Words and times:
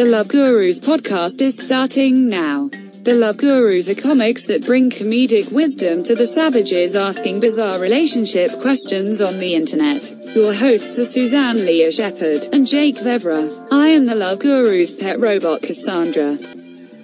The 0.00 0.06
Love 0.06 0.28
Gurus 0.28 0.80
podcast 0.80 1.42
is 1.42 1.58
starting 1.58 2.30
now. 2.30 2.70
The 3.02 3.12
Love 3.12 3.36
Gurus 3.36 3.86
are 3.90 3.94
comics 3.94 4.46
that 4.46 4.64
bring 4.64 4.88
comedic 4.88 5.52
wisdom 5.52 6.04
to 6.04 6.14
the 6.14 6.26
savages 6.26 6.96
asking 6.96 7.40
bizarre 7.40 7.78
relationship 7.78 8.62
questions 8.62 9.20
on 9.20 9.38
the 9.38 9.54
internet. 9.54 10.34
Your 10.34 10.54
hosts 10.54 10.98
are 10.98 11.04
Suzanne 11.04 11.66
Lea 11.66 11.90
Shepherd 11.90 12.48
and 12.50 12.66
Jake 12.66 12.96
Vevera. 12.96 13.68
I 13.70 13.90
am 13.90 14.06
the 14.06 14.14
Love 14.14 14.38
Gurus 14.38 14.90
pet 14.90 15.20
robot 15.20 15.60
Cassandra. 15.60 16.38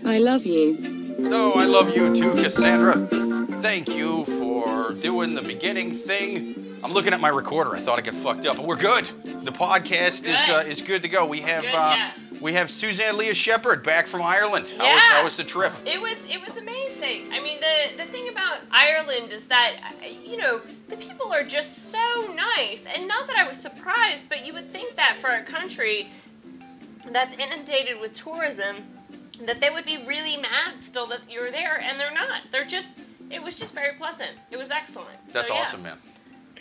I 0.07 0.17
love 0.17 0.47
you. 0.47 1.19
Oh, 1.21 1.53
I 1.53 1.67
love 1.67 1.95
you 1.95 2.17
too, 2.17 2.33
Cassandra. 2.43 2.95
Thank 3.61 3.95
you 3.95 4.25
for 4.25 4.95
doing 4.95 5.35
the 5.35 5.43
beginning 5.43 5.91
thing. 5.91 6.79
I'm 6.83 6.93
looking 6.93 7.13
at 7.13 7.21
my 7.21 7.29
recorder. 7.29 7.77
I 7.77 7.81
thought 7.81 7.99
I 7.99 8.03
got 8.03 8.15
fucked 8.15 8.47
up, 8.47 8.57
but 8.57 8.65
we're 8.65 8.77
good. 8.77 9.05
The 9.05 9.53
podcast 9.53 10.27
is 10.27 10.49
uh, 10.49 10.63
Good. 10.63 10.73
is 10.73 10.81
good 10.81 11.03
to 11.03 11.09
go. 11.11 11.27
We 11.29 11.41
have 11.41 11.63
Good, 11.63 11.75
uh, 11.75 11.95
yeah. 11.97 12.11
We 12.41 12.53
have 12.53 12.71
Suzanne 12.71 13.17
Lea 13.17 13.35
Shepherd 13.35 13.83
back 13.83 14.07
from 14.07 14.23
Ireland. 14.23 14.75
How 14.77 14.95
was 14.95 15.05
how 15.05 15.25
was 15.25 15.37
the 15.37 15.45
trip? 15.45 15.73
It 15.85 16.01
was 16.01 16.27
it 16.29 16.41
was 16.47 16.57
amazing. 16.57 17.33
I 17.33 17.41
mean, 17.41 17.61
the 17.61 17.97
the 17.97 18.11
thing 18.11 18.29
about 18.29 18.59
Ireland 18.71 19.33
is 19.33 19.49
that 19.49 19.77
you 20.25 20.37
know 20.37 20.61
the 20.89 20.97
people 20.97 21.33
are 21.33 21.45
just 21.45 21.91
so 21.91 22.35
nice, 22.35 22.87
and 22.87 23.09
not 23.09 23.27
that 23.27 23.37
I 23.37 23.47
was 23.47 23.61
surprised, 23.61 24.29
but 24.29 24.47
you 24.47 24.53
would 24.53 24.71
think 24.71 24.97
that 24.97 25.17
for 25.19 25.31
a 25.31 25.43
country 25.43 26.09
that's 27.11 27.37
inundated 27.37 28.01
with 28.01 28.13
tourism, 28.13 28.77
that 29.45 29.61
they 29.61 29.71
would 29.71 29.85
be 29.85 30.05
really 30.05 30.37
mad 30.37 30.83
still 30.83 31.07
that 31.09 31.23
you're 31.31 31.51
there, 31.51 31.81
and 31.81 31.99
they're 31.99 32.15
not. 32.15 32.43
They're 32.51 32.65
just 32.65 32.93
it 33.31 33.43
was 33.43 33.57
just 33.57 33.75
very 33.75 33.97
pleasant. 33.97 34.33
It 34.51 34.57
was 34.57 34.71
excellent. 34.71 35.19
So, 35.29 35.39
That's 35.39 35.51
yeah. 35.51 35.57
awesome, 35.57 35.83
man. 35.83 35.99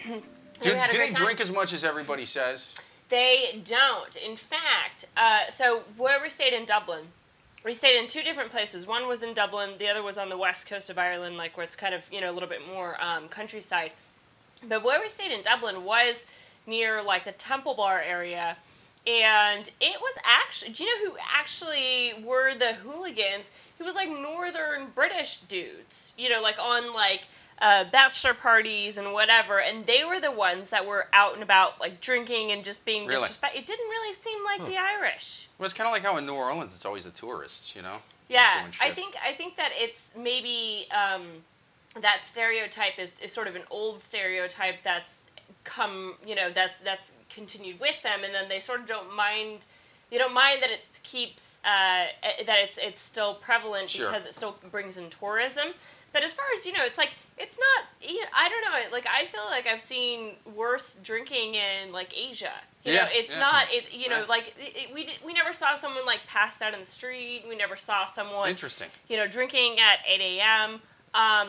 Do, 0.61 0.69
do 0.69 0.97
they 0.97 1.09
time. 1.09 1.13
drink 1.13 1.41
as 1.41 1.51
much 1.51 1.73
as 1.73 1.83
everybody 1.83 2.25
says? 2.25 2.73
They 3.09 3.61
don't. 3.63 4.15
In 4.15 4.35
fact, 4.35 5.05
uh, 5.15 5.49
so 5.49 5.83
where 5.97 6.21
we 6.21 6.29
stayed 6.29 6.53
in 6.53 6.65
Dublin, 6.65 7.03
we 7.63 7.73
stayed 7.73 7.99
in 7.99 8.07
two 8.07 8.21
different 8.21 8.51
places. 8.51 8.87
One 8.87 9.07
was 9.07 9.21
in 9.23 9.33
Dublin, 9.33 9.71
the 9.77 9.87
other 9.87 10.03
was 10.03 10.17
on 10.17 10.29
the 10.29 10.37
west 10.37 10.69
coast 10.69 10.89
of 10.89 10.97
Ireland, 10.97 11.37
like 11.37 11.57
where 11.57 11.63
it's 11.63 11.75
kind 11.75 11.93
of 11.93 12.07
you 12.11 12.21
know 12.21 12.31
a 12.31 12.33
little 12.33 12.49
bit 12.49 12.65
more 12.65 13.01
um, 13.03 13.27
countryside. 13.27 13.91
But 14.67 14.83
where 14.83 14.99
we 14.99 15.09
stayed 15.09 15.31
in 15.31 15.41
Dublin 15.41 15.83
was 15.83 16.25
near 16.65 17.03
like 17.03 17.25
the 17.25 17.31
Temple 17.31 17.75
Bar 17.75 18.01
area, 18.01 18.57
and 19.05 19.69
it 19.79 20.01
was 20.01 20.17
actually. 20.25 20.71
Do 20.71 20.83
you 20.83 21.05
know 21.05 21.11
who 21.11 21.17
actually 21.35 22.13
were 22.23 22.53
the 22.53 22.73
hooligans? 22.73 23.51
It 23.79 23.83
was 23.83 23.95
like 23.95 24.09
northern 24.09 24.87
British 24.95 25.37
dudes, 25.41 26.13
you 26.17 26.29
know, 26.29 26.41
like 26.41 26.57
on 26.59 26.93
like 26.93 27.27
uh, 27.59 27.85
bachelor 27.85 28.33
parties 28.33 28.97
and 28.97 29.13
whatever, 29.13 29.59
and 29.59 29.85
they 29.85 30.03
were 30.03 30.19
the 30.19 30.31
ones 30.31 30.69
that 30.69 30.85
were 30.85 31.07
out 31.13 31.33
and 31.33 31.41
about, 31.43 31.79
like 31.79 32.01
drinking 32.01 32.51
and 32.51 32.63
just 32.63 32.85
being 32.85 33.07
Really? 33.07 33.21
disrespectful. 33.21 33.59
It 33.59 33.65
didn't 33.65 33.87
really 33.89 34.13
seem 34.13 34.43
like 34.43 34.65
the 34.65 34.77
Irish. 34.77 35.47
Well, 35.57 35.65
it's 35.65 35.73
kind 35.73 35.87
of 35.87 35.93
like 35.93 36.03
how 36.03 36.17
in 36.17 36.25
New 36.25 36.33
Orleans 36.33 36.73
it's 36.73 36.85
always 36.85 37.05
the 37.05 37.11
tourists, 37.11 37.75
you 37.75 37.81
know? 37.81 37.97
Yeah, 38.27 38.65
I 38.81 38.89
think 38.91 39.15
I 39.23 39.33
think 39.33 39.55
that 39.57 39.69
it's 39.75 40.15
maybe 40.17 40.87
um, 40.91 41.43
that 42.01 42.23
stereotype 42.23 42.97
is, 42.99 43.21
is 43.21 43.31
sort 43.31 43.47
of 43.47 43.55
an 43.55 43.61
old 43.69 43.99
stereotype 43.99 44.81
that's 44.83 45.29
come, 45.63 46.15
you 46.25 46.33
know, 46.35 46.49
that's 46.49 46.79
that's 46.79 47.13
continued 47.29 47.79
with 47.79 48.01
them, 48.01 48.23
and 48.23 48.33
then 48.33 48.49
they 48.49 48.59
sort 48.59 48.79
of 48.81 48.87
don't 48.87 49.15
mind. 49.15 49.67
They 50.11 50.17
don't 50.17 50.33
mind 50.33 50.61
that 50.61 50.69
it 50.71 50.85
keeps 51.03 51.61
uh, 51.63 52.07
eh, 52.23 52.43
that 52.45 52.57
it's 52.59 52.77
it's 52.79 52.99
still 52.99 53.35
prevalent 53.35 53.89
Sure. 53.91 54.07
because 54.09 54.25
it 54.25 54.33
still 54.33 54.57
brings 54.71 54.97
in 54.97 55.09
tourism. 55.09 55.73
But 56.15 56.23
as 56.23 56.33
far 56.33 56.45
as 56.55 56.65
you 56.65 56.71
know, 56.71 56.85
it's 56.85 56.97
like 56.97 57.11
it's 57.37 57.59
not. 57.59 57.87
I 58.33 58.47
don't 58.47 58.61
know. 58.61 58.89
Like 58.95 59.05
I 59.05 59.25
feel 59.25 59.41
like 59.49 59.67
I've 59.67 59.81
seen 59.81 60.35
worse 60.55 60.95
drinking 61.03 61.55
in 61.55 61.91
like 61.91 62.17
Asia. 62.17 62.53
You 62.85 62.93
know, 62.93 62.97
Yeah, 63.01 63.09
it's 63.11 63.33
yeah. 63.33 63.39
not. 63.41 63.65
It 63.69 63.93
you 63.93 64.07
know 64.07 64.21
Right. 64.21 64.29
like 64.29 64.53
it, 64.57 64.93
we 64.93 65.09
we 65.25 65.33
never 65.33 65.51
saw 65.51 65.75
someone 65.75 66.05
like 66.05 66.21
passed 66.25 66.61
out 66.61 66.73
in 66.73 66.79
the 66.79 66.85
street. 66.85 67.43
We 67.49 67.57
never 67.57 67.75
saw 67.75 68.05
someone 68.05 68.47
Interesting. 68.49 68.87
you 69.09 69.17
know, 69.17 69.27
drinking 69.27 69.75
at 69.81 69.99
8 70.07 70.21
a.m. 70.21 70.81
Um, 71.15 71.47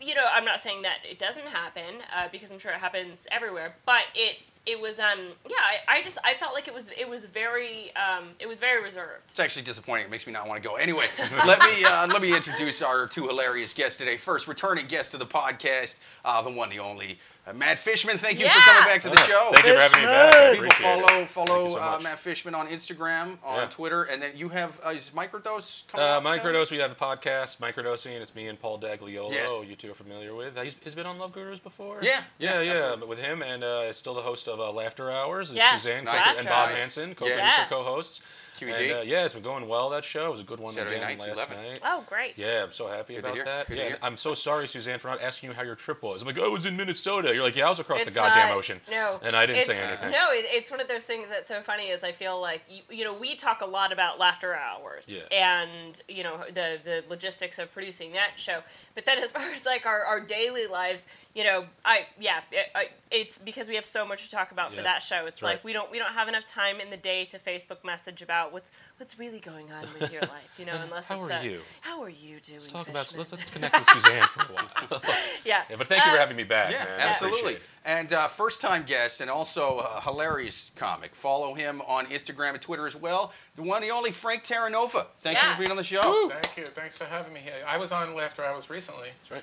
you 0.00 0.14
know, 0.14 0.24
I'm 0.32 0.44
not 0.46 0.60
saying 0.62 0.80
that 0.82 0.98
it 1.08 1.18
doesn't 1.18 1.46
happen 1.48 2.00
uh, 2.16 2.28
because 2.32 2.50
I'm 2.50 2.58
sure 2.58 2.70
it 2.72 2.78
happens 2.78 3.26
everywhere, 3.30 3.76
but 3.84 4.04
it's 4.14 4.60
it 4.64 4.80
was 4.80 4.98
um 4.98 5.18
yeah 5.48 5.56
I, 5.88 5.98
I 5.98 6.02
just 6.02 6.16
I 6.24 6.32
felt 6.34 6.54
like 6.54 6.66
it 6.66 6.72
was 6.74 6.90
it 6.98 7.06
was 7.08 7.26
very 7.26 7.92
um 7.94 8.28
it 8.40 8.48
was 8.48 8.58
very 8.58 8.82
reserved. 8.82 9.24
It's 9.28 9.38
actually 9.40 9.64
disappointing. 9.64 10.06
It 10.06 10.10
makes 10.10 10.26
me 10.26 10.32
not 10.32 10.48
want 10.48 10.62
to 10.62 10.66
go. 10.66 10.76
Anyway, 10.76 11.04
let 11.46 11.58
me 11.60 11.84
uh, 11.84 12.06
let 12.06 12.22
me 12.22 12.34
introduce 12.34 12.80
our 12.80 13.06
two 13.06 13.26
hilarious 13.26 13.74
guests 13.74 13.98
today. 13.98 14.16
First, 14.16 14.48
returning 14.48 14.86
guest 14.86 15.10
to 15.10 15.18
the 15.18 15.26
podcast, 15.26 16.00
uh, 16.24 16.40
the 16.40 16.50
one, 16.50 16.70
the 16.70 16.78
only, 16.78 17.18
uh, 17.46 17.52
Matt 17.52 17.78
Fishman. 17.78 18.16
Thank 18.16 18.40
you 18.40 18.48
for 18.48 18.58
coming 18.60 18.84
back 18.84 19.02
to 19.02 19.10
the 19.10 19.18
show. 19.18 19.50
Thank 19.52 19.66
you 19.66 19.74
for 19.74 19.80
having 19.80 19.98
me 19.98 20.06
back. 20.06 20.52
People 20.52 20.64
appreciate 20.66 20.98
it. 20.98 21.04
follow 21.06 21.24
follow 21.26 21.70
so 21.74 21.82
uh. 21.82 22.00
Matt 22.02 22.18
Fishman 22.18 22.54
on 22.54 22.66
Instagram, 22.68 23.36
on 23.44 23.58
Yeah. 23.58 23.66
Twitter, 23.68 24.04
and 24.04 24.22
then 24.22 24.30
you 24.36 24.48
have 24.48 24.80
uh, 24.86 24.90
is 24.90 25.10
Microdose 25.14 25.86
coming 25.88 26.06
Uh, 26.06 26.08
out 26.10 26.22
soon? 26.22 26.38
Microdose, 26.54 26.70
we 26.70 26.78
have 26.78 26.90
the 26.96 27.04
podcast, 27.04 27.58
Microdosing. 27.58 28.18
It's 28.20 28.34
me 28.34 28.48
and 28.48 28.58
Paul 28.58 28.78
Dagliolo. 28.86 29.32
Yes. 29.32 29.50
You 29.68 29.76
two 29.76 29.90
are 29.90 29.94
familiar 29.94 30.34
with. 30.34 30.56
He's, 30.62 30.76
he's 30.82 30.94
been 30.94 31.06
on 31.06 31.18
Love 31.18 31.32
Gurus 31.32 31.58
before. 31.60 31.98
Yeah, 32.02 32.20
yeah, 32.38 32.60
yeah, 32.60 32.74
yeah. 32.74 32.96
but 32.98 33.08
with 33.08 33.18
him 33.20 33.42
and 33.42 33.64
uh, 33.64 33.92
still 33.92 34.14
the 34.14 34.22
host 34.22 34.48
of 34.48 34.60
uh, 34.60 34.70
Laughter 34.72 35.10
Hours. 35.10 35.50
is 35.50 35.56
Yeah, 35.56 35.76
Suzanne 35.76 36.04
Nice. 36.04 36.18
Coker 36.28 36.38
and 36.38 36.46
Bob 36.48 36.54
Laughter 36.68 36.76
Hansen, 36.78 37.14
co-producer, 37.14 37.42
Yeah. 37.42 37.66
co-hosts. 37.68 38.22
QED. 38.58 38.90
And, 38.90 38.92
uh, 38.92 39.02
yeah, 39.02 39.24
it's 39.24 39.34
been 39.34 39.42
going 39.42 39.68
well. 39.68 39.90
That 39.90 40.04
show 40.04 40.26
it 40.28 40.30
was 40.32 40.40
a 40.40 40.44
good 40.44 40.60
one 40.60 40.72
Saturday 40.74 40.96
again 40.96 41.08
nights, 41.18 41.26
last 41.26 41.50
11. 41.50 41.56
night. 41.56 41.80
Oh 41.84 42.04
great. 42.08 42.36
Yeah, 42.36 42.64
I'm 42.64 42.72
so 42.72 42.88
happy 42.88 43.14
Good 43.14 43.24
about 43.24 43.44
that. 43.44 43.66
Good 43.68 43.78
yeah, 43.78 43.96
I'm 44.02 44.16
so 44.16 44.34
sorry, 44.34 44.66
Suzanne, 44.68 44.98
for 44.98 45.08
not 45.08 45.22
asking 45.22 45.50
you 45.50 45.54
how 45.56 45.62
your 45.62 45.74
trip 45.74 46.02
was. 46.02 46.22
I'm 46.22 46.26
like, 46.26 46.38
oh, 46.38 46.44
I 46.46 46.48
was 46.48 46.66
in 46.66 46.76
Minnesota. 46.76 47.34
You're 47.34 47.42
like, 47.44 47.56
yeah, 47.56 47.66
I 47.66 47.70
was 47.70 47.80
across 47.80 48.00
It's 48.02 48.10
the 48.10 48.14
goddamn 48.14 48.48
not- 48.48 48.56
ocean. 48.58 48.80
No, 48.90 49.20
And 49.22 49.36
I 49.36 49.46
didn't 49.46 49.64
say 49.64 49.78
anything. 49.78 50.10
No, 50.10 50.28
it, 50.30 50.44
it's 50.48 50.70
one 50.70 50.80
of 50.80 50.88
those 50.88 51.06
things 51.06 51.28
that's 51.28 51.48
so 51.48 51.60
funny. 51.60 51.84
Is 51.88 52.02
I 52.04 52.12
feel 52.12 52.40
like 52.40 52.62
you, 52.68 52.82
you 52.90 53.04
know 53.04 53.14
we 53.14 53.34
talk 53.34 53.60
a 53.60 53.66
lot 53.66 53.92
about 53.92 54.18
laughter 54.18 54.54
hours 54.54 55.08
Yeah. 55.08 55.20
and 55.30 56.00
you 56.08 56.22
know 56.22 56.38
the 56.48 56.78
the 56.82 57.04
logistics 57.08 57.58
of 57.58 57.72
producing 57.72 58.12
that 58.12 58.32
show. 58.36 58.60
But 58.96 59.06
then 59.06 59.18
as 59.18 59.30
far 59.36 59.48
as 59.52 59.64
like 59.64 59.86
our, 59.86 60.04
our 60.04 60.18
daily 60.20 60.66
lives, 60.66 61.06
you 61.34 61.44
know, 61.44 61.66
I 61.84 62.06
yeah, 62.18 62.40
it, 62.50 62.66
I, 62.74 62.88
it's 63.12 63.38
because 63.38 63.68
we 63.68 63.76
have 63.76 63.84
so 63.84 64.04
much 64.06 64.24
to 64.24 64.30
talk 64.30 64.50
about 64.50 64.72
for 64.72 64.82
that 64.82 65.02
show. 65.04 65.26
It's 65.26 65.42
Right. 65.42 65.50
like 65.52 65.64
we 65.64 65.72
don't 65.72 65.90
we 65.92 65.98
don't 66.00 66.12
have 66.14 66.26
enough 66.28 66.46
time 66.46 66.80
in 66.80 66.90
the 66.90 66.96
day 66.96 67.24
to 67.26 67.38
Facebook 67.38 67.84
message 67.84 68.22
about 68.22 68.52
what's 68.52 68.72
what's 68.96 69.18
really 69.18 69.38
going 69.38 69.70
on 69.70 69.84
with 70.00 70.10
your 70.12 70.22
life. 70.36 70.50
You 70.58 70.64
know, 70.64 70.80
unless 70.82 71.06
how 71.08 71.20
it's 71.22 71.30
are 71.30 71.40
a, 71.40 71.44
you? 71.44 71.60
how 71.82 72.02
are 72.02 72.08
you 72.08 72.40
doing? 72.40 72.58
Let's 72.60 72.66
talk 72.72 72.88
about. 72.88 73.14
Let's, 73.16 73.30
let's 73.32 73.50
connect 73.50 73.78
with 73.78 73.88
Suzanne 73.90 74.26
for 74.28 74.40
a 74.40 74.54
while. 74.54 74.68
yeah. 75.44 75.62
yeah, 75.68 75.76
but 75.76 75.86
thank 75.86 76.04
you 76.04 76.10
for 76.10 76.16
Uh, 76.16 76.20
having 76.20 76.36
me 76.36 76.44
back. 76.44 76.72
Yeah, 76.72 76.84
man. 76.84 77.00
I 77.00 77.02
absolutely. 77.04 77.58
Appreciate 77.86 77.98
it. 77.98 78.00
And 78.00 78.12
uh, 78.12 78.26
first 78.28 78.60
time 78.60 78.84
guest 78.84 79.20
and 79.20 79.30
also 79.30 79.78
a 79.78 80.00
hilarious 80.02 80.70
comic. 80.76 81.14
Follow 81.14 81.54
him 81.54 81.82
on 81.86 82.06
Instagram 82.06 82.50
and 82.52 82.60
Twitter 82.62 82.86
as 82.86 82.96
well. 82.96 83.32
The 83.56 83.62
one, 83.62 83.82
the 83.82 83.90
only 83.90 84.10
Frank 84.12 84.42
Terranova. 84.44 85.06
Thank 85.18 85.38
you 85.42 85.50
for 85.52 85.58
being 85.58 85.70
on 85.70 85.76
the 85.76 85.84
show. 85.84 86.28
Thank 86.30 86.56
you. 86.56 86.64
Thanks 86.66 86.96
for 86.96 87.04
having 87.04 87.32
me 87.32 87.40
here. 87.40 87.54
I 87.66 87.78
was 87.78 87.92
on 87.92 88.14
Laughter 88.14 88.44
Hours 88.44 88.68
recently, 88.70 89.08
That's 89.22 89.30
right. 89.30 89.42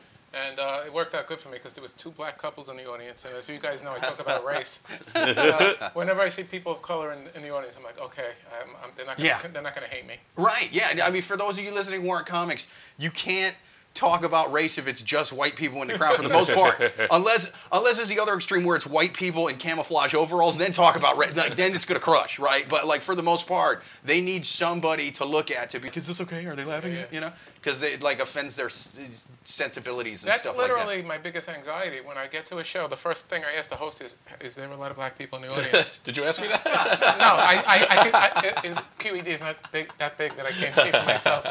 and 0.49 0.59
uh, 0.59 0.81
it 0.85 0.93
worked 0.93 1.13
out 1.15 1.27
good 1.27 1.39
for 1.39 1.49
me 1.49 1.57
because 1.57 1.73
there 1.73 1.81
was 1.81 1.91
two 1.91 2.11
black 2.11 2.37
couples 2.37 2.69
in 2.69 2.77
the 2.77 2.89
audience, 2.89 3.25
and 3.25 3.33
as 3.35 3.49
you 3.49 3.57
guys 3.59 3.83
know, 3.83 3.93
I 3.93 3.99
talk 3.99 4.19
about 4.19 4.45
race. 4.53 4.85
uh, 5.15 5.89
whenever 5.93 6.21
I 6.21 6.29
see 6.29 6.43
people 6.43 6.71
of 6.71 6.81
color 6.81 7.13
in, 7.13 7.19
in 7.35 7.41
the 7.41 7.53
audience, 7.53 7.75
I'm 7.77 7.83
like, 7.83 7.99
okay, 7.99 8.31
I'm, 8.61 8.69
I'm, 8.83 8.91
they're 8.95 9.05
not 9.05 9.17
gonna, 9.17 9.29
Yeah. 9.29 9.39
they're 9.51 9.61
not 9.61 9.75
going 9.75 9.87
to 9.87 9.93
hate 9.93 10.07
me. 10.07 10.15
Right, 10.37 10.69
yeah. 10.71 10.89
I 11.03 11.11
mean, 11.11 11.21
for 11.21 11.37
those 11.37 11.57
of 11.59 11.65
you 11.65 11.73
listening 11.73 12.01
who 12.01 12.11
aren't 12.11 12.27
comics, 12.27 12.67
you 12.97 13.09
can't 13.11 13.55
talk 13.93 14.23
about 14.23 14.51
race 14.51 14.77
if 14.77 14.87
it's 14.87 15.01
just 15.01 15.31
white 15.31 15.55
people 15.55 15.81
in 15.81 15.87
the 15.87 15.97
crowd 15.97 16.15
for 16.15 16.23
the 16.23 16.29
most 16.29 16.53
part. 16.53 16.79
unless 17.11 17.51
unless 17.71 17.99
it's 17.99 18.13
the 18.13 18.19
other 18.19 18.33
extreme 18.33 18.63
where 18.63 18.75
it's 18.75 18.87
white 18.87 19.13
people 19.13 19.47
in 19.47 19.57
camouflage 19.57 20.13
overalls, 20.13 20.57
then 20.57 20.71
talk 20.71 20.95
about 20.95 21.17
race. 21.17 21.35
Like, 21.35 21.55
then 21.55 21.75
it's 21.75 21.85
going 21.85 21.99
to 21.99 22.03
crush, 22.03 22.39
right? 22.39 22.67
But 22.67 22.87
like 22.87 23.01
for 23.01 23.15
the 23.15 23.23
most 23.23 23.47
part, 23.47 23.83
they 24.03 24.21
need 24.21 24.45
somebody 24.45 25.11
to 25.11 25.25
look 25.25 25.51
at 25.51 25.69
to 25.71 25.79
be, 25.79 25.89
is 25.89 26.07
this 26.07 26.21
okay? 26.21 26.45
Are 26.45 26.55
they 26.55 26.65
laughing? 26.65 26.93
Yeah, 26.93 26.99
yeah. 26.99 27.05
You 27.11 27.21
know? 27.21 27.31
Because 27.55 27.81
it 27.83 28.03
like 28.03 28.19
offends 28.19 28.55
their 28.55 28.69
sensibilities 28.69 30.23
and 30.23 30.31
That's 30.31 30.43
stuff 30.43 30.57
That's 30.57 30.69
literally 30.69 30.97
like 30.97 31.05
my 31.05 31.17
biggest 31.17 31.49
anxiety. 31.49 32.01
When 32.01 32.17
I 32.17 32.27
get 32.27 32.45
to 32.47 32.57
a 32.57 32.63
show, 32.63 32.87
the 32.87 32.95
first 32.95 33.27
thing 33.27 33.43
I 33.43 33.57
ask 33.57 33.69
the 33.69 33.75
host 33.75 34.01
is, 34.01 34.17
is 34.41 34.55
there 34.55 34.69
a 34.69 34.75
lot 34.75 34.91
of 34.91 34.97
black 34.97 35.17
people 35.17 35.37
in 35.37 35.47
the 35.47 35.53
audience? 35.53 35.99
Did 36.03 36.17
you 36.17 36.23
ask 36.23 36.41
me 36.41 36.47
that? 36.47 36.66
no, 36.66 36.72
I, 36.72 37.63
I, 37.66 37.87
I, 37.89 38.69
I 38.69 38.81
QED 38.99 39.28
is 39.28 39.41
not 39.41 39.72
big, 39.72 39.91
that 39.97 40.17
big 40.17 40.35
that 40.35 40.46
I 40.46 40.51
can't 40.51 40.75
see 40.75 40.89
for 40.89 41.05
myself. 41.05 41.46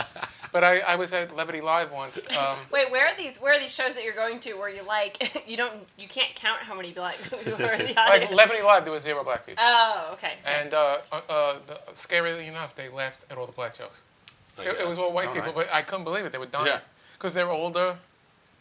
But 0.52 0.64
I, 0.64 0.80
I 0.80 0.96
was 0.96 1.14
at 1.14 1.34
Levity 1.34 1.62
Live 1.62 1.92
once. 1.92 2.22
Um, 2.38 2.56
Wait, 2.72 2.90
where 2.90 3.06
are 3.08 3.16
these? 3.16 3.38
Where 3.38 3.54
are 3.54 3.58
these 3.60 3.72
shows 3.74 3.94
that 3.94 4.04
you're 4.04 4.14
going 4.14 4.40
to 4.40 4.54
where 4.54 4.68
you 4.68 4.82
like 4.84 5.44
you 5.48 5.56
don't 5.56 5.72
you 5.98 6.08
can't 6.08 6.34
count 6.34 6.60
how 6.62 6.74
many 6.74 6.92
black 6.92 7.16
people 7.22 7.38
are 7.38 7.42
in 7.42 7.58
the 7.58 7.72
audience. 7.74 7.96
like 7.96 8.10
audience? 8.22 8.32
Levity 8.32 8.62
Live, 8.62 8.84
there 8.84 8.92
was 8.92 9.02
zero 9.02 9.22
black 9.24 9.46
people. 9.46 9.62
oh, 9.66 10.10
okay. 10.14 10.34
And 10.44 10.72
uh, 10.74 10.98
uh, 11.12 11.20
uh, 11.28 11.54
the, 11.66 11.74
scarily 11.92 12.48
enough, 12.48 12.74
they 12.74 12.88
laughed 12.88 13.24
at 13.30 13.38
all 13.38 13.46
the 13.46 13.52
black 13.52 13.74
jokes. 13.76 14.02
Oh, 14.58 14.62
It, 14.62 14.80
it 14.80 14.88
was 14.88 14.98
all 14.98 15.12
white 15.12 15.28
All 15.28 15.34
people, 15.34 15.48
right. 15.52 15.66
but 15.66 15.72
I 15.72 15.82
couldn't 15.82 16.04
believe 16.04 16.24
it. 16.24 16.32
They 16.32 16.38
were 16.38 16.46
dying 16.46 16.66
Yeah. 16.66 16.80
because 17.14 17.32
they 17.34 17.42
were 17.44 17.50
older. 17.50 17.96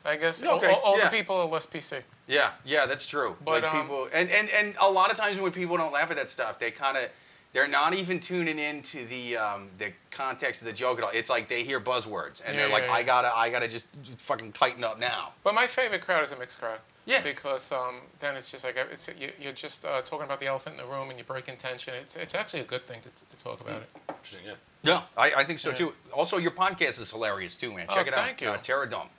I 0.04 0.16
guess 0.16 0.42
Okay, 0.44 0.74
o- 0.74 0.82
older 0.84 1.02
yeah. 1.04 1.10
people 1.10 1.36
are 1.38 1.46
less 1.48 1.66
PC. 1.68 2.02
Yeah, 2.28 2.52
yeah, 2.66 2.86
that's 2.88 3.06
true. 3.06 3.36
But, 3.44 3.62
like 3.64 3.74
um, 3.74 3.82
people, 3.82 4.08
and, 4.14 4.30
and 4.32 4.50
and 4.58 4.76
a 4.82 4.90
lot 4.90 5.12
of 5.12 5.18
times 5.18 5.40
when 5.40 5.52
people 5.52 5.78
don't 5.78 5.92
laugh 5.94 6.10
at 6.10 6.18
that 6.18 6.30
stuff, 6.30 6.58
they 6.60 6.72
kind 6.72 6.98
of 6.98 7.04
they're 7.54 7.68
not 7.68 7.94
even 7.96 8.20
tuning 8.20 8.60
into 8.60 9.06
the 9.06 9.38
um, 9.38 9.70
the 9.78 9.92
context 10.10 10.62
of 10.62 10.68
the 10.68 10.74
joke 10.74 10.98
at 11.00 11.04
all. 11.04 11.12
It's 11.14 11.30
like 11.30 11.48
they 11.48 11.64
hear 11.64 11.80
buzzwords 11.80 12.42
and 12.46 12.56
Yeah, 12.56 12.64
they're 12.64 12.72
like, 12.72 12.86
yeah, 12.86 12.94
I 12.94 13.04
gotta 13.04 13.36
I 13.36 13.50
gotta 13.50 13.68
just 13.68 13.90
fucking 14.18 14.52
tighten 14.54 14.84
up 14.84 15.00
now. 15.00 15.34
But 15.44 15.54
my 15.56 15.68
favorite 15.68 16.02
crowd 16.02 16.24
is 16.24 16.32
a 16.32 16.38
mixed 16.40 16.60
crowd. 16.60 16.80
Yeah. 17.06 17.22
Because 17.24 17.72
um, 17.72 17.96
then 18.20 18.36
it's 18.36 18.52
just 18.52 18.64
like 18.64 18.78
it's 18.92 19.10
you, 19.20 19.32
you're 19.40 19.54
just 19.54 19.84
uh, 19.86 20.02
talking 20.02 20.26
about 20.26 20.40
the 20.40 20.46
elephant 20.46 20.80
in 20.80 20.86
the 20.86 20.92
room 20.92 21.10
and 21.10 21.18
you 21.18 21.26
break 21.26 21.46
tension. 21.58 21.94
It's 22.00 22.16
it's 22.16 22.36
actually 22.36 22.62
a 22.62 22.66
good 22.66 22.84
thing 22.86 23.00
to, 23.02 23.10
to 23.38 23.44
talk 23.44 23.60
about 23.60 23.82
it. 23.82 23.90
Interesting, 24.08 24.42
yeah. 24.46 24.54
Yeah, 24.84 25.02
I, 25.18 25.42
I 25.42 25.44
think 25.44 25.60
so 25.60 25.72
too. 25.72 25.94
Also, 26.14 26.38
your 26.38 26.52
podcast 26.52 27.00
is 27.00 27.12
hilarious 27.12 27.58
too, 27.58 27.72
man. 27.74 27.86
Oh, 27.90 27.96
Check 27.96 28.08
it 28.08 28.14
out. 28.14 28.26
thank 28.26 28.42
you. 28.42 28.50
Uh, 28.50 28.58
Terra 28.58 28.90
Dome. 28.90 29.10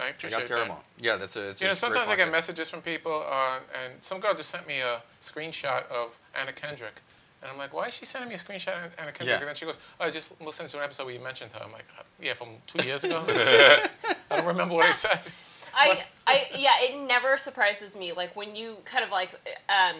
I 0.00 0.12
Check 0.12 0.32
out 0.32 0.46
Terra 0.46 0.64
that. 0.66 0.82
Yeah, 0.98 1.16
that's 1.16 1.36
a. 1.36 1.50
It's 1.50 1.60
You 1.60 1.66
a 1.66 1.68
know, 1.68 1.70
great 1.72 1.76
sometimes 1.78 2.08
I 2.08 2.16
get 2.16 2.30
messages 2.30 2.70
from 2.70 2.80
people, 2.80 3.24
uh, 3.28 3.58
and 3.84 3.92
some 4.02 4.20
girl 4.20 4.34
just 4.34 4.50
sent 4.50 4.66
me 4.66 4.80
a 4.80 5.02
screenshot 5.20 5.86
of 5.90 6.18
Anna 6.34 6.52
Kendrick. 6.52 7.00
And 7.42 7.50
I'm 7.50 7.58
like, 7.58 7.72
why 7.72 7.88
is 7.88 7.94
she 7.94 8.04
sending 8.04 8.28
me 8.28 8.36
a 8.36 8.38
screenshot 8.38 8.86
of 8.86 8.94
Anna 8.98 9.10
Kendrick? 9.10 9.28
Yeah. 9.28 9.38
And 9.38 9.48
then 9.48 9.54
she 9.56 9.64
goes, 9.64 9.78
oh, 10.00 10.04
I 10.04 10.10
just 10.10 10.40
listened 10.40 10.68
to 10.70 10.78
an 10.78 10.84
episode 10.84 11.06
where 11.06 11.14
you 11.14 11.20
mentioned 11.20 11.50
her. 11.52 11.60
I'm 11.64 11.72
like, 11.72 11.86
"Uh, 11.98 12.02
yeah, 12.20 12.34
from 12.34 12.48
two 12.68 12.86
years 12.86 13.02
ago? 13.02 13.22
I 13.28 13.88
don't 14.30 14.46
remember 14.46 14.74
what 14.74 14.86
I 14.86 14.92
said. 14.92 15.20
I, 15.74 16.04
I, 16.26 16.46
yeah, 16.56 16.72
it 16.80 17.06
never 17.08 17.36
surprises 17.36 17.96
me. 17.96 18.12
Like 18.12 18.36
when 18.36 18.54
you 18.54 18.76
kind 18.84 19.04
of 19.04 19.10
like, 19.10 19.32
um, 19.68 19.96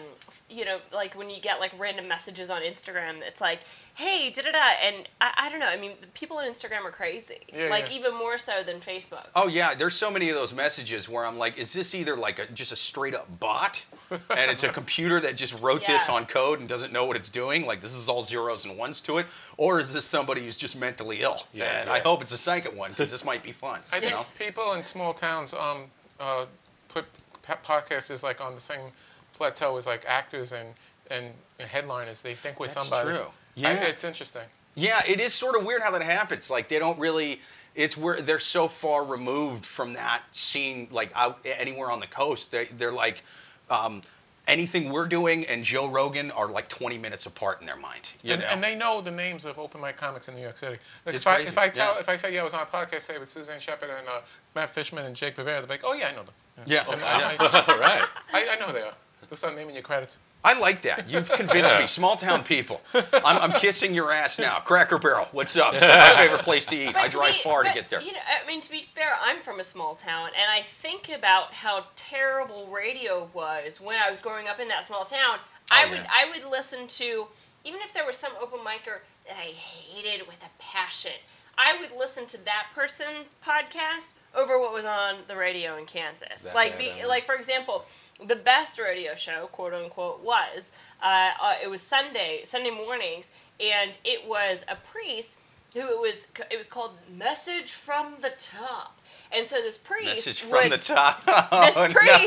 you 0.49 0.65
know, 0.65 0.79
like 0.93 1.17
when 1.17 1.29
you 1.29 1.41
get 1.41 1.59
like 1.59 1.73
random 1.77 2.07
messages 2.07 2.49
on 2.49 2.61
Instagram, 2.61 3.21
it's 3.27 3.41
like, 3.41 3.59
hey, 3.95 4.31
da 4.31 4.41
da 4.41 4.51
da, 4.51 4.59
and 4.83 5.07
I, 5.21 5.33
I 5.37 5.49
don't 5.49 5.59
know. 5.59 5.67
I 5.67 5.77
mean, 5.77 5.93
people 6.13 6.37
on 6.37 6.45
Instagram 6.45 6.83
are 6.83 6.91
crazy. 6.91 7.39
Yeah, 7.53 7.69
like 7.69 7.89
yeah. 7.89 7.97
even 7.97 8.15
more 8.15 8.37
so 8.37 8.63
than 8.63 8.79
Facebook. 8.79 9.27
Oh 9.35 9.47
yeah, 9.47 9.75
there's 9.75 9.95
so 9.95 10.09
many 10.09 10.29
of 10.29 10.35
those 10.35 10.53
messages 10.53 11.07
where 11.07 11.25
I'm 11.25 11.37
like, 11.37 11.57
is 11.57 11.73
this 11.73 11.93
either 11.93 12.15
like 12.15 12.39
a, 12.39 12.47
just 12.47 12.71
a 12.71 12.75
straight 12.75 13.13
up 13.15 13.39
bot, 13.39 13.85
and 14.11 14.51
it's 14.51 14.63
a 14.63 14.69
computer 14.73 15.19
that 15.19 15.35
just 15.35 15.61
wrote 15.61 15.85
this 15.85 16.09
on 16.09 16.25
code 16.25 16.59
and 16.59 16.67
doesn't 16.67 16.91
know 16.91 17.05
what 17.05 17.15
it's 17.15 17.29
doing, 17.29 17.65
like 17.65 17.81
this 17.81 17.93
is 17.93 18.09
all 18.09 18.21
zeros 18.21 18.65
and 18.65 18.77
ones 18.77 19.01
to 19.01 19.17
it, 19.17 19.27
or 19.57 19.79
is 19.79 19.93
this 19.93 20.05
somebody 20.05 20.41
who's 20.41 20.57
just 20.57 20.79
mentally 20.79 21.21
ill? 21.21 21.43
Yeah, 21.53 21.81
and 21.81 21.87
yeah. 21.87 21.93
I 21.93 21.99
hope 21.99 22.21
it's 22.21 22.31
the 22.31 22.37
second 22.37 22.77
one 22.77 22.91
because 22.91 23.11
this 23.11 23.23
might 23.23 23.43
be 23.43 23.51
fun. 23.51 23.81
I 23.91 23.97
you 23.97 24.01
think 24.01 24.13
know? 24.13 24.25
people 24.39 24.73
in 24.73 24.83
small 24.83 25.13
towns 25.13 25.53
um, 25.53 25.85
uh, 26.19 26.45
put 26.89 27.05
pa- 27.43 27.59
podcasters 27.63 28.23
like 28.23 28.41
on 28.41 28.55
the 28.55 28.61
same 28.61 28.91
plateau 29.33 29.77
as 29.77 29.85
like 29.85 30.05
actors 30.07 30.51
and, 30.51 30.69
and, 31.11 31.33
and 31.59 31.67
headliners. 31.67 32.21
They 32.21 32.33
think 32.33 32.59
we're 32.59 32.67
That's 32.67 32.87
somebody. 32.87 33.17
true. 33.17 33.27
I- 33.57 33.59
Yeah. 33.61 33.83
it's 33.83 34.03
interesting. 34.03 34.43
Yeah, 34.75 35.01
it 35.07 35.21
is 35.21 35.33
sort 35.33 35.55
of 35.55 35.63
weird 35.65 35.81
how 35.83 35.91
that 35.91 36.01
happens. 36.01 36.49
Like 36.49 36.67
they 36.67 36.79
don't 36.79 36.97
really. 36.99 37.41
It's 37.75 37.97
where 37.97 38.21
they're 38.21 38.37
so 38.39 38.67
far 38.67 39.03
removed 39.03 39.65
from 39.65 39.93
that 39.93 40.21
scene, 40.31 40.87
like 40.91 41.11
out 41.15 41.39
anywhere 41.45 41.89
on 41.91 41.99
the 41.99 42.07
coast. 42.07 42.51
They 42.51 42.65
they're 42.65 42.91
like. 42.91 43.23
Um, 43.69 44.01
Anything 44.45 44.89
we're 44.91 45.07
doing 45.07 45.45
and 45.45 45.63
Joe 45.63 45.87
Rogan 45.87 46.29
are 46.29 46.49
like 46.49 46.67
20 46.67 46.97
minutes 46.97 47.25
apart 47.25 47.61
in 47.61 47.65
their 47.65 47.77
mind. 47.77 48.01
You 48.23 48.33
and, 48.33 48.41
know? 48.41 48.47
and 48.49 48.61
they 48.61 48.75
know 48.75 48.99
the 48.99 49.09
names 49.09 49.45
of 49.45 49.57
open 49.57 49.79
mic 49.79 49.95
comics 49.95 50.27
in 50.27 50.35
New 50.35 50.41
York 50.41 50.57
City. 50.57 50.79
Like 51.05 51.15
It's 51.15 51.23
if, 51.25 51.27
I, 51.31 51.35
crazy, 51.35 51.47
if 51.47 51.57
I 51.57 51.69
tell, 51.69 51.93
yeah. 51.93 51.99
if 52.01 52.09
I 52.09 52.15
say, 52.17 52.33
yeah, 52.33 52.41
I 52.41 52.43
was 52.43 52.53
on 52.53 52.63
a 52.63 52.65
podcast 52.65 53.07
today 53.07 53.19
with 53.19 53.29
Suzanne 53.29 53.61
Shepherd 53.61 53.89
and 53.97 54.05
uh, 54.05 54.19
Matt 54.53 54.69
Fishman 54.69 55.05
and 55.05 55.15
Jake 55.15 55.37
Rivera, 55.37 55.61
they're 55.61 55.69
like, 55.69 55.85
oh 55.85 55.93
yeah, 55.93 56.09
I 56.09 56.11
know 56.11 56.23
them. 56.23 56.33
yeah, 56.65 56.83
And 56.91 56.99
yeah. 56.99 57.35
I, 57.39 57.63
All 57.69 57.79
right. 57.79 58.03
I, 58.33 58.49
I 58.49 58.59
know 58.59 58.65
who 58.65 58.73
they 58.73 58.81
are. 58.81 58.91
They'll 59.29 59.37
start 59.37 59.55
naming 59.55 59.75
your 59.75 59.81
credits. 59.83 60.17
I 60.45 60.59
like 60.59 60.81
that. 60.81 61.09
You've 61.09 61.31
convinced 61.31 61.79
me. 61.79 61.87
Small 61.87 62.15
town 62.17 62.43
people. 62.55 62.81
I'm, 62.93 63.51
I'm 63.51 63.59
kissing 63.59 63.93
your 63.93 64.11
ass 64.11 64.39
now. 64.39 64.59
Cracker 64.59 64.97
Barrel, 64.97 65.27
what's 65.31 65.55
up? 65.55 65.73
My 65.73 66.13
favorite 66.17 66.41
place 66.41 66.65
to 66.67 66.75
eat. 66.75 66.93
But 66.93 66.97
I 67.03 67.07
drive 67.07 67.33
be- 67.33 67.39
far 67.39 67.63
to 67.63 67.73
get 67.73 67.89
there. 67.89 68.01
You 68.01 68.11
know, 68.11 68.19
I 68.43 68.45
mean, 68.45 68.59
to 68.61 68.69
be 68.71 68.81
fair, 68.93 69.15
I'm 69.21 69.41
from 69.41 69.59
a 69.59 69.63
small 69.63 69.95
town, 69.95 70.29
and 70.37 70.51
I 70.51 70.61
think 70.61 71.09
about 71.09 71.53
how 71.53 71.85
terrible 71.95 72.67
radio 72.67 73.29
was 73.33 73.79
when 73.79 73.97
I 74.01 74.09
was 74.09 74.19
growing 74.21 74.47
up 74.47 74.59
in 74.59 74.67
that 74.67 74.83
small 74.83 75.05
town. 75.05 75.37
Oh, 75.39 75.39
I 75.71 75.85
Oh, 75.85 75.89
would. 75.91 76.05
I 76.11 76.29
would 76.29 76.51
listen 76.51 76.87
to 76.87 77.27
even 77.63 77.79
if 77.81 77.93
there 77.93 78.05
was 78.05 78.17
some 78.17 78.33
open 78.41 78.59
micer 78.59 78.99
that 79.25 79.37
I 79.37 79.53
hated 79.53 80.27
with 80.27 80.43
a 80.45 80.49
passion. 80.61 81.13
I 81.57 81.77
would 81.79 81.97
listen 81.97 82.25
to 82.25 82.43
that 82.45 82.67
person's 82.75 83.37
podcast 83.45 84.15
over 84.35 84.59
what 84.59 84.73
was 84.73 84.85
on 84.85 85.17
the 85.27 85.37
radio 85.37 85.77
in 85.77 85.85
Kansas. 85.85 86.41
That 86.41 86.55
like, 86.55 86.77
bad, 86.79 86.95
be, 86.99 87.05
like 87.05 87.25
for 87.25 87.35
example, 87.35 87.85
the 88.25 88.35
best 88.35 88.79
radio 88.79 89.15
show, 89.15 89.47
quote 89.51 89.73
unquote, 89.73 90.23
was 90.23 90.71
uh, 91.01 91.31
uh, 91.41 91.55
it 91.63 91.69
was 91.69 91.81
Sunday 91.81 92.41
Sunday 92.43 92.71
mornings, 92.71 93.31
and 93.59 93.97
it 94.03 94.27
was 94.27 94.65
a 94.67 94.75
priest 94.75 95.39
who 95.73 95.81
it 95.81 95.99
was 95.99 96.31
it 96.51 96.57
was 96.57 96.67
called 96.67 96.91
Message 97.11 97.71
from 97.71 98.15
the 98.21 98.31
Top, 98.37 98.99
and 99.35 99.45
so 99.47 99.55
this 99.61 99.77
priest 99.77 100.05
Message 100.05 100.41
from 100.41 100.63
would, 100.63 100.71
the 100.71 100.77
top. 100.77 101.23
This 101.25 101.77
Oh, 101.77 101.89
priest 101.91 102.25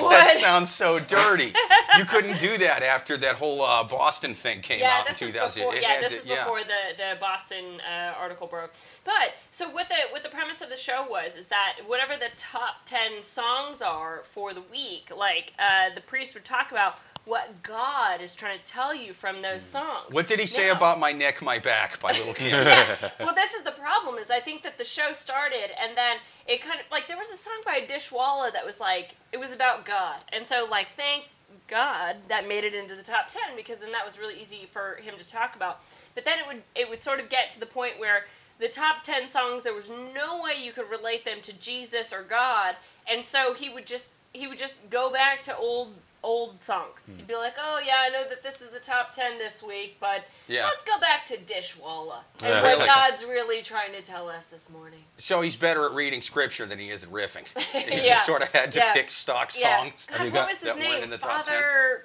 no. 0.00 0.08
That 0.10 0.36
sounds 0.40 0.70
so 0.70 0.98
dirty. 0.98 1.52
you 1.98 2.04
couldn't 2.04 2.38
do 2.40 2.56
that 2.58 2.82
after 2.82 3.16
that 3.18 3.36
whole 3.36 3.62
uh, 3.62 3.84
Boston 3.84 4.34
thing 4.34 4.60
came 4.60 4.80
Yeah, 4.80 4.98
out 5.00 5.06
this 5.06 5.20
in 5.22 5.28
is 5.28 5.34
2000. 5.34 5.62
before. 5.62 5.76
Yeah, 5.76 6.00
this 6.00 6.12
to- 6.12 6.18
is 6.20 6.26
yeah. 6.26 6.36
before 6.44 6.60
the 6.62 6.96
the 6.96 7.16
Boston 7.20 7.64
uh, 7.80 8.14
article 8.18 8.46
broke. 8.46 8.72
But 9.04 9.34
so 9.50 9.68
what 9.70 9.88
the 9.88 9.96
what 10.10 10.22
the 10.22 10.28
premise 10.28 10.60
of 10.60 10.68
the 10.70 10.76
show 10.76 11.06
was 11.08 11.36
is 11.36 11.48
that 11.48 11.76
whatever 11.86 12.14
the 12.16 12.30
top 12.36 12.84
ten 12.86 13.22
songs 13.22 13.80
are 13.82 14.22
for 14.24 14.52
the 14.54 14.62
week, 14.62 15.10
like 15.16 15.52
uh, 15.58 15.94
the 15.94 16.00
priest 16.00 16.34
would 16.34 16.44
talk 16.44 16.70
about 16.70 16.98
what 17.28 17.62
God 17.62 18.20
is 18.20 18.34
trying 18.34 18.58
to 18.58 18.64
tell 18.64 18.94
you 18.94 19.12
from 19.12 19.42
those 19.42 19.62
songs. 19.62 20.06
Mm. 20.10 20.14
What 20.14 20.26
did 20.26 20.40
he 20.40 20.46
say 20.46 20.68
Now- 20.68 20.76
about 20.76 20.98
my 20.98 21.12
neck, 21.12 21.42
my 21.42 21.58
back 21.58 22.00
by 22.00 22.12
Little 22.12 22.32
Kim? 22.40 22.48
yeah. 22.48 22.96
Well, 23.20 23.34
this 23.34 23.52
is 23.52 23.62
the 23.64 23.72
problem. 23.72 24.16
Is 24.16 24.30
I 24.30 24.40
think 24.40 24.62
that 24.62 24.78
the 24.78 24.84
show 24.84 25.12
started, 25.12 25.70
and 25.82 25.96
then 25.96 26.16
it 26.46 26.62
kind 26.62 26.80
of 26.80 26.90
like 26.90 27.06
there 27.06 27.18
was 27.18 27.30
a 27.30 27.36
song 27.36 27.60
by 27.64 27.80
Dishwalla 27.86 28.52
that 28.52 28.64
was 28.64 28.80
like 28.80 29.16
it 29.32 29.38
was 29.38 29.52
about 29.52 29.84
God, 29.84 30.16
and 30.32 30.46
so 30.46 30.66
like 30.70 30.88
thank 30.88 31.28
God 31.68 32.16
that 32.28 32.48
made 32.48 32.64
it 32.64 32.74
into 32.74 32.94
the 32.94 33.02
top 33.02 33.28
ten 33.28 33.54
because 33.56 33.80
then 33.80 33.92
that 33.92 34.04
was 34.06 34.18
really 34.18 34.40
easy 34.40 34.66
for 34.70 34.96
him 35.02 35.14
to 35.18 35.30
talk 35.30 35.54
about. 35.54 35.80
But 36.14 36.24
then 36.24 36.38
it 36.38 36.46
would 36.46 36.62
it 36.74 36.88
would 36.88 37.02
sort 37.02 37.20
of 37.20 37.28
get 37.28 37.50
to 37.50 37.60
the 37.60 37.66
point 37.66 37.98
where 37.98 38.24
the 38.58 38.68
top 38.68 39.02
ten 39.04 39.28
songs 39.28 39.64
there 39.64 39.74
was 39.74 39.90
no 39.90 40.42
way 40.42 40.52
you 40.64 40.72
could 40.72 40.90
relate 40.90 41.24
them 41.26 41.40
to 41.42 41.52
Jesus 41.58 42.12
or 42.12 42.22
God, 42.22 42.76
and 43.06 43.22
so 43.24 43.52
he 43.54 43.68
would 43.68 43.86
just 43.86 44.14
he 44.32 44.46
would 44.46 44.58
just 44.58 44.88
go 44.90 45.12
back 45.12 45.40
to 45.42 45.56
old 45.56 45.94
old 46.22 46.62
songs. 46.62 47.06
He'd 47.16 47.26
be 47.26 47.34
like, 47.36 47.54
"Oh 47.58 47.80
yeah, 47.84 47.96
I 48.00 48.08
know 48.08 48.28
that 48.28 48.42
this 48.42 48.60
is 48.60 48.70
the 48.70 48.80
top 48.80 49.12
10 49.12 49.38
this 49.38 49.62
week, 49.62 49.96
but 50.00 50.24
Yeah. 50.46 50.64
let's 50.66 50.82
go 50.84 50.98
back 50.98 51.24
to 51.26 51.36
Dishwalla 51.36 52.22
and 52.40 52.48
Yeah. 52.48 52.62
what 52.62 52.68
Really? 52.72 52.86
God's 52.94 53.24
really 53.24 53.62
trying 53.62 53.92
to 53.92 54.02
tell 54.02 54.28
us 54.28 54.46
this 54.46 54.68
morning." 54.68 55.04
So 55.16 55.40
he's 55.42 55.56
better 55.56 55.84
at 55.86 55.92
reading 55.92 56.22
scripture 56.22 56.66
than 56.66 56.78
he 56.78 56.90
is 56.90 57.04
at 57.04 57.10
riffing. 57.10 57.46
He 57.72 57.96
Yeah. 57.96 58.02
just 58.14 58.26
sort 58.26 58.42
of 58.42 58.52
had 58.52 58.72
to 58.72 58.78
Yeah. 58.80 58.92
pick 58.94 59.10
stock 59.10 59.52
Yeah. 59.54 59.78
songs. 59.84 60.06
God, 60.06 60.18
you 60.20 60.24
what 60.26 60.32
got- 60.34 60.48
was 60.50 60.58
his 60.60 60.66
that 60.68 60.76
weren't 60.76 60.88
name? 60.90 61.02
in 61.04 61.10
the 61.10 61.18
top 61.18 61.46
Father. 61.46 62.04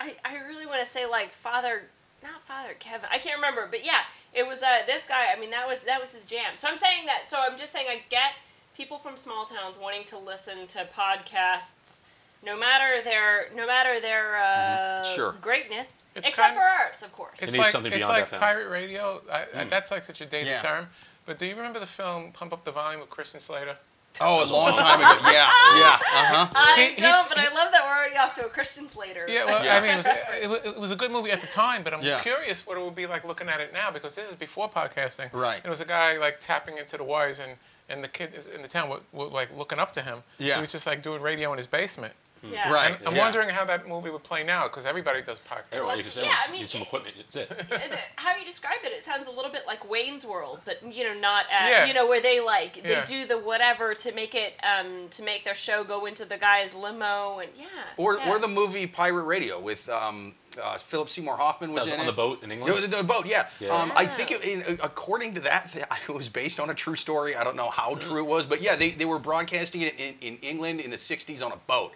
I, 0.00 0.14
I 0.24 0.36
really 0.48 0.66
want 0.66 0.80
to 0.80 0.86
say 0.86 1.06
like 1.06 1.32
Father, 1.32 1.88
not 2.22 2.42
Father 2.42 2.74
Kevin. 2.78 3.08
I 3.12 3.18
can't 3.18 3.36
remember, 3.36 3.66
but 3.70 3.84
yeah, 3.84 4.02
it 4.32 4.46
was 4.46 4.62
uh, 4.62 4.82
this 4.86 5.02
guy. 5.02 5.26
I 5.34 5.38
mean, 5.38 5.50
that 5.50 5.66
was 5.68 5.80
that 5.80 6.00
was 6.00 6.12
his 6.12 6.26
jam. 6.26 6.56
So 6.56 6.68
I'm 6.68 6.76
saying 6.76 7.06
that. 7.06 7.26
So 7.28 7.38
I'm 7.40 7.56
just 7.58 7.72
saying 7.72 7.86
I 7.88 8.02
get 8.08 8.32
people 8.76 8.98
from 8.98 9.16
small 9.16 9.44
towns 9.44 9.78
wanting 9.78 10.02
to 10.04 10.16
listen 10.18 10.66
to 10.68 10.84
podcasts, 10.96 11.98
no 12.44 12.58
matter 12.58 13.02
their 13.02 13.48
no 13.54 13.66
matter 13.66 14.00
their 14.00 14.36
uh, 14.36 15.02
Sure. 15.04 15.32
greatness, 15.40 15.98
It's 16.14 16.28
except 16.28 16.54
kind- 16.54 16.56
for 16.56 16.62
ours, 16.62 17.02
of 17.02 17.12
course. 17.12 17.42
It's 17.42 17.52
needs 17.52 17.58
like, 17.58 17.70
something 17.72 17.92
it's 17.92 18.08
like 18.08 18.28
FM. 18.30 18.38
pirate 18.40 18.68
radio. 18.68 19.22
I, 19.30 19.46
I, 19.54 19.64
that's 19.64 19.90
like 19.90 20.02
such 20.02 20.20
a 20.20 20.26
dated 20.26 20.48
Yeah. 20.48 20.58
term. 20.58 20.86
But 21.24 21.38
do 21.38 21.46
you 21.46 21.54
remember 21.54 21.78
the 21.78 21.86
film 21.86 22.32
Pump 22.32 22.52
Up 22.52 22.64
the 22.64 22.72
Volume 22.72 23.00
with 23.00 23.10
Christian 23.10 23.38
Slater? 23.40 23.76
Oh, 24.20 24.38
it 24.38 24.42
was 24.42 24.50
a 24.50 24.54
long 24.54 24.76
time 24.76 25.00
ago. 25.00 25.30
Yeah, 25.30 25.32
yeah. 25.32 25.98
Uh 26.02 26.24
huh. 26.34 26.46
I 26.54 26.76
He- 26.90 26.94
he- 26.96 27.00
don't, 27.00 27.28
but 27.28 27.38
I 27.38 27.44
love 27.54 27.72
that 27.72 27.82
we're 27.84 27.96
already 27.96 28.16
off 28.18 28.34
to 28.34 28.44
a 28.44 28.48
Christian 28.48 28.86
Slater. 28.86 29.24
Yeah, 29.28 29.44
well, 29.46 29.64
Yeah. 29.64 29.76
I 29.76 29.80
mean, 29.80 29.90
it 29.92 29.96
was, 29.96 30.06
it, 30.66 30.66
it 30.74 30.78
was 30.80 30.90
a 30.90 30.96
good 30.96 31.10
movie 31.12 31.30
at 31.30 31.40
the 31.40 31.46
time, 31.46 31.82
but 31.82 31.94
I'm 31.94 32.02
Yeah. 32.02 32.18
curious 32.18 32.66
what 32.66 32.76
it 32.76 32.84
would 32.84 32.94
be 32.94 33.06
like 33.06 33.24
looking 33.24 33.48
at 33.48 33.60
it 33.60 33.72
now 33.72 33.90
because 33.90 34.14
this 34.14 34.28
is 34.28 34.34
before 34.36 34.68
podcasting. 34.68 35.32
Right. 35.32 35.56
And 35.56 35.66
it 35.66 35.70
was 35.70 35.80
a 35.80 35.86
guy 35.86 36.18
like 36.18 36.40
tapping 36.40 36.76
into 36.76 36.96
the 36.98 37.04
wires, 37.04 37.38
and, 37.40 37.52
and 37.88 38.04
the 38.04 38.08
kid 38.08 38.34
is 38.34 38.48
in 38.48 38.60
the 38.62 38.68
town 38.68 38.90
were, 38.90 39.00
were 39.12 39.26
like 39.26 39.48
looking 39.56 39.78
up 39.78 39.92
to 39.92 40.02
him. 40.02 40.24
Yeah. 40.38 40.56
He 40.56 40.60
was 40.60 40.72
just 40.72 40.86
like 40.86 41.02
doing 41.02 41.22
radio 41.22 41.50
in 41.52 41.56
his 41.56 41.66
basement. 41.66 42.12
Yeah. 42.42 42.72
Right. 42.72 42.98
And 42.98 43.08
I'm 43.08 43.14
yeah. 43.14 43.22
wondering 43.22 43.48
how 43.48 43.64
that 43.66 43.86
movie 43.88 44.10
would 44.10 44.24
play 44.24 44.42
now 44.42 44.64
because 44.64 44.84
everybody 44.84 45.22
does 45.22 45.38
podcasts. 45.40 45.72
Yeah, 45.72 45.80
well, 45.82 45.96
you 45.96 46.02
can 46.02 46.24
yeah, 46.24 46.34
I 46.46 46.50
mean, 46.50 46.62
need 46.62 46.68
some 46.70 46.80
it- 46.82 46.86
equipment. 46.88 47.14
That's 47.30 47.36
it. 47.36 47.98
How 48.16 48.36
you 48.36 48.44
describe 48.44 48.78
it, 48.84 48.92
it 48.92 49.04
sounds 49.04 49.28
a 49.28 49.30
little 49.30 49.50
bit 49.50 49.62
like 49.66 49.88
Wayne's 49.88 50.26
World, 50.26 50.60
but 50.64 50.80
you 50.92 51.04
know, 51.04 51.14
not 51.18 51.44
at, 51.52 51.70
Yeah. 51.70 51.84
you 51.86 51.94
know 51.94 52.06
where 52.06 52.20
they 52.20 52.40
like 52.40 52.82
they 52.82 52.90
Yeah. 52.90 53.04
do 53.04 53.26
the 53.26 53.38
whatever 53.38 53.94
to 53.94 54.12
make 54.12 54.34
it 54.34 54.54
um, 54.64 55.08
to 55.10 55.22
make 55.22 55.44
their 55.44 55.54
show 55.54 55.84
go 55.84 56.06
into 56.06 56.24
the 56.24 56.36
guy's 56.36 56.74
limo 56.74 57.38
and 57.38 57.50
yeah. 57.56 57.66
Or, 57.96 58.16
yeah. 58.16 58.30
or 58.30 58.38
the 58.38 58.48
movie 58.48 58.86
Pirate 58.86 59.24
Radio 59.24 59.60
with 59.60 59.88
um, 59.88 60.34
uh, 60.60 60.78
Philip 60.78 61.08
Seymour 61.08 61.36
Hoffman 61.36 61.72
was 61.72 61.84
That 61.84 61.92
was 61.92 61.94
in 61.94 62.00
on 62.00 62.06
it. 62.06 62.10
the 62.10 62.16
boat 62.16 62.42
in 62.42 62.50
England. 62.50 62.74
No, 62.74 62.80
the, 62.80 62.96
the 62.96 63.04
boat, 63.04 63.26
yeah. 63.26 63.46
Yeah. 63.60 63.70
Um, 63.70 63.92
I 63.96 64.04
think, 64.06 64.30
it, 64.32 64.42
in, 64.44 64.78
according 64.82 65.34
to 65.34 65.40
that, 65.42 65.74
it 66.08 66.12
was 66.14 66.28
based 66.28 66.58
on 66.60 66.70
a 66.70 66.74
true 66.74 66.96
story. 66.96 67.34
I 67.36 67.44
don't 67.44 67.56
know 67.56 67.70
how 67.70 67.94
true 67.94 68.18
it 68.18 68.26
was, 68.26 68.46
but 68.46 68.60
yeah, 68.60 68.76
they, 68.76 68.90
they 68.90 69.04
were 69.04 69.18
broadcasting 69.18 69.82
it 69.82 69.94
in, 69.98 70.14
in 70.20 70.36
England 70.38 70.80
in 70.80 70.90
the 70.90 70.96
60s 70.96 71.44
on 71.44 71.52
a 71.52 71.56
boat. 71.56 71.92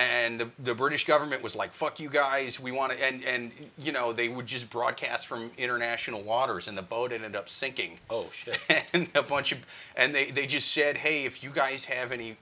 And 0.00 0.38
the, 0.38 0.48
the 0.60 0.76
British 0.76 1.04
government 1.06 1.42
was 1.42 1.56
like, 1.56 1.72
fuck 1.72 1.98
you 1.98 2.08
guys, 2.08 2.60
we 2.60 2.70
want 2.70 2.92
to, 2.92 3.04
and, 3.04 3.24
and, 3.24 3.50
you 3.82 3.90
know, 3.90 4.12
they 4.12 4.28
would 4.28 4.46
just 4.46 4.70
broadcast 4.70 5.26
from 5.26 5.50
international 5.58 6.22
waters, 6.22 6.68
and 6.68 6.78
the 6.78 6.82
boat 6.82 7.10
ended 7.10 7.34
up 7.34 7.48
sinking. 7.48 7.98
Oh 8.08 8.28
shit. 8.32 8.60
and 8.92 9.08
a 9.16 9.24
bunch 9.24 9.50
of, 9.50 9.58
and 9.96 10.14
they, 10.14 10.26
they 10.30 10.46
just 10.46 10.70
said, 10.70 10.98
hey, 10.98 11.24
if 11.24 11.42
you 11.42 11.50
guys 11.50 11.86
have 11.86 12.12
any 12.12 12.36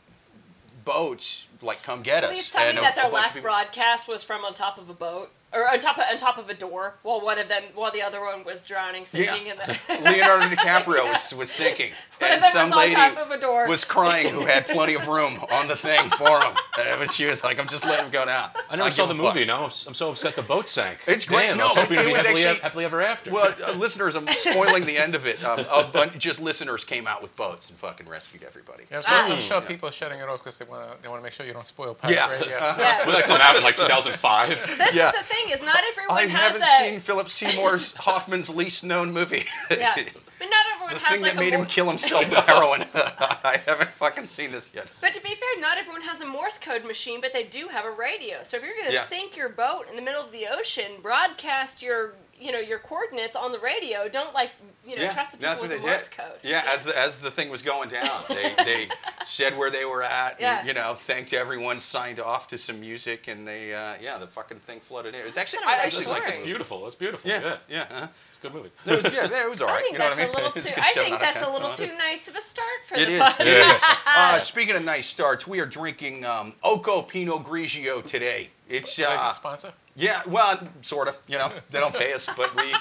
boats, 0.85 1.47
like, 1.63 1.83
come 1.83 2.03
get 2.03 2.25
us. 2.25 2.31
Please 2.31 2.51
tell 2.53 2.63
And 2.69 2.77
me 2.77 2.81
a- 2.81 2.83
that 2.83 2.95
their 2.97 3.09
last 3.09 3.35
people- 3.35 3.49
broadcast 3.49 4.07
was 4.07 4.23
from 4.23 4.45
on 4.45 4.53
top 4.53 4.77
of 4.77 4.91
a 4.91 4.95
boat 4.95 5.31
or 5.57 5.69
on 5.69 5.81
top 5.81 5.97
of 5.99 6.05
on 6.11 6.19
top 6.19 6.37
of 6.39 6.49
a 6.51 6.55
door 6.55 6.95
while 7.03 7.21
one 7.21 7.39
of 7.39 7.49
them 7.49 7.63
while 7.75 7.91
the 7.91 8.03
other 8.03 8.21
one 8.21 8.45
was 8.45 8.63
drowning, 8.63 9.05
sinking 9.07 9.47
in 9.47 9.57
the. 9.57 9.79
Leonardo 10.03 10.55
DiCaprio 10.55 11.09
was, 11.09 11.35
was 11.39 11.51
sinking, 11.51 11.93
One 12.19 12.31
and 12.33 12.45
some 12.45 12.71
was 12.71 12.79
lady 12.79 13.17
of 13.19 13.31
a 13.31 13.39
door. 13.39 13.67
was 13.69 13.85
crying 13.85 14.29
who 14.29 14.45
had 14.45 14.67
plenty 14.67 14.95
of 14.95 15.09
room 15.09 15.39
on 15.51 15.69
the 15.69 15.77
thing 15.77 16.11
for 16.11 16.41
him. 16.41 16.55
But 16.99 17.13
she 17.13 17.25
was 17.27 17.43
like, 17.43 17.59
"I'm 17.59 17.67
just 17.67 17.85
letting 17.85 18.07
him 18.07 18.11
go 18.13 18.27
down." 18.27 18.51
I 18.71 18.77
never 18.77 18.89
don't 18.89 18.93
saw 18.95 19.07
the 19.07 19.15
give 19.15 19.23
fuck. 19.25 19.35
movie. 19.35 19.47
Now 19.47 19.59
I'm, 19.59 19.65
I'm 19.65 19.95
so 19.95 20.11
upset 20.11 20.37
the 20.37 20.43
boat 20.43 20.69
sank. 20.69 20.99
It's 21.07 21.25
great. 21.25 21.47
Damn, 21.49 21.59
No, 21.59 21.65
I 21.65 21.69
was 21.69 21.77
hoping 21.77 21.99
it 21.99 22.03
to 22.03 22.07
be 22.07 22.13
was 22.13 22.23
happily, 22.25 22.45
actually- 22.45 22.61
happily 22.63 22.85
ever 22.85 23.03
after. 23.03 23.31
Well, 23.33 23.55
uh, 23.67 23.73
listeners, 23.77 24.15
I'm 24.17 24.27
spoiling 24.29 24.85
the 24.87 24.99
end 24.99 25.15
of 25.15 25.27
it. 25.27 25.43
Um, 25.45 25.61
a 25.71 25.85
bunch, 25.93 26.19
just 26.19 26.41
listeners 26.41 26.85
came 26.85 27.07
out 27.07 27.23
with 27.23 27.35
boats 27.37 27.69
and 27.71 27.79
fucking 27.79 28.09
rescued 28.09 28.43
everybody. 28.43 28.85
Yeah, 28.91 28.99
I'm 28.99 29.03
sure, 29.03 29.13
Ah. 29.15 29.33
I'm 29.35 29.41
sure 29.43 29.61
people 29.61 29.89
are 29.89 29.93
shutting 29.93 30.19
it 30.21 30.29
off 30.29 30.39
because 30.43 30.59
they 30.59 30.65
want 30.65 30.91
to 30.91 31.03
they 31.03 31.09
want 31.09 31.21
to 31.21 31.23
make 31.25 31.33
sure 31.33 31.47
you 31.47 31.53
don't 31.53 31.67
spoil 31.67 31.95
pirate 31.95 32.15
Yeah. 32.15 32.31
radio. 32.31 32.57
yeah. 32.59 33.05
Will 33.07 33.13
that 33.13 33.25
come 33.25 33.41
out 33.41 33.57
in 33.57 33.63
like 33.63 33.77
2005? 33.77 34.49
This 34.79 34.95
Yeah. 34.95 35.09
is 35.11 35.13
the 35.17 35.23
thing 35.25 35.51
is 35.51 35.63
not 35.63 35.79
everyone 35.91 36.17
I 36.17 36.23
has 36.23 36.31
haven't 36.31 36.63
a 36.63 36.67
seen 36.91 37.01
Philip 37.01 37.29
Seymour's 37.31 37.95
Hoffman's 37.97 38.55
least 38.55 38.85
known 38.85 39.13
movie. 39.13 39.45
yeah, 39.71 39.95
but 39.97 40.07
not 40.15 40.26
everyone 40.87 40.95
the 40.95 41.01
has 41.07 41.15
thing 41.15 41.23
like 41.23 41.33
that 41.35 41.41
made 41.41 41.53
him 41.53 41.67
kill 41.67 41.89
himself 41.89 42.29
with 42.29 42.39
heroin. 42.39 42.83
I 42.95 43.61
haven't 43.67 43.91
fucking 43.91 44.27
seen 44.27 44.53
this 44.53 44.71
yet. 44.75 44.87
But 45.01 45.13
to 45.15 45.23
be 45.23 45.31
fair, 45.35 45.61
not 45.61 45.79
everyone 45.79 46.03
has 46.03 46.21
a 46.21 46.27
Morse 46.27 46.59
code 46.59 46.85
machine, 46.85 47.21
but 47.21 47.33
they 47.33 47.45
do 47.45 47.69
have 47.69 47.85
a 47.85 47.91
radio. 47.91 48.43
So 48.43 48.57
if 48.57 48.63
you're 48.63 48.75
going 48.75 48.89
to 48.89 48.95
Yeah. 48.95 49.03
sink 49.03 49.37
your 49.37 49.49
boat 49.49 49.87
in 49.91 49.97
the 49.97 50.03
middle 50.03 50.23
of 50.23 50.33
the 50.33 50.47
ocean, 50.51 50.93
broadcast 51.03 51.83
your 51.83 52.15
you 52.41 52.53
know 52.53 52.59
your 52.59 52.79
coordinates 52.79 53.37
on 53.37 53.53
the 53.53 53.59
radio. 53.59 54.09
Don't 54.09 54.35
like 54.35 54.51
you 54.87 54.97
know 54.97 55.09
trust 55.11 55.33
the 55.33 55.39
people 55.39 55.51
that's 55.51 55.63
with 55.63 55.71
what 55.73 55.81
the 55.81 55.87
they 55.87 55.91
Morse 55.93 56.09
did. 56.09 56.17
code. 56.19 56.39
Yeah, 56.43 56.63
as 56.75 56.85
the, 56.85 56.99
as 56.99 57.19
the 57.19 57.31
thing 57.31 57.51
was 57.51 57.63
going 57.63 57.89
down, 57.89 58.23
they, 58.29 58.55
they 58.65 58.89
said 59.25 59.57
where 59.59 59.71
they 59.71 59.85
were 59.85 60.03
at. 60.03 60.41
Yeah. 60.41 60.59
And, 60.61 60.69
you 60.69 60.75
know, 60.75 60.95
thanked 60.95 61.33
everyone, 61.33 61.81
signed 61.81 62.21
off 62.21 62.49
to 62.49 62.59
some 62.59 62.81
music, 62.81 63.27
and 63.29 63.47
they 63.47 63.75
uh, 63.75 63.95
yeah, 64.01 64.19
the 64.19 64.27
fucking 64.27 64.59
thing 64.61 64.81
flooded 64.81 65.15
in. 65.15 65.21
It 65.21 65.27
was 65.27 65.37
actually 65.37 65.61
kind 65.65 65.71
of 65.71 65.79
I 65.81 65.83
a 65.83 65.87
actually 65.87 66.03
story. 66.05 66.15
liked 66.19 66.29
It's 66.29 66.39
this. 66.39 66.47
beautiful. 66.47 66.87
It's 66.87 66.97
beautiful. 66.97 67.31
Yeah, 67.31 67.41
Yeah, 67.43 67.57
yeah. 67.69 67.83
uh-huh. 67.91 68.07
it's 68.31 68.39
a 68.39 68.43
good 68.43 68.55
movie. 68.55 68.71
It 68.87 69.03
was, 69.03 69.13
yeah, 69.15 69.29
yeah, 69.31 69.45
it 69.45 69.51
was 69.51 69.63
all 69.63 69.69
I 69.71 69.81
think 69.81 69.93
you 69.93 69.99
know 69.99 70.05
that's 70.15 70.17
what 70.17 70.23
I 70.23 70.27
mean? 70.27 70.35
a 70.35 70.37
little 70.37 70.53
too. 70.63 70.69
good 70.75 70.79
I 70.79 70.93
think 70.93 71.21
that's 71.21 71.43
a 71.43 71.51
little 71.51 71.71
too 71.71 71.97
nice 71.99 72.29
of 72.29 72.37
a 72.37 72.41
start 72.41 72.67
for 72.87 72.95
It 72.97 73.07
the 73.07 73.13
is. 73.15 73.21
podcast. 73.23 73.41
It 73.41 73.47
is. 73.49 73.83
Uh, 74.19 74.39
speaking 74.39 74.75
of 74.77 74.83
nice 74.85 75.07
starts, 75.09 75.47
we 75.47 75.61
are 75.61 75.67
drinking 75.67 76.25
um, 76.25 76.55
Oko 76.65 77.03
Pinot 77.03 77.43
Grigio 77.45 78.03
today. 78.05 78.49
It's 78.69 78.99
Guys, 78.99 79.23
uh, 79.23 79.29
a 79.29 79.33
sponsor? 79.33 79.73
Yeah, 79.97 80.23
well, 80.27 80.59
sort 80.83 81.09
of. 81.09 81.19
You 81.27 81.39
know, 81.39 81.51
they 81.71 81.81
don't 81.81 81.95
pay 81.95 82.13
us, 82.13 82.29
but 82.37 82.55
we 82.55 82.73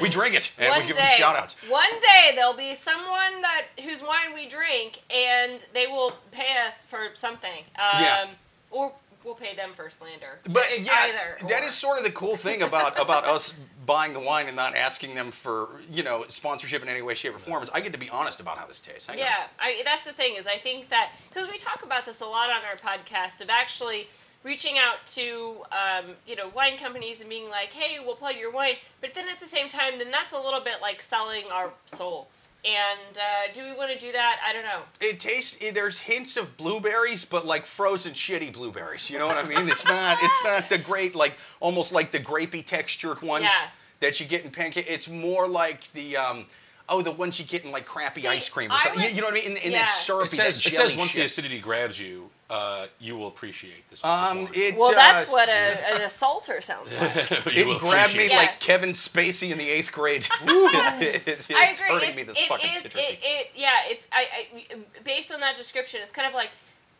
we 0.00 0.08
drink 0.08 0.34
it 0.34 0.52
and 0.58 0.70
one 0.70 0.80
we 0.80 0.86
give 0.86 0.96
day, 0.96 1.02
them 1.02 1.10
shout 1.18 1.36
outs. 1.36 1.56
one 1.70 1.90
day 2.00 2.32
there'll 2.34 2.54
be 2.56 2.74
someone 2.74 3.42
that 3.42 3.66
whose 3.84 4.00
wine 4.02 4.34
we 4.34 4.48
drink, 4.48 5.02
and 5.14 5.64
they 5.74 5.86
will 5.86 6.14
pay 6.30 6.56
us 6.66 6.84
for 6.84 7.10
something. 7.14 7.64
Um, 7.76 8.00
Yeah. 8.02 8.26
Or 8.70 8.92
we'll 9.22 9.34
pay 9.34 9.54
them 9.54 9.72
for 9.74 9.88
slander. 9.90 10.40
But 10.48 10.64
E- 10.72 10.78
yeah, 10.80 10.92
either. 11.08 11.46
that 11.48 11.62
is 11.62 11.74
sort 11.74 11.98
of 11.98 12.04
the 12.04 12.10
cool 12.12 12.36
thing 12.36 12.62
about 12.62 12.98
about 13.06 13.24
us 13.24 13.58
buying 13.84 14.12
the 14.14 14.20
wine 14.20 14.46
and 14.46 14.56
not 14.56 14.74
asking 14.74 15.14
them 15.14 15.30
for 15.30 15.82
you 15.90 16.02
know 16.02 16.24
sponsorship 16.28 16.82
in 16.82 16.88
any 16.88 17.02
way, 17.02 17.12
shape, 17.14 17.34
or 17.34 17.38
form. 17.38 17.62
Is 17.62 17.68
I 17.70 17.80
get 17.80 17.92
to 17.92 17.98
be 17.98 18.08
honest 18.08 18.40
about 18.40 18.56
how 18.56 18.66
this 18.66 18.80
tastes. 18.80 19.10
Yeah, 19.14 19.34
I, 19.60 19.82
that's 19.84 20.06
the 20.06 20.12
thing 20.14 20.36
is 20.36 20.46
I 20.46 20.56
think 20.56 20.88
that 20.88 21.10
because 21.28 21.50
we 21.50 21.58
talk 21.58 21.82
about 21.84 22.06
this 22.06 22.22
a 22.22 22.26
lot 22.26 22.48
on 22.50 22.62
our 22.64 22.76
podcast 22.76 23.42
of 23.42 23.50
actually 23.50 24.08
reaching 24.42 24.78
out 24.78 25.06
to 25.06 25.62
um, 25.72 26.12
you 26.26 26.36
know 26.36 26.48
wine 26.54 26.76
companies 26.76 27.20
and 27.20 27.28
being 27.30 27.48
like, 27.50 27.72
hey, 27.72 27.98
we'll 28.04 28.16
plug 28.16 28.36
your 28.36 28.50
wine, 28.52 28.74
but 29.00 29.14
then 29.14 29.28
at 29.28 29.40
the 29.40 29.46
same 29.46 29.68
time, 29.68 29.98
then 29.98 30.10
that's 30.10 30.32
a 30.32 30.38
little 30.40 30.60
bit 30.60 30.76
like 30.80 31.00
selling 31.00 31.44
our 31.52 31.70
soul. 31.86 32.28
And 32.64 33.16
uh, 33.18 33.52
do 33.52 33.64
we 33.64 33.72
want 33.76 33.90
to 33.90 33.98
do 33.98 34.12
that? 34.12 34.38
I 34.46 34.52
don't 34.52 34.62
know. 34.64 34.82
It 35.00 35.18
tastes. 35.18 35.58
eh, 35.60 35.72
There's 35.72 35.98
hints 35.98 36.36
of 36.36 36.56
blueberries, 36.56 37.24
but 37.24 37.44
like 37.44 37.66
frozen 37.66 38.12
shitty 38.12 38.52
blueberries. 38.52 39.10
You 39.10 39.18
know 39.18 39.26
what 39.26 39.36
I 39.36 39.42
mean? 39.48 39.66
It's 39.66 39.84
not. 39.84 40.18
It's 40.22 40.44
not 40.44 40.68
the 40.70 40.78
great 40.78 41.16
like 41.16 41.34
almost 41.58 41.92
like 41.92 42.12
the 42.12 42.20
grapey 42.20 42.64
textured 42.64 43.20
ones 43.20 43.46
Yeah. 43.46 43.68
that 43.98 44.20
you 44.20 44.26
get 44.26 44.44
in 44.44 44.50
pancake. 44.52 44.86
It's 44.88 45.08
more 45.08 45.46
like 45.48 45.90
the. 45.92 46.16
Um, 46.16 46.46
Oh, 46.88 47.00
the 47.00 47.12
ones 47.12 47.38
you 47.38 47.46
get 47.46 47.64
in 47.64 47.70
like 47.70 47.86
crappy 47.86 48.22
See, 48.22 48.28
ice 48.28 48.48
cream 48.50 48.70
or 48.70 48.74
I 48.74 48.78
something. 48.80 49.00
You- 49.00 49.06
would- 49.06 49.16
you 49.16 49.22
know 49.22 49.28
what 49.28 49.34
I 49.40 49.48
mean? 49.48 49.56
In, 49.56 49.62
in 49.62 49.72
Yeah. 49.72 49.78
that 49.78 49.88
syrupy, 49.88 50.24
It 50.26 50.30
says, 50.36 50.62
that 50.64 50.72
it 50.72 50.76
says 50.76 50.96
once 50.96 51.12
the 51.14 51.22
acidity 51.22 51.58
grabs 51.60 51.98
you, 51.98 52.28
uh, 52.52 52.86
you 53.00 53.16
will 53.16 53.28
appreciate 53.28 53.88
this. 53.88 54.00
this 54.00 54.04
Um, 54.04 54.46
it, 54.52 54.76
Well, 54.76 54.90
uh, 54.90 54.94
that's 54.94 55.30
what 55.30 55.48
a, 55.48 55.94
an 55.94 56.02
assaulter 56.02 56.60
sounds 56.60 56.92
like. 57.00 57.46
It 57.56 57.80
grabbed 57.80 58.14
me 58.16 58.24
appreciate 58.24 58.30
Yeah. 58.30 58.36
like 58.36 58.60
Kevin 58.60 58.90
Spacey 58.90 59.50
in 59.50 59.58
the 59.58 59.68
eighth 59.70 59.90
grade. 59.92 60.26
it's 60.42 61.50
I 61.50 61.70
it's 61.70 61.80
agree. 61.80 61.94
hurting 61.94 62.08
It's, 62.10 62.16
me. 62.18 62.22
This 62.24 62.38
it 62.42 62.48
fucking 62.48 62.70
is- 62.70 62.82
citrusy. 62.82 62.98
It, 63.12 63.18
it, 63.22 63.50
yeah. 63.56 63.70
It's 63.86 64.06
I, 64.12 64.26
I. 64.52 64.76
Based 65.02 65.32
on 65.32 65.40
that 65.40 65.56
description, 65.56 66.00
it's 66.02 66.12
kind 66.12 66.28
of 66.28 66.34
like. 66.34 66.50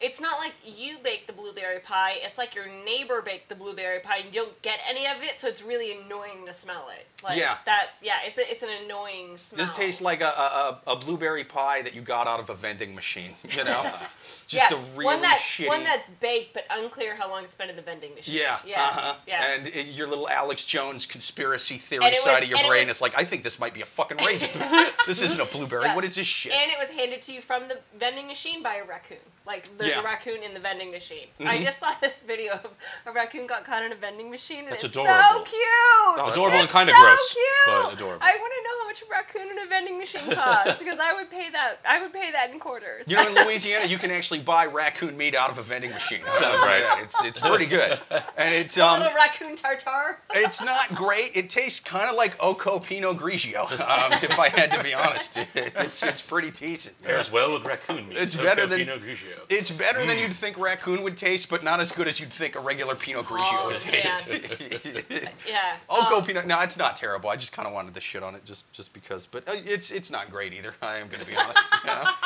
It's 0.02 0.20
not 0.20 0.38
like 0.38 0.54
you 0.64 0.98
bake 1.02 1.26
the 1.26 1.32
blueberry 1.32 1.78
pie. 1.78 2.14
It's 2.16 2.36
like 2.38 2.54
your 2.54 2.66
neighbor 2.84 3.22
baked 3.22 3.48
the 3.48 3.54
blueberry 3.54 4.00
pie, 4.00 4.18
and 4.18 4.26
you 4.26 4.42
don't 4.42 4.62
get 4.62 4.80
any 4.88 5.06
of 5.06 5.22
it, 5.22 5.38
so 5.38 5.46
it's 5.48 5.62
really 5.62 5.92
annoying 5.98 6.44
to 6.46 6.52
smell 6.52 6.88
it. 6.96 7.06
Like, 7.24 7.38
Yeah. 7.38 7.58
That's 7.64 8.02
yeah. 8.02 8.16
It's 8.24 8.36
a, 8.38 8.42
it's 8.50 8.62
an 8.62 8.70
annoying 8.84 9.36
smell. 9.36 9.58
This 9.64 9.72
tastes 9.72 10.02
like 10.02 10.20
a, 10.20 10.24
a, 10.26 10.80
a 10.88 10.96
blueberry 10.96 11.44
pie 11.44 11.82
that 11.82 11.94
you 11.94 12.00
got 12.02 12.26
out 12.26 12.40
of 12.40 12.50
a 12.50 12.54
vending 12.54 12.94
machine. 12.94 13.30
You 13.48 13.64
know, 13.64 13.82
just 14.48 14.52
yeah, 14.54 14.76
a 14.76 14.80
really 14.92 15.04
one 15.04 15.22
that 15.22 15.38
shitty. 15.38 15.68
one 15.68 15.84
that's 15.84 16.10
baked, 16.10 16.54
but 16.54 16.64
unclear 16.70 17.14
how 17.14 17.30
long 17.30 17.44
it's 17.44 17.54
been 17.54 17.70
in 17.70 17.76
the 17.76 17.82
vending 17.82 18.14
machine. 18.14 18.38
yeah, 18.40 18.58
yeah, 18.66 18.80
uh-huh. 18.80 19.14
yeah. 19.26 19.54
And 19.54 19.68
it, 19.68 19.86
your 19.88 20.08
little 20.08 20.28
Alex 20.28 20.66
Jones 20.66 21.06
conspiracy 21.06 21.76
theory 21.76 22.06
it 22.06 22.16
side 22.16 22.42
of 22.42 22.48
your 22.48 22.58
brain 22.66 22.88
was- 22.88 22.96
is 22.96 23.02
like, 23.02 23.16
I 23.16 23.24
think 23.24 23.44
this 23.44 23.60
might 23.60 23.74
be 23.74 23.82
a 23.82 23.86
fucking 23.86 24.16
raisin. 24.24 24.50
this 25.06 25.22
isn't 25.22 25.40
a 25.40 25.46
blueberry. 25.56 25.84
Yeah. 25.84 25.94
What 25.94 26.04
is 26.04 26.16
this 26.16 26.26
shit? 26.26 26.52
And 26.52 26.70
it 26.72 26.78
was 26.78 26.90
handed 26.90 27.22
to 27.22 27.32
you 27.32 27.40
from 27.40 27.68
the 27.68 27.78
vending 27.96 28.26
machine 28.26 28.62
by 28.62 28.76
a 28.76 28.84
raccoon. 28.86 29.18
Like 29.46 29.68
there's 29.76 29.90
Yeah. 29.90 29.96
Mm-hmm. 29.98 30.06
a 30.06 30.08
raccoon 30.10 30.42
in 30.42 30.54
the 30.54 30.60
vending 30.60 30.90
machine. 30.92 31.26
I 31.44 31.62
just 31.62 31.80
saw 31.80 31.90
this 32.00 32.22
video 32.22 32.52
of 32.54 32.68
a 33.06 33.12
raccoon 33.12 33.46
got 33.46 33.64
caught 33.64 33.82
in 33.82 33.90
a 33.92 33.96
vending 33.96 34.30
machine, 34.30 34.60
and 34.64 34.68
That's 34.72 34.84
it's 34.84 34.94
adorable. 34.94 35.22
so 35.30 35.42
cute. 35.44 35.62
Oh, 35.64 36.28
Adorable 36.32 36.58
and 36.58 36.68
kind 36.68 36.88
of 36.88 36.94
so 36.96 37.02
gross, 37.02 37.32
cute. 37.34 37.46
but 37.66 37.92
adorable. 37.94 38.18
I 38.22 38.36
want 38.36 38.52
to 38.52 38.62
know 38.62 38.80
how 38.80 38.86
much 38.86 39.02
a 39.02 39.06
raccoon 39.10 39.50
in 39.50 39.58
a 39.58 39.66
vending 39.68 39.98
machine 39.98 40.34
costs 40.34 40.78
because 40.78 40.98
I 41.00 41.14
would 41.14 41.28
pay 41.30 41.50
that. 41.50 41.78
I 41.88 42.00
would 42.00 42.12
pay 42.12 42.30
that 42.30 42.50
in 42.52 42.60
quarters. 42.60 43.06
You 43.08 43.16
know, 43.16 43.26
in 43.28 43.34
Louisiana, 43.46 43.86
you 43.86 43.98
can 43.98 44.10
actually 44.12 44.40
buy 44.40 44.66
raccoon 44.66 45.16
meat 45.16 45.34
out 45.34 45.50
of 45.50 45.58
a 45.58 45.62
vending 45.62 45.90
machine. 45.90 46.20
Sounds 46.32 46.58
right. 46.60 46.80
Yeah, 46.82 47.02
it's 47.02 47.22
it's 47.24 47.40
pretty 47.40 47.66
good, 47.66 47.98
and 48.36 48.54
it's 48.54 48.76
a 48.78 48.84
um, 48.86 49.00
little 49.00 49.14
raccoon 49.16 49.56
tartare. 49.56 50.20
it's 50.34 50.62
not 50.62 50.94
great. 50.94 51.32
It 51.34 51.50
tastes 51.50 51.80
kind 51.80 52.08
of 52.08 52.16
like 52.16 52.36
Oko 52.40 52.78
Pinot 52.78 53.16
Grigio, 53.16 53.62
um, 53.72 54.12
if 54.22 54.38
I 54.38 54.48
had 54.50 54.70
to 54.72 54.82
be 54.84 54.94
honest. 54.94 55.36
It's 55.54 56.02
it's 56.04 56.22
pretty 56.22 56.50
decent. 56.52 57.02
Pairs 57.02 57.32
well 57.32 57.52
with 57.52 57.64
raccoon 57.64 58.08
meat. 58.08 58.18
It's 58.18 58.34
Oko 58.36 58.44
better 58.44 58.66
than- 58.66 58.78
Pinot 58.80 59.02
Grigio. 59.02 59.31
It's 59.48 59.70
better 59.70 60.00
Mm. 60.00 60.06
than 60.08 60.18
you'd 60.18 60.34
think 60.34 60.58
raccoon 60.58 61.02
would 61.02 61.16
taste, 61.16 61.48
but 61.50 61.62
not 61.62 61.80
as 61.80 61.92
good 61.92 62.08
as 62.08 62.18
you'd 62.20 62.32
think 62.32 62.54
a 62.56 62.60
regular 62.60 62.94
Pinot 62.94 63.26
Grigio 63.26 63.38
Oh, 63.42 63.66
would 63.66 63.80
taste. 63.80 64.28
man. 64.28 65.28
Yeah. 65.46 65.76
Oko 65.88 66.18
Um, 66.18 66.24
Pinot. 66.24 66.46
No, 66.46 66.60
it's 66.60 66.76
not 66.76 66.96
terrible. 66.96 67.30
I 67.30 67.36
just 67.36 67.52
kind 67.52 67.66
of 67.68 67.74
wanted 67.74 67.94
to 67.94 68.00
shit 68.00 68.22
on 68.22 68.34
it 68.34 68.44
just 68.44 68.72
just 68.72 68.92
because, 68.92 69.26
but 69.26 69.46
uh, 69.48 69.52
it's 69.64 69.90
it's 69.90 70.10
not 70.10 70.30
great 70.30 70.52
either. 70.54 70.74
I 70.82 70.96
am 70.98 71.08
going 71.08 71.20
to 71.20 71.26
be 71.26 71.36
honest. 71.36 71.60
you 71.84 71.86
know? 71.90 72.04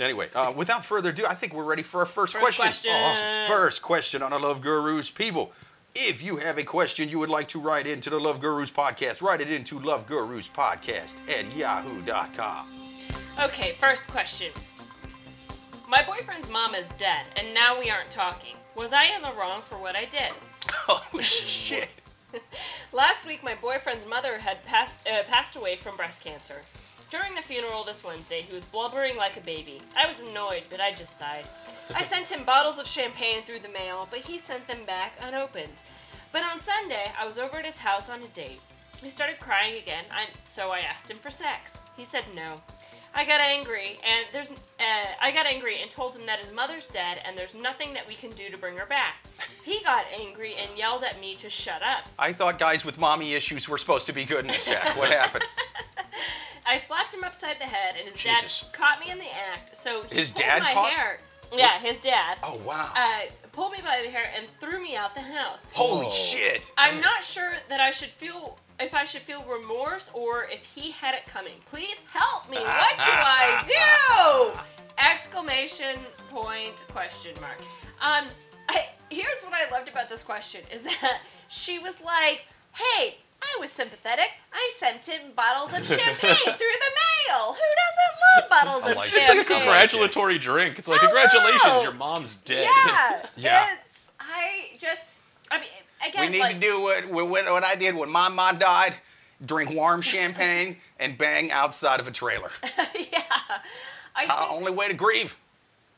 Anyway, 0.00 0.28
uh, 0.34 0.50
without 0.56 0.82
further 0.84 1.10
ado, 1.10 1.26
I 1.26 1.34
think 1.34 1.52
we're 1.52 1.62
ready 1.64 1.82
for 1.82 2.00
our 2.00 2.06
first, 2.06 2.32
First 2.32 2.58
question. 2.58 2.90
question. 2.90 2.92
Awesome. 2.94 3.46
First 3.54 3.82
question 3.82 4.22
on 4.22 4.30
the 4.30 4.38
Love 4.38 4.62
Gurus, 4.62 5.10
people. 5.10 5.52
If 5.94 6.22
you 6.22 6.38
have 6.38 6.56
a 6.56 6.62
question 6.64 7.08
you 7.10 7.18
would 7.18 7.28
like 7.28 7.48
to 7.48 7.60
write 7.60 7.86
into 7.86 8.08
the 8.08 8.18
Love 8.18 8.40
Gurus 8.40 8.70
podcast, 8.70 9.20
write 9.20 9.40
it 9.42 9.50
into 9.50 9.78
Love 9.78 10.06
Gurus 10.06 10.48
podcast 10.48 11.16
at 11.28 11.54
yahoo.com. 11.54 12.66
Okay, 13.42 13.72
first 13.78 14.08
question. 14.10 14.52
My 15.90 16.04
boyfriend's 16.04 16.48
mom 16.48 16.76
is 16.76 16.88
dead, 16.90 17.26
and 17.36 17.52
now 17.52 17.76
we 17.76 17.90
aren't 17.90 18.12
talking. 18.12 18.54
Was 18.76 18.92
I 18.92 19.06
in 19.06 19.22
the 19.22 19.32
wrong 19.32 19.60
for 19.60 19.74
what 19.76 19.96
I 19.96 20.04
did? 20.04 20.30
Oh 20.88 21.20
shit! 21.20 21.88
Last 22.92 23.26
week, 23.26 23.42
my 23.42 23.56
boyfriend's 23.60 24.06
mother 24.06 24.38
had 24.38 24.62
passed, 24.62 25.00
uh, 25.04 25.24
passed 25.24 25.56
away 25.56 25.74
from 25.74 25.96
breast 25.96 26.22
cancer. 26.22 26.62
During 27.10 27.34
the 27.34 27.42
funeral 27.42 27.82
this 27.82 28.04
Wednesday, 28.04 28.42
he 28.42 28.54
was 28.54 28.64
blubbering 28.64 29.16
like 29.16 29.36
a 29.36 29.40
baby. 29.40 29.82
I 29.96 30.06
was 30.06 30.22
annoyed, 30.22 30.64
but 30.70 30.80
I 30.80 30.92
just 30.92 31.18
sighed. 31.18 31.44
I 31.92 32.02
sent 32.02 32.30
him 32.30 32.44
bottles 32.44 32.78
of 32.78 32.86
champagne 32.86 33.42
through 33.42 33.60
the 33.60 33.68
mail, 33.68 34.06
but 34.10 34.20
he 34.20 34.38
sent 34.38 34.68
them 34.68 34.84
back 34.86 35.14
unopened. 35.20 35.82
But 36.30 36.44
on 36.44 36.60
Sunday, 36.60 37.10
I 37.18 37.26
was 37.26 37.36
over 37.38 37.56
at 37.58 37.66
his 37.66 37.78
house 37.78 38.08
on 38.08 38.22
a 38.22 38.28
date. 38.28 38.60
He 39.02 39.10
started 39.10 39.40
crying 39.40 39.76
again, 39.76 40.04
I, 40.10 40.26
so 40.46 40.70
I 40.70 40.80
asked 40.80 41.10
him 41.10 41.16
for 41.16 41.30
sex. 41.30 41.78
He 41.96 42.04
said 42.04 42.24
no. 42.34 42.60
I 43.12 43.24
got 43.24 43.40
angry, 43.40 43.98
and 44.06 44.26
there's 44.32 44.52
uh, 44.52 44.84
I 45.20 45.32
got 45.32 45.46
angry 45.46 45.80
and 45.82 45.90
told 45.90 46.16
him 46.16 46.26
that 46.26 46.38
his 46.38 46.52
mother's 46.52 46.88
dead, 46.88 47.20
and 47.26 47.36
there's 47.36 47.54
nothing 47.54 47.92
that 47.94 48.06
we 48.06 48.14
can 48.14 48.30
do 48.32 48.48
to 48.50 48.56
bring 48.56 48.76
her 48.76 48.86
back. 48.86 49.16
He 49.64 49.82
got 49.82 50.04
angry 50.18 50.54
and 50.54 50.78
yelled 50.78 51.02
at 51.02 51.20
me 51.20 51.34
to 51.36 51.50
shut 51.50 51.82
up. 51.82 52.04
I 52.18 52.32
thought 52.32 52.58
guys 52.58 52.84
with 52.84 52.98
mommy 53.00 53.34
issues 53.34 53.68
were 53.68 53.78
supposed 53.78 54.06
to 54.06 54.12
be 54.12 54.24
good 54.24 54.40
in 54.40 54.46
the 54.46 54.52
sack. 54.52 54.96
What 54.96 55.10
happened? 55.12 55.44
I 56.66 56.76
slapped 56.76 57.12
him 57.12 57.24
upside 57.24 57.58
the 57.58 57.64
head, 57.64 57.96
and 57.98 58.08
his 58.08 58.16
Jesus. 58.16 58.62
dad 58.70 58.78
caught 58.78 59.00
me 59.00 59.10
in 59.10 59.18
the 59.18 59.24
act. 59.52 59.76
So 59.76 60.04
he 60.04 60.16
His 60.16 60.30
pulled 60.30 60.44
dad 60.44 60.62
my 60.62 60.72
caught- 60.72 60.90
hair. 60.92 61.18
Yeah, 61.52 61.80
his 61.80 61.98
dad. 61.98 62.38
Oh 62.44 62.60
wow! 62.64 62.92
Uh, 62.94 63.22
pulled 63.50 63.72
me 63.72 63.78
by 63.82 64.02
the 64.04 64.08
hair 64.10 64.30
and 64.36 64.46
threw 64.60 64.80
me 64.80 64.94
out 64.94 65.16
the 65.16 65.20
house. 65.22 65.66
Holy 65.72 66.06
Oh. 66.06 66.10
shit! 66.12 66.70
I'm 66.78 67.00
not 67.00 67.24
sure 67.24 67.54
that 67.68 67.80
I 67.80 67.90
should 67.90 68.10
feel 68.10 68.56
if 68.80 68.94
I 68.94 69.04
should 69.04 69.22
feel 69.22 69.42
remorse 69.44 70.10
or 70.14 70.44
if 70.50 70.64
he 70.64 70.90
had 70.92 71.14
it 71.14 71.26
coming. 71.26 71.54
Please 71.66 71.96
help 72.12 72.50
me. 72.50 72.56
What 72.60 72.96
do 72.96 73.12
I 73.12 73.62
do? 74.54 74.60
Exclamation 74.98 75.96
point 76.30 76.76
question 76.92 77.32
mark. 77.40 77.58
Um, 78.00 78.26
I 78.68 78.82
here's 79.10 79.42
what 79.44 79.54
I 79.54 79.70
loved 79.70 79.88
about 79.88 80.08
this 80.08 80.22
question 80.22 80.60
is 80.72 80.82
that 80.84 81.20
she 81.48 81.78
was 81.78 82.00
like, 82.02 82.46
"Hey, 82.74 83.16
I 83.42 83.56
was 83.60 83.70
sympathetic. 83.70 84.28
I 84.52 84.70
sent 84.74 85.06
him 85.06 85.32
bottles 85.34 85.72
of 85.72 85.84
champagne 85.86 86.34
through 86.44 86.76
the 86.84 86.92
mail. 87.02 87.54
Who 87.54 87.68
doesn't 87.82 88.16
love 88.26 88.50
bottles 88.50 88.82
I 88.84 88.90
of 88.92 88.96
like 88.96 89.08
it. 89.08 89.16
It's 89.16 89.26
champagne?" 89.26 89.38
like 89.38 89.50
a 89.50 89.54
congratulatory 89.54 90.38
drink. 90.38 90.78
It's 90.78 90.88
like, 90.88 91.00
Hello. 91.00 91.12
congratulations, 91.12 91.82
your 91.82 91.94
mom's 91.94 92.36
dead. 92.36 92.68
Yeah, 92.86 93.26
Yeah. 93.36 93.76
It's 93.82 94.10
I 94.20 94.76
just, 94.78 95.02
I 95.50 95.58
mean, 95.58 95.68
We 96.18 96.28
need 96.28 96.40
like, 96.40 96.54
to 96.54 96.60
do 96.60 96.80
what, 96.82 97.28
what, 97.28 97.44
what 97.46 97.64
I 97.64 97.74
did 97.74 97.94
when 97.96 98.10
my 98.10 98.28
mom 98.28 98.58
died 98.58 98.94
drink 99.44 99.70
warm 99.70 100.00
champagne 100.02 100.76
and 100.98 101.16
bang 101.16 101.50
outside 101.50 102.00
of 102.00 102.06
a 102.08 102.10
trailer. 102.10 102.50
yeah. 102.62 102.82
I 102.94 103.60
It's 104.18 104.26
the 104.26 104.32
think- 104.34 104.52
only 104.52 104.72
way 104.72 104.88
to 104.88 104.94
grieve. 104.94 105.36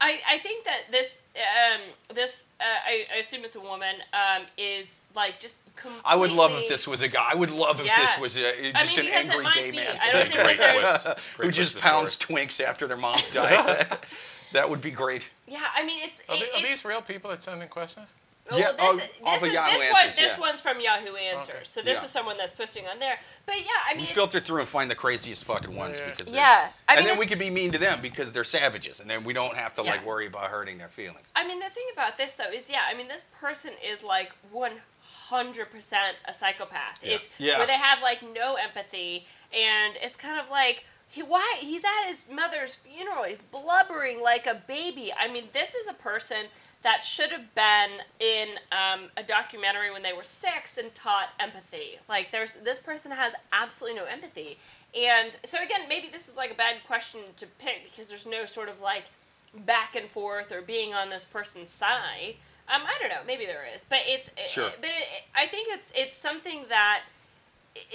I, 0.05 0.19
I 0.29 0.39
think 0.39 0.65
that 0.65 0.91
this 0.91 1.23
um 1.39 1.81
this 2.13 2.49
uh, 2.61 2.65
I, 2.65 3.07
I 3.15 3.19
assume 3.19 3.45
it's 3.45 3.55
a 3.55 3.61
woman 3.61 3.95
um 4.13 4.43
is 4.59 5.07
like 5.15 5.39
just 5.39 5.59
completely. 5.77 6.03
I 6.05 6.17
would 6.17 6.33
love 6.33 6.51
if 6.55 6.69
this 6.69 6.89
was 6.89 7.03
a 7.03 7.09
guy. 7.09 7.25
I 7.31 7.37
would 7.37 7.53
love 7.53 7.79
if 7.79 7.87
Yeah. 7.87 7.95
this 8.01 8.19
was 8.19 8.37
a, 8.37 8.49
I 8.77 8.81
just 8.81 8.99
mean, 8.99 9.07
an 9.07 9.13
angry 9.31 9.47
gay 9.55 9.71
be. 9.71 9.77
man 9.77 9.97
I 10.03 10.11
don't 10.11 10.23
think 10.27 10.35
Great 10.45 10.59
there's. 10.59 11.35
Great 11.37 11.47
who 11.47 11.53
just 11.53 11.71
to 11.71 11.77
the 11.77 11.83
pounds 11.83 12.17
twinks 12.19 12.61
after 12.61 12.89
their 12.89 12.97
moms 12.97 13.29
die. 13.29 13.87
that 14.53 14.69
would 14.69 14.83
be 14.83 14.91
great. 14.91 15.31
Yeah, 15.47 15.61
I 15.73 15.85
mean 15.87 16.01
it's. 16.03 16.21
Are, 16.29 16.35
it- 16.35 16.43
are 16.43 16.47
it's 16.59 16.63
these 16.63 16.85
real 16.85 17.01
people 17.03 17.31
that 17.31 17.45
send 17.45 17.63
in 17.63 17.69
questions? 17.69 18.13
Oh, 18.51 18.59
well, 18.59 18.61
Yeah, 18.61 18.73
this, 18.73 18.77
oh, 18.81 18.97
this, 18.97 19.11
off 19.25 19.43
of 19.43 19.49
is, 19.49 19.55
Yahoo 19.55 19.71
this 19.79 19.93
one 19.93 20.03
Answers, 20.07 20.17
this 20.17 20.39
one's 20.39 20.63
from 20.63 20.81
Yahoo 20.81 21.15
Answers. 21.15 21.55
Okay. 21.55 21.65
So 21.65 21.81
this 21.83 21.99
Yeah. 21.99 22.05
is 22.05 22.11
someone 22.11 22.37
that's 22.37 22.55
posting 22.55 22.89
on 22.89 22.99
there. 22.99 23.21
But 23.47 23.57
yeah, 23.61 23.67
I 23.87 23.93
mean, 23.95 24.03
We 24.03 24.07
filter 24.07 24.41
through 24.41 24.61
and 24.61 24.69
find 24.69 24.91
the 24.91 24.97
craziest 24.97 25.45
fucking 25.45 25.75
ones 25.77 26.01
Yeah. 26.01 26.07
because 26.11 26.35
yeah, 26.35 26.69
I 26.89 26.93
mean, 26.95 26.99
and 26.99 27.07
then 27.07 27.19
we 27.19 27.25
it's- 27.25 27.29
could 27.29 27.39
be 27.39 27.51
mean 27.51 27.71
to 27.73 27.79
them 27.79 28.01
because 28.01 28.33
they're 28.33 28.43
savages, 28.45 28.99
and 28.99 29.09
then 29.09 29.23
we 29.25 29.33
don't 29.33 29.57
have 29.57 29.75
to 29.75 29.83
like 29.83 30.05
worry 30.05 30.27
about 30.27 30.51
hurting 30.51 30.79
their 30.79 30.89
feelings. 30.89 31.27
I 31.37 31.47
mean, 31.47 31.61
the 31.61 31.71
thing 31.71 31.87
about 31.93 32.17
this 32.19 32.35
though 32.35 32.51
is, 32.51 32.69
yeah, 32.69 32.83
I 32.89 32.95
mean, 32.95 33.07
this 33.09 33.27
person 33.41 33.75
is 33.83 34.03
like 34.03 34.33
one 34.51 34.83
hundred 35.29 35.71
percent 35.71 36.17
a 36.25 36.35
psychopath. 36.35 36.99
Yeah. 37.03 37.15
It's 37.15 37.29
Yeah. 37.39 37.59
where 37.59 37.67
they 37.67 37.79
have 37.79 38.03
like 38.03 38.23
no 38.23 38.57
empathy, 38.57 39.27
and 39.53 39.95
it's 40.03 40.17
kind 40.17 40.41
of 40.41 40.51
like 40.51 40.85
he 41.09 41.23
why 41.23 41.59
he's 41.61 41.85
at 41.85 42.09
his 42.09 42.29
mother's 42.29 42.75
funeral. 42.77 43.23
He's 43.25 43.41
blubbering 43.43 44.21
like 44.21 44.47
a 44.47 44.55
baby. 44.55 45.13
I 45.13 45.29
mean, 45.29 45.51
this 45.53 45.75
is 45.75 45.87
a 45.87 45.93
person 45.95 46.47
that 46.83 47.03
should 47.05 47.31
have 47.31 47.55
been 47.55 47.91
in 48.19 48.59
um, 48.73 49.11
a 49.17 49.23
documentary 49.23 49.91
when 49.91 50.03
they 50.03 50.13
were 50.13 50.25
six 50.25 50.77
and 50.77 50.95
taught 50.95 51.29
empathy. 51.39 51.99
Like, 52.09 52.31
there's 52.33 52.55
this 52.55 52.79
person 52.79 53.13
has 53.13 53.35
absolutely 53.53 54.01
no 54.01 54.07
empathy, 54.07 54.59
and 54.97 55.37
so 55.45 55.63
again, 55.63 55.89
maybe 55.89 56.09
this 56.09 56.29
is 56.29 56.37
like 56.37 56.51
a 56.51 56.55
bad 56.55 56.77
question 56.87 57.21
to 57.37 57.47
pick 57.47 57.85
because 57.85 58.09
there's 58.09 58.27
no 58.27 58.45
sort 58.47 58.69
of 58.69 58.81
like 58.81 59.05
back 59.55 59.95
and 59.95 60.09
forth 60.09 60.51
or 60.53 60.61
being 60.63 60.93
on 60.95 61.11
this 61.11 61.25
person's 61.25 61.71
side. 61.71 62.37
Um, 62.73 62.83
I 62.87 62.97
don't 63.01 63.09
know. 63.11 63.21
Maybe 63.27 63.45
there 63.45 63.67
is, 63.75 63.85
but 63.85 63.99
it's 64.05 64.31
Sure. 64.51 64.71
but 64.81 64.89
it, 64.91 65.25
I 65.35 65.47
think 65.47 65.69
it's 65.71 65.93
it's 65.95 66.17
something 66.17 66.65
that 66.69 67.03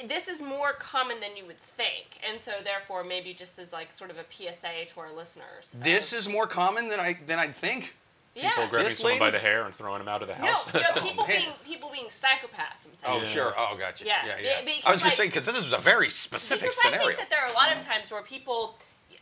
this 0.08 0.28
is 0.28 0.42
more 0.42 0.74
common 0.74 1.20
than 1.20 1.38
you 1.38 1.46
would 1.46 1.60
think, 1.60 2.20
and 2.28 2.42
so 2.42 2.54
therefore 2.64 3.04
maybe 3.04 3.34
just 3.34 3.60
as 3.60 3.72
like 3.72 3.92
sort 3.92 4.10
of 4.12 4.18
a 4.18 4.26
PSA 4.30 4.86
to 4.88 5.00
our 5.00 5.12
listeners. 5.14 5.76
This 5.80 6.14
Um, 6.14 6.20
is 6.20 6.30
more 6.30 6.48
common 6.48 6.88
than 6.90 7.00
I 7.00 7.14
than 7.26 7.38
I'd 7.40 7.56
think. 7.56 7.96
Yeah. 8.42 8.50
People 8.52 8.68
grabbing 8.70 8.88
This 8.90 8.98
someone 9.00 9.20
by 9.20 9.32
the 9.32 9.40
hair 9.40 9.66
and 9.66 9.74
throwing 9.74 10.00
them 10.00 10.08
out 10.08 10.22
of 10.22 10.28
the 10.28 10.36
house. 10.36 10.72
no, 10.74 10.80
people 11.02 11.26
man. 11.26 11.38
being 11.38 11.50
people 11.66 11.90
being 11.92 12.08
psychopaths. 12.08 12.88
I'm 12.88 12.94
saying. 12.96 13.14
Oh 13.14 13.18
Yeah. 13.18 13.24
sure. 13.24 13.54
Oh 13.58 13.76
gotcha. 13.80 14.06
Yeah, 14.06 14.26
Yeah, 14.26 14.36
yeah. 14.42 14.62
because, 14.64 14.86
I 14.86 14.92
was 14.92 15.02
gonna 15.02 15.10
like- 15.10 15.14
say 15.14 15.26
because 15.28 15.46
this 15.46 15.58
is 15.58 15.74
a 15.74 15.78
very 15.78 16.10
specific 16.10 16.70
because 16.70 16.94
I 16.94 16.98
think 16.98 17.18
that 17.18 17.30
there 17.30 17.42
are 17.42 17.50
a 17.50 17.54
lot 17.54 17.76
of 17.76 17.80
times 17.84 18.12
where 18.12 18.22
people, 18.22 18.78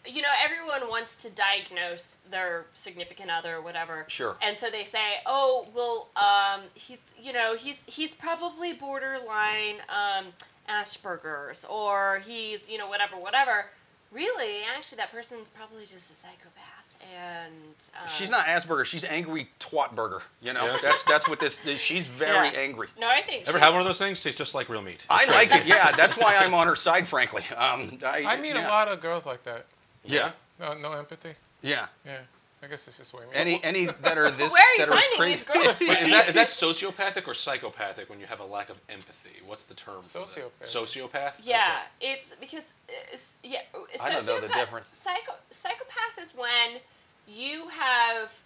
you 0.05 0.22
know, 0.22 0.27
everyone 0.43 0.89
wants 0.89 1.17
to 1.17 1.29
diagnose 1.31 2.17
their 2.29 2.65
significant 2.75 3.31
other 3.31 3.55
or 3.55 3.62
whatever. 3.62 4.05
Sure. 4.07 4.38
And 4.41 4.57
so 4.57 4.69
they 4.69 4.84
say, 4.84 5.15
oh, 5.25 5.67
well, 5.74 6.10
um, 6.15 6.62
he's, 6.75 7.12
you 7.22 7.34
know, 7.34 7.55
he's 7.55 7.86
he's 7.88 8.13
probably 8.13 8.74
borderline 8.74 9.77
um, 9.89 10.25
Asperger's 10.69 11.65
or 11.65 12.22
he's, 12.25 12.69
you 12.69 12.77
know, 12.77 12.88
whatever, 12.88 13.15
whatever. 13.15 13.72
Really, 14.12 14.60
actually, 14.75 14.98
that 14.98 15.12
person's 15.12 15.50
probably 15.50 15.81
just 15.86 16.10
a 16.12 16.13
psychopath, 16.13 16.75
and 17.13 17.53
uh, 18.01 18.07
She's 18.07 18.29
not 18.29 18.45
Asperger. 18.45 18.85
She's 18.85 19.03
angry 19.05 19.50
twatburger. 19.59 20.21
You 20.41 20.53
know, 20.53 20.65
Yeah. 20.65 20.77
that's 20.81 21.03
that's 21.03 21.27
what 21.27 21.39
this. 21.39 21.57
this- 21.57 21.81
She's 21.81 22.07
very 22.07 22.47
Yeah. 22.50 22.59
angry. 22.59 22.88
No, 22.97 23.07
I 23.07 23.21
think. 23.21 23.43
Ever 23.47 23.53
she's- 23.57 23.63
have 23.63 23.74
one 23.74 23.81
of 23.81 23.85
those 23.88 24.00
things? 24.00 24.21
Tastes 24.24 24.38
just 24.38 24.55
like 24.55 24.69
real 24.69 24.81
meat. 24.81 25.05
I 25.09 25.25
like 25.25 25.51
it. 25.53 25.65
Yeah, 25.65 25.91
that's 25.94 26.18
why 26.18 26.35
I'm 26.37 26.53
on 26.53 26.68
her 26.68 26.75
side. 26.75 27.07
Frankly, 27.07 27.44
um, 27.55 28.00
I, 28.05 28.24
I 28.25 28.37
meet 28.37 28.55
yeah. 28.55 28.68
a 28.68 28.70
lot 28.70 28.87
of 28.87 29.00
girls 29.01 29.25
like 29.25 29.44
that. 29.44 29.65
Yeah, 30.03 30.31
No, 30.59 30.74
no 30.75 30.91
empathy. 30.94 31.33
yeah. 31.61 31.87
Yeah, 32.05 32.18
I 32.61 32.68
guess 32.68 32.85
this 32.85 33.00
is 33.00 33.11
way 33.13 33.22
me. 33.25 33.31
Any 33.33 33.63
any 33.63 33.85
that 33.85 34.18
are 34.18 34.29
this 34.29 34.51
Where 34.53 34.61
are 34.63 34.74
you 34.74 34.79
that 34.85 34.89
are 34.89 34.98
as 34.98 35.03
finding 35.05 35.18
crazy. 35.20 35.35
these 35.35 35.44
girls? 35.46 35.79
Wait, 35.81 36.00
is 36.03 36.11
that 36.11 36.29
is 36.29 36.35
that 36.35 36.48
sociopathic 36.50 37.27
or 37.27 37.33
psychopathic 37.33 38.09
when 38.09 38.20
you 38.20 38.25
have 38.27 38.39
a 38.39 38.46
lack 38.46 38.70
of 38.70 38.79
empathy? 38.89 39.41
What's 39.46 39.65
the 39.65 39.74
term? 39.74 40.01
Sociopath. 40.01 40.63
Sociopath. 40.63 41.33
Yeah, 41.44 41.79
it's 42.01 42.35
because 42.35 42.74
uh, 42.89 42.94
it's, 43.13 43.35
yeah. 43.44 43.59
I 44.03 44.11
don't 44.11 44.25
know 44.27 44.39
the 44.39 44.48
difference. 44.50 44.96
Psycho 44.96 45.33
psychopath 45.50 46.20
is 46.20 46.33
when 46.35 46.79
you 47.27 47.70
have. 47.70 48.44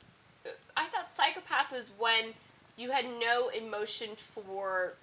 I 0.75 0.85
thought 0.85 1.09
psychopath 1.09 1.71
was 1.71 1.89
when 1.97 2.33
you 2.77 2.91
had 2.91 3.05
no 3.05 3.49
emotion 3.49 4.15
for, 4.15 4.93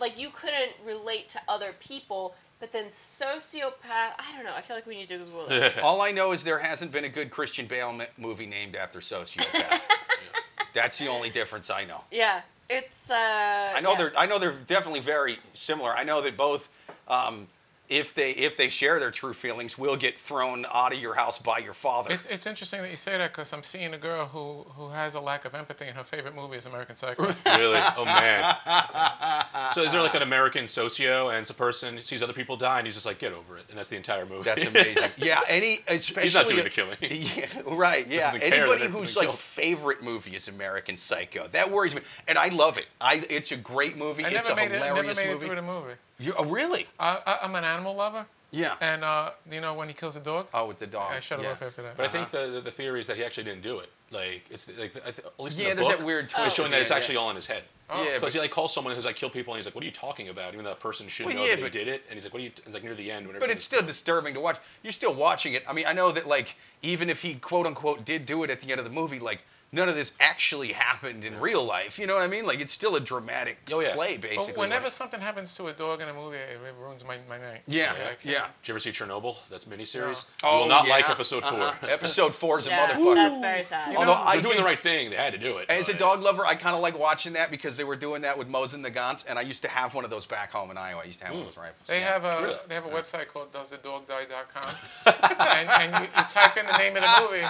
like 0.00 0.18
you 0.18 0.30
couldn't 0.30 0.72
relate 0.84 1.28
to 1.30 1.40
other 1.48 1.72
people. 1.78 2.34
But 2.60 2.72
then 2.72 2.86
sociopath, 2.86 3.72
I 4.18 4.34
don't 4.34 4.44
know. 4.44 4.54
I 4.54 4.62
feel 4.62 4.76
like 4.76 4.86
we 4.86 4.96
need 4.96 5.08
to 5.08 5.18
Google 5.18 5.46
this. 5.46 5.76
All 5.82 6.00
I 6.00 6.12
know 6.12 6.32
is 6.32 6.44
there 6.44 6.60
hasn't 6.60 6.92
been 6.92 7.04
a 7.04 7.08
good 7.10 7.30
Christian 7.30 7.66
Bale 7.66 7.94
movie 8.16 8.46
named 8.46 8.74
after 8.74 9.00
sociopath. 9.00 9.82
That's 10.72 10.98
the 10.98 11.08
only 11.08 11.30
difference 11.30 11.68
I 11.68 11.84
know. 11.84 12.02
yeah, 12.10 12.40
it's. 12.70 13.10
Uh, 13.10 13.14
I 13.14 13.80
know 13.82 13.92
yeah. 13.92 13.98
they're 13.98 14.12
I 14.16 14.26
know 14.26 14.38
they're 14.38 14.54
definitely 14.66 15.00
very 15.00 15.38
similar. 15.52 15.90
I 15.90 16.04
know 16.04 16.22
that 16.22 16.36
both, 16.36 16.70
um, 17.06 17.48
if 17.88 18.14
they 18.14 18.30
if 18.30 18.56
they 18.56 18.68
share 18.68 18.98
their 18.98 19.10
true 19.10 19.34
feelings, 19.34 19.76
will 19.76 19.96
get 19.96 20.16
thrown 20.16 20.64
out 20.72 20.92
of 20.92 20.98
your 21.00 21.14
house 21.14 21.38
by 21.38 21.58
your 21.58 21.74
father. 21.74 22.12
It's, 22.12 22.26
it's 22.26 22.46
interesting 22.46 22.80
that 22.82 22.90
you 22.90 22.96
say 22.96 23.18
that 23.18 23.32
because 23.32 23.52
I'm 23.52 23.62
seeing 23.62 23.92
a 23.92 23.98
girl 23.98 24.26
who, 24.26 24.64
who 24.76 24.88
has 24.88 25.14
a 25.14 25.20
lack 25.20 25.44
of 25.44 25.54
empathy 25.54 25.86
and 25.86 25.96
her 25.96 26.04
favorite 26.04 26.34
movie 26.34 26.56
is 26.56 26.66
American 26.66 26.96
Psycho. 26.96 27.24
Really? 27.58 27.80
Oh 27.96 28.04
man. 28.04 28.54
So 29.72 29.82
is 29.82 29.92
there 29.92 30.02
like 30.02 30.14
an 30.14 30.22
American 30.22 30.68
socio 30.68 31.28
and 31.28 31.38
it's 31.38 31.50
a 31.50 31.54
person 31.54 32.00
sees 32.00 32.22
other 32.22 32.32
people 32.32 32.56
die 32.56 32.78
and 32.78 32.86
he's 32.86 32.94
just 32.94 33.06
like, 33.06 33.18
get 33.18 33.32
over 33.32 33.56
it, 33.58 33.64
and 33.68 33.78
that's 33.78 33.88
the 33.88 33.96
entire 33.96 34.24
movie. 34.26 34.44
That's 34.44 34.66
amazing. 34.74 35.10
yeah, 35.16 35.40
any 35.48 35.78
especially 35.88 36.22
He's 36.22 36.34
not 36.34 36.48
doing 36.48 36.64
the 36.64 36.70
killing. 36.70 36.96
Yeah, 37.00 37.46
right. 37.66 38.06
Yeah, 38.06 38.32
doesn't 38.32 38.40
care 38.40 38.50
that 38.50 38.58
anybody 38.58 38.80
they're 38.82 38.90
whose 38.90 39.16
like 39.16 39.26
killed. 39.26 39.38
favorite 39.38 40.02
movie 40.02 40.36
is 40.36 40.48
American 40.48 40.96
Psycho. 40.96 41.48
That 41.48 41.70
worries 41.70 41.94
me, 41.94 42.02
and 42.28 42.38
I 42.38 42.48
love 42.48 42.78
it. 42.78 42.86
I 43.00 43.24
it's 43.28 43.52
a 43.52 43.56
great 43.56 43.96
movie. 43.96 44.24
I 44.24 44.28
it's 44.28 44.48
a 44.48 44.54
made 44.56 44.66
it. 44.70 44.80
Never 44.80 44.86
hilarious 45.02 45.18
made 45.18 45.30
it 45.30 45.62
movie. 45.62 45.94
Through 46.18 46.26
the 46.26 46.30
movie. 46.32 46.38
You, 46.40 46.46
oh, 46.50 46.52
really? 46.52 46.86
I, 46.98 47.20
I, 47.26 47.38
I'm 47.42 47.54
an 47.54 47.64
animal 47.64 47.94
lover, 47.94 48.26
Yeah. 48.50 48.74
and 48.80 49.04
uh, 49.04 49.30
you 49.50 49.60
know 49.60 49.74
when 49.74 49.88
he 49.88 49.94
kills 49.94 50.14
the 50.14 50.20
dog, 50.20 50.46
Oh, 50.54 50.66
with 50.66 50.78
the 50.78 50.86
dog. 50.86 51.12
I 51.12 51.20
shut 51.20 51.40
yeah. 51.40 51.48
it 51.48 51.52
off 51.52 51.62
after 51.62 51.82
that. 51.82 51.96
But 51.96 52.06
I 52.06 52.08
think 52.08 52.30
the, 52.30 52.46
the 52.54 52.60
the 52.62 52.70
theory 52.70 53.00
is 53.00 53.06
that 53.08 53.16
he 53.16 53.24
actually 53.24 53.44
didn't 53.44 53.62
do 53.62 53.78
it. 53.80 53.90
Like 54.10 54.44
it's 54.50 54.68
like 54.78 54.92
th- 54.92 55.04
at 55.04 55.40
least 55.40 55.58
in 55.58 55.64
Yeah, 55.66 55.70
the 55.70 55.76
there's 55.76 55.88
book, 55.88 55.98
that 55.98 56.06
weird 56.06 56.26
Oh. 56.26 56.34
twist. 56.34 56.46
It's 56.46 56.54
showing 56.56 56.70
that 56.70 56.80
it's 56.82 56.90
end, 56.90 56.98
actually 56.98 57.16
all 57.16 57.30
in 57.30 57.36
his 57.36 57.46
head. 57.46 57.64
Yeah, 57.90 58.04
because 58.04 58.20
but- 58.20 58.32
he 58.32 58.38
like 58.38 58.50
calls 58.50 58.72
someone 58.72 58.94
who's 58.94 59.04
like 59.04 59.16
kill 59.16 59.28
people 59.28 59.52
and 59.52 59.58
he's 59.58 59.66
like, 59.66 59.74
"What 59.74 59.82
are 59.82 59.86
you 59.86 59.92
talking 59.92 60.28
about?" 60.28 60.52
Even 60.54 60.64
though 60.64 60.70
that 60.70 60.80
person 60.80 61.06
should 61.08 61.26
Well, 61.26 61.34
know 61.34 61.42
yeah, 61.44 61.56
that 61.56 61.60
but- 61.62 61.72
he 61.74 61.78
did 61.84 61.88
it, 61.88 62.04
and 62.08 62.14
he's 62.14 62.24
like, 62.24 62.32
"What 62.32 62.40
are 62.40 62.44
you?" 62.44 62.50
It's 62.64 62.72
like 62.74 62.82
near 62.84 62.94
the 62.94 63.10
end 63.10 63.26
when. 63.26 63.38
But 63.40 63.50
it's 63.50 63.64
still 63.64 63.82
disturbing 63.82 64.32
to 64.34 64.40
watch. 64.40 64.58
You're 64.82 64.92
still 64.92 65.12
watching 65.14 65.52
it. 65.52 65.64
I 65.68 65.72
mean, 65.72 65.84
I 65.86 65.92
know 65.92 66.10
that 66.12 66.26
like 66.26 66.56
even 66.80 67.10
if 67.10 67.22
he 67.22 67.34
quote 67.34 67.66
unquote 67.66 68.04
did 68.04 68.24
do 68.24 68.42
it 68.44 68.50
at 68.50 68.60
the 68.60 68.70
end 68.70 68.78
of 68.78 68.84
the 68.86 68.92
movie, 68.92 69.18
like 69.18 69.42
none 69.74 69.88
of 69.88 69.94
this 69.94 70.12
actually 70.20 70.68
happened 70.68 71.24
in 71.24 71.38
real 71.40 71.64
life. 71.64 71.98
You 71.98 72.06
know 72.06 72.14
what 72.14 72.22
I 72.22 72.28
mean? 72.28 72.46
Like 72.46 72.60
it's 72.60 72.72
still 72.72 72.96
a 72.96 73.00
dramatic 73.00 73.58
Oh, 73.72 73.80
yeah. 73.80 73.94
play, 73.94 74.16
But 74.16 74.56
whenever 74.56 74.84
like- 74.84 74.92
something 74.92 75.20
happens 75.20 75.54
to 75.56 75.66
a 75.66 75.72
dog 75.72 76.00
in 76.00 76.08
a 76.08 76.14
movie, 76.14 76.36
it, 76.36 76.58
it 76.66 76.74
ruins 76.80 77.04
my, 77.04 77.18
my 77.28 77.38
night. 77.38 77.62
yeah, 77.66 77.92
I 77.92 77.96
can't- 77.96 78.24
yeah. 78.24 78.46
Did 78.62 78.68
you 78.68 78.72
ever 78.74 78.78
see 78.78 78.90
Chernobyl? 78.90 79.36
That's 79.48 79.64
miniseries. 79.66 80.26
Oh, 80.42 80.54
you 80.56 80.60
will 80.62 80.68
not 80.68 80.86
yeah. 80.86 80.92
like 80.94 81.10
episode 81.10 81.42
4 81.42 81.52
Uh-huh. 81.52 81.86
Episode 81.88 82.34
four 82.34 82.58
is 82.58 82.66
a 82.66 82.70
Yeah, 82.70 82.88
motherfucker. 82.88 83.14
that's 83.16 83.40
very 83.40 83.64
sad. 83.64 83.96
Although 83.96 84.12
I 84.12 84.34
They're 84.34 84.44
doing 84.44 84.56
the 84.58 84.64
right 84.64 84.78
thing. 84.80 85.10
They 85.10 85.16
had 85.16 85.32
to 85.32 85.38
do 85.38 85.58
it. 85.58 85.68
As 85.68 85.88
a 85.88 85.94
dog 85.96 86.22
lover, 86.22 86.46
I 86.46 86.54
kind 86.54 86.76
of 86.76 86.82
like 86.82 86.98
watching 86.98 87.32
that 87.34 87.50
because 87.50 87.76
they 87.76 87.84
were 87.84 87.96
doing 87.96 88.22
that 88.22 88.38
with 88.38 88.48
Mosin-Nagants, 88.48 89.24
and 89.28 89.38
I 89.38 89.42
used 89.42 89.62
to 89.62 89.68
have 89.68 89.94
one 89.94 90.04
of 90.04 90.10
those 90.10 90.26
back 90.26 90.52
home 90.52 90.70
in 90.70 90.78
Iowa. 90.78 91.00
I 91.02 91.06
used 91.06 91.18
to 91.20 91.26
have 91.26 91.34
one 91.34 91.42
of 91.42 91.48
those 91.48 91.58
rifles. 91.58 91.88
They 91.88 91.98
Yeah. 91.98 92.12
have 92.18 92.24
a 92.24 92.42
Really? 92.42 92.58
they 92.68 92.74
have 92.74 92.86
a 92.86 92.90
website 92.90 93.26
called 93.28 93.52
doesthedogdie.com, 93.52 94.74
and, 95.56 95.68
and 95.92 96.04
you, 96.04 96.10
you 96.16 96.24
type 96.28 96.56
in 96.56 96.66
the 96.66 96.76
name 96.78 96.96
of 96.96 97.02
the 97.02 97.28
movie, 97.30 97.44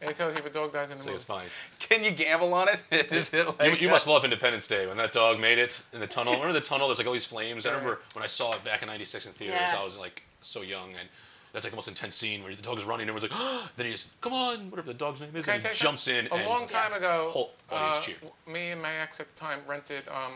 and 0.00 0.10
it 0.10 0.16
tells 0.16 0.34
you 0.34 0.40
if 0.40 0.46
a 0.46 0.50
dog 0.50 0.72
dies 0.72 0.90
in 0.90 0.98
the 0.98 1.02
So 1.02 1.08
movie. 1.10 1.16
it's 1.16 1.24
fine. 1.24 1.46
Can 1.80 2.04
you 2.04 2.10
gamble 2.12 2.52
on 2.54 2.68
it? 2.68 2.82
Is 3.12 3.32
it 3.34 3.46
You, 3.46 3.70
like 3.70 3.80
you 3.82 3.88
uh, 3.88 3.92
must 3.92 4.06
love 4.06 4.24
Independence 4.24 4.68
Day 4.68 4.86
when 4.86 4.96
that 4.98 5.12
dog 5.12 5.40
made 5.40 5.58
it 5.58 5.84
in 5.92 6.00
the 6.00 6.06
tunnel. 6.06 6.34
Remember 6.34 6.52
the 6.52 6.60
tunnel? 6.64 6.88
There's 6.88 6.98
like 6.98 7.06
all 7.06 7.12
these 7.12 7.24
flames. 7.26 7.66
I 7.66 7.70
remember 7.70 8.00
when 8.14 8.22
I 8.22 8.28
saw 8.28 8.52
it 8.54 8.64
back 8.64 8.82
in 8.82 8.88
'96 8.88 9.26
in 9.26 9.32
theaters. 9.32 9.58
Yeah. 9.60 9.76
I 9.80 9.84
was 9.84 9.98
like 9.98 10.22
so 10.40 10.62
young, 10.62 10.90
and 10.98 11.08
that's 11.52 11.64
like 11.64 11.72
the 11.72 11.76
most 11.76 11.88
intense 11.88 12.14
scene 12.14 12.42
where 12.42 12.54
the 12.54 12.62
dog 12.62 12.78
is 12.78 12.84
running. 12.84 13.08
Everyone's 13.08 13.30
like, 13.30 13.40
oh, 13.40 13.68
then 13.76 13.86
he 13.86 13.92
just 13.92 14.20
come 14.20 14.32
on, 14.32 14.70
whatever 14.70 14.88
the 14.88 14.94
dog's 14.94 15.20
name 15.20 15.30
is, 15.34 15.46
Can 15.46 15.54
and 15.54 15.62
he 15.64 15.74
jumps 15.74 16.06
in. 16.08 16.26
A 16.28 16.34
and 16.34 16.46
long 16.46 16.66
time 16.66 16.92
ago, 16.92 17.28
whole 17.30 17.52
uh, 17.70 18.00
cheer. 18.00 18.16
me 18.46 18.68
and 18.70 18.80
my 18.82 18.92
ex 18.94 19.18
at 19.20 19.34
the 19.34 19.38
time 19.40 19.60
rented. 19.66 20.02
Um, 20.08 20.32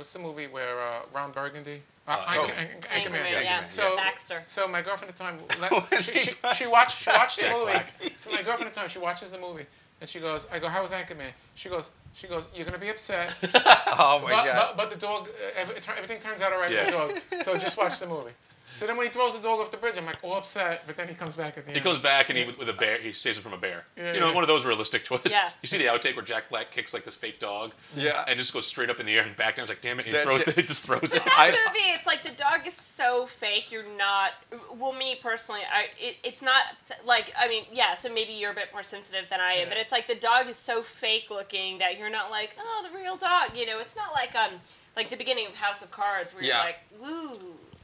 what's 0.00 0.14
the 0.14 0.18
movie 0.18 0.46
where 0.46 0.80
uh, 0.80 1.00
Ron 1.14 1.30
Burgundy? 1.32 1.82
Uh, 2.08 2.12
Uh, 2.12 2.24
Anchor- 2.32 2.52
oh. 2.56 2.60
Anchor- 2.62 2.88
Anchorman, 2.88 3.20
Anchorman. 3.26 3.44
yeah. 3.44 3.66
So- 3.66 3.96
Baxter. 3.96 4.42
So 4.46 4.66
my 4.66 4.80
girlfriend 4.80 5.10
at 5.12 5.16
the 5.18 5.22
time, 5.22 5.36
let, 5.60 5.70
she, 6.02 6.14
she, 6.14 6.32
busts 6.42 6.56
she 6.58 6.66
watched 6.72 6.98
she 7.04 7.10
watched 7.10 7.38
the 7.40 7.50
movie. 7.52 8.12
So 8.16 8.30
my 8.32 8.42
girlfriend 8.42 8.68
at 8.68 8.74
the 8.74 8.80
time, 8.80 8.88
she 8.88 8.98
watches 8.98 9.30
the 9.30 9.38
movie, 9.38 9.66
And 10.00 10.08
she 10.08 10.18
goes, 10.20 10.48
I 10.50 10.58
go, 10.58 10.68
how 10.68 10.80
was 10.80 10.92
Anchorman? 10.92 11.32
She 11.54 11.68
goes, 11.68 11.90
she 12.14 12.26
goes, 12.26 12.48
you're 12.54 12.64
gonna 12.64 12.78
be 12.78 12.88
upset, 12.88 13.34
Oh 13.42 14.20
my 14.24 14.30
but, 14.30 14.44
god. 14.46 14.56
but, 14.56 14.76
but 14.78 14.90
the 14.90 14.96
dog, 14.96 15.28
uh, 15.28 15.60
everything 15.98 16.18
turns 16.18 16.40
out 16.42 16.52
all 16.54 16.60
right 16.60 16.70
with 16.70 16.86
the 16.86 16.92
dog. 16.92 17.42
So 17.42 17.56
just 17.58 17.76
watch 17.76 18.00
the 18.00 18.06
movie. 18.06 18.32
So 18.74 18.86
then 18.86 18.96
when 18.96 19.06
he 19.06 19.12
throws 19.12 19.36
the 19.36 19.42
dog 19.42 19.60
off 19.60 19.70
the 19.70 19.76
bridge, 19.76 19.98
I'm 19.98 20.06
like, 20.06 20.18
all 20.22 20.36
upset, 20.36 20.82
but 20.86 20.96
then 20.96 21.08
he 21.08 21.14
comes 21.14 21.34
back 21.34 21.58
at 21.58 21.64
the 21.64 21.70
He 21.72 21.76
end. 21.76 21.84
comes 21.84 21.98
back 21.98 22.30
and 22.30 22.38
he 22.38 22.44
with 22.46 22.68
a 22.68 22.72
bear. 22.72 22.98
He 22.98 23.12
saves 23.12 23.36
it 23.38 23.42
from 23.42 23.52
a 23.52 23.58
bear. 23.58 23.84
Yeah, 23.96 24.14
you 24.14 24.20
know, 24.20 24.28
yeah. 24.28 24.34
one 24.34 24.44
of 24.44 24.48
those 24.48 24.64
realistic 24.64 25.04
twists. 25.04 25.30
Yeah. 25.30 25.48
You 25.62 25.68
see 25.68 25.76
the 25.78 25.84
outtake 25.84 26.16
where 26.16 26.24
Jack 26.24 26.48
Black 26.48 26.70
kicks 26.70 26.94
like 26.94 27.04
this 27.04 27.14
fake 27.14 27.38
dog. 27.38 27.72
Yeah. 27.96 28.24
And 28.26 28.38
just 28.38 28.52
goes 28.54 28.66
straight 28.66 28.88
up 28.88 28.98
in 29.00 29.06
the 29.06 29.14
air 29.14 29.22
and 29.24 29.36
back 29.36 29.56
down. 29.56 29.64
It's 29.64 29.70
like, 29.70 29.80
damn 29.82 29.98
it! 30.00 30.06
And 30.06 30.06
he 30.06 30.12
That's 30.12 30.24
throws 30.44 30.48
it. 30.48 30.58
it. 30.58 30.66
Just 30.70 30.86
throws 30.86 31.14
it. 31.14 31.22
That 31.24 31.52
movie, 31.66 31.78
it's 31.90 32.06
like 32.06 32.22
the 32.22 32.30
dog 32.30 32.66
is 32.66 32.74
so 32.74 33.26
fake. 33.26 33.70
You're 33.70 33.84
not. 33.98 34.30
Well, 34.74 34.92
me 34.92 35.18
personally, 35.22 35.60
I 35.70 35.86
it, 35.98 36.16
it's 36.24 36.40
not 36.42 36.62
like 37.06 37.32
I 37.38 37.48
mean, 37.48 37.64
yeah. 37.72 37.94
So 37.94 38.12
maybe 38.12 38.32
you're 38.32 38.52
a 38.52 38.54
bit 38.54 38.68
more 38.72 38.82
sensitive 38.82 39.28
than 39.28 39.40
I 39.40 39.52
am, 39.54 39.58
yeah. 39.60 39.68
but 39.68 39.78
it's 39.78 39.92
like 39.92 40.06
the 40.06 40.14
dog 40.14 40.48
is 40.48 40.56
so 40.56 40.82
fake 40.82 41.26
looking 41.30 41.78
that 41.78 41.98
you're 41.98 42.10
not 42.10 42.30
like, 42.30 42.56
oh, 42.58 42.86
the 42.90 42.96
real 42.96 43.16
dog. 43.16 43.54
You 43.54 43.66
know, 43.66 43.78
it's 43.80 43.96
not 43.96 44.12
like 44.14 44.34
um 44.34 44.60
like 44.96 45.10
the 45.10 45.16
beginning 45.16 45.46
of 45.46 45.56
House 45.56 45.82
of 45.82 45.90
Cards 45.90 46.34
where 46.34 46.42
Yeah. 46.44 46.54
you're 46.56 46.64
like, 46.64 46.78
woo. 47.00 47.38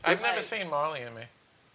I've 0.07 0.21
never 0.21 0.35
like- 0.35 0.43
seen 0.43 0.71
Marley 0.71 1.03
and 1.03 1.15
Me. 1.15 1.23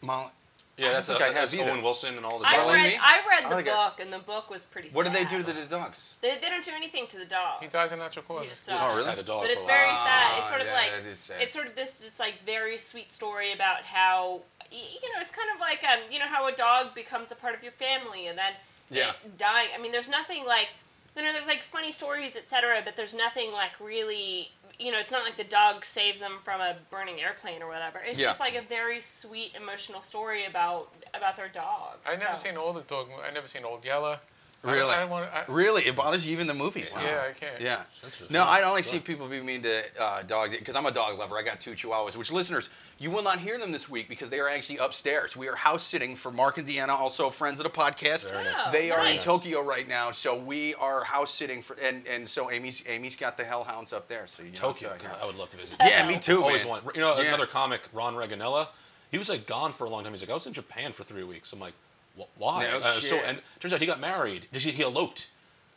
Marley. 0.02 0.32
Yeah, 0.78 0.94
that's, 0.94 1.10
I 1.10 1.14
don't 1.14 1.22
think 1.22 1.32
I 1.38 1.42
that's 1.42 1.52
have 1.52 1.62
either. 1.62 1.72
Owen 1.72 1.84
Wilson 1.84 2.18
and 2.18 2.26
all 2.26 2.40
the 2.40 2.46
dogs. 2.46 2.58
Marley 2.58 2.74
read 2.78 2.92
Me? 2.94 2.98
I 3.00 3.22
read 3.30 3.52
the 3.52 3.56
like 3.56 3.68
it. 3.68 3.74
book 3.74 4.00
and 4.00 4.12
the 4.12 4.18
book 4.20 4.50
was 4.50 4.66
pretty. 4.66 4.90
What 4.90 5.06
do 5.06 5.12
they 5.12 5.26
do 5.26 5.44
to 5.44 5.54
the 5.54 5.66
dogs? 5.68 6.04
They, 6.22 6.38
they 6.42 6.50
don't 6.50 6.64
do 6.66 6.72
anything 6.74 7.06
to 7.08 7.20
the 7.20 7.26
dog. 7.26 7.62
He 7.62 7.68
dies 7.68 7.92
of 7.92 8.00
natural 8.00 8.40
He 8.40 8.48
just 8.48 8.66
dies. 8.66 8.80
Oh, 8.82 8.96
really? 8.96 9.10
Had 9.10 9.20
a 9.20 9.24
dog 9.24 9.42
But 9.44 9.52
it's 9.52 9.64
a 9.64 9.68
while. 9.68 9.78
very 9.78 9.90
sad. 9.90 10.38
It's 10.38 10.48
Ah, 10.48 10.50
sort 10.50 10.62
of 10.62 10.68
yeah, 10.68 10.74
like 10.74 10.92
that 11.04 11.10
is 11.10 11.20
sad. 11.20 11.42
it's 11.42 11.54
sort 11.54 11.68
of 11.68 11.76
this 11.76 12.00
just 12.00 12.20
like 12.20 12.44
very 12.46 12.78
sweet 12.80 13.12
story 13.12 13.52
about 13.54 13.84
how 13.84 14.42
you 14.72 14.80
know 15.14 15.20
it's 15.20 15.32
kind 15.34 15.50
of 15.54 15.60
like 15.60 15.84
um 15.84 16.00
you 16.10 16.18
know 16.18 16.28
how 16.28 16.48
a 16.48 16.52
dog 16.52 16.96
becomes 16.96 17.32
a 17.32 17.36
part 17.36 17.54
of 17.54 17.62
your 17.62 17.74
family 17.74 18.26
and 18.26 18.38
then 18.38 18.54
Yeah. 18.90 19.12
dying. 19.38 19.70
I 19.78 19.80
mean, 19.80 19.92
there's 19.92 20.10
nothing 20.10 20.46
like 20.48 20.70
you 21.16 21.22
know 21.22 21.32
there's 21.34 21.48
like 21.48 21.62
funny 21.62 21.92
stories 21.92 22.36
etc. 22.36 22.82
But 22.84 22.96
there's 22.96 23.14
nothing 23.14 23.52
like 23.52 23.74
really 23.80 24.50
you 24.82 24.92
know 24.92 25.00
it's 25.00 25.12
not 25.12 25.24
like 25.24 25.38
the 25.38 25.44
dog 25.44 25.86
saves 25.86 26.20
them 26.20 26.40
from 26.42 26.60
a 26.62 26.76
burning 26.90 27.22
airplane 27.22 27.62
or 27.62 27.68
whatever. 27.68 28.00
It's 28.00 28.18
Yeah. 28.20 28.28
just 28.30 28.40
like 28.40 28.56
a 28.56 28.62
very 28.62 29.00
sweet 29.00 29.54
emotional 29.56 30.02
story 30.02 30.46
about 30.46 30.92
about 31.14 31.36
their 31.38 31.50
dog. 31.50 32.00
I 32.06 32.16
never 32.16 32.36
So- 32.36 32.48
seen 32.50 32.58
all 32.58 32.74
the 32.74 32.82
dog. 32.82 33.10
mo- 33.10 33.22
I 33.22 33.32
never 33.32 33.48
seen 33.48 33.64
Old 33.66 33.86
Yeller. 33.86 34.20
I- 34.64 34.72
Really? 34.74 34.92
I, 34.92 35.00
don't 35.02 35.10
want. 35.10 35.28
I, 35.34 35.44
Really, 35.48 35.84
it 35.88 35.96
bothers 35.96 36.24
you 36.26 36.34
even 36.34 36.46
the 36.46 36.54
movies. 36.54 36.92
Yeah, 36.96 37.24
I 37.28 37.34
can't. 37.34 37.60
Yeah. 37.60 37.82
No, 38.30 38.44
I 38.44 38.62
only 38.62 38.84
see 38.84 39.00
people 39.00 39.28
be 39.28 39.42
mean 39.42 39.64
to 39.64 39.82
uh, 40.00 40.22
dogs 40.22 40.56
because 40.56 40.76
I'm 40.76 40.86
a 40.86 40.92
dog 40.92 41.18
lover. 41.18 41.36
I 41.36 41.42
got 41.42 41.60
two 41.60 41.72
Chihuahuas, 41.72 42.16
which 42.16 42.32
listeners, 42.32 42.70
you 43.00 43.10
will 43.10 43.24
not 43.24 43.40
hear 43.40 43.58
them 43.58 43.72
this 43.72 43.90
week 43.90 44.08
because 44.08 44.30
they 44.30 44.40
are 44.40 44.48
actually 44.48 44.78
upstairs. 44.78 45.36
We 45.36 45.50
are 45.50 45.56
house 45.56 45.84
sitting 45.84 46.16
for 46.16 46.32
Mark 46.32 46.60
and 46.60 46.68
Deanna, 46.68 46.90
also 46.90 47.32
friends 47.32 47.60
of 47.60 47.64
the 47.64 47.72
podcast. 47.72 48.30
Very 48.32 48.44
nice. 48.44 48.72
They 48.72 48.92
are 48.92 49.06
in. 49.08 49.18
Tokyo 49.20 49.64
right 49.64 49.88
now, 49.88 50.12
so 50.12 50.38
we 50.40 50.76
are 50.76 51.04
house 51.06 51.34
sitting 51.34 51.64
for, 51.64 51.76
and, 51.84 52.06
and 52.08 52.30
so 52.30 52.52
Amy's 52.52 52.84
Amy's 52.88 53.16
got 53.16 53.38
the 53.38 53.44
hellhounds 53.44 53.94
up 53.94 54.08
there. 54.08 54.28
So 54.28 54.44
you 54.44 54.52
Tokyo. 54.52 54.90
uh, 54.90 54.98
God, 54.98 55.18
I 55.24 55.26
would 55.26 55.38
love 55.38 55.50
to 55.52 55.58
visit. 55.58 55.78
Yeah, 55.80 56.08
me 56.08 56.18
too, 56.18 56.44
Always 56.44 56.62
man. 56.66 56.84
want. 56.84 56.96
You 56.96 57.02
know, 57.02 57.18
Yeah. 57.18 57.30
another 57.30 57.48
comic, 57.48 57.82
Ron 57.94 58.14
Reganella. 58.14 58.68
He 59.10 59.18
was 59.18 59.28
like 59.28 59.48
gone 59.48 59.74
for 59.74 59.86
a 59.86 59.90
long 59.90 60.04
time. 60.04 60.14
He's 60.14 60.22
like, 60.22 60.30
I 60.30 60.34
was 60.36 60.46
in 60.46 60.54
Japan 60.54 60.92
for 60.94 61.04
three 61.04 61.24
weeks. 61.24 61.52
I'm 61.52 61.60
like, 61.60 61.74
"Wh- 61.74 61.91
why? 62.38 62.64
No 62.64 62.80
uh, 62.80 62.92
so 62.92 63.16
shit. 63.18 63.24
and 63.28 63.42
turns 63.60 63.74
out 63.74 63.80
he 63.80 63.86
got 63.88 64.00
married. 64.00 64.48
He 64.52 64.60
he 64.72 64.84
eloped 64.84 65.30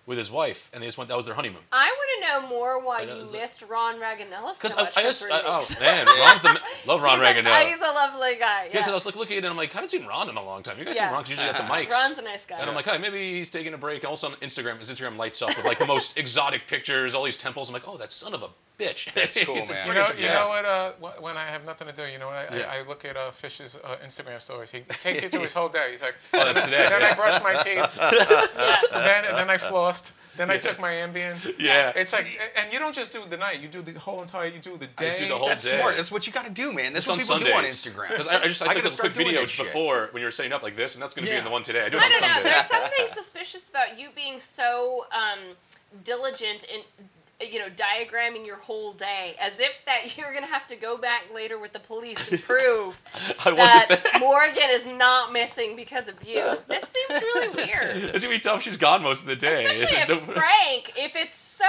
with 0.07 0.19
his 0.19 0.31
wife, 0.31 0.69
and 0.75 0.83
they 0.83 0.87
just 0.87 0.99
went. 0.99 1.09
That 1.09 1.17
was 1.17 1.25
their 1.25 1.35
honeymoon. 1.35 1.63
I 1.73 1.87
want 1.87 2.11
to 2.43 2.43
know 2.43 2.49
more 2.49 2.79
why 2.85 3.01
I 3.01 3.05
know, 3.07 3.15
you 3.15 3.21
it's 3.23 3.33
like- 3.33 3.41
missed 3.41 3.63
Ron 3.63 3.95
Raganella 3.99 4.53
so 4.53 4.69
Because 4.69 4.77
much 4.77 4.97
I, 4.97 5.01
I 5.01 5.03
for 5.05 5.09
just, 5.09 5.23
three 5.23 5.33
I, 5.33 5.41
oh 5.47 5.67
man, 5.81 6.07
Ron's 6.07 6.43
the 6.43 6.61
love 6.87 7.01
Ron 7.03 7.19
he's, 7.21 7.29
Reganella. 7.29 7.63
a, 7.65 7.69
he's 7.71 7.79
a 7.81 7.85
lovely 7.93 8.37
guy. 8.37 8.65
Yeah, 8.65 8.65
Yeah, 8.65 8.71
because 8.81 8.91
I 8.91 8.95
was 8.95 9.07
like 9.07 9.17
looking 9.17 9.37
at 9.39 9.45
it, 9.45 9.47
and 9.47 9.53
I'm 9.53 9.57
like, 9.57 9.71
I 9.71 9.75
haven't 9.75 9.89
seen 9.89 10.05
Ron 10.07 10.29
in 10.29 10.37
a 10.37 10.45
long 10.45 10.63
time. 10.63 10.79
You 10.79 10.85
guys 10.85 10.97
Yeah. 10.97 11.09
see 11.09 11.15
Ron? 11.15 11.23
'Cause 11.23 11.31
usually 11.31 11.49
at 11.49 11.57
the 11.57 11.63
mics. 11.63 11.91
Ron's 11.91 12.19
a 12.19 12.23
nice 12.23 12.45
guy. 12.45 12.59
and 12.59 12.69
I'm 12.69 12.77
like, 12.77 12.85
hey, 12.87 12.99
maybe 12.99 13.33
he's 13.39 13.51
taking 13.51 13.73
a 13.73 13.79
break. 13.79 14.03
And 14.03 14.11
also 14.11 14.27
on 14.29 14.35
Instagram, 14.37 14.79
his 14.79 14.91
Instagram 14.91 15.17
lights 15.17 15.41
up 15.41 15.57
with 15.57 15.65
like 15.65 15.79
the 15.79 15.87
most 15.87 16.19
exotic 16.19 16.67
pictures, 16.67 17.15
all 17.15 17.25
these 17.25 17.39
temples. 17.39 17.71
I'm 17.71 17.73
like, 17.73 17.89
oh, 17.89 17.97
that 17.97 18.13
son 18.13 18.35
of 18.35 18.43
a 18.43 18.49
bitch. 18.79 19.13
That's 19.15 19.37
cool, 19.45 19.55
man. 19.57 19.87
You 19.89 19.95
know, 19.95 20.09
you 20.19 20.29
know 20.29 20.49
what? 20.49 20.65
Uh, 20.65 20.91
when 21.21 21.37
I 21.37 21.45
have 21.45 21.65
nothing 21.65 21.87
to 21.89 21.95
do, 21.95 22.05
you 22.07 22.19
know, 22.19 22.27
what? 22.27 22.51
I, 22.53 22.57
Yeah. 22.59 22.71
I, 22.73 22.79
I 22.81 22.83
look 22.89 23.05
at 23.05 23.17
uh, 23.17 23.31
Fish's 23.31 23.77
uh, 23.83 23.97
Instagram 24.05 24.41
stories. 24.41 24.71
He 24.71 24.81
takes 24.81 25.23
you 25.23 25.29
through 25.29 25.43
his 25.43 25.53
whole 25.59 25.69
day. 25.69 25.89
He's 25.93 26.03
like, 26.03 26.17
Oh, 26.35 26.45
that's 26.53 26.65
today. 26.65 26.87
then 26.89 27.03
I 27.03 27.15
brushed 27.15 27.43
my 27.43 27.55
teeth, 27.55 27.97
yeah. 27.99 28.81
then 28.93 29.25
then 29.35 29.51
I 29.51 29.57
flossed, 29.57 30.13
then 30.37 30.51
I 30.51 30.59
took 30.59 30.79
my 30.81 30.93
Ambien. 30.93 31.35
Yeah. 31.59 31.93
It's 31.95 32.13
like, 32.13 32.27
and 32.57 32.73
you 32.73 32.79
don't 32.79 32.95
just 32.95 33.13
do 33.13 33.23
the 33.29 33.37
night. 33.37 33.61
You 33.61 33.69
do 33.69 33.83
the 33.83 33.99
whole 33.99 34.21
entire. 34.23 34.49
You 34.49 34.59
do 34.59 34.77
the 34.77 34.87
day. 34.89 35.17
do 35.19 35.29
the 35.29 35.37
whole 35.37 35.49
That's 35.49 35.71
day. 35.71 35.79
smart. 35.79 35.97
That's 35.97 36.11
what 36.11 36.27
you 36.27 36.33
got 36.33 36.45
to 36.47 36.53
do, 36.53 36.73
man. 36.73 36.93
That's 36.93 37.07
Just 37.07 37.29
what 37.29 37.35
on 37.37 37.41
people 37.41 37.53
do 37.53 37.59
on 37.59 37.65
Instagram. 37.65 38.09
Because 38.11 38.29
I, 38.29 38.43
I 38.43 38.49
just 38.49 38.63
I, 38.63 38.71
I 38.71 38.75
took 38.75 38.83
gotta 38.85 38.95
a 38.95 38.99
quick 38.99 39.13
video 39.13 39.43
before 39.43 40.09
when 40.13 40.21
you 40.21 40.27
were 40.27 40.33
setting 40.33 40.53
up 40.53 40.63
like 40.63 40.75
this, 40.77 40.95
and 40.95 41.03
that's 41.03 41.15
going 41.15 41.27
to 41.27 41.31
be 41.33 41.39
in 41.39 41.45
the 41.45 41.51
one 41.51 41.63
today. 41.63 41.85
I 41.85 41.89
do 41.89 41.97
it 41.99 42.03
I 42.03 42.07
on 42.07 42.11
don't 42.11 42.21
know. 42.21 42.27
Sundays. 42.35 42.53
There's 42.53 42.67
something 42.67 43.07
suspicious 43.15 43.71
about 43.71 43.99
you 43.99 44.09
being 44.15 44.41
so 44.41 45.07
um, 45.13 45.39
diligent 46.03 46.65
in, 46.65 46.81
you 47.41 47.59
know, 47.59 47.69
diagramming 47.69 48.47
your 48.47 48.57
whole 48.59 48.93
day, 48.93 49.35
as 49.41 49.61
if 49.61 49.85
that 49.87 50.17
you're 50.17 50.33
gonna 50.33 50.47
have 50.47 50.67
to 50.69 50.77
go 50.77 50.97
back 50.97 51.25
later 51.35 51.59
with 51.59 51.73
the 51.73 51.79
police 51.81 52.31
and 52.31 52.43
prove 52.43 53.01
I 53.45 53.53
wasn't 53.53 53.89
there. 53.89 53.97
that 54.13 54.21
Morgan 54.21 54.71
is 54.71 54.87
not 54.87 55.33
missing 55.33 55.77
because 55.77 56.09
of 56.09 56.23
you. 56.23 56.43
This 56.69 56.85
seems 56.95 57.21
really 57.23 57.49
weird. 57.55 58.15
It's 58.15 58.25
gonna 58.25 58.37
be 58.37 58.41
tough. 58.41 58.63
She's 58.63 58.77
gone 58.77 59.03
most 59.03 59.23
of 59.23 59.27
the 59.27 59.37
day. 59.37 59.65
Especially 59.67 59.97
if 60.15 60.27
no- 60.27 60.33
Frank, 60.35 60.93
if 60.97 61.17
it's 61.17 61.37
so, 61.37 61.65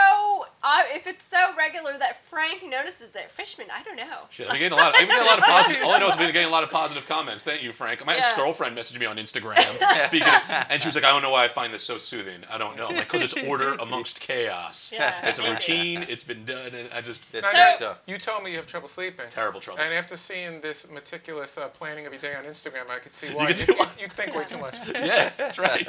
uh, 0.65 0.81
if 0.89 1.05
it's 1.07 1.21
so 1.23 1.37
regular 1.57 1.97
that 1.99 2.25
Frank 2.25 2.63
notices 2.67 3.15
it. 3.15 3.29
Fishman, 3.29 3.67
I 3.73 3.83
don't 3.83 3.97
know. 3.97 4.03
Shit, 4.29 4.47
I've 4.47 4.53
been 4.53 4.61
getting 4.61 4.77
a 4.77 4.81
lot. 4.81 4.95
I've 4.95 5.07
been 5.07 5.09
getting 5.09 5.23
a 5.23 5.25
lot 5.29 5.37
of 5.39 5.43
positive. 5.45 5.83
All 5.85 5.91
I 5.91 5.99
know 5.99 6.07
is 6.07 6.13
I've 6.13 6.19
been 6.19 6.33
getting 6.33 6.47
a 6.47 6.51
lot 6.51 6.63
of 6.63 6.71
positive 6.71 7.05
comments. 7.07 7.43
Thank 7.43 7.61
you, 7.63 7.71
Frank. 7.71 8.03
My 8.05 8.15
Yeah. 8.15 8.21
ex-girlfriend 8.21 8.75
messaged 8.77 8.99
me 8.99 9.05
on 9.05 9.17
Instagram, 9.17 9.61
speaking, 10.07 10.27
of, 10.27 10.41
and 10.69 10.81
she 10.81 10.87
was 10.87 10.95
like, 10.95 11.03
"I 11.03 11.11
don't 11.11 11.21
know 11.21 11.29
why 11.31 11.45
I 11.45 11.47
find 11.47 11.73
this 11.73 11.83
so 11.83 11.97
soothing. 11.97 12.41
I 12.51 12.57
don't 12.57 12.75
know, 12.77 12.87
like, 12.87 13.09
because 13.09 13.23
it's 13.23 13.41
order 13.43 13.73
amongst 13.79 14.19
chaos. 14.21 14.91
Yeah, 14.95 15.13
It's 15.27 15.39
a 15.39 15.41
maybe. 15.43 15.53
routine. 15.53 16.05
It's 16.09 16.23
been 16.23 16.45
done, 16.45 16.73
and 16.73 16.89
I 16.93 17.01
just 17.01 17.31
That's 17.31 17.47
So- 17.47 17.53
good 17.53 17.75
stuff. 17.77 18.01
You 18.07 18.17
told 18.17 18.43
me 18.43 18.51
you 18.51 18.57
have 18.57 18.67
trouble 18.67 18.87
sleeping. 18.87 19.25
terrible 19.29 19.59
trouble. 19.59 19.81
And 19.81 19.93
after 19.93 20.15
seeing 20.15 20.61
this 20.61 20.89
meticulous 20.91 21.57
uh, 21.57 21.67
planning 21.69 22.05
of 22.07 22.13
your 22.13 22.21
day 22.21 22.33
on 22.35 22.43
Instagram, 22.45 22.89
I 22.89 22.99
could 22.99 23.13
see 23.13 23.27
why. 23.27 23.33
You 23.33 23.39
You, 23.41 23.47
could 23.47 23.57
see 23.57 23.73
why. 23.73 23.87
you 23.99 24.07
think 24.07 24.35
way 24.35 24.45
too 24.45 24.57
much. 24.57 24.75
yeah, 24.87 25.29
that's 25.37 25.59
right. 25.59 25.87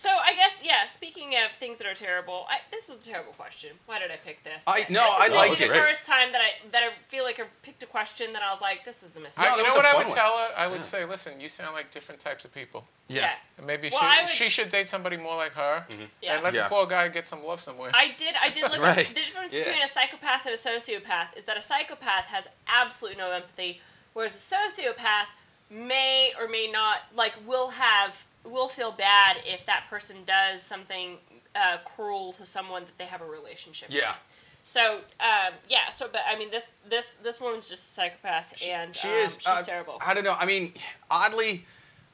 So 0.00 0.08
I 0.08 0.32
guess 0.34 0.62
yeah. 0.64 0.86
Speaking 0.86 1.34
of 1.44 1.52
things 1.52 1.76
that 1.78 1.86
are 1.86 1.92
terrible, 1.94 2.46
I, 2.48 2.56
this 2.70 2.88
was 2.88 3.06
a 3.06 3.10
terrible 3.10 3.32
question. 3.34 3.70
Why 3.84 3.98
did 3.98 4.10
I 4.10 4.16
pick 4.16 4.42
this? 4.42 4.64
I- 4.66 4.86
no, 4.88 5.02
this 5.04 5.20
I 5.20 5.24
is 5.26 5.32
like 5.32 5.52
it. 5.60 5.68
the 5.68 5.74
first 5.74 6.06
time 6.06 6.32
that 6.32 6.40
I 6.40 6.50
that 6.72 6.82
I 6.82 6.88
feel 7.06 7.22
like 7.24 7.38
I 7.38 7.44
picked 7.62 7.82
a 7.82 7.86
question 7.86 8.32
that 8.32 8.42
I 8.42 8.50
was 8.50 8.62
like, 8.62 8.86
this 8.86 9.02
was 9.02 9.14
a 9.18 9.20
mistake. 9.20 9.44
No, 9.44 9.52
I, 9.52 9.56
you 9.58 9.62
know 9.64 9.74
what 9.74 9.84
I 9.84 9.94
would 9.98 10.06
one. 10.06 10.16
tell 10.16 10.32
her? 10.38 10.48
I 10.56 10.66
would 10.68 10.84
say, 10.84 11.04
listen, 11.04 11.38
you 11.38 11.50
sound 11.50 11.74
like 11.74 11.90
different 11.90 12.18
types 12.18 12.46
of 12.46 12.54
people. 12.54 12.86
yeah. 13.08 13.32
And 13.58 13.66
maybe 13.66 13.90
Well, 13.92 14.00
she, 14.00 14.20
would- 14.22 14.30
she 14.30 14.48
should 14.48 14.70
date 14.70 14.88
somebody 14.88 15.18
more 15.18 15.36
like 15.36 15.52
her. 15.52 15.84
Mm-hmm. 15.90 16.02
Yeah. 16.22 16.34
And 16.36 16.44
let 16.44 16.54
Yeah. 16.54 16.62
the 16.62 16.68
poor 16.74 16.86
guy 16.86 17.08
get 17.08 17.28
some 17.28 17.44
love 17.44 17.60
somewhere. 17.60 17.90
I 17.92 18.12
did. 18.16 18.34
I 18.42 18.48
did 18.48 18.62
look 18.72 18.80
Right. 18.90 19.00
at 19.00 19.06
the 19.08 19.14
difference 19.14 19.52
Yeah. 19.52 19.64
between 19.64 19.82
a 19.82 19.88
psychopath 19.88 20.46
and 20.46 20.54
a 20.54 20.58
sociopath. 20.70 21.36
Is 21.36 21.44
that 21.44 21.58
a 21.58 21.62
psychopath 21.62 22.24
has 22.36 22.48
absolutely 22.66 23.18
no 23.18 23.30
empathy, 23.32 23.82
whereas 24.14 24.34
a 24.34 24.54
sociopath 24.56 25.26
may 25.70 26.32
or 26.40 26.48
may 26.48 26.70
not 26.72 27.00
like 27.14 27.34
will 27.46 27.70
have 27.72 28.24
will 28.44 28.68
feel 28.68 28.92
bad 28.92 29.36
if 29.46 29.64
that 29.66 29.84
person 29.90 30.18
does 30.26 30.62
something 30.62 31.18
uh, 31.54 31.78
cruel 31.84 32.32
to 32.34 32.46
someone 32.46 32.84
that 32.84 32.96
they 32.98 33.04
have 33.04 33.20
a 33.20 33.24
relationship 33.26 33.88
Yeah. 33.90 34.12
with. 34.12 34.36
So 34.62 34.96
um, 35.20 35.54
yeah. 35.68 35.88
So 35.90 36.08
but 36.12 36.20
I 36.28 36.38
mean 36.38 36.50
this 36.50 36.68
this 36.88 37.14
this 37.14 37.40
woman's 37.40 37.68
just 37.68 37.90
a 37.90 37.94
psychopath 37.94 38.54
and 38.68 38.94
She 38.94 39.08
um, 39.08 39.14
is. 39.14 39.34
she's 39.34 39.46
uh, 39.46 39.62
terrible. 39.62 39.98
I 40.06 40.12
don't 40.14 40.24
know. 40.24 40.34
I 40.38 40.44
mean, 40.46 40.72
oddly, 41.10 41.64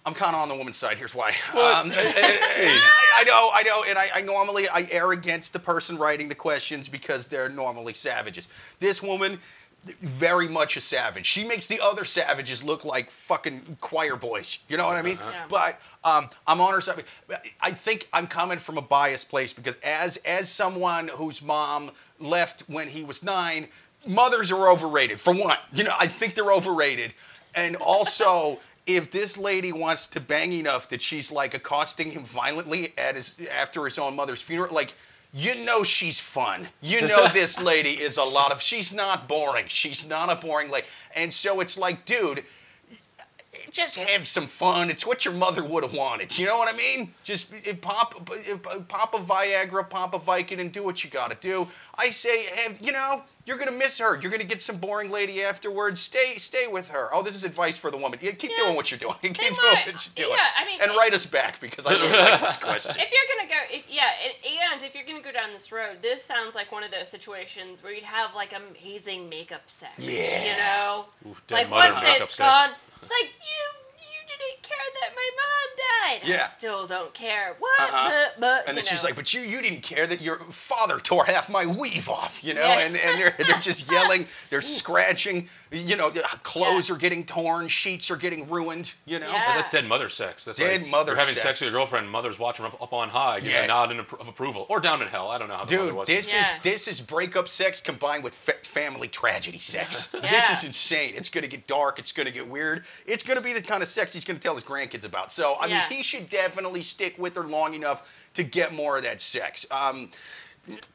I'm 0.06 0.14
kind 0.14 0.34
of 0.36 0.40
on 0.42 0.48
the 0.48 0.54
woman's 0.54 0.76
side. 0.76 0.96
Here's 0.98 1.14
why. 1.14 1.30
Um, 1.50 1.90
I 1.94 3.24
know, 3.26 3.50
I 3.52 3.62
know, 3.64 3.84
and 3.88 3.98
I, 3.98 4.08
I 4.14 4.20
normally 4.22 4.68
I 4.68 4.86
err 4.92 5.10
against 5.12 5.52
the 5.52 5.58
person 5.58 5.98
writing 5.98 6.28
the 6.28 6.34
questions 6.36 6.88
because 6.88 7.26
they're 7.26 7.48
normally 7.48 7.94
savages. 7.94 8.48
This 8.78 9.02
woman, 9.02 9.40
very 10.01 10.49
much 10.49 10.77
a 10.77 10.81
savage. 10.81 11.27
She 11.27 11.44
makes 11.44 11.66
the 11.66 11.81
other 11.83 12.05
savages 12.05 12.62
look 12.64 12.85
like 12.85 13.11
fucking 13.11 13.79
choir 13.81 14.16
boys. 14.16 14.59
You 14.68 14.77
know 14.77 14.87
what 14.87 14.96
I 14.96 15.03
mean? 15.03 15.18
Yeah. 15.18 15.44
But 15.49 15.81
um, 16.05 16.29
I'm 16.46 16.61
on 16.61 16.72
her 16.72 16.81
side. 16.81 17.05
I 17.61 17.70
think 17.70 18.09
I'm 18.12 18.27
coming 18.27 18.59
from 18.59 18.79
a 18.79 18.83
biased 18.83 19.29
place 19.29 19.53
because 19.53 19.77
as 19.85 20.16
as 20.18 20.49
someone 20.49 21.09
whose 21.09 21.42
mom 21.42 21.90
left 22.18 22.62
when 22.68 22.88
he 22.88 23.05
was 23.05 23.22
nine, 23.22 23.68
mothers 24.07 24.51
are 24.53 24.70
overrated. 24.70 25.20
For 25.20 25.35
one, 25.35 25.57
you 25.72 25.85
know, 25.85 25.94
I 25.99 26.07
think 26.07 26.35
they're 26.35 26.53
overrated, 26.53 27.14
and 27.55 27.77
also. 27.77 28.61
If 28.88 29.11
this 29.11 29.37
lady 29.37 29.72
wants 29.72 30.07
to 30.07 30.20
bang 30.20 30.53
enough 30.53 30.90
that 30.90 31.03
she's 31.03 31.33
like 31.33 31.55
accosting 31.55 32.12
him 32.12 32.22
violently 32.22 32.92
at 32.96 33.16
his 33.16 33.37
after 33.53 33.85
his 33.85 33.99
own 33.99 34.14
mother's 34.14 34.40
funeral, 34.40 34.72
like 34.72 34.94
you 35.37 35.55
know 35.66 35.85
she's 35.85 36.18
fun. 36.18 36.68
You 36.81 37.01
know 37.09 37.29
this 37.29 37.61
lady 37.61 37.90
is 37.90 38.16
a 38.16 38.25
lot 38.25 38.53
of. 38.53 38.62
She's 38.62 38.94
not 38.94 39.29
boring. 39.29 39.66
She's 39.68 40.09
not 40.09 40.33
a 40.33 40.37
boring 40.37 40.70
lady, 40.70 40.87
and 41.14 41.33
so 41.33 41.61
it's 41.61 41.79
like, 41.79 42.07
dude, 42.07 42.42
just 43.70 43.99
have 43.99 44.27
some 44.27 44.46
fun. 44.46 44.88
It's 44.88 45.07
what 45.07 45.27
your 45.27 45.35
mother 45.35 45.62
would 45.62 45.85
have 45.85 45.92
wanted. 45.92 46.38
You 46.38 46.46
know 46.46 46.57
what 46.57 46.72
I 46.72 46.77
mean? 46.77 47.12
Just 47.22 47.53
eh, 47.66 47.75
pop, 47.81 48.31
eh, 48.49 48.57
pop 48.88 49.14
a 49.14 49.18
Viagra, 49.18 49.88
pop 49.88 50.14
a 50.14 50.18
Vicodin, 50.18 50.61
and 50.61 50.72
do 50.72 50.83
what 50.83 51.05
you 51.05 51.11
got 51.11 51.31
to 51.31 51.37
do. 51.46 51.68
I 51.99 52.07
say, 52.07 52.46
have 52.64 52.81
you 52.81 52.92
know, 52.92 53.22
You're 53.46 53.56
gonna 53.59 53.70
miss 53.72 53.98
her. 53.98 54.20
You're 54.20 54.30
gonna 54.32 54.44
get 54.44 54.61
some 54.61 54.78
boring 54.78 55.11
lady 55.11 55.40
afterwards. 55.40 56.00
Stay, 56.00 56.35
stay 56.37 56.66
with 56.66 56.90
her. 56.90 57.09
Oh, 57.14 57.22
this 57.22 57.37
is 57.37 57.44
advice 57.44 57.78
for 57.78 57.90
the 57.92 57.96
woman. 57.96 58.18
Yeah, 58.20 58.32
keep 58.32 58.50
Yeah. 58.50 58.56
doing 58.64 58.74
what 58.76 58.90
you're 58.90 58.98
doing. 58.98 59.14
keep 59.22 59.35
doing 59.37 59.54
what 59.54 59.87
you're 59.87 59.94
doing. 60.26 60.37
Yeah, 60.37 60.46
I 60.59 60.64
mean, 60.66 60.80
and 60.82 60.90
it- 60.90 60.96
write 60.96 61.14
us 61.14 61.24
back 61.26 61.61
because 61.61 61.87
I 61.87 61.92
really 61.92 62.11
like 62.11 62.40
this 62.40 62.56
question. 62.68 62.96
if 62.98 63.09
you're 63.11 63.37
gonna 63.38 63.48
go, 63.48 63.74
if, 63.76 63.85
yeah, 63.88 64.11
and, 64.24 64.72
and 64.74 64.82
if 64.82 64.94
you're 64.96 65.04
gonna 65.06 65.22
go 65.22 65.30
down 65.32 65.52
this 65.52 65.70
road, 65.70 65.98
this 66.02 66.24
sounds 66.24 66.54
like 66.56 66.72
one 66.72 66.82
of 66.82 66.90
those 66.90 67.09
situations 67.09 67.82
where 67.85 67.92
you'd 67.94 68.02
have 68.04 68.35
like 68.35 68.52
amazing 68.52 69.28
makeup 69.28 69.62
sex. 69.70 69.94
Yeah. 69.98 70.42
You 70.44 70.59
know, 70.59 71.06
Oof, 71.30 71.42
like 71.50 71.70
mother 71.70 71.92
once 71.92 72.02
makeup 72.04 72.22
it's 72.22 72.35
sex. 72.35 72.38
gone, 72.38 72.70
it's 73.00 73.11
like 73.12 73.30
you 73.30 73.62
you 73.78 73.86
didn't 74.38 74.62
care 74.62 74.77
that 75.01 75.11
my 75.14 75.31
mom 75.37 76.20
died. 76.20 76.29
Yeah. 76.29 76.42
I 76.44 76.46
still 76.46 76.87
don't 76.87 77.12
care. 77.14 77.55
What? 77.59 77.81
Uh-huh. 77.81 78.11
But, 78.35 78.40
but, 78.40 78.68
And 78.68 78.77
then 78.77 78.85
you 78.85 78.90
she's 78.90 79.05
like, 79.05 79.16
"But 79.16 79.33
you, 79.35 79.40
you 79.40 79.61
didn't 79.62 79.83
care 79.83 80.07
that 80.07 80.20
your 80.20 80.38
father 80.51 80.99
tore 80.99 81.25
half 81.25 81.49
my 81.49 81.66
weave 81.66 82.09
off, 82.09 82.42
you 82.44 82.55
know." 82.55 82.61
Yeah. 82.62 82.81
And 82.81 82.96
and 82.96 83.18
they're 83.20 83.35
they're 83.38 83.59
just 83.59 83.90
yelling, 83.96 84.27
they're 84.51 84.61
scratching, 84.61 85.49
you 85.70 85.96
know, 85.96 86.11
clothes 86.42 86.88
Yeah. 86.88 86.94
are 86.94 86.99
getting 86.99 87.25
torn, 87.25 87.68
sheets 87.68 88.11
are 88.11 88.16
getting 88.16 88.49
ruined, 88.49 88.94
you 89.05 89.18
know. 89.18 89.27
Yeah. 89.29 89.46
Well, 89.46 89.57
that's 89.57 89.70
dead 89.70 89.87
mother 89.87 90.09
sex. 90.09 90.44
That's 90.44 90.59
Dead 90.59 90.83
like 90.83 90.90
mother 90.90 91.12
You're 91.12 91.18
having 91.18 91.35
sex. 91.35 91.42
sex 91.44 91.61
with 91.61 91.70
your 91.72 91.79
girlfriend, 91.81 92.11
mother's 92.11 92.38
watching 92.38 92.64
up, 92.66 92.81
up 92.81 92.92
on 92.92 93.09
high, 93.09 93.40
giving 93.40 93.53
Yes. 93.53 93.64
a 93.64 93.68
nod 93.68 93.90
in 93.90 94.01
of 94.01 94.29
approval, 94.29 94.66
or 94.68 94.81
down 94.81 95.03
in 95.03 95.09
hell. 95.09 95.29
I 95.29 95.38
don't 95.38 95.49
know 95.49 95.55
how 95.57 95.64
the 95.64 95.75
mother 95.77 95.87
Dude, 95.88 95.96
was. 95.96 96.07
this 96.09 96.33
Yeah. 96.33 96.40
is 96.42 96.53
this 96.62 96.88
is 96.88 97.01
breakup 97.01 97.49
sex 97.49 97.81
combined 97.81 98.22
with 98.25 98.35
fa- 98.35 98.55
family 98.62 99.09
tragedy 99.09 99.59
sex. 99.59 100.12
This 100.37 100.51
is 100.51 100.64
insane. 100.64 101.14
It's 101.16 101.29
gonna 101.29 101.46
get 101.46 101.66
dark. 101.66 101.99
It's 101.99 102.12
gonna 102.12 102.31
get 102.31 102.49
weird. 102.49 102.85
It's 103.07 103.22
gonna 103.22 103.40
be 103.40 103.53
the 103.53 103.62
kind 103.62 103.83
of 103.83 103.88
sex 103.88 104.14
he's 104.26 104.34
gonna 104.34 104.38
tell 104.40 104.54
his 104.54 104.64
grandkids 104.64 105.04
about. 105.04 105.30
So 105.32 105.54
I 105.54 105.66
Yeah. 105.66 105.86
mean, 105.88 105.98
he 105.98 106.02
should 106.02 106.28
definitely 106.30 106.82
stick 106.82 107.14
with 107.18 107.36
her 107.36 107.42
long 107.44 107.74
enough 107.74 108.28
to 108.34 108.42
get 108.42 108.72
more 108.74 108.96
of 108.96 109.04
that 109.04 109.20
sex. 109.20 109.64
Um, 109.70 110.10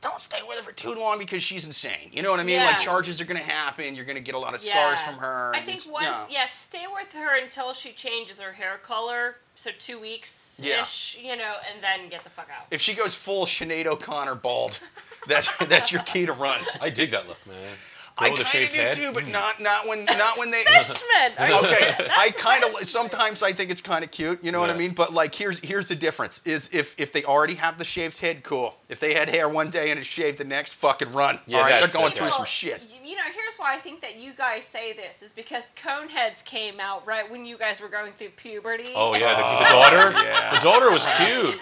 don't 0.02 0.22
stay 0.22 0.40
with 0.46 0.58
her 0.58 0.64
for 0.64 0.74
too 0.74 0.94
long 0.94 1.18
because 1.18 1.42
she's 1.42 1.64
insane. 1.64 2.10
You 2.12 2.22
know 2.22 2.30
what 2.32 2.42
I 2.42 2.44
mean? 2.44 2.60
Like 2.62 2.78
charges 2.78 3.22
are 3.22 3.26
gonna 3.26 3.40
happen. 3.40 3.96
You're 3.96 4.04
gonna 4.04 4.20
get 4.20 4.36
a 4.36 4.40
lot 4.40 4.54
of 4.54 4.60
scars 4.60 5.00
Yeah. 5.00 5.06
from 5.06 5.20
her. 5.20 5.54
I 5.56 5.60
think 5.62 5.78
it's- 5.80 5.88
once, 5.88 6.06
yeah. 6.30 6.42
yeah, 6.42 6.46
stay 6.48 6.86
with 6.94 7.14
her 7.14 7.38
until 7.38 7.74
she 7.74 7.94
changes 7.94 8.42
her 8.42 8.52
hair 8.54 8.78
color. 8.78 9.38
So 9.56 9.72
two 9.72 9.98
weeks 10.00 10.60
ish, 10.62 11.18
you 11.22 11.36
know, 11.38 11.56
and 11.70 11.82
then 11.82 12.10
get 12.10 12.24
the 12.26 12.30
fuck 12.30 12.50
out. 12.50 12.66
If 12.72 12.82
she 12.82 12.94
goes 12.96 13.16
full 13.16 13.46
Sinead 13.46 13.86
O'Connor 13.86 14.36
bald, 14.36 14.80
that's 15.28 15.48
that's 15.68 15.90
your 15.92 16.02
key 16.04 16.26
to 16.26 16.34
run. 16.34 16.60
I 16.82 16.90
dig 16.90 17.12
that 17.12 17.28
look, 17.30 17.46
man. 17.48 17.78
I 18.18 18.30
Girl 18.30 18.38
with 18.38 18.42
a 18.42 18.44
kind 18.52 18.64
of 18.66 18.72
do 18.72 18.78
head. 18.80 18.94
too, 18.96 19.12
but 19.14 19.24
mm. 19.24 19.32
not 19.32 19.60
not 19.62 19.88
when 19.88 20.06
not 20.06 20.38
when 20.38 20.52
they. 20.52 20.64
Fishman, 20.64 21.32
are 21.38 21.48
you 21.50 21.56
okay 21.56 22.08
i 22.18 22.30
kind 22.38 22.64
of 22.64 22.84
sometimes 22.88 23.42
i 23.44 23.52
think 23.52 23.70
it's 23.70 23.82
kind 23.82 24.04
of 24.04 24.12
cute 24.12 24.44
you 24.44 24.52
know 24.52 24.60
what 24.60 24.70
i 24.70 24.78
mean 24.78 24.92
but 24.92 25.14
like 25.14 25.34
here's 25.36 25.60
here's 25.60 25.88
the 25.88 25.96
difference 25.96 26.42
is 26.46 26.70
if 26.74 26.96
if 27.00 27.12
they 27.14 27.24
already 27.24 27.56
have 27.56 27.78
the 27.78 27.86
shaved 27.86 28.20
head 28.20 28.44
cool 28.44 28.76
if 28.90 29.00
they 29.00 29.14
had 29.14 29.30
hair 29.30 29.48
one 29.50 29.70
day 29.70 29.90
and 29.92 30.00
it's 30.00 30.08
shaved 30.08 30.38
the 30.38 30.44
next 30.44 30.74
fucking 30.74 31.12
run 31.12 31.40
Yeah, 31.48 31.58
all 31.58 31.64
right 31.64 31.80
they're 31.80 31.88
going 31.90 32.12
it. 32.12 32.18
through 32.18 32.30
some 32.30 32.46
shit 32.46 32.82
You 32.82 33.02
you 33.12 33.18
know, 33.18 33.24
here's 33.36 33.58
why 33.58 33.74
I 33.76 33.78
think 33.78 34.00
that 34.02 34.18
you 34.18 34.32
guys 34.32 34.64
say 34.64 34.94
this 34.94 35.22
is 35.22 35.34
because 35.34 35.72
Coneheads 35.76 36.46
came 36.46 36.80
out 36.80 37.06
right 37.06 37.30
when 37.30 37.44
you 37.46 37.58
guys 37.58 37.82
were 37.82 37.90
going 37.90 38.14
through 38.14 38.30
puberty. 38.30 38.90
Oh 38.96 39.14
yeah, 39.16 39.34
the, 39.36 39.42
the 39.42 39.70
oh, 39.70 39.74
daughter. 39.74 40.12
yeah. 40.14 40.56
The 40.56 40.62
daughter 40.62 40.90
was 40.92 41.06
cute. 41.18 41.60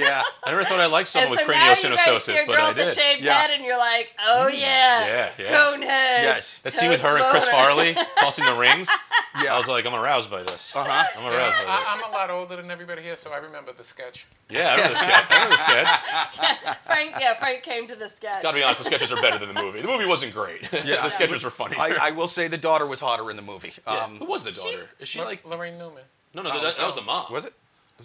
yeah 0.00 0.22
I 0.42 0.50
never 0.50 0.64
thought 0.64 0.80
I 0.80 0.86
liked 0.86 1.10
someone 1.10 1.38
and 1.38 1.46
with 1.46 1.46
so 1.46 1.52
now 1.52 1.68
you 1.68 1.74
guys 1.74 2.24
see 2.24 2.32
craniosynostosis, 2.32 2.46
but 2.46 2.56
girl 2.56 2.64
I 2.64 2.68
with 2.68 2.76
the 2.78 2.94
shaved 2.94 3.24
Yeah. 3.26 3.34
head, 3.34 3.50
and 3.50 3.62
you're 3.64 3.76
like, 3.76 4.10
oh 4.26 4.48
mm. 4.50 4.58
yeah, 4.58 5.06
Yeah, 5.06 5.30
yeah. 5.38 5.50
Conehead. 5.86 6.22
Yes. 6.22 6.58
That 6.58 6.72
scene 6.72 6.90
with 6.90 7.00
her 7.02 7.16
and 7.18 7.26
Chris. 7.30 7.48
Farley 7.48 7.96
tossing 8.18 8.44
the 8.44 8.54
rings. 8.54 8.88
yeah 9.42 9.54
I 9.54 9.58
was 9.58 9.68
like, 9.68 9.86
I'm 9.86 9.94
aroused 9.94 10.30
by 10.30 10.42
this. 10.42 10.74
uh-huh 10.74 11.04
I'm 11.18 11.26
aroused 11.32 11.56
by 11.56 11.62
this. 11.62 11.68
I, 11.68 11.94
I'm 12.04 12.10
a 12.12 12.14
lot 12.14 12.30
older 12.30 12.56
than 12.56 12.70
everybody 12.70 13.02
here, 13.02 13.16
so 13.16 13.32
I 13.32 13.38
remember 13.38 13.72
the 13.72 13.84
sketch. 13.84 14.26
Yeah, 14.50 14.68
I 14.70 14.74
remember 14.76 14.88
the 14.94 14.98
sketch. 14.98 15.24
I 15.30 15.34
remember 15.34 15.56
the 15.56 15.62
sketch. 15.62 16.76
Frank, 16.86 17.14
yeah, 17.20 17.34
Frank 17.34 17.62
came 17.62 17.86
to 17.88 17.96
the 17.96 18.08
sketch. 18.08 18.42
Gotta 18.42 18.56
be 18.56 18.62
honest, 18.62 18.80
the 18.80 18.84
sketches 18.86 19.12
are 19.12 19.20
better 19.20 19.38
than 19.38 19.48
the 19.54 19.60
movie. 19.60 19.80
The 19.80 19.88
movie 19.88 20.06
wasn't 20.06 20.32
great. 20.34 20.62
Yeah. 20.84 21.02
the 21.02 21.10
sketches 21.10 21.42
were 21.44 21.50
funny. 21.50 21.76
I, 21.78 21.96
I 22.00 22.10
will 22.12 22.28
say 22.28 22.48
the 22.48 22.58
daughter 22.58 22.86
was 22.86 23.00
hotter 23.00 23.30
in 23.30 23.36
the 23.36 23.42
movie 23.42 23.72
Yeah. 23.86 24.04
um 24.04 24.16
Who 24.18 24.26
was 24.26 24.44
the 24.44 24.52
daughter? 24.52 24.70
she's- 24.70 24.86
Is 25.00 25.08
she 25.08 25.18
Lo- 25.20 25.24
like? 25.26 25.42
Laraine 25.44 25.78
Newman. 25.78 26.02
No, 26.34 26.42
no, 26.42 26.50
Oh, 26.52 26.62
that, 26.62 26.76
that 26.76 26.86
was 26.86 26.94
the 26.96 27.02
mom. 27.02 27.32
was 27.32 27.44
it 27.46 27.52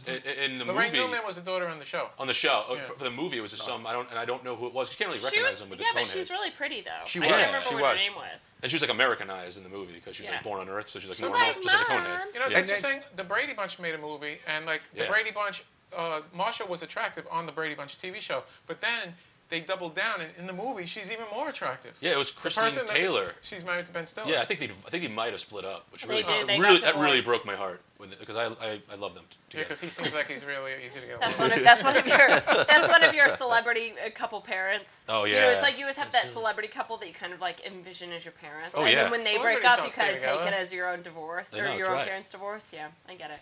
In, 0.08 0.52
in 0.54 0.58
the 0.58 0.64
Laraine 0.64 0.86
movie, 0.86 0.98
Newman 1.00 1.20
was 1.26 1.36
the 1.36 1.42
daughter 1.42 1.68
on 1.68 1.78
the 1.78 1.84
show. 1.84 2.08
on 2.18 2.26
the 2.26 2.34
show, 2.34 2.64
oh, 2.70 2.76
Yeah. 2.76 2.84
for, 2.84 2.94
for 2.94 3.04
the 3.04 3.12
movie, 3.12 3.38
it 3.38 3.42
was 3.42 3.52
just 3.52 3.66
some 3.66 3.86
I 3.86 3.92
don't 3.92 4.10
and 4.10 4.18
I 4.18 4.24
don't 4.24 4.42
know 4.42 4.56
who 4.56 4.68
it 4.68 4.74
was. 4.74 4.90
You 4.90 4.96
can't 4.98 5.10
really 5.10 5.22
recognize 5.24 5.52
was, 5.52 5.60
them 5.62 5.70
with 5.70 5.80
the 5.80 5.84
yeah, 5.84 5.92
but 5.94 6.08
she's 6.08 6.30
really 6.32 6.50
pretty 6.50 6.80
though. 6.80 7.04
She 7.06 7.20
I 7.20 7.24
was. 7.24 7.32
can't 7.32 7.46
remember 7.48 7.68
she 7.68 7.74
what 7.76 7.84
was. 7.84 7.92
her 7.92 8.10
name 8.10 8.16
was. 8.16 8.56
And 8.64 8.72
she 8.72 8.76
was 8.78 8.82
like 8.84 8.92
Americanized 8.92 9.58
in 9.58 9.64
the 9.64 9.70
movie 9.70 9.92
because 9.94 10.16
she's 10.16 10.28
Yeah. 10.28 10.34
like 10.36 10.44
born 10.44 10.62
on 10.62 10.70
Earth, 10.70 10.90
so 10.90 11.00
she's 11.00 11.10
like 11.10 11.18
She's 11.18 11.24
normal, 11.26 11.42
like, 11.46 11.62
just 11.62 11.76
like 11.76 11.82
a 11.82 11.86
cone 11.86 12.04
You 12.34 12.40
know, 12.40 12.46
it's 12.46 12.54
Yeah. 12.54 12.62
interesting. 12.62 13.02
The 13.18 13.24
Brady 13.26 13.54
Bunch 13.54 13.80
made 13.80 13.94
a 13.94 13.98
movie, 13.98 14.40
and 14.48 14.66
like 14.66 14.82
the 14.94 15.04
Yeah. 15.04 15.10
Brady 15.10 15.32
Bunch, 15.32 15.64
uh, 15.96 16.22
Marsha 16.34 16.68
was 16.70 16.84
attractive 16.84 17.28
on 17.30 17.46
the 17.46 17.52
Brady 17.52 17.76
Bunch 17.76 17.98
TV 17.98 18.22
show, 18.22 18.44
but 18.68 18.80
then 18.80 19.16
they 19.52 19.60
doubled 19.60 19.94
down, 19.96 20.22
and 20.22 20.32
in 20.40 20.48
the 20.48 20.54
movie, 20.54 20.86
she's 20.88 21.12
even 21.12 21.26
more 21.32 21.50
attractive. 21.50 21.96
Yeah, 22.02 22.12
it 22.12 22.18
was 22.18 22.34
The 22.34 22.42
Christine 22.42 22.64
person 22.64 22.88
that- 22.88 22.96
Taylor. 22.96 23.34
she's 23.42 23.64
married 23.64 23.86
to 23.86 23.92
Ben 23.92 24.08
Stiller. 24.08 24.32
Yeah, 24.32 24.42
I 24.42 24.46
think 24.46 24.60
they 24.62 24.66
I 24.68 24.90
think 24.90 25.04
he 25.04 25.10
might 25.10 25.32
have 25.34 25.42
split 25.42 25.66
up, 25.66 25.86
which 25.92 26.04
They 26.04 26.10
really 26.10 26.24
did, 26.24 26.48
they 26.48 26.60
really 26.60 26.80
got 26.82 26.94
that 26.96 27.02
really 27.02 27.22
broke 27.22 27.46
my 27.46 27.56
heart 27.56 27.82
because 28.20 28.36
I, 28.36 28.46
I 28.66 28.82
I 28.92 28.96
love 28.96 29.14
them. 29.14 29.26
Yeah, 29.54 29.60
because 29.60 29.80
he 29.82 29.90
seems 29.90 30.16
like 30.16 30.28
he's 30.28 30.44
really 30.46 30.72
easy 30.84 31.02
to 31.02 31.06
get 31.06 31.20
That's 31.20 31.38
along 31.38 31.50
one 31.52 31.60
with. 31.60 31.60
of 31.60 31.64
that's 31.66 31.84
one 31.84 31.98
of 31.98 32.08
your 32.08 32.28
that's 32.66 32.88
one 32.90 33.04
of 33.04 33.14
your 33.14 33.30
celebrity 33.30 33.94
uh, 34.04 34.10
couple 34.10 34.42
parents. 34.42 35.04
Oh, 35.08 35.26
yeah, 35.26 35.36
You 35.36 35.42
know, 35.42 35.50
it's 35.52 35.62
like 35.62 35.78
you 35.78 35.84
always 35.84 35.98
have 35.98 36.12
That's 36.12 36.26
that 36.26 36.32
true. 36.32 36.42
celebrity 36.42 36.68
couple 36.70 36.98
that 36.98 37.08
you 37.08 37.14
kind 37.14 37.34
of 37.34 37.42
like 37.42 37.64
envision 37.66 38.12
as 38.14 38.26
your 38.26 38.32
parents. 38.32 38.74
Oh, 38.76 38.84
and 38.84 38.94
yeah. 38.94 39.04
then 39.04 39.12
when 39.12 39.24
they 39.24 39.38
break 39.38 39.64
up, 39.66 39.86
you 39.86 39.92
kind 39.92 40.16
of 40.16 40.20
take 40.22 40.42
it 40.48 40.54
as 40.54 40.74
your 40.74 40.90
own 40.90 41.02
divorce 41.04 41.54
I 41.54 41.60
or 41.60 41.66
know, 41.66 41.76
your 41.76 41.88
own 41.90 41.98
right. 41.98 42.08
parents' 42.08 42.32
divorce. 42.32 42.74
Yeah, 42.74 42.88
I 43.08 43.14
get 43.16 43.30
it. 43.30 43.40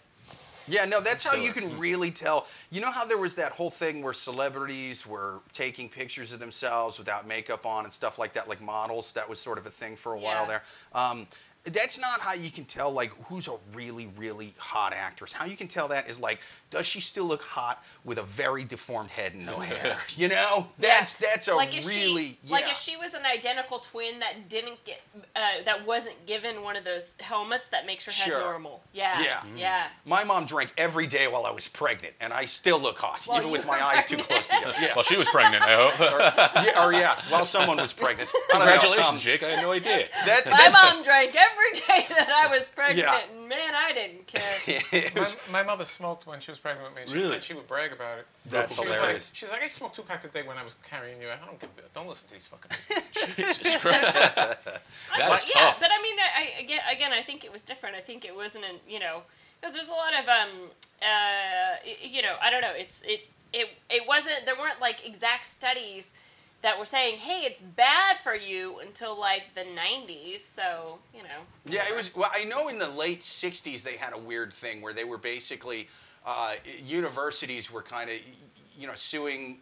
Yeah, 0.70 0.86
no, 0.86 1.02
that's 1.02 1.28
how 1.28 1.36
you 1.36 1.52
can 1.52 1.78
really 1.80 2.12
tell. 2.12 2.48
You 2.72 2.82
know 2.82 2.92
how 2.92 3.06
there 3.06 3.18
was 3.18 3.36
that 3.36 3.54
whole 3.54 3.72
thing 3.72 4.02
where 4.04 4.14
celebrities 4.14 5.06
were 5.06 5.42
taking 5.52 5.90
pictures 5.90 6.32
of 6.32 6.40
themselves 6.40 6.98
without 6.98 7.28
makeup 7.28 7.66
on 7.66 7.84
and 7.84 7.92
stuff 7.92 8.20
like 8.20 8.34
that, 8.34 8.48
like 8.48 8.62
models. 8.62 9.14
That 9.14 9.28
was 9.28 9.40
sort 9.40 9.58
of 9.58 9.66
a 9.66 9.72
thing 9.72 9.96
for 9.96 10.14
a 10.14 10.20
while 10.20 10.46
there. 10.46 10.64
Um, 10.94 11.28
that's 11.66 12.00
not 12.00 12.22
how 12.22 12.34
you 12.34 12.50
can 12.50 12.66
tell 12.66 12.92
like 12.92 13.12
who's 13.26 13.48
a 13.48 13.56
really 13.74 14.10
really 14.18 14.54
hot 14.58 14.94
actress. 14.94 15.34
How 15.34 15.46
you 15.46 15.56
can 15.58 15.68
tell 15.68 15.88
that 15.90 16.10
is 16.10 16.20
like, 16.20 16.40
does 16.72 16.86
she 16.86 17.02
still 17.02 17.26
look 17.26 17.44
hot 17.44 17.84
with 18.04 18.18
a 18.18 18.24
very 18.24 18.64
deformed 18.64 19.12
head 19.12 19.34
and 19.34 19.46
no 19.46 19.60
hair? 19.60 19.98
You 20.16 20.30
know, 20.30 20.68
that's 20.80 21.20
Yeah. 21.22 21.30
that's 21.32 21.48
a 21.48 21.56
like 21.56 21.76
if 21.78 21.86
really 21.86 22.38
she, 22.46 22.52
like 22.52 22.70
if 22.72 22.78
she 22.78 22.96
was 22.98 23.14
an 23.14 23.26
identical 23.26 23.80
twin 23.80 24.20
that 24.20 24.48
didn't 24.50 24.84
get 24.86 25.02
uh, 25.36 25.64
that 25.66 25.86
wasn't 25.86 26.26
given 26.26 26.64
one 26.64 26.76
of 26.76 26.84
those 26.86 27.16
helmets 27.20 27.70
that 27.70 27.86
makes 27.86 28.06
her 28.06 28.12
head 28.12 28.26
Sure. 28.30 28.40
normal. 28.40 28.82
Yeah. 28.94 29.22
Yeah. 29.22 29.44
Yeah. 29.56 29.88
My 30.06 30.24
mom 30.24 30.46
drank 30.46 30.72
every 30.78 31.08
day 31.08 31.28
while 31.28 31.46
I 31.46 31.52
was 31.52 31.68
pregnant, 31.68 32.14
and 32.22 32.32
I 32.34 32.46
still 32.46 32.80
look 32.80 32.98
hot, 32.98 33.24
While 33.26 33.40
even 33.40 33.52
with 33.52 33.66
my 33.68 33.78
were 33.78 33.84
eyes 33.84 34.06
too 34.06 34.16
pregnant. 34.16 34.30
close 34.30 34.48
together. 34.48 34.74
Yeah. 34.82 34.94
Well, 34.96 35.04
she 35.04 35.18
was 35.18 35.28
pregnant. 35.30 35.64
I 35.64 35.76
hope. 35.76 36.00
or, 36.00 36.64
yeah, 36.64 36.86
or 36.86 36.94
yeah, 36.94 37.20
while 37.30 37.46
someone 37.46 37.78
was 37.78 37.94
pregnant. 37.94 38.32
I 38.54 38.58
don't 38.58 38.60
know, 38.60 38.66
Congratulations, 38.72 39.10
um, 39.12 39.18
Jake. 39.20 39.44
I 39.44 39.50
had 39.50 39.62
no 39.62 39.72
idea. 39.72 40.08
that, 40.26 40.46
My 40.48 40.70
mom 40.70 41.04
drank 41.04 41.36
every 41.36 41.59
day 41.88 42.06
that 42.10 42.30
I 42.30 42.48
was 42.56 42.68
pregnant, 42.70 43.00
Yeah. 43.00 43.22
and 43.38 43.48
man, 43.50 43.74
I 43.76 43.94
didn't 43.94 44.28
care. 44.28 44.42
it 44.68 45.16
My, 45.52 45.62
my 45.62 45.64
mother 45.64 45.86
smoked 45.86 46.26
when 46.28 46.40
she 46.40 46.52
was 46.52 46.60
pregnant 46.60 46.94
with 46.94 47.06
me. 47.06 47.12
She, 47.12 47.18
Really? 47.20 47.36
And 47.36 47.44
she 47.44 47.54
would 47.54 47.68
brag 47.68 47.92
about 47.92 48.20
it. 48.20 48.26
That's 48.46 48.76
she 48.76 48.86
was 48.86 48.96
hilarious. 48.98 49.28
like, 49.28 49.36
she's 49.36 49.52
like, 49.52 49.64
I 49.64 49.68
smoked 49.68 49.96
two 49.96 50.02
packs 50.04 50.26
a 50.26 50.30
day 50.30 50.44
when 50.44 50.58
I 50.58 50.64
was 50.64 50.76
carrying 50.76 51.22
you. 51.22 51.28
I 51.30 51.46
don't 51.46 51.60
give, 51.60 51.70
a- 51.78 51.90
don't 51.94 52.08
listen 52.08 52.28
to 52.30 52.34
these 52.34 52.48
fucking. 52.48 52.72
people." 52.88 53.54
Jesus 53.54 53.78
Christ. 53.78 54.02
That's 54.02 55.44
think- 55.44 55.56
yeah, 55.56 55.62
tough. 55.62 55.80
but 55.80 55.90
I 55.92 56.02
mean, 56.02 56.16
I, 56.20 56.42
I 56.60 56.60
again, 56.64 56.80
again, 56.92 57.14
I 57.14 57.22
think 57.22 57.44
it 57.44 57.52
was 57.52 57.64
different. 57.64 57.96
I 57.96 58.02
think 58.02 58.26
it 58.26 58.36
wasn't, 58.36 58.66
an, 58.66 58.76
you 58.88 59.00
know, 59.00 59.22
because 59.60 59.76
there's 59.76 59.88
a 59.90 59.92
lot 59.92 60.14
of, 60.14 60.28
um, 60.28 60.70
uh, 61.02 61.76
you 62.02 62.22
know, 62.22 62.36
I 62.42 62.50
don't 62.50 62.62
know. 62.62 62.74
It's 62.76 63.02
it, 63.04 63.28
it, 63.54 63.70
it 63.90 64.08
wasn't. 64.08 64.46
There 64.46 64.56
weren't 64.56 64.80
like 64.80 65.06
exact 65.06 65.46
studies 65.46 66.14
that 66.62 66.78
were 66.78 66.86
saying, 66.86 67.20
hey, 67.20 67.42
it's 67.46 67.62
bad 67.62 68.18
for 68.18 68.36
you 68.36 68.80
until 68.80 69.18
like 69.20 69.54
the 69.56 69.62
'90s. 69.62 70.40
So 70.40 71.00
you 71.16 71.24
know. 71.24 71.30
yeah, 71.66 71.84
it 71.90 71.96
was. 71.96 72.16
Well, 72.16 72.30
I 72.34 72.44
know 72.46 72.68
in 72.68 72.80
the 72.80 72.90
late 72.90 73.22
'60s 73.22 73.84
they 73.84 73.98
had 73.98 74.14
a 74.14 74.18
weird 74.18 74.54
thing 74.54 74.82
where 74.82 74.94
they 74.94 75.04
were 75.04 75.18
basically 75.18 75.88
uh, 76.26 76.56
universities 76.86 77.72
were 77.72 77.82
kind 77.82 78.10
of, 78.10 78.18
you 78.78 78.88
know, 78.88 78.94
suing 78.96 79.58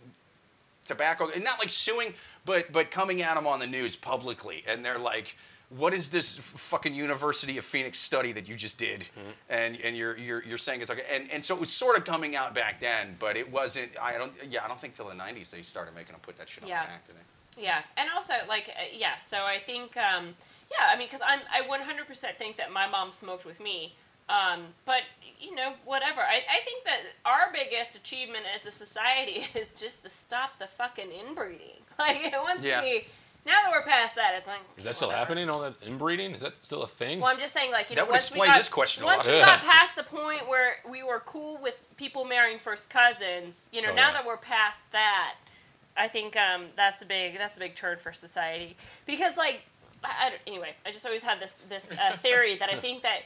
tobacco, 0.85 1.29
and 1.33 1.43
not 1.43 1.59
like 1.59 1.69
suing, 1.69 2.13
but 2.45 2.71
but 2.71 2.91
coming 2.91 3.21
at 3.21 3.35
them 3.35 3.45
on 3.47 3.59
the 3.59 3.67
news 3.67 3.95
publicly, 3.95 4.63
and 4.67 4.83
they're 4.83 4.99
like. 4.99 5.35
What 5.69 5.93
is 5.93 6.09
this 6.11 6.37
f- 6.39 6.43
fucking 6.45 6.95
University 6.95 7.57
of 7.57 7.65
Phoenix 7.65 7.99
study 7.99 8.31
that 8.31 8.47
you 8.47 8.55
just 8.55 8.77
did, 8.77 9.09
and 9.49 9.77
and 9.81 9.97
you're 9.97 10.17
you're 10.17 10.41
you're 10.43 10.57
saying 10.57 10.79
it's 10.81 10.89
okay, 10.89 11.03
and 11.13 11.29
and 11.29 11.43
so 11.43 11.53
it 11.55 11.59
was 11.59 11.69
sort 11.69 11.97
of 11.97 12.05
coming 12.05 12.37
out 12.37 12.55
back 12.55 12.79
then, 12.79 13.17
but 13.19 13.35
it 13.35 13.51
wasn't. 13.51 13.91
I 14.01 14.17
don't. 14.17 14.31
Yeah, 14.49 14.63
I 14.63 14.69
don't 14.69 14.79
think 14.79 14.95
till 14.95 15.09
the 15.09 15.15
'90s 15.15 15.49
they 15.49 15.61
started 15.63 15.93
making 15.93 16.13
them 16.13 16.21
put 16.21 16.37
that 16.37 16.47
shit 16.47 16.63
on 16.63 16.69
Yeah. 16.69 16.83
the 16.83 16.87
pack, 16.87 17.07
did 17.07 17.15
they? 17.17 17.63
Yeah, 17.63 17.81
and 17.97 18.07
also 18.15 18.33
like 18.47 18.69
uh, 18.69 18.83
yeah, 18.93 19.19
so 19.19 19.43
I 19.43 19.57
think 19.59 19.97
um, 19.97 20.35
yeah, 20.71 20.87
I 20.89 20.97
mean 20.97 21.07
because 21.07 21.21
I'm 21.25 21.39
I 21.51 21.63
100% 21.67 22.35
think 22.37 22.55
that 22.57 22.71
my 22.71 22.87
mom 22.87 23.11
smoked 23.11 23.45
with 23.45 23.59
me, 23.59 23.93
um, 24.29 24.67
but 24.85 25.01
you 25.37 25.53
know 25.53 25.73
whatever. 25.83 26.21
I, 26.21 26.43
I 26.49 26.59
think 26.63 26.85
that 26.85 26.99
our 27.25 27.51
biggest 27.51 27.97
achievement 27.97 28.45
as 28.55 28.65
a 28.65 28.71
society 28.71 29.47
is 29.59 29.71
just 29.71 30.03
to 30.03 30.09
stop 30.09 30.59
the 30.59 30.67
fucking 30.67 31.09
inbreeding. 31.11 31.81
Like 31.99 32.31
once 32.43 32.63
Yeah. 32.63 32.83
we 32.83 33.07
now 33.47 33.53
that 33.63 33.71
we're 33.71 33.81
past 33.81 34.15
that, 34.17 34.33
it's 34.37 34.45
like 34.45 34.59
Is 34.77 34.83
that 34.83 34.95
still 34.95 35.07
whatever. 35.07 35.25
happening? 35.25 35.49
All 35.49 35.61
that 35.61 35.73
inbreeding? 35.81 36.33
Is 36.33 36.41
that 36.41 36.53
still 36.61 36.83
a 36.83 36.87
thing? 36.87 37.19
Well, 37.21 37.31
I'm 37.31 37.39
just 37.39 37.53
saying, 37.53 37.71
like 37.71 37.89
you 37.89 37.95
That 37.95 38.01
know, 38.03 38.05
would 38.07 38.11
once 38.13 38.31
we 38.31 38.39
got, 38.45 38.57
this 38.57 38.69
question 38.69 39.03
a 39.03 39.07
once 39.07 39.25
lot. 39.27 39.33
we 39.33 39.39
got 39.39 39.59
past 39.61 39.95
the 39.95 40.03
point 40.03 40.47
where 40.47 40.75
we 40.87 41.01
were 41.01 41.21
cool 41.25 41.57
with 41.61 41.81
people 41.97 42.25
marrying 42.25 42.59
first 42.59 42.89
cousins, 42.89 43.69
you 43.71 43.81
know, 43.81 43.89
Oh, 43.91 43.95
now 43.95 44.07
yeah. 44.09 44.13
that 44.13 44.25
we're 44.27 44.37
past 44.37 44.91
that, 44.91 45.35
I 45.95 46.07
think 46.07 46.35
um, 46.37 46.65
that's 46.75 47.01
a 47.01 47.05
big 47.05 47.37
that's 47.39 47.57
a 47.57 47.59
big 47.59 47.73
turn 47.75 47.97
for 47.97 48.13
society 48.13 48.75
because 49.07 49.35
like 49.37 49.63
I, 50.03 50.27
I 50.27 50.29
don't- 50.29 50.41
anyway 50.45 50.75
I 50.85 50.91
just 50.91 51.05
always 51.07 51.23
had 51.23 51.39
this 51.39 51.53
this 51.69 51.91
uh, 51.91 52.11
theory 52.17 52.55
that 52.57 52.69
I 52.69 52.75
think 52.75 53.01
that 53.01 53.21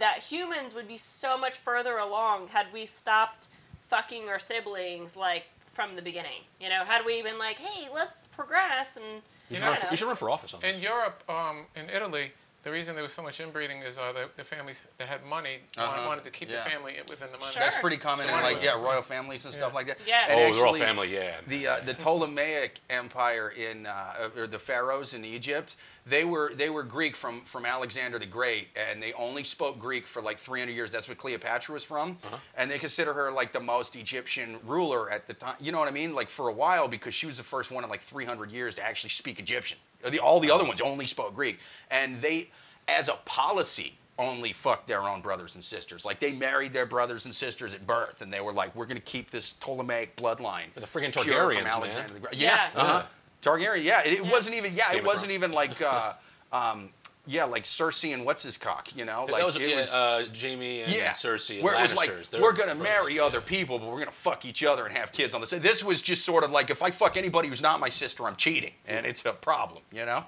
that 0.00 0.24
humans 0.24 0.74
would 0.74 0.88
be 0.88 0.98
so 0.98 1.38
much 1.38 1.54
further 1.54 1.96
along 1.96 2.48
had 2.48 2.66
we 2.72 2.86
stopped 2.86 3.46
fucking 3.88 4.28
our 4.28 4.38
siblings 4.40 5.16
like 5.16 5.44
from 5.66 5.94
the 5.94 6.02
beginning. 6.02 6.42
You 6.60 6.68
know, 6.70 6.82
had 6.84 7.06
we 7.06 7.22
been 7.22 7.38
like, 7.38 7.58
hey, 7.60 7.88
let's 7.94 8.26
progress 8.26 8.96
and 8.96 9.22
You 9.50 9.56
should, 9.56 9.64
know- 9.64 9.70
run 9.72 9.80
for, 9.80 9.90
you 9.90 9.96
should 9.96 10.06
run 10.06 10.16
for 10.16 10.30
office 10.30 10.54
on 10.54 10.60
this. 10.60 10.72
In 10.74 10.80
Europe, 10.82 11.22
um, 11.28 11.66
in 11.74 11.88
Italy, 11.90 12.32
the 12.68 12.74
reason 12.74 12.94
there 12.94 13.02
was 13.02 13.14
so 13.14 13.22
much 13.22 13.40
inbreeding 13.40 13.78
is 13.82 13.96
uh, 13.98 14.12
the, 14.12 14.28
the 14.36 14.44
families 14.44 14.84
that 14.98 15.08
had 15.08 15.24
money 15.24 15.54
Uh-huh. 15.76 16.06
wanted 16.08 16.24
to 16.24 16.30
keep 16.30 16.50
Yeah. 16.50 16.62
the 16.64 16.70
family 16.70 16.94
within 17.08 17.28
the 17.32 17.38
money. 17.38 17.52
Sure. 17.52 17.62
That's 17.62 17.76
pretty 17.76 17.96
common 17.96 18.28
in 18.28 18.34
like 18.42 18.62
yeah 18.62 18.72
royal 18.88 19.00
families 19.02 19.44
and 19.46 19.54
stuff 19.54 19.72
like 19.74 19.86
that. 19.86 19.98
Yeah. 20.06 20.26
And 20.28 20.34
oh, 20.38 20.54
they're 20.54 20.66
all 20.66 20.74
family, 20.74 21.08
yeah. 21.14 21.36
The 21.46 21.66
uh, 21.66 21.80
the 21.80 21.94
Ptolemaic 21.94 22.80
Empire 22.90 23.48
in 23.56 23.86
uh, 23.86 24.28
or 24.36 24.46
the 24.46 24.58
pharaohs 24.58 25.14
in 25.14 25.24
Egypt, 25.24 25.76
they 26.04 26.24
were 26.24 26.52
they 26.54 26.68
were 26.70 26.82
Greek 26.82 27.16
from 27.16 27.40
from 27.52 27.64
Alexander 27.64 28.18
the 28.18 28.26
Great, 28.26 28.68
and 28.76 29.02
they 29.02 29.12
only 29.14 29.44
spoke 29.44 29.78
Greek 29.78 30.06
for 30.06 30.20
like 30.20 30.38
300 30.38 30.72
years. 30.72 30.92
That's 30.92 31.08
what 31.08 31.16
Cleopatra 31.18 31.72
was 31.72 31.84
from, 31.84 32.18
and 32.56 32.70
they 32.70 32.78
consider 32.78 33.12
her 33.14 33.30
like 33.40 33.52
the 33.52 33.60
most 33.74 33.96
Egyptian 33.96 34.58
ruler 34.64 35.10
at 35.10 35.26
the 35.26 35.34
time. 35.34 35.56
You 35.60 35.72
know 35.72 35.78
what 35.78 35.88
I 35.88 35.92
mean? 35.92 36.14
Like 36.14 36.28
for 36.28 36.48
a 36.48 36.52
while 36.64 36.86
because 36.88 37.14
she 37.14 37.26
was 37.26 37.36
the 37.38 37.44
first 37.54 37.70
one 37.70 37.82
in 37.84 37.90
like 37.90 38.00
300 38.00 38.50
years 38.50 38.74
to 38.76 38.82
actually 38.84 39.10
speak 39.10 39.38
Egyptian. 39.40 39.78
The, 40.00 40.20
all 40.20 40.38
the 40.38 40.52
other 40.52 40.64
ones 40.64 40.80
only 40.80 41.06
spoke 41.08 41.34
Greek, 41.34 41.58
and 41.90 42.20
they, 42.20 42.50
as 42.88 43.08
a 43.08 43.14
policy. 43.24 43.94
Only 44.20 44.52
fucked 44.52 44.88
their 44.88 45.02
own 45.02 45.20
brothers 45.20 45.54
and 45.54 45.62
sisters. 45.62 46.04
Like 46.04 46.18
they 46.18 46.32
married 46.32 46.72
their 46.72 46.86
brothers 46.86 47.24
and 47.24 47.32
sisters 47.32 47.72
at 47.72 47.86
birth, 47.86 48.20
and 48.20 48.32
they 48.32 48.40
were 48.40 48.52
like, 48.52 48.74
"We're 48.74 48.86
going 48.86 48.96
to 48.96 49.02
keep 49.02 49.30
this 49.30 49.52
Ptolemaic 49.52 50.16
bloodline." 50.16 50.74
The 50.74 50.80
friggin' 50.80 51.12
pure 51.12 51.36
Targaryens, 51.36 51.54
from 51.54 51.64
man. 51.64 51.72
Alexander 51.72 52.12
the 52.14 52.18
Great. 52.20 52.34
Yeah. 52.34 52.68
Yeah, 52.74 52.80
uh-huh. 52.82 53.02
Targaryen. 53.42 53.84
Yeah, 53.84 54.02
it, 54.04 54.14
it 54.14 54.24
Yeah. 54.24 54.30
wasn't 54.32 54.56
even. 54.56 54.72
Yeah, 54.74 54.90
Game 54.90 54.98
it 55.02 55.06
wasn't 55.06 55.30
even 55.30 55.52
like. 55.52 55.80
Uh, 55.80 56.14
um, 56.52 56.88
yeah, 57.28 57.44
like 57.44 57.62
Cersei 57.64 58.12
and 58.14 58.24
what's 58.24 58.42
his 58.42 58.56
cock. 58.58 58.88
You 58.96 59.04
know, 59.04 59.26
like 59.26 59.36
that 59.36 59.46
was, 59.46 59.56
it 59.56 59.68
yeah, 59.68 59.76
was. 59.76 59.94
uh, 59.94 60.24
Jamie 60.32 60.80
and 60.82 60.90
yeah, 60.92 61.10
Cersei 61.10 61.56
and 61.56 61.62
where 61.62 61.78
it 61.78 61.82
was 61.82 61.94
like 61.94 62.10
we're 62.40 62.52
gonna 62.54 62.74
brothers. 62.74 62.82
marry 62.82 63.20
other 63.20 63.40
people, 63.40 63.78
but 63.78 63.88
we're 63.88 63.98
gonna 63.98 64.10
fuck 64.10 64.44
each 64.46 64.64
other 64.64 64.84
and 64.86 64.96
have 64.96 65.12
kids 65.12 65.32
on 65.34 65.40
the 65.40 65.46
same. 65.46 65.60
This 65.60 65.84
was 65.84 66.02
just 66.02 66.24
sort 66.24 66.42
of 66.42 66.50
like 66.50 66.70
if 66.70 66.82
I 66.82 66.90
fuck 66.90 67.16
anybody 67.16 67.46
who's 67.48 67.62
not 67.62 67.78
my 67.78 67.90
sister, 67.90 68.24
I'm 68.24 68.34
cheating, 68.34 68.72
and 68.88 69.06
it's 69.06 69.24
a 69.26 69.32
problem. 69.32 69.82
You 69.92 70.06
know, 70.06 70.24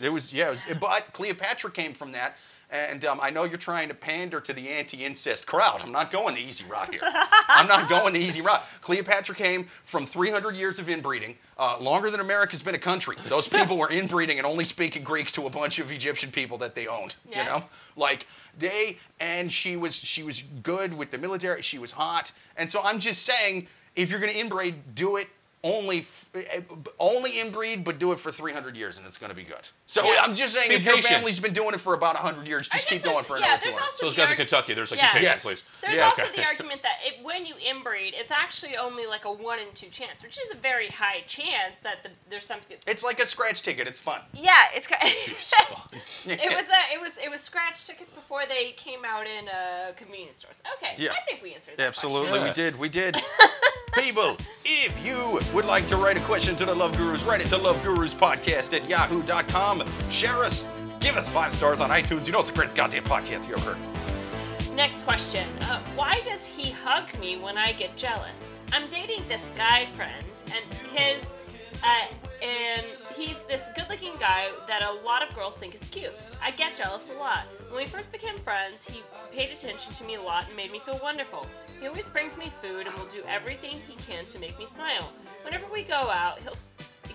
it 0.00 0.12
was 0.12 0.32
yeah. 0.32 0.48
It 0.48 0.50
was, 0.50 0.64
but 0.80 1.12
Cleopatra 1.12 1.70
came 1.70 1.92
from 1.92 2.12
that. 2.12 2.36
And 2.68 3.04
um, 3.04 3.20
I 3.22 3.30
know 3.30 3.44
you're 3.44 3.58
trying 3.58 3.88
to 3.88 3.94
pander 3.94 4.40
to 4.40 4.52
the 4.52 4.68
anti-incest 4.70 5.46
crowd. 5.46 5.82
I'm 5.84 5.92
not 5.92 6.10
going 6.10 6.34
the 6.34 6.40
easy 6.40 6.64
route 6.68 6.92
here. 6.92 7.00
I'm 7.48 7.68
not 7.68 7.88
going 7.88 8.12
the 8.12 8.18
easy 8.18 8.42
route. 8.42 8.60
Cleopatra 8.80 9.36
came 9.36 9.64
from 9.84 10.04
300 10.04 10.56
years 10.56 10.80
of 10.80 10.88
inbreeding, 10.88 11.36
uh, 11.58 11.76
longer 11.80 12.10
than 12.10 12.18
America's 12.18 12.64
been 12.64 12.74
a 12.74 12.78
country. 12.78 13.16
Those 13.28 13.46
people 13.48 13.78
were 13.78 13.88
inbreeding 13.88 14.38
and 14.38 14.46
only 14.46 14.64
speaking 14.64 15.04
Greek 15.04 15.30
to 15.32 15.46
a 15.46 15.50
bunch 15.50 15.78
of 15.78 15.92
Egyptian 15.92 16.32
people 16.32 16.58
that 16.58 16.74
they 16.74 16.88
owned. 16.88 17.14
Yeah. 17.30 17.38
You 17.38 17.50
know, 17.50 17.64
like 17.94 18.26
they 18.58 18.98
and 19.20 19.52
she 19.52 19.76
was 19.76 19.94
she 19.94 20.24
was 20.24 20.42
good 20.42 20.94
with 20.94 21.12
the 21.12 21.18
military. 21.18 21.62
She 21.62 21.78
was 21.78 21.92
hot, 21.92 22.32
and 22.56 22.68
so 22.68 22.80
I'm 22.82 22.98
just 22.98 23.22
saying, 23.22 23.68
if 23.94 24.10
you're 24.10 24.20
going 24.20 24.32
to 24.32 24.38
inbreed, 24.38 24.74
do 24.94 25.16
it 25.16 25.28
only 25.64 26.06
eh, 26.34 26.60
only 27.00 27.32
inbreed, 27.32 27.82
but 27.84 27.98
do 27.98 28.12
it 28.12 28.18
for 28.20 28.30
300 28.30 28.76
years, 28.76 28.98
and 28.98 29.06
it's 29.06 29.18
going 29.18 29.30
to 29.30 29.36
be 29.36 29.42
good. 29.42 29.68
So 29.86 30.04
Yeah. 30.04 30.22
I'm 30.22 30.34
just 30.34 30.54
saying, 30.54 30.68
Be 30.68 30.76
if 30.76 30.84
your 30.84 30.98
family's 30.98 31.40
been 31.40 31.52
doing 31.54 31.70
it 31.74 31.80
for 31.80 31.94
about 31.94 32.14
100 32.14 32.46
years, 32.46 32.68
just 32.68 32.86
keep 32.86 33.02
going 33.02 33.24
for 33.24 33.36
yeah, 33.38 33.46
another 33.46 33.62
there's 33.64 33.74
200. 33.74 33.84
also 33.86 33.98
So 33.98 34.06
those 34.06 34.14
the 34.14 34.20
guys 34.22 34.30
in 34.30 34.36
Kentucky, 34.36 34.74
there's 34.74 34.90
like, 34.92 35.00
Yeah. 35.00 35.12
be 35.14 35.18
patient, 35.20 35.32
Yes. 35.34 35.42
please. 35.42 35.62
There's 35.80 35.96
Yeah, 35.96 36.04
also 36.04 36.22
okay. 36.22 36.36
the 36.36 36.44
argument 36.44 36.82
that 36.82 36.98
it, 37.04 37.24
when 37.24 37.46
you 37.46 37.54
inbreed, 37.54 38.12
it's 38.14 38.30
actually 38.30 38.76
only 38.76 39.06
like 39.06 39.24
a 39.24 39.32
one 39.32 39.58
in 39.58 39.66
two 39.74 39.88
chance, 39.88 40.22
which 40.22 40.38
is 40.38 40.52
a 40.52 40.56
very 40.56 40.88
high 40.88 41.22
chance 41.26 41.80
that 41.80 42.02
the, 42.02 42.10
there's 42.30 42.46
something. 42.46 42.76
It's 42.86 43.02
like 43.02 43.18
a 43.18 43.26
scratch 43.26 43.62
ticket. 43.62 43.88
It's 43.88 44.00
fun. 44.00 44.20
Yeah, 44.34 44.52
it's 44.74 44.86
kind. 44.86 45.02
it 45.02 46.54
was 46.54 46.68
uh, 46.70 46.94
it 46.94 47.00
was 47.00 47.18
it 47.18 47.30
was 47.30 47.40
scratch 47.40 47.86
tickets 47.86 48.12
before 48.12 48.42
they 48.46 48.72
came 48.72 49.04
out 49.04 49.26
in 49.26 49.48
uh, 49.48 49.92
convenience 49.96 50.38
stores. 50.38 50.62
Okay, 50.76 50.94
Yeah. 50.98 51.12
I 51.12 51.20
think 51.26 51.42
we 51.42 51.54
answered 51.54 51.76
that. 51.78 51.86
Absolutely, 51.88 52.28
question. 52.38 52.46
we 52.46 52.52
did. 52.52 52.78
We 52.78 52.88
did. 52.88 53.16
People, 53.94 54.36
if 54.64 55.04
you 55.06 55.40
would 55.52 55.64
like 55.64 55.86
to 55.88 55.96
write 55.96 56.16
a 56.16 56.20
question 56.20 56.56
to 56.56 56.64
the 56.64 56.74
Love 56.74 56.96
Gurus, 56.96 57.26
write 57.26 57.40
it 57.40 57.48
to 57.48 57.56
loveguruspodcast 57.56 58.76
at 58.76 58.88
yahoo.com. 58.88 59.82
Share 60.10 60.44
us. 60.44 60.68
Give 61.00 61.16
us 61.16 61.28
five 61.28 61.52
stars 61.52 61.80
on 61.80 61.90
iTunes. 61.90 62.26
You 62.26 62.32
know 62.32 62.40
it's 62.40 62.50
the 62.50 62.56
greatest 62.56 62.76
goddamn 62.76 63.04
podcast 63.04 63.48
you've 63.48 63.58
ever 63.58 63.74
heard. 63.74 64.76
Next 64.76 65.02
question. 65.02 65.46
Uh, 65.62 65.80
why 65.94 66.20
does 66.24 66.44
he 66.44 66.70
hug 66.70 67.06
me 67.18 67.38
when 67.38 67.56
I 67.56 67.72
get 67.72 67.96
jealous? 67.96 68.48
I'm 68.72 68.88
dating 68.90 69.22
this 69.28 69.50
guy 69.56 69.86
friend, 69.86 70.24
and 70.54 70.74
his, 70.92 71.34
uh, 71.82 72.06
and 72.42 72.86
he's 73.16 73.44
this 73.44 73.70
good-looking 73.74 74.12
guy 74.20 74.48
that 74.68 74.82
a 74.82 75.06
lot 75.06 75.26
of 75.26 75.34
girls 75.34 75.56
think 75.56 75.74
is 75.74 75.88
cute. 75.88 76.12
I 76.42 76.50
get 76.50 76.76
jealous 76.76 77.10
a 77.10 77.14
lot. 77.14 77.46
When 77.70 77.82
we 77.82 77.86
first 77.86 78.12
became 78.12 78.36
friends, 78.38 78.86
he 78.86 79.02
paid 79.32 79.50
attention 79.50 79.92
to 79.94 80.04
me 80.04 80.16
a 80.16 80.20
lot 80.20 80.46
and 80.48 80.56
made 80.56 80.72
me 80.72 80.78
feel 80.78 80.98
wonderful. 81.02 81.46
He 81.80 81.86
always 81.86 82.08
brings 82.08 82.36
me 82.36 82.46
food 82.46 82.86
and 82.86 82.94
will 82.96 83.06
do 83.06 83.22
everything 83.28 83.80
he 83.88 83.94
can 84.02 84.24
to 84.26 84.38
make 84.40 84.58
me 84.58 84.66
smile. 84.66 85.10
Whenever 85.46 85.72
we 85.72 85.84
go 85.84 85.94
out, 85.94 86.40
he'll 86.40 86.56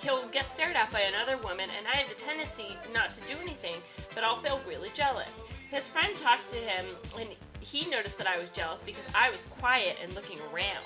he'll 0.01 0.25
get 0.29 0.49
stared 0.49 0.77
at 0.77 0.89
by 0.89 1.01
another 1.01 1.35
woman, 1.35 1.67
and 1.77 1.85
I 1.85 1.97
have 1.97 2.09
a 2.09 2.15
tendency 2.15 2.77
not 2.93 3.09
to 3.09 3.27
do 3.27 3.37
anything, 3.41 3.75
but 4.15 4.23
I'll 4.23 4.37
feel 4.37 4.61
really 4.65 4.87
jealous. 4.93 5.43
His 5.69 5.89
friend 5.89 6.15
talked 6.15 6.47
to 6.47 6.55
him, 6.55 6.85
and 7.19 7.27
he 7.59 7.89
noticed 7.89 8.17
that 8.19 8.27
I 8.27 8.39
was 8.39 8.49
jealous 8.49 8.81
because 8.83 9.03
I 9.13 9.29
was 9.31 9.47
quiet 9.59 9.97
and 10.01 10.15
looking 10.15 10.39
around. 10.53 10.85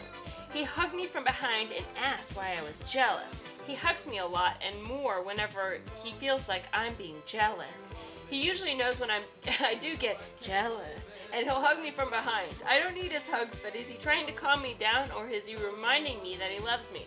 He 0.54 0.64
hugged 0.64 0.96
me 0.96 1.06
from 1.06 1.24
behind 1.24 1.72
and 1.72 1.86
asked 2.04 2.36
why 2.36 2.56
I 2.60 2.64
was 2.64 2.92
jealous. 2.92 3.40
He 3.68 3.76
hugs 3.76 4.08
me 4.08 4.18
a 4.18 4.26
lot 4.26 4.60
and 4.66 4.84
more 4.84 5.24
whenever 5.24 5.78
he 6.04 6.14
feels 6.14 6.48
like 6.48 6.64
I'm 6.74 6.96
being 6.96 7.18
jealous. 7.28 7.94
He 8.28 8.44
usually 8.44 8.74
knows 8.74 9.00
when 9.00 9.12
I'm 9.12 9.24
I 9.60 9.76
do 9.76 9.96
get 9.96 10.20
jealous 10.42 11.14
and 11.34 11.46
he'll 11.46 11.62
hug 11.62 11.82
me 11.82 11.92
from 11.92 12.10
behind. 12.10 12.54
I 12.68 12.80
don't 12.80 12.96
need 12.96 13.12
his 13.12 13.28
hugs, 13.28 13.56
but 13.62 13.76
is 13.76 13.90
he 13.90 13.98
trying 13.98 14.26
to 14.28 14.32
calm 14.32 14.62
me 14.62 14.76
down 14.80 15.12
or 15.12 15.28
is 15.28 15.46
he 15.46 15.56
reminding 15.56 16.24
me 16.24 16.38
that 16.38 16.52
he 16.52 16.60
loves 16.60 16.94
me? 16.94 17.06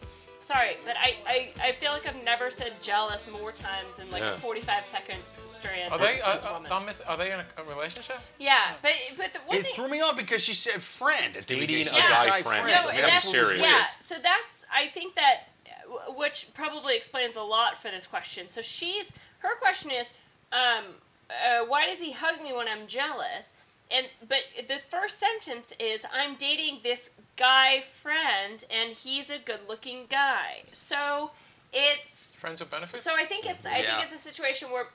Sorry, 0.49 0.79
but 0.87 0.97
I, 0.97 1.15
I, 1.27 1.53
I 1.63 1.73
feel 1.73 1.93
like 1.93 2.09
I've 2.09 2.25
never 2.25 2.51
said 2.51 2.73
jealous 2.81 3.29
more 3.31 3.53
times 3.53 3.99
in 3.99 4.11
like 4.11 4.23
Yeah. 4.23 4.33
a 4.33 4.39
45 4.39 4.87
second 4.87 5.19
strand. 5.45 5.93
Are 5.93 5.99
they? 5.99 6.23
Uh, 6.23 6.33
this 6.37 6.45
uh, 6.47 6.53
woman. 6.55 6.73
I'm 6.73 6.87
miss- 6.87 7.03
are 7.03 7.19
they 7.19 7.33
in 7.33 7.41
a, 7.41 7.45
a 7.59 7.65
relationship? 7.69 8.17
yeah, 8.39 8.73
but 8.81 8.93
but 9.19 9.35
the 9.35 9.41
one 9.41 9.59
It 9.59 9.67
thing 9.67 9.75
threw 9.75 9.89
me 9.89 10.01
off 10.01 10.17
because 10.17 10.43
she 10.43 10.55
said 10.55 10.81
friend. 10.83 11.37
It's 11.37 11.45
Dating 11.45 11.69
she 11.69 11.83
a 11.83 11.85
said 11.85 12.01
guy 12.09 12.41
friend. 12.41 12.67
No, 12.67 12.73
I 12.73 12.87
mean, 12.87 12.91
and 12.95 12.99
that's 13.01 13.11
that's 13.25 13.29
serious. 13.31 13.61
Yeah, 13.63 13.85
so 14.01 14.15
that's 14.23 14.65
I 14.75 14.87
think 14.87 15.17
that 15.17 15.49
uh, 15.67 16.15
which 16.15 16.49
probably 16.55 16.97
explains 16.97 17.37
a 17.37 17.43
lot 17.43 17.77
for 17.77 17.91
this 17.91 18.07
question. 18.07 18.49
So 18.49 18.63
she's 18.63 19.13
her 19.41 19.55
question 19.59 19.91
is, 19.91 20.15
um, 20.51 20.85
uh, 21.29 21.67
why 21.67 21.85
does 21.85 21.99
he 21.99 22.13
hug 22.13 22.43
me 22.43 22.55
when 22.55 22.69
I'm 22.69 22.87
jealous? 22.87 23.51
And 23.91 24.07
but 24.29 24.39
the 24.67 24.81
first 24.89 25.19
sentence 25.19 25.73
is 25.81 26.05
I'm 26.13 26.37
dating 26.37 26.81
this 26.83 27.11
guy 27.37 27.81
friend 27.81 28.63
and 28.71 28.93
he's 28.93 29.31
a 29.31 29.39
good-looking 29.39 30.07
guy. 30.11 30.63
So 30.73 31.31
it's 31.73 32.33
Friends 32.35 32.61
with 32.61 32.71
benefits? 32.71 33.03
so 33.03 33.13
I 33.17 33.25
think 33.25 33.47
it's 33.47 33.65
I 33.67 33.79
Yeah. 33.79 33.97
think 33.99 34.13
it's 34.13 34.15
a 34.27 34.29
situation 34.31 34.71
where, 34.71 34.89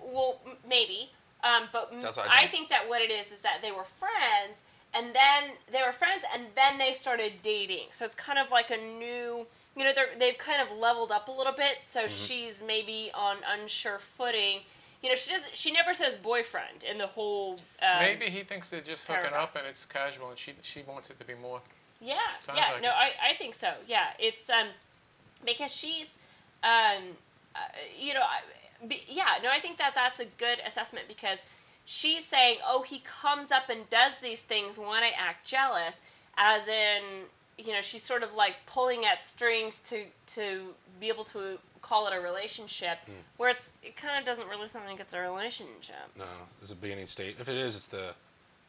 well, 0.00 0.40
maybe, 0.68 1.10
um, 1.42 1.68
but 1.72 1.90
m- 1.92 2.00
That's 2.00 2.16
what 2.16 2.26
I 2.30 2.34
I 2.34 2.40
think. 2.42 2.50
think 2.52 2.68
that 2.70 2.88
what 2.88 3.02
it 3.02 3.10
is 3.10 3.32
is 3.32 3.40
that 3.40 3.62
they 3.62 3.72
were 3.72 3.84
friends, 3.84 4.62
and 4.94 5.14
then 5.14 5.52
they 5.70 5.82
were 5.82 5.92
friends, 5.92 6.24
and 6.32 6.46
then 6.54 6.78
they 6.78 6.92
started 6.92 7.42
dating. 7.42 7.88
So 7.92 8.04
it's 8.04 8.14
kind 8.14 8.38
of 8.38 8.50
like 8.52 8.70
a 8.70 8.76
new, 8.76 9.46
you 9.76 9.84
know, 9.84 9.92
they're 9.92 10.14
they've 10.16 10.38
kind 10.38 10.62
of 10.62 10.76
leveled 10.76 11.10
up 11.10 11.26
a 11.28 11.32
little 11.32 11.52
bit. 11.52 11.82
So 11.82 12.04
Mm-hmm. 12.04 12.26
she's 12.26 12.62
maybe 12.62 13.10
on 13.12 13.38
unsure 13.46 13.98
footing. 13.98 14.60
You 15.06 15.12
know, 15.12 15.16
she 15.16 15.30
doesn't. 15.30 15.56
She 15.56 15.70
never 15.70 15.94
says 15.94 16.16
boyfriend 16.16 16.82
in 16.90 16.98
the 16.98 17.06
whole. 17.06 17.60
Um, 17.80 18.00
Maybe 18.00 18.24
he 18.24 18.40
thinks 18.40 18.70
they're 18.70 18.80
just 18.80 19.06
hooking 19.06 19.22
paragraph. 19.22 19.50
up 19.50 19.56
and 19.56 19.64
it's 19.64 19.86
casual, 19.86 20.30
and 20.30 20.36
she 20.36 20.52
she 20.62 20.82
wants 20.82 21.10
it 21.10 21.20
to 21.20 21.24
be 21.24 21.34
more. 21.40 21.60
Yeah, 22.00 22.16
Sounds 22.40 22.58
yeah, 22.58 22.72
like 22.72 22.82
no, 22.82 22.88
it. 22.88 22.94
I, 23.22 23.30
I 23.30 23.34
think 23.34 23.54
so. 23.54 23.68
Yeah, 23.86 24.06
it's 24.18 24.50
um, 24.50 24.66
because 25.44 25.72
she's 25.72 26.18
um, 26.64 27.02
uh, 27.54 27.58
you 27.96 28.14
know, 28.14 28.20
I, 28.20 28.40
be, 28.84 29.04
yeah, 29.08 29.38
no, 29.44 29.50
I 29.50 29.60
think 29.60 29.78
that 29.78 29.94
that's 29.94 30.18
a 30.18 30.24
good 30.24 30.58
assessment 30.66 31.06
because 31.06 31.38
she's 31.84 32.24
saying, 32.24 32.58
oh, 32.66 32.82
he 32.82 33.00
comes 33.06 33.52
up 33.52 33.68
and 33.70 33.88
does 33.88 34.18
these 34.18 34.42
things 34.42 34.76
when 34.76 35.04
I 35.04 35.12
act 35.16 35.46
jealous, 35.46 36.00
as 36.36 36.66
in, 36.66 37.02
you 37.56 37.72
know, 37.72 37.80
she's 37.80 38.02
sort 38.02 38.24
of 38.24 38.34
like 38.34 38.56
pulling 38.66 39.04
at 39.04 39.22
strings 39.24 39.80
to 39.82 40.06
to 40.26 40.74
be 40.98 41.08
able 41.08 41.24
to 41.24 41.58
call 41.88 42.06
it 42.08 42.12
a 42.16 42.20
relationship, 42.20 42.98
Hmm. 43.06 43.12
where 43.36 43.50
it's 43.50 43.78
it 43.82 43.96
kind 43.96 44.18
of 44.18 44.24
doesn't 44.24 44.48
really 44.48 44.68
sound 44.68 44.86
like 44.86 44.98
it's 45.00 45.14
a 45.14 45.20
relationship. 45.20 46.06
No, 46.16 46.24
it's 46.62 46.72
a 46.72 46.76
beginning 46.76 47.06
stage. 47.06 47.36
If 47.38 47.48
it 47.48 47.56
is, 47.56 47.76
it's 47.76 47.86
the 47.86 48.14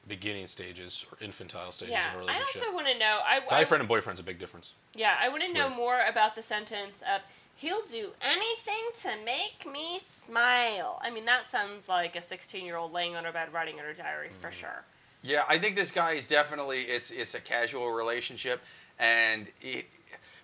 beginning 0.08 0.48
stages 0.48 1.06
or 1.12 1.18
infantile 1.24 1.72
stages 1.72 1.92
Yeah, 1.94 2.08
of 2.10 2.14
a 2.14 2.18
I 2.18 2.20
relationship. 2.20 2.62
I 2.64 2.66
also 2.66 2.76
want 2.76 2.88
to 2.88 2.98
know. 2.98 3.20
I, 3.26 3.40
Guy 3.50 3.60
I 3.60 3.66
friend 3.66 3.82
and 3.82 3.90
boyfriend's 3.90 4.22
a 4.22 4.24
big 4.24 4.40
difference. 4.40 4.74
Yeah, 4.96 5.18
I 5.20 5.30
want 5.30 5.44
to 5.44 5.52
know 5.52 5.68
weird. 5.68 5.78
more 5.78 6.00
about 6.08 6.36
the 6.36 6.42
sentence 6.42 7.02
of 7.02 7.22
he'll 7.56 7.86
do 7.86 8.12
anything 8.22 8.84
to 9.02 9.10
make 9.26 9.66
me 9.70 10.00
smile. 10.04 11.00
I 11.04 11.10
mean, 11.10 11.26
that 11.26 11.48
sounds 11.48 11.90
like 11.90 12.16
a 12.16 12.20
16-year-old 12.20 12.94
laying 12.94 13.16
on 13.16 13.24
her 13.26 13.32
bed 13.32 13.52
writing 13.52 13.80
in 13.80 13.84
her 13.84 13.94
diary 13.94 14.30
for 14.42 14.52
sure. 14.52 14.84
Yeah, 15.24 15.44
I 15.50 15.58
think 15.58 15.76
this 15.76 15.92
guy 15.92 16.12
is 16.14 16.28
definitely 16.28 16.82
it's 16.84 17.10
it's 17.12 17.34
a 17.34 17.42
casual 17.42 17.92
relationship, 17.92 18.62
and 19.00 19.48
it 19.62 19.88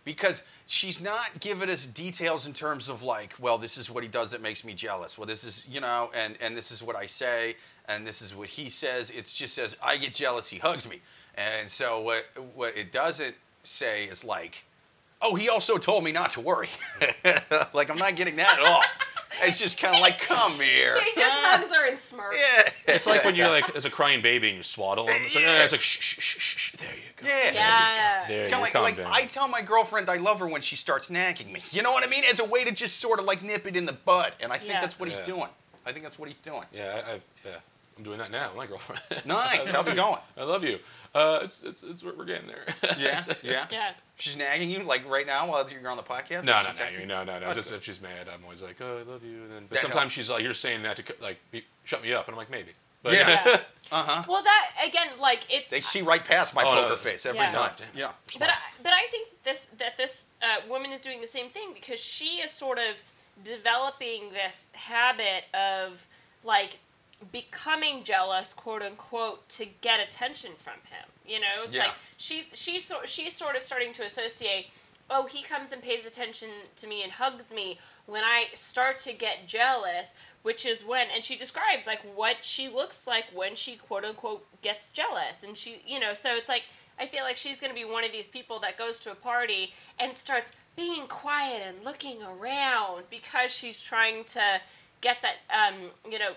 because 0.04 0.44
she's 0.66 1.02
not 1.02 1.40
giving 1.40 1.70
us 1.70 1.86
details 1.86 2.46
in 2.48 2.54
terms 2.54 2.90
of 2.90 3.04
like, 3.04 3.34
well, 3.40 3.58
this 3.58 3.78
is 3.78 3.90
what 3.92 4.04
he 4.04 4.10
does 4.10 4.32
that 4.32 4.42
makes 4.42 4.64
me 4.64 4.74
jealous. 4.74 5.18
Well, 5.18 5.28
this 5.28 5.44
is 5.44 5.68
you 5.70 5.82
know, 5.82 6.10
and 6.16 6.36
and 6.42 6.56
this 6.58 6.72
is 6.72 6.82
what 6.84 6.96
I 6.96 7.06
say, 7.06 7.56
and 7.88 8.06
this 8.06 8.22
is 8.22 8.36
what 8.36 8.50
he 8.50 8.70
says. 8.70 9.10
It 9.10 9.26
just 9.26 9.54
says 9.54 9.76
I 9.84 9.98
get 9.98 10.14
jealous, 10.14 10.48
he 10.50 10.58
hugs 10.58 10.90
me, 10.90 11.02
and 11.36 11.70
so 11.70 12.00
what 12.02 12.26
what 12.56 12.78
it 12.78 12.92
doesn't 12.92 13.36
say 13.64 14.06
is 14.06 14.24
like, 14.24 14.66
oh, 15.22 15.36
he 15.36 15.50
also 15.50 15.78
told 15.78 16.04
me 16.04 16.12
not 16.12 16.32
to 16.32 16.42
worry. 16.42 16.70
like 17.74 17.90
I'm 17.90 17.98
not 17.98 18.16
getting 18.16 18.36
that 18.38 18.60
at 18.60 18.66
all. 18.66 18.84
It's 19.42 19.60
just 19.60 19.82
kind 19.82 19.96
of 19.96 20.02
like, 20.02 20.20
come 20.20 20.54
here. 20.54 21.00
He 21.02 21.12
just 21.16 21.36
huh? 21.36 21.58
hugs 21.58 21.74
her 21.74 21.88
and 21.88 21.98
smirks. 21.98 22.38
Yeah. 22.88 22.94
It's 22.96 23.08
like 23.08 23.26
when 23.26 23.34
you're 23.36 23.50
like, 23.50 23.76
as 23.76 23.84
a 23.84 23.90
crying 23.90 24.22
baby 24.22 24.50
and 24.50 24.58
you 24.58 24.64
swaddle 24.64 25.06
them. 25.08 25.16
It's 25.22 25.34
like, 25.34 25.44
Yeah. 25.44 25.50
eh, 25.50 25.64
it's 25.64 25.72
like, 25.72 25.82
shh, 25.82 26.00
shh, 26.00 26.20
shh, 26.20 26.40
shh, 26.40 26.58
shh, 26.58 26.72
there 26.74 26.90
you 26.94 27.10
go. 27.13 27.13
Yeah. 27.24 27.52
Yeah. 27.54 28.26
There 28.28 28.40
It's 28.42 28.50
kind 28.50 28.66
of 28.68 28.74
like, 28.82 28.98
like 28.98 29.08
I 29.08 29.26
tell 29.26 29.48
my 29.48 29.62
girlfriend 29.62 30.10
I 30.10 30.18
love 30.18 30.40
her 30.40 30.48
when 30.48 30.62
she 30.62 30.76
starts 30.76 31.10
nagging 31.10 31.52
me. 31.52 31.62
You 31.72 31.82
know 31.82 31.92
what 31.92 32.04
I 32.06 32.08
mean? 32.10 32.24
As 32.30 32.40
a 32.40 32.46
way 32.46 32.64
to 32.64 32.74
just 32.74 32.98
sort 33.00 33.20
of 33.20 33.26
like 33.26 33.42
nip 33.44 33.66
it 33.66 33.76
in 33.76 33.86
the 33.86 33.94
bud. 33.94 34.34
And 34.42 34.52
I 34.52 34.58
think 34.58 34.74
Yeah. 34.74 34.82
that's 34.82 35.00
what 35.00 35.10
he's 35.10 35.22
doing. 35.22 35.50
I 35.86 35.92
think 35.92 36.04
that's 36.04 36.18
what 36.18 36.30
he's 36.30 36.42
doing. 36.42 36.64
Yeah, 36.74 37.02
I, 37.06 37.12
I, 37.12 37.22
yeah. 37.46 37.52
I'm 37.98 38.04
doing 38.04 38.18
that 38.18 38.32
now, 38.32 38.48
with 38.48 38.58
my 38.58 38.66
girlfriend. 38.66 39.02
Nice. 39.26 39.70
How's 39.70 39.88
it 39.88 39.96
going? 39.96 40.18
I 40.38 40.44
love 40.44 40.64
you. 40.64 40.80
Uh, 41.14 41.42
it's, 41.44 41.64
it's, 41.64 41.84
it's, 41.84 42.04
we're 42.04 42.14
we're 42.16 42.26
getting 42.26 42.48
there. 42.48 42.64
Yeah. 42.98 43.22
Yeah. 43.44 43.66
Yeah. 43.72 43.92
She's 44.16 44.38
nagging 44.38 44.70
you 44.72 44.80
like 44.84 45.08
right 45.08 45.28
now 45.28 45.48
while 45.50 45.68
you're 45.70 45.90
on 45.92 45.98
the 45.98 46.04
podcast. 46.04 46.46
No, 46.46 46.58
Is 46.60 46.68
no, 46.68 46.74
she 46.88 46.94
no, 46.96 47.00
you? 47.02 47.06
no, 47.06 47.24
no, 47.24 47.34
no. 47.34 47.40
That's 47.48 47.56
Just 47.58 47.70
good. 47.72 47.76
if 47.78 47.84
she's 47.84 48.02
mad, 48.02 48.28
I'm 48.34 48.44
always 48.44 48.62
like, 48.64 48.78
oh, 48.82 49.00
I 49.00 49.12
love 49.12 49.24
you. 49.24 49.44
And 49.44 49.52
then, 49.52 49.64
but 49.70 49.76
That 49.76 49.82
sometimes 49.82 50.00
helps. 50.02 50.14
she's 50.16 50.30
like, 50.30 50.44
you're 50.44 50.54
saying 50.54 50.84
that 50.84 50.98
to 50.98 51.16
like 51.22 51.38
be, 51.52 51.64
shut 51.84 52.02
me 52.02 52.14
up, 52.14 52.28
and 52.28 52.34
I'm 52.34 52.38
like, 52.38 52.50
maybe. 52.50 52.72
But, 53.04 53.14
Yeah. 53.14 53.30
Yeah. 53.46 53.60
Uh 53.92 54.02
huh. 54.02 54.24
Well, 54.28 54.42
that 54.42 54.72
again, 54.88 55.10
like 55.20 55.42
it's. 55.52 55.70
They 55.70 55.82
see 55.82 56.02
right 56.02 56.24
past 56.26 56.56
my 56.56 56.64
Oh, 56.64 56.70
poker 56.70 56.90
no. 56.90 56.96
face 56.96 57.28
every 57.28 57.42
Yeah. 57.42 57.50
time. 57.50 57.76
Yeah. 57.94 58.12
But 58.40 58.50
I, 58.50 58.56
but 58.82 58.92
I 58.94 59.06
think 59.12 59.28
this 59.44 59.66
that 59.78 59.98
this 59.98 60.32
uh, 60.42 60.62
woman 60.68 60.92
is 60.92 61.02
doing 61.02 61.22
the 61.22 61.28
same 61.28 61.50
thing 61.50 61.74
because 61.76 62.00
she 62.00 62.38
is 62.42 62.50
sort 62.50 62.80
of 62.80 63.04
developing 63.44 64.32
this 64.32 64.70
habit 64.74 65.44
of 65.54 66.08
like 66.44 66.80
becoming 67.32 68.04
jealous, 68.04 68.54
quote 68.54 68.82
unquote, 68.82 69.48
to 69.50 69.66
get 69.82 70.00
attention 70.00 70.52
from 70.56 70.76
him. 70.90 71.06
You 71.26 71.40
know, 71.40 71.64
it's 71.66 71.76
Yeah. 71.76 71.84
like 71.84 71.94
she's 72.18 72.58
she's 72.60 72.86
sort 72.86 73.08
she's 73.08 73.36
sort 73.36 73.56
of 73.56 73.62
starting 73.62 73.94
to 73.94 74.04
associate. 74.04 74.68
Oh, 75.10 75.28
he 75.28 75.44
comes 75.44 75.72
and 75.72 75.84
pays 75.84 76.06
attention 76.06 76.50
to 76.78 76.88
me 76.88 77.04
and 77.04 77.12
hugs 77.12 77.54
me 77.54 77.78
when 78.08 78.24
I 78.24 78.48
start 78.54 78.98
to 79.00 79.14
get 79.14 79.48
jealous, 79.48 80.14
which 80.44 80.66
is 80.66 80.86
when 80.86 81.08
and 81.14 81.26
she 81.26 81.36
describes 81.36 81.88
like 81.88 82.02
what 82.16 82.46
she 82.46 82.70
looks 82.70 83.08
like 83.08 83.26
when 83.34 83.56
she 83.56 83.76
quote 83.76 84.06
unquote 84.06 84.46
gets 84.62 84.90
jealous 84.90 85.42
and 85.44 85.58
she 85.58 85.82
you 85.88 86.00
know 86.00 86.14
so 86.14 86.36
it's 86.36 86.50
like 86.50 86.64
I 87.00 87.08
feel 87.08 87.24
like 87.24 87.38
she's 87.38 87.60
going 87.60 87.72
to 87.72 87.76
be 87.76 87.86
one 87.86 88.04
of 88.04 88.12
these 88.12 88.28
people 88.28 88.60
that 88.60 88.78
goes 88.78 89.00
to 89.00 89.12
a 89.12 89.16
party 89.16 89.74
and 90.00 90.16
starts 90.16 90.52
being 90.76 91.08
quiet 91.08 91.64
and 91.66 91.84
looking 91.84 92.20
around 92.22 93.06
because 93.10 93.52
she's 93.52 93.82
trying 93.82 94.24
to 94.26 94.62
get 95.02 95.18
that 95.22 95.36
um 95.54 95.90
you 96.10 96.18
know 96.18 96.32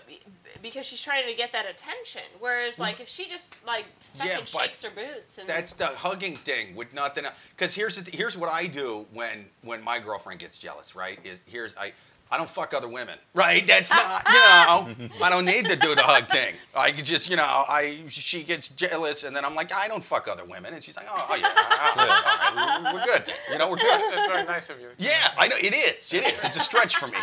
because 0.61 0.85
she's 0.85 1.01
trying 1.01 1.25
to 1.25 1.33
get 1.33 1.53
that 1.53 1.65
attention 1.69 2.21
whereas 2.41 2.77
like 2.77 2.99
if 2.99 3.07
she 3.07 3.25
just 3.29 3.55
like 3.65 3.85
fucking 3.99 4.31
Yeah, 4.31 4.43
shakes 4.43 4.83
her 4.83 4.89
boots 4.89 5.37
and 5.37 5.47
That's 5.47 5.71
the 5.73 5.85
hugging 5.85 6.35
thing 6.35 6.75
with 6.75 6.93
nothing. 6.93 7.23
Because 7.51 7.73
here's 7.75 7.95
the 7.95 8.11
here's 8.15 8.35
what 8.37 8.51
I 8.51 8.67
do 8.67 9.05
when 9.13 9.45
when 9.63 9.81
my 9.83 9.99
girlfriend 9.99 10.41
gets 10.41 10.57
jealous. 10.57 10.95
Right? 10.97 11.17
Is 11.25 11.41
here's 11.47 11.75
I. 11.77 11.93
I 12.29 12.37
don't 12.37 12.49
fuck 12.49 12.73
other 12.73 12.87
women, 12.87 13.17
right? 13.33 13.65
That's 13.65 13.91
not, 13.91 14.23
you 14.27 14.33
know, 14.33 15.09
I 15.23 15.29
don't 15.29 15.45
need 15.45 15.65
to 15.69 15.77
do 15.77 15.95
the 15.95 16.01
hug 16.01 16.27
thing. 16.27 16.55
I 16.75 16.91
just, 16.91 17.29
you 17.29 17.35
know, 17.37 17.43
I 17.43 18.03
she 18.09 18.43
gets 18.43 18.69
jealous, 18.69 19.23
and 19.23 19.35
then 19.35 19.45
I'm 19.45 19.55
like, 19.55 19.73
I 19.73 19.87
don't 19.87 20.03
fuck 20.03 20.27
other 20.27 20.43
women, 20.45 20.73
and 20.73 20.83
she's 20.83 20.97
like, 20.97 21.07
oh, 21.09 21.27
oh 21.29 21.35
yeah, 21.35 22.83
right, 22.83 22.93
we're 22.93 23.03
good, 23.05 23.33
you 23.51 23.57
know, 23.57 23.69
we're 23.69 23.77
good. 23.77 24.01
That's 24.13 24.27
very 24.27 24.45
nice 24.45 24.69
of 24.69 24.79
you. 24.79 24.89
Yeah, 24.97 25.31
I 25.37 25.47
know 25.47 25.55
it 25.57 25.73
is, 25.73 26.13
it 26.13 26.25
is. 26.25 26.43
It's 26.43 26.57
a 26.57 26.61
stretch 26.61 26.95
for 26.97 27.07
me. 27.07 27.17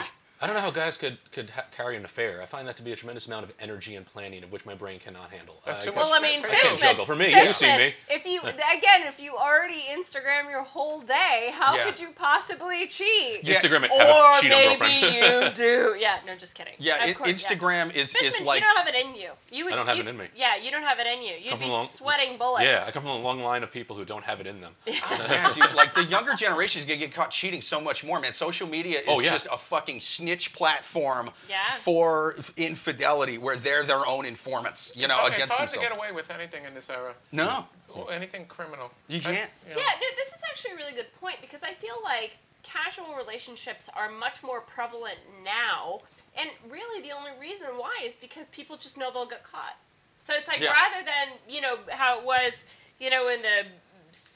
I 0.45 0.47
don't 0.47 0.57
know 0.57 0.63
how 0.63 0.71
guys 0.71 0.99
could 0.99 1.17
could 1.33 1.49
ha- 1.51 1.65
carry 1.75 1.97
an 1.97 2.05
affair. 2.05 2.43
I 2.43 2.45
find 2.45 2.69
that 2.69 2.77
to 2.77 2.83
be 2.83 2.93
a 2.93 2.97
tremendous 2.97 3.27
amount 3.27 3.45
of 3.47 3.55
energy 3.59 3.97
and 3.97 4.05
planning 4.05 4.45
of 4.45 4.53
which 4.53 4.67
my 4.67 4.75
brain 4.75 5.01
cannot 5.01 5.31
handle. 5.31 5.63
That's 5.65 5.81
I 5.81 5.85
too 5.87 5.91
could- 5.93 5.97
much 6.01 6.05
Well, 6.11 6.15
I 6.15 6.21
mean, 6.21 6.39
I 6.41 6.49
can't 6.49 6.63
Fishman. 6.69 6.81
juggle. 6.81 7.07
For 7.07 7.17
me, 7.17 7.31
you 7.31 7.47
see 7.47 7.65
Fishman, 7.65 7.79
me. 7.79 7.95
If 8.11 8.27
you 8.27 8.41
again, 8.43 9.07
if 9.07 9.19
you 9.19 9.35
already 9.37 9.81
Instagram 9.91 10.51
your 10.51 10.63
whole 10.63 11.01
day, 11.01 11.51
how 11.55 11.75
Yeah. 11.77 11.85
could 11.87 11.99
you 11.99 12.11
possibly 12.15 12.87
cheat? 12.89 13.41
Yeah. 13.43 13.55
Instagram 13.55 13.85
it, 13.85 13.91
Or 13.91 14.37
a 14.37 14.41
cheat 14.43 14.51
maybe 14.51 14.69
girlfriend. 14.79 15.15
you 15.15 15.51
do. 15.65 15.97
Yeah, 15.99 16.19
no, 16.27 16.35
just 16.37 16.55
kidding. 16.55 16.75
Yeah, 16.79 17.07
it, 17.07 17.17
course, 17.17 17.31
yeah. 17.31 17.35
Instagram 17.57 17.95
is 17.97 18.09
is 18.09 18.13
Fishman, 18.13 18.47
like 18.47 18.61
you 18.61 18.67
don't 18.67 18.77
have 18.77 18.89
it 18.89 18.95
in 19.07 19.15
you. 19.15 19.31
You 19.51 19.65
would, 19.65 19.73
I 19.73 19.77
don't 19.77 19.87
have 19.87 19.97
you- 19.97 20.03
it 20.03 20.09
in 20.09 20.19
me. 20.19 20.27
Yeah, 20.37 20.57
you 20.57 20.71
don't 20.71 20.83
have 20.83 20.99
it 20.99 21.07
in 21.07 21.23
you. 21.23 21.37
You'd 21.41 21.51
Come 21.53 21.59
be 21.61 21.67
long- 21.71 21.87
sweating 21.87 22.37
bullets. 22.37 22.65
yeah, 22.65 22.85
I 22.87 22.91
come 22.91 23.03
from 23.03 23.13
a 23.13 23.17
long 23.19 23.41
line 23.43 23.63
of 23.63 23.73
people 23.73 23.97
who 23.97 24.05
don't 24.05 24.25
have 24.25 24.41
it 24.41 24.47
in 24.47 24.61
them. 24.61 24.75
yeah, 24.85 25.53
dude, 25.55 25.73
like 25.73 25.95
the 25.95 26.05
younger 26.05 26.35
generation 26.35 26.81
is 26.81 26.85
gonna 26.85 26.99
get 26.99 27.15
caught 27.15 27.31
cheating 27.31 27.63
so 27.63 27.81
much 27.81 28.05
more, 28.05 28.21
man. 28.21 28.35
Social 28.35 28.69
media 28.69 28.99
is 28.99 29.05
Oh, 29.09 29.21
yeah. 29.21 29.31
just 29.31 29.47
a 29.51 29.57
fucking 29.57 30.01
snitch 30.01 30.34
platform 30.55 31.31
Yeah. 31.49 31.71
for 31.73 32.37
infidelity, 32.57 33.39
where 33.39 33.57
they're 33.57 33.85
their 33.85 34.05
own 34.07 34.25
informants, 34.25 34.93
you 34.97 35.05
It's 35.05 35.13
know, 35.13 35.21
hard, 35.21 35.33
against 35.35 35.51
it's 35.51 35.57
hard 35.59 35.69
themselves. 35.69 35.87
to 35.89 35.95
get 35.95 35.97
away 35.99 36.13
with 36.13 36.31
anything 36.31 36.65
in 36.65 36.75
this 36.75 36.91
era. 36.91 37.15
No, 37.33 37.69
Or 37.89 38.11
anything 38.13 38.47
criminal. 38.47 38.91
You 39.07 39.21
can't. 39.21 39.51
you 39.69 39.75
know, 39.75 39.81
Yeah, 39.81 39.93
no, 40.01 40.07
this 40.17 40.29
is 40.35 40.43
actually 40.51 40.73
a 40.73 40.77
really 40.77 40.93
good 40.93 41.15
point 41.21 41.41
because 41.41 41.63
I 41.63 41.73
feel 41.75 41.97
like 42.03 42.39
casual 42.65 43.15
relationships 43.15 43.89
are 43.95 44.11
much 44.11 44.43
more 44.43 44.61
prevalent 44.61 45.19
now, 45.45 46.01
and 46.37 46.51
really 46.69 47.01
the 47.07 47.13
only 47.15 47.31
reason 47.41 47.69
why 47.77 48.01
is 48.03 48.17
because 48.17 48.49
people 48.49 48.77
just 48.77 48.97
know 48.99 49.11
they'll 49.13 49.27
get 49.27 49.45
caught. 49.45 49.77
So 50.19 50.33
it's 50.35 50.49
like 50.49 50.61
Yeah. 50.61 50.73
rather 50.73 51.05
than 51.05 51.39
you 51.49 51.61
know 51.61 51.79
how 51.93 52.19
it 52.19 52.25
was, 52.25 52.65
you 52.99 53.11
know, 53.11 53.29
in 53.29 53.43
the 53.43 53.67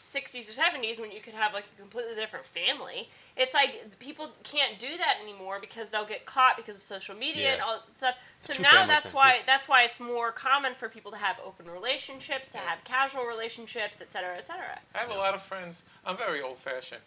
60s 0.09 0.49
or 0.49 0.63
70s 0.63 0.99
when 1.01 1.13
you 1.13 1.21
could 1.21 1.35
have 1.35 1.53
like 1.53 1.65
a 1.77 1.81
completely 1.81 2.15
different 2.15 2.47
family. 2.47 3.11
It's 3.37 3.55
like 3.55 3.99
people 3.99 4.31
can't 4.43 4.79
do 4.79 4.97
that 4.97 5.17
anymore 5.23 5.59
because 5.61 5.91
they'll 5.91 6.07
get 6.07 6.25
caught 6.25 6.57
because 6.57 6.77
of 6.77 6.83
social 6.83 7.15
media 7.15 7.53
and 7.53 7.63
all 7.63 7.75
this 7.77 7.93
stuff. 7.97 8.17
So 8.41 8.55
True 8.55 8.63
now 8.63 8.87
that's 8.87 9.07
thing, 9.07 9.17
why 9.17 9.41
that's 9.47 9.69
why 9.69 9.83
it's 9.85 10.01
more 10.01 10.33
common 10.33 10.75
for 10.75 10.89
people 10.89 11.11
to 11.13 11.19
have 11.19 11.37
open 11.45 11.71
relationships, 11.71 12.51
to 12.53 12.59
have 12.59 12.83
casual 12.85 13.25
relationships, 13.25 14.01
et 14.01 14.11
cetera, 14.11 14.37
et 14.37 14.47
cetera. 14.47 14.79
I 14.95 14.99
have 14.99 15.11
a 15.11 15.19
lot 15.19 15.35
of 15.35 15.43
friends. 15.43 15.85
I'm 16.07 16.17
very 16.17 16.41
old 16.41 16.59
fashioned. 16.59 17.03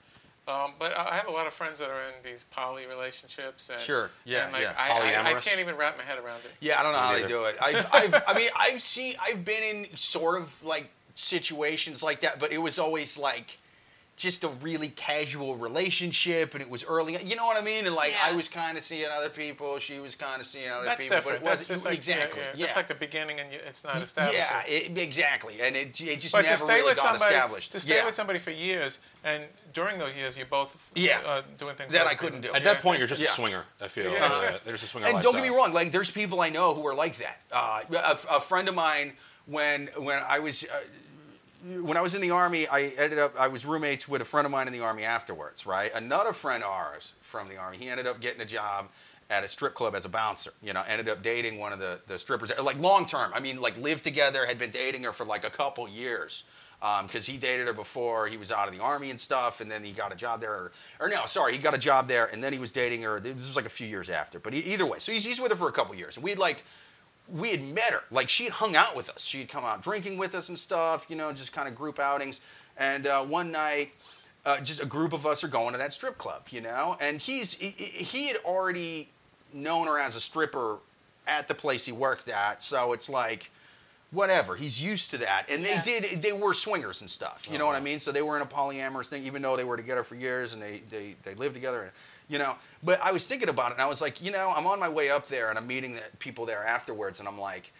Um, 0.47 0.71
but 0.79 0.97
I 0.97 1.09
I 1.11 1.15
have 1.15 1.27
a 1.27 1.31
lot 1.31 1.45
of 1.47 1.53
friends 1.53 1.79
that 1.79 1.89
are 1.89 2.01
in 2.01 2.23
these 2.23 2.43
poly 2.45 2.85
relationships. 2.87 3.69
And, 3.69 3.79
Sure. 3.79 4.09
Yeah, 4.25 4.45
and 4.45 4.53
like, 4.53 4.63
yeah. 4.63 4.73
I, 4.77 5.15
I, 5.15 5.35
I 5.35 5.39
can't 5.39 5.59
even 5.59 5.75
wrap 5.77 5.97
my 5.97 6.03
head 6.03 6.17
around 6.17 6.39
it. 6.45 6.51
yeah, 6.59 6.79
I 6.79 6.83
don't 6.83 6.93
know 6.93 7.01
Me 7.01 7.05
how 7.05 7.13
they 7.13 7.27
do 7.27 7.43
it. 7.45 7.57
I've, 7.61 7.87
I've, 7.93 8.23
I 8.27 8.33
mean, 8.35 8.49
I've 8.57 8.81
seen, 8.81 9.15
I've 9.21 9.45
been 9.45 9.63
in 9.63 9.97
sort 9.97 10.41
of 10.41 10.63
like 10.63 10.89
situations 11.15 12.01
like 12.03 12.21
that, 12.21 12.39
but 12.39 12.51
it 12.51 12.59
was 12.59 12.79
always 12.79 13.17
like 13.17 13.57
just 14.17 14.43
a 14.43 14.49
really 14.61 14.89
casual 14.89 15.55
relationship, 15.55 16.53
and 16.53 16.61
it 16.61 16.69
was 16.69 16.83
early. 16.85 17.17
You 17.23 17.35
know 17.35 17.45
what 17.47 17.57
I 17.57 17.61
mean? 17.65 17.87
And 17.87 17.95
like, 17.95 18.13
I 18.23 18.33
was 18.33 18.47
kind 18.47 18.77
of 18.77 18.83
seeing 18.83 19.07
other 19.09 19.29
people, 19.29 19.79
she 19.79 19.99
was 19.99 20.13
kind 20.13 20.39
of 20.39 20.45
seeing 20.45 20.69
other 20.69 20.85
That's 20.85 21.03
people, 21.05 21.17
different. 21.17 21.39
but 21.39 21.47
it 21.47 21.49
That's 21.49 21.61
wasn't 21.69 21.75
just 21.75 21.85
like 21.85 21.95
exactly. 21.95 22.41
Yeah, 22.41 22.47
yeah. 22.47 22.53
yeah. 22.57 22.65
That's 22.65 22.75
like 22.75 22.87
the 22.87 22.95
beginning, 22.95 23.39
and 23.39 23.49
it's 23.51 23.83
not 23.83 23.95
established. 23.95 24.37
Yeah, 24.37 24.63
it, 24.67 24.95
exactly, 24.97 25.61
and 25.61 25.75
it, 25.75 25.99
it 26.01 26.19
just 26.19 26.33
But 26.33 26.43
never 26.43 26.53
to 26.53 26.57
stay 26.57 26.75
really 26.75 26.89
with 26.91 26.97
got 26.97 27.03
somebody, 27.19 27.33
established. 27.35 27.71
to 27.71 27.79
stay 27.79 27.95
yeah. 27.95 28.05
with 28.05 28.13
somebody 28.15 28.37
for 28.39 28.51
years, 28.51 28.99
and 29.23 29.43
during 29.73 29.97
those 29.97 30.15
years, 30.15 30.37
you're 30.37 30.45
both 30.45 30.91
Yeah. 30.93 31.19
uh, 31.25 31.41
doing 31.57 31.75
things 31.75 31.91
That 31.91 32.03
for 32.03 32.09
I 32.09 32.13
couldn't 32.15 32.41
people. 32.41 32.53
do. 32.53 32.57
At 32.57 32.63
Yeah. 32.65 32.73
that 32.73 32.83
point, 32.83 32.99
you're 32.99 33.07
just 33.07 33.21
Yeah. 33.21 33.29
a 33.29 33.31
swinger. 33.31 33.65
I 33.79 33.87
feel. 33.87 34.11
Yeah. 34.11 34.25
Uh, 34.25 34.59
there's 34.65 34.83
a 34.83 34.87
swinger 34.87 35.07
and 35.07 35.23
don't 35.23 35.33
get 35.33 35.41
me 35.43 35.49
wrong, 35.49 35.73
like 35.73 35.91
there's 35.91 36.11
people 36.11 36.41
I 36.41 36.49
know 36.49 36.75
who 36.75 36.85
are 36.85 36.93
like 36.93 37.15
that. 37.17 37.41
Uh, 37.51 37.81
a, 37.95 38.35
a 38.35 38.41
friend 38.41 38.67
of 38.69 38.75
mine, 38.75 39.13
when 39.47 39.87
when 39.97 40.19
I 40.27 40.37
was 40.39 40.63
uh, 40.65 40.67
when 41.63 41.97
I 41.97 42.01
was 42.01 42.15
in 42.15 42.21
the 42.21 42.31
army, 42.31 42.67
I 42.67 42.93
ended 42.97 43.19
up 43.19 43.39
I 43.39 43.47
was 43.47 43.65
roommates 43.65 44.07
with 44.07 44.21
a 44.21 44.25
friend 44.25 44.45
of 44.45 44.51
mine 44.51 44.67
in 44.67 44.73
the 44.73 44.81
army 44.81 45.03
afterwards. 45.03 45.65
Right, 45.65 45.91
another 45.93 46.33
friend 46.33 46.63
of 46.63 46.69
ours 46.69 47.13
from 47.21 47.47
the 47.47 47.57
army, 47.57 47.77
he 47.77 47.89
ended 47.89 48.07
up 48.07 48.19
getting 48.19 48.41
a 48.41 48.45
job 48.45 48.89
at 49.29 49.43
a 49.43 49.47
strip 49.47 49.73
club 49.73 49.95
as 49.95 50.03
a 50.05 50.09
bouncer. 50.09 50.51
You 50.61 50.73
know, 50.73 50.83
ended 50.87 51.07
up 51.07 51.21
dating 51.21 51.59
one 51.59 51.73
of 51.73 51.79
the 51.79 52.01
the 52.07 52.17
strippers, 52.17 52.51
like 52.61 52.79
long 52.79 53.05
term. 53.05 53.31
I 53.33 53.39
mean, 53.39 53.61
like 53.61 53.77
lived 53.77 54.03
together, 54.03 54.45
had 54.45 54.57
been 54.57 54.71
dating 54.71 55.03
her 55.03 55.13
for 55.13 55.25
like 55.25 55.45
a 55.45 55.49
couple 55.49 55.87
years. 55.87 56.43
Um, 56.83 57.05
because 57.05 57.27
he 57.27 57.37
dated 57.37 57.67
her 57.67 57.73
before 57.73 58.25
he 58.25 58.37
was 58.37 58.51
out 58.51 58.67
of 58.67 58.73
the 58.73 58.81
army 58.81 59.11
and 59.11 59.19
stuff, 59.19 59.61
and 59.61 59.69
then 59.69 59.83
he 59.83 59.91
got 59.91 60.11
a 60.11 60.15
job 60.15 60.41
there. 60.41 60.51
Or, 60.51 60.71
or 60.99 61.09
no, 61.09 61.27
sorry, 61.27 61.53
he 61.53 61.59
got 61.59 61.75
a 61.75 61.77
job 61.77 62.07
there, 62.07 62.25
and 62.25 62.43
then 62.43 62.53
he 62.53 62.57
was 62.57 62.71
dating 62.71 63.03
her. 63.03 63.19
This 63.19 63.35
was 63.35 63.55
like 63.55 63.67
a 63.67 63.69
few 63.69 63.85
years 63.85 64.09
after, 64.09 64.39
but 64.39 64.55
e- 64.55 64.63
either 64.65 64.87
way, 64.87 64.97
so 64.97 65.11
he's, 65.11 65.23
he's 65.23 65.39
with 65.39 65.51
her 65.51 65.55
for 65.55 65.67
a 65.67 65.71
couple 65.71 65.93
years, 65.93 66.17
and 66.17 66.23
we'd 66.23 66.39
like 66.39 66.63
we 67.31 67.51
had 67.51 67.63
met 67.63 67.91
her. 67.91 68.03
Like 68.11 68.29
she 68.29 68.45
had 68.45 68.53
hung 68.53 68.75
out 68.75 68.95
with 68.95 69.09
us. 69.09 69.23
She'd 69.25 69.47
come 69.49 69.63
out 69.65 69.81
drinking 69.81 70.17
with 70.17 70.35
us 70.35 70.49
and 70.49 70.57
stuff, 70.59 71.05
you 71.09 71.15
know, 71.15 71.31
just 71.33 71.53
kind 71.53 71.67
of 71.67 71.75
group 71.75 71.99
outings. 71.99 72.41
And 72.77 73.07
uh, 73.07 73.23
one 73.23 73.51
night, 73.51 73.91
uh, 74.45 74.59
just 74.61 74.81
a 74.81 74.85
group 74.85 75.13
of 75.13 75.25
us 75.25 75.43
are 75.43 75.47
going 75.47 75.71
to 75.73 75.77
that 75.77 75.93
strip 75.93 76.17
club, 76.17 76.47
you 76.49 76.61
know. 76.61 76.97
And 76.99 77.21
he's 77.21 77.53
he, 77.55 77.69
he 77.69 78.27
had 78.27 78.37
already 78.45 79.09
known 79.53 79.87
her 79.87 79.99
as 79.99 80.15
a 80.15 80.21
stripper 80.21 80.77
at 81.27 81.47
the 81.47 81.53
place 81.53 81.85
he 81.85 81.91
worked 81.91 82.27
at, 82.27 82.63
so 82.63 82.93
it's 82.93 83.09
like 83.09 83.51
whatever. 84.11 84.55
He's 84.55 84.81
used 84.81 85.11
to 85.11 85.17
that. 85.19 85.45
And 85.49 85.63
Yeah. 85.63 85.81
they 85.81 85.99
did 85.99 86.21
they 86.23 86.33
were 86.33 86.53
swingers 86.53 87.01
and 87.01 87.09
stuff. 87.09 87.47
You 87.49 87.57
know 87.57 87.65
what 87.65 87.75
I 87.75 87.79
mean? 87.79 87.99
So 87.99 88.11
they 88.11 88.21
were 88.21 88.35
in 88.35 88.41
a 88.41 88.45
polyamorous 88.47 89.07
thing, 89.07 89.25
even 89.25 89.41
though 89.41 89.55
they 89.55 89.63
were 89.63 89.77
together 89.77 90.03
for 90.03 90.15
years 90.15 90.53
and 90.53 90.61
they 90.61 90.81
they, 90.89 91.15
they 91.23 91.33
lived 91.35 91.53
together. 91.55 91.91
You 92.31 92.37
know, 92.37 92.55
but 92.81 93.01
I 93.03 93.11
was 93.11 93.25
thinking 93.25 93.49
about 93.49 93.71
it 93.71 93.73
and 93.73 93.81
I 93.81 93.87
was 93.87 94.01
like, 94.01 94.23
you 94.23 94.31
know, 94.31 94.53
I'm 94.55 94.65
on 94.65 94.79
my 94.79 94.87
way 94.87 95.09
up 95.09 95.27
there 95.27 95.49
and 95.49 95.57
I'm 95.57 95.67
meeting 95.67 95.95
the 95.95 96.01
people 96.19 96.45
there 96.45 96.65
afterwards 96.65 97.19
and 97.19 97.27
I'm 97.27 97.37
like, 97.37 97.73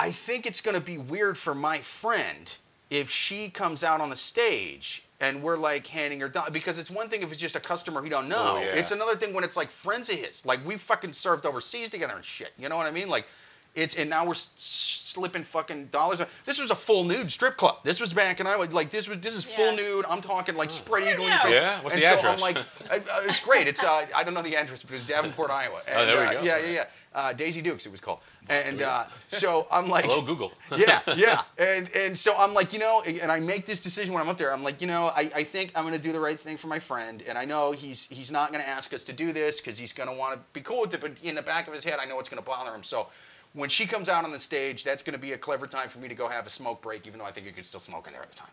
I 0.00 0.10
think 0.10 0.44
it's 0.44 0.60
going 0.60 0.74
to 0.74 0.80
be 0.80 0.98
weird 0.98 1.38
for 1.38 1.54
my 1.54 1.78
friend 1.78 2.56
if 2.90 3.10
she 3.10 3.48
comes 3.48 3.84
out 3.84 4.00
on 4.00 4.10
the 4.10 4.16
stage 4.16 5.04
and 5.20 5.40
we're 5.40 5.56
like 5.56 5.86
handing 5.86 6.18
her 6.18 6.28
down 6.28 6.52
because 6.52 6.80
it's 6.80 6.90
one 6.90 7.08
thing 7.08 7.22
if 7.22 7.30
it's 7.30 7.40
just 7.40 7.54
a 7.54 7.60
customer 7.60 8.02
we 8.02 8.08
don't 8.08 8.24
oh, 8.24 8.28
know. 8.28 8.54
Oh, 8.56 8.60
yeah. 8.60 8.74
It's 8.74 8.90
another 8.90 9.14
thing 9.14 9.32
when 9.32 9.44
it's 9.44 9.56
like 9.56 9.70
friends 9.70 10.10
of 10.10 10.16
his. 10.16 10.44
Like 10.44 10.66
we 10.66 10.74
fucking 10.76 11.12
served 11.12 11.46
overseas 11.46 11.90
together 11.90 12.14
and 12.16 12.24
shit. 12.24 12.52
You 12.58 12.68
know 12.68 12.76
what 12.76 12.86
I 12.86 12.90
mean? 12.90 13.08
Like 13.08 13.26
it's 13.74 13.94
and 13.96 14.10
now 14.10 14.26
we're 14.26 14.34
slipping 14.34 15.42
fucking 15.42 15.86
dollars. 15.86 16.20
This 16.44 16.60
was 16.60 16.70
a 16.70 16.74
full 16.74 17.04
nude 17.04 17.30
strip 17.32 17.56
club. 17.56 17.76
This 17.84 18.00
was 18.00 18.12
back 18.12 18.40
and 18.40 18.48
I 18.48 18.56
was 18.56 18.72
like 18.72 18.90
this 18.90 19.08
was 19.08 19.18
this 19.20 19.34
is 19.34 19.44
full 19.44 19.74
nude. 19.76 20.04
I'm 20.08 20.20
talking 20.20 20.56
like 20.56 20.70
spread 20.70 21.02
eagle. 21.04 21.26
and- 21.26 21.50
Yeah? 21.50 21.80
What's 21.80 21.94
and 21.94 22.02
the 22.02 22.08
so 22.08 22.18
address? 22.18 22.34
I'm 22.34 22.40
like, 22.40 22.56
uh, 22.90 23.20
it's 23.24 23.40
great. 23.40 23.66
It's 23.66 23.82
uh, 23.82 24.06
I 24.14 24.24
don't 24.24 24.34
know 24.34 24.42
the 24.42 24.56
address, 24.56 24.82
but 24.82 24.94
it's 24.94 25.06
Davenport, 25.06 25.50
Iowa. 25.50 25.80
Oh, 25.94 26.06
there 26.06 26.16
we 26.16 26.20
And, 26.22 26.28
uh, 26.28 26.32
go. 26.34 26.42
Yeah, 26.42 26.58
yeah, 26.58 26.70
yeah. 26.70 26.84
Uh, 27.14 27.32
Daisy 27.32 27.62
Dukes, 27.62 27.86
it 27.86 27.90
was 27.90 28.00
called. 28.00 28.18
And 28.50 28.80
uh, 28.80 29.04
so 29.28 29.66
I'm 29.72 29.88
like, 29.94 30.04
Hello, 30.04 30.22
Google. 30.22 30.52
yeah, 30.76 31.00
yeah. 31.16 31.42
And 31.58 31.88
and 31.94 32.18
so 32.18 32.34
I'm 32.38 32.54
like, 32.54 32.72
you 32.72 32.78
know, 32.78 33.02
and 33.02 33.30
I 33.32 33.40
make 33.40 33.66
this 33.66 33.80
decision 33.80 34.12
when 34.14 34.22
I'm 34.22 34.28
up 34.28 34.38
there. 34.38 34.52
I'm 34.52 34.62
like, 34.62 34.80
you 34.80 34.86
know, 34.86 35.06
I, 35.14 35.30
I 35.34 35.42
think 35.44 35.72
I'm 35.74 35.84
gonna 35.84 35.98
do 35.98 36.12
the 36.12 36.20
right 36.20 36.38
thing 36.38 36.56
for 36.56 36.68
my 36.68 36.78
friend, 36.78 37.22
and 37.28 37.36
I 37.36 37.44
know 37.44 37.72
he's 37.72 38.06
he's 38.06 38.30
not 38.30 38.52
gonna 38.52 38.64
ask 38.64 38.92
us 38.94 39.04
to 39.06 39.12
do 39.12 39.32
this 39.32 39.60
because 39.60 39.78
he's 39.78 39.92
gonna 39.92 40.14
want 40.14 40.34
to 40.34 40.40
be 40.52 40.60
cool 40.60 40.80
with 40.82 40.94
it, 40.94 41.00
but 41.00 41.20
in 41.22 41.34
the 41.34 41.42
back 41.42 41.66
of 41.66 41.74
his 41.74 41.84
head, 41.84 41.98
I 42.00 42.04
know 42.06 42.18
it's 42.20 42.28
gonna 42.28 42.42
bother 42.42 42.74
him. 42.74 42.82
So 42.82 43.08
when 43.54 43.68
she 43.68 43.86
comes 43.86 44.08
out 44.08 44.24
on 44.24 44.32
the 44.32 44.38
stage, 44.38 44.84
that's 44.84 45.02
gonna 45.02 45.18
be 45.18 45.32
a 45.32 45.38
clever 45.38 45.66
time 45.66 45.88
for 45.88 45.98
me 45.98 46.08
to 46.08 46.14
go 46.14 46.28
have 46.28 46.46
a 46.46 46.50
smoke 46.50 46.82
break, 46.82 47.06
even 47.06 47.18
though 47.18 47.24
I 47.24 47.30
think 47.30 47.46
you 47.46 47.52
could 47.52 47.66
still 47.66 47.80
smoke 47.80 48.06
in 48.06 48.12
there 48.12 48.22
at 48.22 48.30
the 48.30 48.36
time. 48.36 48.50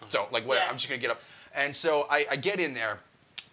Uh-huh. 0.00 0.10
So 0.10 0.28
like, 0.30 0.46
whatever. 0.46 0.66
Yeah. 0.66 0.70
I'm 0.70 0.76
just 0.76 0.88
gonna 0.88 1.00
get 1.00 1.10
up, 1.10 1.22
and 1.54 1.74
so 1.74 2.06
I, 2.10 2.26
I 2.30 2.36
get 2.36 2.60
in 2.60 2.74
there. 2.74 3.00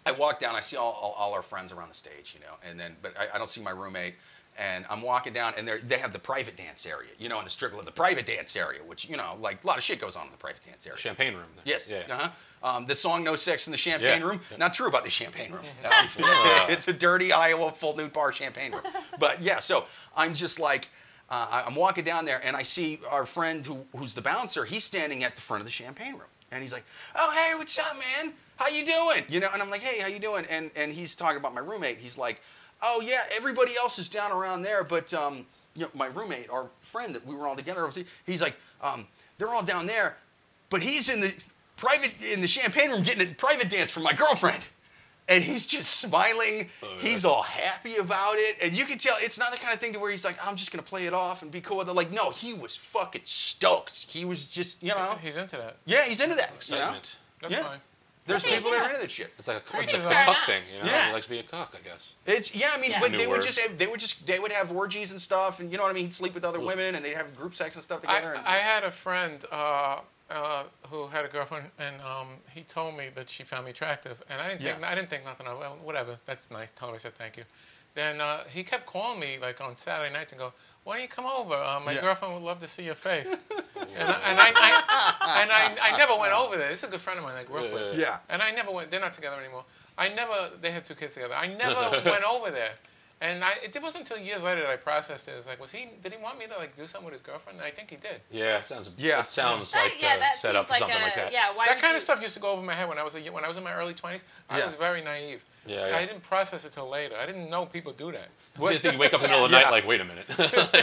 I 0.06 0.12
walk 0.12 0.38
down. 0.38 0.54
I 0.54 0.60
see 0.60 0.76
all, 0.76 0.92
all, 1.00 1.14
all 1.18 1.32
our 1.32 1.42
friends 1.42 1.72
around 1.72 1.88
the 1.88 1.94
stage, 1.94 2.34
you 2.34 2.40
know, 2.40 2.54
and 2.68 2.78
then 2.78 2.96
but 3.00 3.18
I, 3.18 3.28
I 3.34 3.38
don't 3.38 3.48
see 3.48 3.62
my 3.62 3.70
roommate. 3.70 4.14
And 4.56 4.84
I'm 4.88 5.02
walking 5.02 5.32
down, 5.32 5.54
and 5.58 5.66
they 5.66 5.78
they 5.78 5.98
have 5.98 6.12
the 6.12 6.18
private 6.20 6.56
dance 6.56 6.86
area, 6.86 7.10
you 7.18 7.28
know, 7.28 7.38
in 7.40 7.44
the 7.44 7.50
strip 7.50 7.72
club, 7.72 7.84
the 7.84 7.90
private 7.90 8.24
dance 8.24 8.54
area, 8.54 8.80
which 8.86 9.08
you 9.08 9.16
know, 9.16 9.36
like 9.40 9.64
a 9.64 9.66
lot 9.66 9.78
of 9.78 9.82
shit 9.82 10.00
goes 10.00 10.14
on 10.14 10.26
in 10.26 10.30
the 10.30 10.36
private 10.36 10.62
dance 10.64 10.86
area. 10.86 10.96
Champagne 10.98 11.34
room. 11.34 11.46
Yes. 11.64 11.88
Yeah. 11.90 12.02
Uh-huh. 12.08 12.30
Um, 12.62 12.86
the 12.86 12.94
song 12.94 13.24
"No 13.24 13.34
Sex 13.34 13.66
in 13.66 13.72
the 13.72 13.76
Champagne 13.76 14.20
Yeah. 14.20 14.26
Room" 14.28 14.40
Yeah. 14.52 14.58
not 14.58 14.72
true 14.72 14.86
about 14.86 15.02
the 15.02 15.10
Champagne 15.10 15.50
Room. 15.52 15.64
It's, 15.84 16.16
it's 16.70 16.88
a 16.88 16.92
dirty 16.92 17.32
Iowa 17.32 17.72
full 17.72 17.96
nude 17.96 18.12
bar 18.12 18.32
champagne 18.32 18.70
room. 18.72 18.82
But 19.18 19.42
yeah, 19.42 19.58
so 19.58 19.86
I'm 20.16 20.34
just 20.34 20.60
like, 20.60 20.88
uh, 21.28 21.46
I- 21.50 21.64
I'm 21.66 21.74
walking 21.74 22.04
down 22.04 22.24
there, 22.24 22.40
and 22.44 22.56
I 22.56 22.62
see 22.62 23.00
our 23.10 23.26
friend 23.26 23.66
who, 23.66 23.86
who's 23.96 24.14
the 24.14 24.22
bouncer. 24.22 24.64
He's 24.66 24.84
standing 24.84 25.24
at 25.24 25.34
the 25.34 25.42
front 25.42 25.62
of 25.62 25.66
the 25.66 25.72
champagne 25.72 26.12
room, 26.12 26.30
and 26.52 26.62
he's 26.62 26.72
like, 26.72 26.84
"Oh 27.16 27.32
hey, 27.32 27.58
what's 27.58 27.76
up, 27.78 27.96
man? 27.98 28.32
How 28.56 28.68
you 28.68 28.86
doing?" 28.86 29.24
You 29.28 29.40
know, 29.40 29.48
and 29.52 29.60
I'm 29.60 29.68
like, 29.68 29.82
"Hey, 29.82 30.00
how 30.00 30.06
you 30.06 30.20
doing?" 30.20 30.46
And 30.48 30.70
and 30.76 30.92
he's 30.92 31.14
talking 31.16 31.38
about 31.38 31.54
my 31.54 31.60
roommate. 31.60 31.98
He's 31.98 32.16
like, 32.16 32.40
"Oh 32.84 33.00
yeah, 33.04 33.22
everybody 33.34 33.72
else 33.76 33.98
is 33.98 34.08
down 34.08 34.30
around 34.30 34.62
there, 34.62 34.84
but 34.84 35.12
um, 35.14 35.46
you 35.74 35.82
know, 35.82 35.90
my 35.94 36.06
roommate, 36.06 36.48
our 36.50 36.66
friend 36.82 37.14
that 37.14 37.26
we 37.26 37.34
were 37.34 37.46
all 37.48 37.56
together, 37.56 37.84
obviously, 37.84 38.08
he's 38.26 38.40
like, 38.42 38.56
um, 38.82 39.06
they're 39.38 39.48
all 39.48 39.64
down 39.64 39.86
there, 39.86 40.18
but 40.70 40.82
he's 40.82 41.08
in 41.08 41.20
the 41.20 41.32
private 41.76 42.12
in 42.22 42.40
the 42.40 42.46
champagne 42.48 42.90
room 42.90 43.02
getting 43.02 43.28
a 43.28 43.34
private 43.34 43.70
dance 43.70 43.90
from 43.90 44.02
my 44.04 44.12
girlfriend." 44.12 44.68
And 45.26 45.42
he's 45.42 45.66
just 45.66 45.90
smiling. 46.00 46.68
Oh, 46.82 46.86
He's 47.00 47.24
all 47.24 47.40
happy 47.44 47.96
about 47.96 48.34
it. 48.34 48.58
And 48.62 48.78
you 48.78 48.84
can 48.84 48.98
tell 48.98 49.16
it's 49.20 49.38
not 49.38 49.52
the 49.52 49.56
kind 49.56 49.72
of 49.72 49.80
thing 49.80 49.94
to 49.94 49.98
where 49.98 50.10
he's 50.10 50.22
like, 50.22 50.36
I'm 50.46 50.54
just 50.54 50.70
going 50.70 50.84
to 50.84 50.86
play 50.86 51.06
it 51.06 51.14
off 51.14 51.40
and 51.40 51.50
be 51.50 51.62
cool 51.62 51.78
with 51.78 51.88
it. 51.88 51.94
Like, 51.94 52.10
no, 52.12 52.30
he 52.30 52.52
was 52.52 52.76
fucking 52.76 53.22
stoked. 53.24 54.10
He 54.10 54.26
was 54.26 54.50
just, 54.50 54.82
you 54.82 54.90
know. 54.90 55.16
He's 55.22 55.38
into 55.38 55.56
that. 55.56 55.76
Yeah, 55.86 56.04
he's 56.06 56.20
into 56.20 56.36
that. 56.36 56.50
You 56.68 56.76
know? 56.76 56.94
That's 57.40 57.54
Yeah. 57.54 57.62
fine. 57.62 57.78
There's 58.26 58.44
Okay, 58.44 58.56
people 58.56 58.70
that 58.70 58.78
yeah. 58.78 58.86
are 58.86 58.88
into 58.90 59.00
that 59.02 59.10
shit. 59.10 59.32
It's 59.38 59.48
like 59.48 59.58
a, 59.58 59.68
Sweet 59.68 59.84
it's 59.84 59.94
as 59.94 60.06
like 60.06 60.14
a 60.14 60.16
fair 60.16 60.24
cuck 60.24 60.34
enough. 60.36 60.46
thing, 60.46 60.62
you 60.72 60.78
know? 60.82 60.86
Yeah. 60.90 61.06
He 61.08 61.12
likes 61.12 61.26
to 61.26 61.30
be 61.32 61.38
a 61.40 61.42
cuck, 61.42 61.76
I 61.78 61.86
guess. 61.86 62.12
It's 62.26 62.54
yeah, 62.54 62.70
I 62.74 62.80
mean, 62.80 62.92
Yeah. 62.92 63.00
but 63.00 63.10
New 63.10 63.18
they 63.18 63.26
would 63.26 63.42
just 63.42 63.58
have, 63.58 63.76
they 63.76 63.86
would 63.86 64.00
just 64.00 64.26
they 64.26 64.38
would 64.38 64.52
have 64.52 64.72
orgies 64.72 65.10
and 65.10 65.20
stuff, 65.20 65.60
and 65.60 65.70
you 65.70 65.76
know 65.76 65.84
what 65.84 65.90
I 65.90 65.94
mean. 65.94 66.04
He'd 66.04 66.14
sleep 66.14 66.32
with 66.34 66.44
other 66.44 66.60
women, 66.60 66.94
and 66.94 67.04
they'd 67.04 67.14
have 67.16 67.36
group 67.36 67.54
sex 67.54 67.76
and 67.76 67.84
stuff 67.84 68.00
I, 68.06 68.16
together. 68.16 68.34
and, 68.36 68.46
I 68.46 68.56
had 68.56 68.82
a 68.84 68.90
friend 68.90 69.44
uh, 69.52 69.98
uh, 70.30 70.64
who 70.90 71.06
had 71.08 71.26
a 71.26 71.28
girlfriend, 71.28 71.66
and 71.78 71.96
um, 72.00 72.28
he 72.54 72.62
told 72.62 72.96
me 72.96 73.08
that 73.14 73.28
she 73.28 73.42
found 73.42 73.66
me 73.66 73.72
attractive, 73.72 74.22
and 74.30 74.40
I 74.40 74.48
didn't 74.48 74.62
think 74.62 74.82
I 74.82 74.94
didn't 74.94 75.10
think 75.10 75.24
nothing 75.26 75.46
of. 75.46 75.56
It. 75.56 75.60
Well, 75.60 75.76
whatever, 75.82 76.18
that's 76.24 76.50
nice. 76.50 76.70
Tell 76.70 76.88
her 76.88 76.94
I 76.94 76.98
said 76.98 77.14
thank 77.14 77.36
you. 77.36 77.44
Then 77.94 78.20
uh, 78.20 78.44
he 78.52 78.64
kept 78.64 78.86
calling 78.86 79.20
me 79.20 79.38
like 79.40 79.60
on 79.60 79.76
Saturday 79.76 80.12
nights 80.12 80.32
and 80.32 80.38
go, 80.40 80.52
"Why 80.84 80.94
don't 80.94 81.02
you 81.02 81.08
come 81.08 81.26
over? 81.26 81.54
Uh, 81.54 81.80
my 81.84 81.92
Yeah. 81.92 82.00
girlfriend 82.02 82.34
would 82.34 82.42
love 82.42 82.60
to 82.60 82.68
see 82.68 82.84
your 82.84 82.94
face." 82.94 83.34
and 83.96 84.08
I, 84.08 84.30
and, 84.30 84.38
I, 84.38 84.82
I, 84.88 85.42
and 85.42 85.52
I, 85.52 85.92
I 85.94 85.96
never 85.96 86.16
went 86.16 86.32
over 86.32 86.56
there. 86.56 86.68
This 86.68 86.82
is 86.82 86.88
a 86.88 86.92
good 86.92 87.00
friend 87.00 87.18
of 87.18 87.24
mine 87.24 87.34
I 87.36 87.44
grew 87.44 87.64
up 87.64 87.72
with. 87.72 87.98
yeah, 87.98 88.18
And 88.28 88.40
I 88.42 88.50
never 88.52 88.70
went. 88.70 88.90
They're 88.90 89.00
not 89.00 89.14
together 89.14 89.38
anymore. 89.40 89.64
I 89.98 90.08
never. 90.08 90.50
They 90.60 90.70
had 90.70 90.84
two 90.84 90.94
kids 90.94 91.14
together. 91.14 91.34
I 91.34 91.46
never 91.64 91.90
went 92.10 92.24
over 92.24 92.50
there. 92.50 92.72
And 93.20 93.42
I, 93.44 93.52
it 93.62 93.74
wasn't 93.80 94.10
until 94.10 94.22
years 94.22 94.42
later 94.44 94.62
that 94.62 94.70
I 94.70 94.76
processed 94.76 95.28
it. 95.28 95.34
It's 95.38 95.46
like, 95.46 95.60
was 95.60 95.70
he? 95.72 95.88
Did 96.02 96.12
he 96.12 96.18
want 96.22 96.38
me 96.38 96.46
to 96.46 96.56
like 96.58 96.76
do 96.76 96.86
something 96.86 97.06
with 97.06 97.14
his 97.14 97.22
girlfriend? 97.22 97.60
I 97.62 97.70
think 97.70 97.88
he 97.90 97.96
did. 97.96 98.20
Yeah, 98.30 98.58
it 98.58 98.66
sounds. 98.66 98.90
Yeah. 98.98 99.20
It 99.20 99.28
sounds 99.28 99.70
That- 99.70 99.84
like 99.84 100.02
yeah, 100.02 100.18
that 100.18 100.34
set 100.36 100.56
up 100.56 100.66
for 100.66 100.72
like 100.72 100.80
something 100.80 100.98
a 100.98 101.02
like 101.02 101.14
that. 101.14 101.32
yeah. 101.32 101.54
Why 101.54 101.66
that 101.66 101.78
kind 101.78 101.92
you, 101.92 101.96
of 101.96 102.02
stuff 102.02 102.20
used 102.20 102.34
to 102.34 102.40
go 102.40 102.50
over 102.50 102.62
my 102.64 102.74
head 102.74 102.88
when 102.88 102.98
I 102.98 103.02
was 103.04 103.14
a, 103.16 103.20
when 103.30 103.44
I 103.44 103.48
was 103.48 103.56
in 103.56 103.64
my 103.64 103.72
early 103.72 103.94
twenties. 103.94 104.24
I 104.50 104.58
Yeah. 104.58 104.64
was 104.64 104.74
very 104.74 105.00
naive. 105.02 105.44
Yeah, 105.66 105.88
yeah. 105.88 105.96
I 105.96 106.04
didn't 106.06 106.22
process 106.22 106.64
it 106.64 106.72
till 106.72 106.88
later. 106.88 107.14
I 107.18 107.24
didn't 107.26 107.48
know 107.48 107.64
people 107.66 107.92
do 107.92 108.12
that. 108.12 108.28
What's 108.56 108.74
the 108.74 108.80
thing? 108.80 108.92
You 108.94 108.98
wake 108.98 109.14
up 109.14 109.20
in 109.20 109.24
the 109.24 109.28
middle 109.28 109.44
of 109.46 109.50
the 109.50 109.56
Yeah. 109.56 109.62
night, 109.64 109.70
like, 109.72 109.86
wait 109.86 110.00
a 110.00 110.04
minute. 110.04 110.26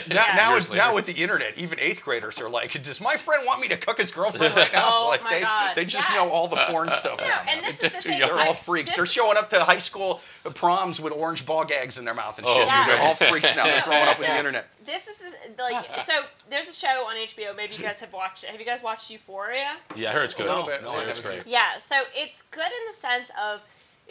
now 0.10 0.26
now, 0.36 0.52
Years 0.54 0.68
it's, 0.68 0.76
now 0.76 0.96
with 0.96 1.06
the 1.06 1.22
internet, 1.22 1.58
even 1.58 1.80
eighth 1.80 2.04
graders 2.04 2.42
are 2.42 2.50
like, 2.50 2.72
does 2.82 3.00
my 3.00 3.16
friend 3.16 3.44
want 3.46 3.62
me 3.62 3.68
to 3.68 3.78
cook 3.78 3.98
his 4.00 4.12
girlfriend 4.12 4.56
right 4.56 4.72
now? 4.74 4.82
Oh 4.94 5.08
like 5.10 5.24
my 5.24 5.30
they 5.32 5.42
God, 5.42 5.76
they 5.76 5.86
just 5.86 6.10
yes. 6.10 6.16
know 6.18 6.30
all 6.30 6.48
the 6.48 6.56
porn 6.70 6.92
stuff. 6.94 7.20
No, 7.20 7.28
now, 7.28 7.42
and 7.48 7.64
this 7.64 7.76
is 7.76 7.82
the 7.82 7.90
Too 7.90 8.10
thing. 8.10 8.20
They're 8.20 8.40
all 8.40 8.54
freaks. 8.54 8.92
this- 8.92 8.98
They're 8.98 9.06
showing 9.06 9.38
up 9.38 9.50
to 9.52 9.60
high 9.60 9.78
school 9.80 10.20
proms 10.56 11.00
with 11.00 11.14
orange 11.14 11.46
ball 11.46 11.64
gags 11.66 11.98
in 11.98 12.06
their 12.06 12.14
mouth 12.16 12.38
and 12.38 12.48
Oh, 12.48 12.54
shit. 12.56 12.66
Yeah. 12.68 12.86
Dude, 12.86 12.94
they're 12.96 13.02
all 13.02 13.16
freaks 13.16 13.56
now. 13.56 13.66
They're 13.66 13.84
growing 13.84 14.08
up 14.08 14.18
with 14.20 14.28
the 14.28 14.38
internet. 14.38 14.68
This 14.86 15.08
is 15.08 15.18
the, 15.20 15.62
like 15.62 15.86
so. 16.06 16.24
There's 16.50 16.68
a 16.68 16.74
show 16.74 17.06
on 17.08 17.16
HBO. 17.16 17.56
Maybe 17.56 17.76
you 17.76 17.80
guys 17.84 18.00
have 18.02 18.12
watched 18.12 18.44
it. 18.44 18.50
Have 18.50 18.60
you 18.60 18.66
guys 18.66 18.82
watched 18.82 19.12
Euphoria? 19.12 19.78
yeah, 19.96 20.10
I 20.10 20.14
heard 20.14 20.24
it's 20.24 20.34
good. 20.34 20.48
little 20.48 20.66
bit. 20.66 20.82
No, 20.82 20.92
Yeah, 20.94 20.98
I 21.00 21.04
it's 21.04 21.22
great. 21.22 21.44
Yeah. 21.46 21.78
So 21.78 21.96
it's 22.16 22.42
good 22.42 22.66
in 22.66 22.88
the 22.90 22.94
sense 22.98 23.30
of 23.42 23.62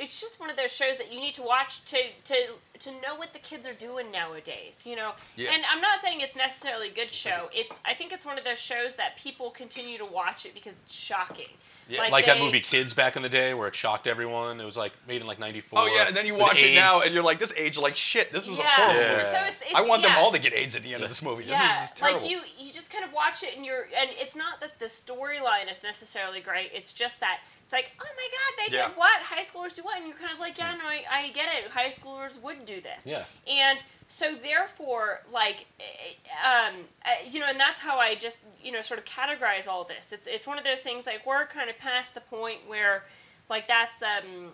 it's 0.01 0.21
just 0.21 0.41
one 0.41 0.51
of 0.51 0.57
those 0.57 0.73
shows 0.73 0.97
that 0.99 1.13
you 1.13 1.21
need 1.21 1.35
to 1.35 1.43
watch 1.43 1.85
to 1.87 1.99
to 2.25 2.35
to 2.81 2.91
know 3.03 3.15
what 3.15 3.33
the 3.35 3.39
kids 3.39 3.67
are 3.69 3.75
doing 3.75 4.11
nowadays. 4.11 4.85
You 4.87 4.97
know. 4.97 5.13
Yeah. 5.37 5.51
And 5.53 5.63
I'm 5.71 5.81
not 5.83 6.01
saying 6.01 6.21
it's 6.23 6.37
necessarily 6.37 6.89
a 6.89 6.93
good 6.93 7.13
show. 7.13 7.49
It's 7.61 7.79
I 7.87 7.95
think 7.95 8.13
it's 8.13 8.25
one 8.25 8.39
of 8.39 8.45
those 8.45 8.59
shows 8.61 8.97
that 8.97 9.17
people 9.19 9.51
continue 9.51 9.99
to 9.99 10.07
watch 10.07 10.47
it 10.47 10.55
because 10.55 10.81
it's 10.83 10.95
shocking. 10.95 11.49
Yeah. 11.89 12.03
Like 12.11 12.25
that 12.27 12.39
they- 12.39 12.45
movie 12.45 12.61
Kids 12.61 12.95
back 12.95 13.17
in 13.17 13.23
the 13.23 13.29
day 13.29 13.53
where 13.53 13.67
it 13.69 13.75
shocked 13.75 14.07
everyone. 14.07 14.61
It 14.61 14.65
was 14.65 14.77
like 14.77 14.93
made 15.07 15.21
in 15.21 15.27
like 15.27 15.39
'94. 15.39 15.79
Oh 15.79 15.87
yeah, 15.95 16.07
and 16.09 16.17
then 16.17 16.25
you 16.27 16.37
watch 16.37 16.63
it 16.65 16.75
now, 16.75 17.01
and 17.05 17.13
you're 17.13 17.25
like, 17.25 17.39
this 17.41 17.53
age 17.57 17.77
like 17.79 17.97
shit. 17.97 18.33
This 18.33 18.49
was 18.49 18.59
a 18.59 18.63
Yeah. 18.63 18.69
horrible 18.71 19.01
Yeah. 19.01 19.11
movie. 19.17 19.31
So 19.31 19.39
it's, 19.47 19.63
it's 19.63 19.75
I 19.75 19.83
want 19.83 20.03
them 20.03 20.13
all 20.17 20.31
to 20.33 20.41
get 20.41 20.55
AIDS 20.55 20.75
at 20.77 20.83
the 20.83 20.95
end 20.95 21.03
of 21.03 21.09
this 21.11 21.23
movie. 21.23 21.43
This 21.43 21.53
yeah, 21.53 21.75
is 21.75 21.81
just 21.83 21.97
terrible. 21.99 22.21
like 22.23 22.31
you, 22.31 22.41
you 22.59 22.73
just 22.73 22.91
kind 22.93 23.05
of 23.05 23.13
watch 23.13 23.43
it 23.43 23.57
and 23.57 23.67
you're, 23.67 23.89
and 24.01 24.11
it's 24.19 24.37
not 24.37 24.61
that 24.61 24.79
the 24.79 24.87
storyline 24.87 25.71
is 25.71 25.83
necessarily 25.83 26.41
great. 26.41 26.71
It's 26.73 26.93
just 26.95 27.19
that 27.21 27.41
it's 27.71 27.73
like, 27.73 27.93
oh 28.01 28.05
my 28.17 28.29
god, 28.33 28.71
they 28.73 28.77
Yeah. 28.77 28.89
did 28.89 28.97
what? 28.97 29.23
High 29.23 29.45
schoolers 29.45 29.77
do 29.77 29.83
what? 29.83 29.99
And 29.99 30.09
you're 30.09 30.17
kind 30.17 30.33
of 30.33 30.41
like, 30.41 30.59
yeah, 30.59 30.75
no, 30.77 30.85
I, 30.85 31.05
I 31.09 31.29
get 31.31 31.49
it. 31.57 31.71
High 31.71 31.87
schoolers 31.89 32.43
would 32.43 32.65
do 32.65 32.81
this. 32.81 33.07
Yeah. 33.07 33.23
And 33.49 33.85
so 34.09 34.35
therefore, 34.35 35.21
like, 35.33 35.67
eh, 35.79 35.85
um, 36.45 36.75
uh, 37.05 37.11
you 37.31 37.39
know, 37.39 37.47
and 37.49 37.61
that's 37.61 37.81
how 37.81 37.99
I 37.99 38.17
just, 38.17 38.45
you 38.61 38.73
know, 38.73 38.81
sort 38.81 38.99
of 38.99 39.05
categorize 39.05 39.69
all 39.69 39.85
this. 39.85 40.13
It's 40.13 40.27
it's 40.27 40.49
one 40.49 40.59
of 40.59 40.65
those 40.65 40.81
things 40.81 41.07
like 41.07 41.25
we're 41.25 41.47
kind 41.47 41.71
of 41.71 41.79
past 41.79 42.15
the 42.15 42.21
point 42.21 42.61
where, 42.67 43.05
like, 43.49 43.69
that's 43.69 44.03
um. 44.03 44.53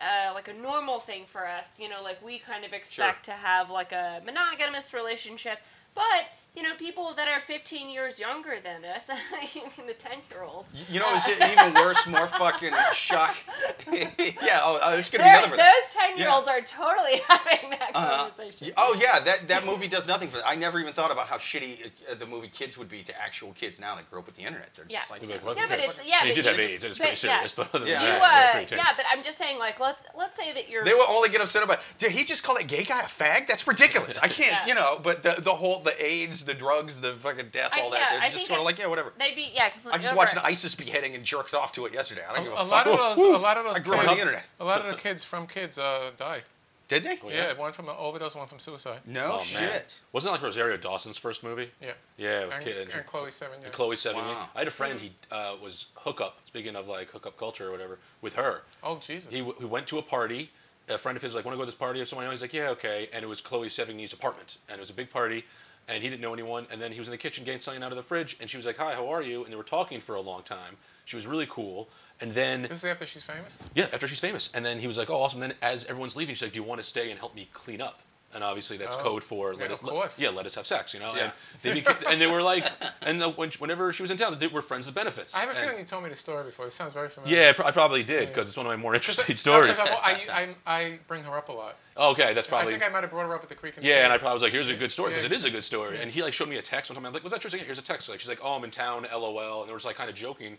Uh, 0.00 0.32
like 0.32 0.46
a 0.46 0.52
normal 0.52 1.00
thing 1.00 1.24
for 1.24 1.44
us, 1.48 1.80
you 1.80 1.88
know, 1.88 2.00
like 2.04 2.24
we 2.24 2.38
kind 2.38 2.64
of 2.64 2.72
expect 2.72 3.24
to 3.24 3.32
have 3.32 3.68
like 3.68 3.90
a 3.90 4.22
monogamous 4.24 4.94
relationship, 4.94 5.58
but 5.92 6.22
you 6.58 6.64
know, 6.64 6.74
people 6.76 7.14
that 7.14 7.28
are 7.28 7.38
15 7.40 7.88
years 7.88 8.18
younger 8.18 8.56
than 8.62 8.84
us, 8.84 9.08
even 9.56 9.86
the 9.86 9.94
10 9.94 10.12
year 10.30 10.42
olds, 10.42 10.74
You 10.90 10.98
know, 10.98 11.14
is 11.14 11.26
it 11.28 11.38
even 11.40 11.72
worse? 11.74 12.04
More 12.08 12.26
fucking 12.26 12.72
shock. 12.92 13.36
yeah, 13.92 14.60
oh, 14.62 14.80
uh, 14.82 14.96
it's 14.98 15.08
gonna 15.08 15.22
be 15.24 15.30
another. 15.30 15.48
one. 15.50 15.56
those 15.58 15.86
10 15.92 16.18
year 16.18 16.28
olds 16.28 16.48
are 16.48 16.60
totally 16.60 17.20
having 17.28 17.70
that 17.70 17.90
Uh-huh. 17.94 18.26
conversation. 18.28 18.72
Oh 18.76 18.96
yeah, 19.00 19.20
that, 19.24 19.46
that 19.48 19.64
movie 19.64 19.86
does 19.88 20.08
nothing 20.08 20.28
for 20.28 20.38
that. 20.38 20.48
I 20.48 20.56
never 20.56 20.78
even 20.80 20.92
thought 20.92 21.12
about 21.12 21.26
how 21.28 21.36
shitty 21.36 21.90
uh, 22.10 22.14
the 22.14 22.26
movie 22.26 22.48
Kids 22.48 22.76
would 22.76 22.88
be 22.88 23.02
to 23.02 23.22
actual 23.22 23.52
kids 23.52 23.78
now 23.78 23.94
that 23.96 24.10
grew 24.10 24.18
up 24.18 24.26
with 24.26 24.34
the 24.34 24.42
internet. 24.42 24.74
They're 24.74 24.86
just 24.86 24.90
Yeah. 25.10 25.14
like, 25.14 25.22
like, 25.28 25.44
what 25.44 25.56
Yeah, 25.56 25.62
the 25.62 25.68
but 25.68 25.78
it's- 25.78 26.02
yeah, 26.04 26.20
They 26.22 26.30
but 26.30 26.34
did 26.34 26.44
you- 26.44 26.50
have 26.50 26.58
AIDS. 26.60 26.84
It 26.84 26.88
was 26.88 26.98
but, 26.98 27.04
pretty 27.08 27.26
yeah. 27.26 27.34
serious, 27.36 27.52
but 27.54 27.68
other 27.74 27.78
than 27.84 27.88
Yeah. 27.88 28.02
You, 28.02 28.08
uh, 28.10 28.18
yeah, 28.26 28.52
pretty 28.52 28.76
yeah, 28.76 28.92
but 28.96 29.06
I'm 29.12 29.22
just 29.22 29.38
saying, 29.38 29.58
like, 29.58 29.78
let's 29.80 30.04
let's 30.16 30.36
say 30.36 30.52
that 30.52 30.68
you're. 30.68 30.84
They 30.84 30.94
will 30.94 31.06
only 31.08 31.28
get 31.28 31.40
upset 31.40 31.62
about. 31.62 31.78
Did 31.98 32.10
he 32.12 32.24
just 32.24 32.42
call 32.42 32.56
that 32.56 32.66
gay 32.66 32.82
guy 32.84 33.00
a 33.00 33.04
fag? 33.04 33.46
That's 33.46 33.66
ridiculous. 33.68 34.18
I 34.18 34.28
can't, 34.28 34.50
Yeah. 34.50 34.66
you 34.66 34.74
know. 34.74 34.98
But 35.02 35.22
the 35.22 35.36
the 35.40 35.52
whole 35.54 35.80
the 35.80 35.94
AIDS, 36.02 36.44
the 36.48 36.54
drugs, 36.54 37.00
the 37.00 37.12
fucking 37.12 37.50
death, 37.52 37.70
I- 37.72 37.80
all 37.82 37.90
that. 37.90 37.98
yeah, 38.00 38.10
they're 38.14 38.20
I 38.20 38.24
just 38.24 38.36
think 38.38 38.48
sort 38.48 38.58
of 38.58 38.64
like, 38.64 38.72
it's- 38.74 38.84
yeah, 38.84 38.90
whatever. 38.90 39.12
They'd 39.18 39.36
be 39.36 39.50
yeah. 39.54 39.68
Completely 39.68 39.92
I 39.92 39.98
just 39.98 40.08
over 40.10 40.18
watched 40.18 40.32
it. 40.34 40.38
an 40.40 40.46
ISIS 40.46 40.74
beheading 40.74 41.14
and 41.14 41.22
jerked 41.24 41.54
off 41.54 41.70
to 41.72 41.86
it 41.86 41.92
yesterday. 41.94 42.22
I 42.28 42.34
don't 42.34 42.44
give 42.44 42.52
a, 42.52 42.56
A 42.56 42.58
fuck. 42.64 42.70
lot 42.70 42.86
of 42.88 42.98
those, 43.16 43.18
a 43.24 43.38
lot 43.38 43.56
of 43.56 43.64
those 43.64 43.76
I 43.76 43.80
grew 43.80 43.94
up 43.94 44.00
kids, 44.00 44.08
on 44.10 44.14
the 44.16 44.20
internet. 44.22 44.48
a 44.58 44.64
lot 44.64 44.80
of 44.80 44.90
the 44.90 44.96
kids 45.00 45.22
from 45.22 45.46
kids 45.46 45.78
uh, 45.78 46.10
died. 46.16 46.42
Did 46.88 47.04
they? 47.04 47.18
Oh, 47.22 47.28
Yeah, 47.28 47.52
one 47.52 47.72
from 47.74 47.90
an 47.90 47.96
overdose, 47.98 48.34
one 48.34 48.46
from 48.48 48.58
suicide. 48.58 49.00
No 49.04 49.32
Oh, 49.32 49.36
man. 49.36 49.44
shit. 49.44 50.00
Wasn't 50.12 50.30
it 50.30 50.32
like 50.32 50.42
Rosario 50.42 50.78
Dawson's 50.78 51.18
first 51.18 51.44
movie? 51.44 51.70
Yeah. 51.82 51.90
Yeah, 52.16 52.40
it 52.40 52.46
was 52.46 52.56
And, 52.56 52.64
kids. 52.64 52.94
and 52.94 53.04
Chloe 53.04 53.28
Sevigny. 53.28 53.58
Yeah. 53.60 53.64
And 53.66 53.72
Chloe 53.74 53.94
Sevigny. 53.96 54.14
Wow. 54.14 54.48
I 54.56 54.58
had 54.60 54.68
a 54.68 54.70
friend. 54.70 54.98
He 54.98 55.12
uh, 55.30 55.56
was 55.62 55.88
hookup. 55.96 56.38
Speaking 56.46 56.76
of 56.76 56.88
like 56.88 57.10
hookup 57.10 57.36
culture 57.38 57.68
or 57.68 57.72
whatever, 57.72 57.98
with 58.22 58.36
her. 58.36 58.62
Oh 58.82 58.96
Jesus. 59.00 59.30
He, 59.30 59.40
w- 59.40 59.54
he 59.58 59.66
went 59.66 59.86
to 59.88 59.98
a 59.98 60.02
party. 60.02 60.50
A 60.88 60.96
friend 60.96 61.14
of 61.16 61.20
his 61.22 61.32
was 61.32 61.36
like, 61.36 61.44
"Want 61.44 61.52
to 61.52 61.58
go 61.58 61.64
to 61.64 61.66
this 61.66 61.74
party?" 61.74 62.00
Or 62.00 62.06
someone. 62.06 62.30
He's 62.30 62.40
like, 62.40 62.54
"Yeah, 62.54 62.70
okay." 62.70 63.10
And 63.12 63.22
it 63.22 63.28
was 63.28 63.42
Chloe 63.42 63.68
Sevigny's 63.68 64.14
apartment, 64.14 64.56
and 64.70 64.78
it 64.78 64.80
was 64.80 64.88
a 64.88 64.94
big 64.94 65.10
party. 65.10 65.44
And 65.88 66.02
he 66.02 66.08
didn't 66.08 66.20
know 66.22 66.32
anyone. 66.32 66.66
And 66.70 66.80
then 66.80 66.92
he 66.92 66.98
was 66.98 67.08
in 67.08 67.12
the 67.12 67.18
kitchen 67.18 67.44
getting 67.44 67.60
something 67.60 67.82
out 67.82 67.92
of 67.92 67.96
the 67.96 68.02
fridge, 68.02 68.36
and 68.40 68.48
she 68.50 68.56
was 68.56 68.66
like, 68.66 68.76
"Hi, 68.78 68.94
how 68.94 69.08
are 69.08 69.22
you?" 69.22 69.44
And 69.44 69.52
they 69.52 69.56
were 69.56 69.62
talking 69.62 70.00
for 70.00 70.14
a 70.14 70.20
long 70.20 70.42
time. 70.42 70.76
She 71.04 71.16
was 71.16 71.26
really 71.26 71.46
cool. 71.48 71.88
And 72.20 72.32
then 72.32 72.62
This 72.62 72.72
is 72.72 72.84
after 72.84 73.06
she's 73.06 73.22
famous. 73.24 73.58
yeah, 73.74 73.86
after 73.92 74.06
she's 74.08 74.20
famous. 74.20 74.52
And 74.54 74.64
then 74.64 74.78
he 74.80 74.86
was 74.86 74.98
like, 74.98 75.08
"Oh, 75.10 75.16
awesome." 75.22 75.40
Then 75.40 75.54
as 75.62 75.84
everyone's 75.86 76.16
leaving, 76.16 76.34
she's 76.34 76.42
like, 76.42 76.52
"Do 76.52 76.58
you 76.60 76.64
want 76.66 76.80
to 76.80 76.86
stay 76.86 77.10
and 77.10 77.18
help 77.18 77.34
me 77.34 77.48
clean 77.52 77.80
up?" 77.80 78.00
And 78.34 78.44
obviously 78.44 78.76
that's 78.76 78.94
Oh. 78.96 79.00
code 79.02 79.24
for 79.24 79.54
Yeah, 79.54 79.60
let 79.62 79.70
us, 79.70 79.78
course. 79.80 80.20
yeah, 80.20 80.28
let 80.28 80.44
us 80.44 80.54
have 80.56 80.66
sex, 80.66 80.92
you 80.92 81.00
know. 81.00 81.14
Yeah. 81.14 81.22
And 81.22 81.32
they 81.62 81.80
beca- 81.80 82.10
and 82.12 82.20
they 82.20 82.26
were 82.26 82.42
like, 82.42 82.62
and 83.06 83.22
the, 83.22 83.30
when, 83.30 83.50
whenever 83.58 83.90
she 83.90 84.02
was 84.02 84.10
in 84.10 84.18
town, 84.18 84.38
they 84.38 84.48
were 84.48 84.60
friends 84.60 84.84
with 84.84 84.94
benefits. 84.94 85.34
I 85.34 85.38
have 85.40 85.48
a 85.48 85.52
And- 85.52 85.60
feeling 85.60 85.78
you 85.78 85.84
told 85.86 86.02
me 86.04 86.10
the 86.10 86.14
story 86.14 86.44
before. 86.44 86.66
It 86.66 86.72
sounds 86.72 86.92
very 86.92 87.08
familiar. 87.08 87.34
Yeah, 87.34 87.52
I 87.64 87.70
probably 87.70 88.02
did 88.02 88.28
because 88.28 88.46
it's 88.46 88.56
one 88.56 88.66
of 88.66 88.70
my 88.70 88.76
more 88.76 88.92
uh, 88.92 88.96
interesting 88.96 89.36
stories. 89.36 89.78
No, 89.78 89.84
I, 89.86 90.26
I, 90.30 90.48
I, 90.66 90.98
bring 91.06 91.24
her 91.24 91.38
up 91.38 91.48
a 91.48 91.52
lot. 91.52 91.76
Okay, 91.96 92.34
that's 92.34 92.46
probably. 92.46 92.74
I 92.74 92.78
think 92.78 92.90
I 92.90 92.92
might 92.92 93.02
have 93.02 93.10
brought 93.10 93.26
her 93.26 93.34
up 93.34 93.42
at 93.42 93.48
the 93.48 93.54
creek. 93.54 93.78
And 93.78 93.84
Yeah, 93.86 94.04
and 94.04 94.12
I 94.12 94.18
probably 94.18 94.34
was 94.34 94.42
like, 94.42 94.52
"Here's 94.52 94.68
a 94.68 94.76
good 94.76 94.92
story," 94.92 95.10
because 95.14 95.24
Yeah. 95.24 95.30
it 95.34 95.38
is 95.38 95.44
a 95.46 95.50
good 95.50 95.64
story. 95.64 95.98
And 96.00 96.10
he 96.12 96.22
like 96.22 96.32
showed 96.34 96.48
me 96.50 96.58
a 96.58 96.62
text 96.62 96.90
one 96.90 96.96
time. 96.96 97.06
I'm 97.06 97.12
like, 97.14 97.24
"Was 97.24 97.32
that 97.32 97.40
true?" 97.40 97.50
Like, 97.50 97.62
"Here's 97.62 97.78
a 97.78 97.82
text." 97.82 98.08
Like 98.10 98.20
she's 98.20 98.28
like, 98.28 98.38
"Oh, 98.42 98.54
I'm 98.54 98.62
in 98.62 98.70
town." 98.70 99.06
LOL. 99.10 99.62
And 99.62 99.68
they 99.68 99.72
were 99.72 99.78
just 99.78 99.86
like 99.86 99.96
kind 99.96 100.10
of 100.10 100.14
joking 100.14 100.58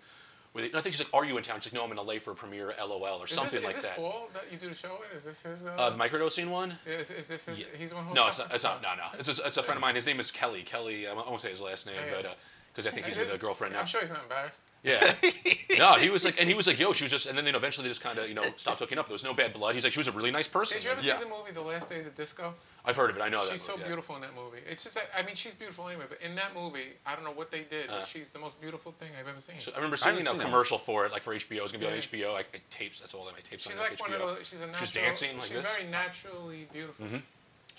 with 0.53 0.65
it. 0.65 0.71
And 0.71 0.77
I 0.77 0.81
think 0.81 0.95
she's 0.95 1.05
like, 1.05 1.13
"Are 1.13 1.25
you 1.25 1.37
in 1.37 1.43
town?" 1.43 1.59
She's 1.61 1.73
like, 1.73 1.79
"No, 1.81 1.85
I'm 1.85 1.97
in 1.97 2.05
LA 2.05 2.15
for 2.15 2.31
a 2.31 2.35
premiere." 2.35 2.73
LOL 2.79 3.03
or 3.03 3.25
Is 3.25 3.31
something 3.31 3.61
this, 3.61 3.63
like 3.63 3.69
is 3.69 3.75
this 3.75 3.85
that. 3.85 3.95
Paul 3.95 4.29
that 4.33 4.45
you 4.51 4.57
do 4.57 4.69
the 4.69 4.75
show 4.75 4.97
with? 4.99 5.15
Is 5.15 5.23
this 5.25 5.41
his? 5.43 5.65
Uh, 5.65 5.69
Uh, 5.77 5.89
the 5.91 5.97
microdosing 5.97 6.49
one. 6.49 6.77
is, 6.85 7.11
is 7.11 7.27
this 7.27 7.45
his? 7.45 7.59
Yeah. 7.59 7.65
He's 7.77 7.89
the 7.91 7.95
one 7.97 8.05
who. 8.05 8.13
No, 8.13 8.27
it's 8.27 8.39
not. 8.39 8.53
It's 8.53 8.63
not. 8.63 8.81
No, 8.81 8.89
no. 8.95 9.03
It's 9.17 9.27
just, 9.27 9.45
it's 9.45 9.57
a 9.57 9.63
friend 9.63 9.77
of 9.77 9.81
mine. 9.81 9.95
His 9.95 10.05
name 10.07 10.19
is 10.19 10.31
Kelly. 10.31 10.63
Kelly. 10.63 11.07
I 11.07 11.13
won't 11.13 11.41
say 11.41 11.49
his 11.51 11.61
last 11.61 11.85
name, 11.85 11.95
Yeah, 11.97 12.05
yeah. 12.17 12.21
but 12.23 12.37
because 12.73 12.87
I 12.87 12.91
think 12.91 13.05
he's 13.07 13.17
with 13.17 13.33
a 13.33 13.37
girlfriend 13.37 13.73
now. 13.73 13.81
I'm 13.81 13.85
sure 13.87 14.01
he's 14.01 14.11
not 14.11 14.23
embarrassed. 14.23 14.61
Yeah. 14.81 15.13
no, 15.77 15.93
he 15.95 16.09
was 16.09 16.23
like, 16.23 16.39
and 16.39 16.47
he 16.47 16.55
was 16.55 16.65
like, 16.65 16.79
"Yo," 16.79 16.93
she 16.93 17.03
was 17.03 17.11
just, 17.11 17.25
and 17.27 17.37
then 17.37 17.45
you 17.45 17.51
know, 17.51 17.57
eventually 17.57 17.83
they 17.83 17.89
just 17.91 18.01
kind 18.01 18.17
of 18.17 18.29
you 18.29 18.33
know 18.35 18.41
stopped 18.55 18.79
hooking 18.79 18.97
up. 18.97 19.07
There 19.07 19.13
was 19.13 19.25
no 19.25 19.33
bad 19.33 19.53
blood. 19.53 19.75
He's 19.75 19.83
like, 19.83 19.91
she 19.91 19.99
was 19.99 20.07
a 20.07 20.13
really 20.13 20.31
nice 20.31 20.47
person. 20.47 20.77
Did 20.77 20.85
you 20.85 20.91
ever 20.91 21.01
Yeah. 21.01 21.17
see 21.17 21.23
the 21.25 21.29
movie 21.29 21.51
The 21.51 21.61
Last 21.61 21.89
Days 21.89 22.07
of 22.07 22.15
Disco? 22.15 22.53
I've 22.85 22.95
heard 22.95 23.09
of 23.09 23.17
it. 23.17 23.21
I 23.21 23.27
know 23.27 23.43
that. 23.45 23.51
She's 23.51 23.61
so 23.61 23.73
movie, 23.73 23.81
yeah. 23.83 23.87
beautiful 23.89 24.15
in 24.15 24.21
that 24.21 24.33
movie. 24.35 24.59
It's 24.69 24.83
just 24.83 24.95
that 24.95 25.09
I 25.17 25.21
mean 25.23 25.35
she's 25.35 25.53
beautiful 25.53 25.89
anyway, 25.89 26.05
but 26.07 26.21
in 26.21 26.33
that 26.35 26.55
movie, 26.55 26.93
I 27.05 27.13
don't 27.15 27.25
know 27.25 27.31
what 27.33 27.51
they 27.51 27.63
did, 27.63 27.89
Uh. 27.89 27.97
but 27.97 28.05
she's 28.05 28.29
the 28.29 28.39
most 28.39 28.61
beautiful 28.61 28.93
thing 28.93 29.09
I've 29.19 29.27
ever 29.27 29.41
seen. 29.41 29.59
So 29.59 29.71
I 29.73 29.75
remember 29.75 29.97
seeing 29.97 30.15
a 30.17 30.23
seen 30.23 30.37
that 30.37 30.45
commercial 30.45 30.77
for 30.77 31.05
it, 31.05 31.11
like 31.11 31.23
for 31.23 31.33
HBO. 31.35 31.63
It's 31.63 31.73
gonna 31.73 31.79
be 31.79 31.85
Yeah. 31.87 31.91
on 31.91 31.97
HBO. 31.97 32.33
Like 32.33 32.47
it 32.53 32.61
tapes. 32.71 33.01
That's 33.01 33.13
all 33.13 33.25
that 33.25 33.33
my 33.33 33.41
tapes 33.41 33.63
she's 33.67 33.79
on 33.79 33.89
like 33.89 33.99
one 33.99 34.11
HBO. 34.11 34.29
of 34.29 34.37
the. 34.39 34.45
She's 34.45 34.61
a 34.61 34.67
natural. 34.67 34.85
She's 34.87 34.93
dancing 34.95 35.35
like 35.37 35.47
she's 35.47 35.61
this? 35.61 35.69
very 35.75 35.89
naturally 35.91 36.67
beautiful. 36.71 37.05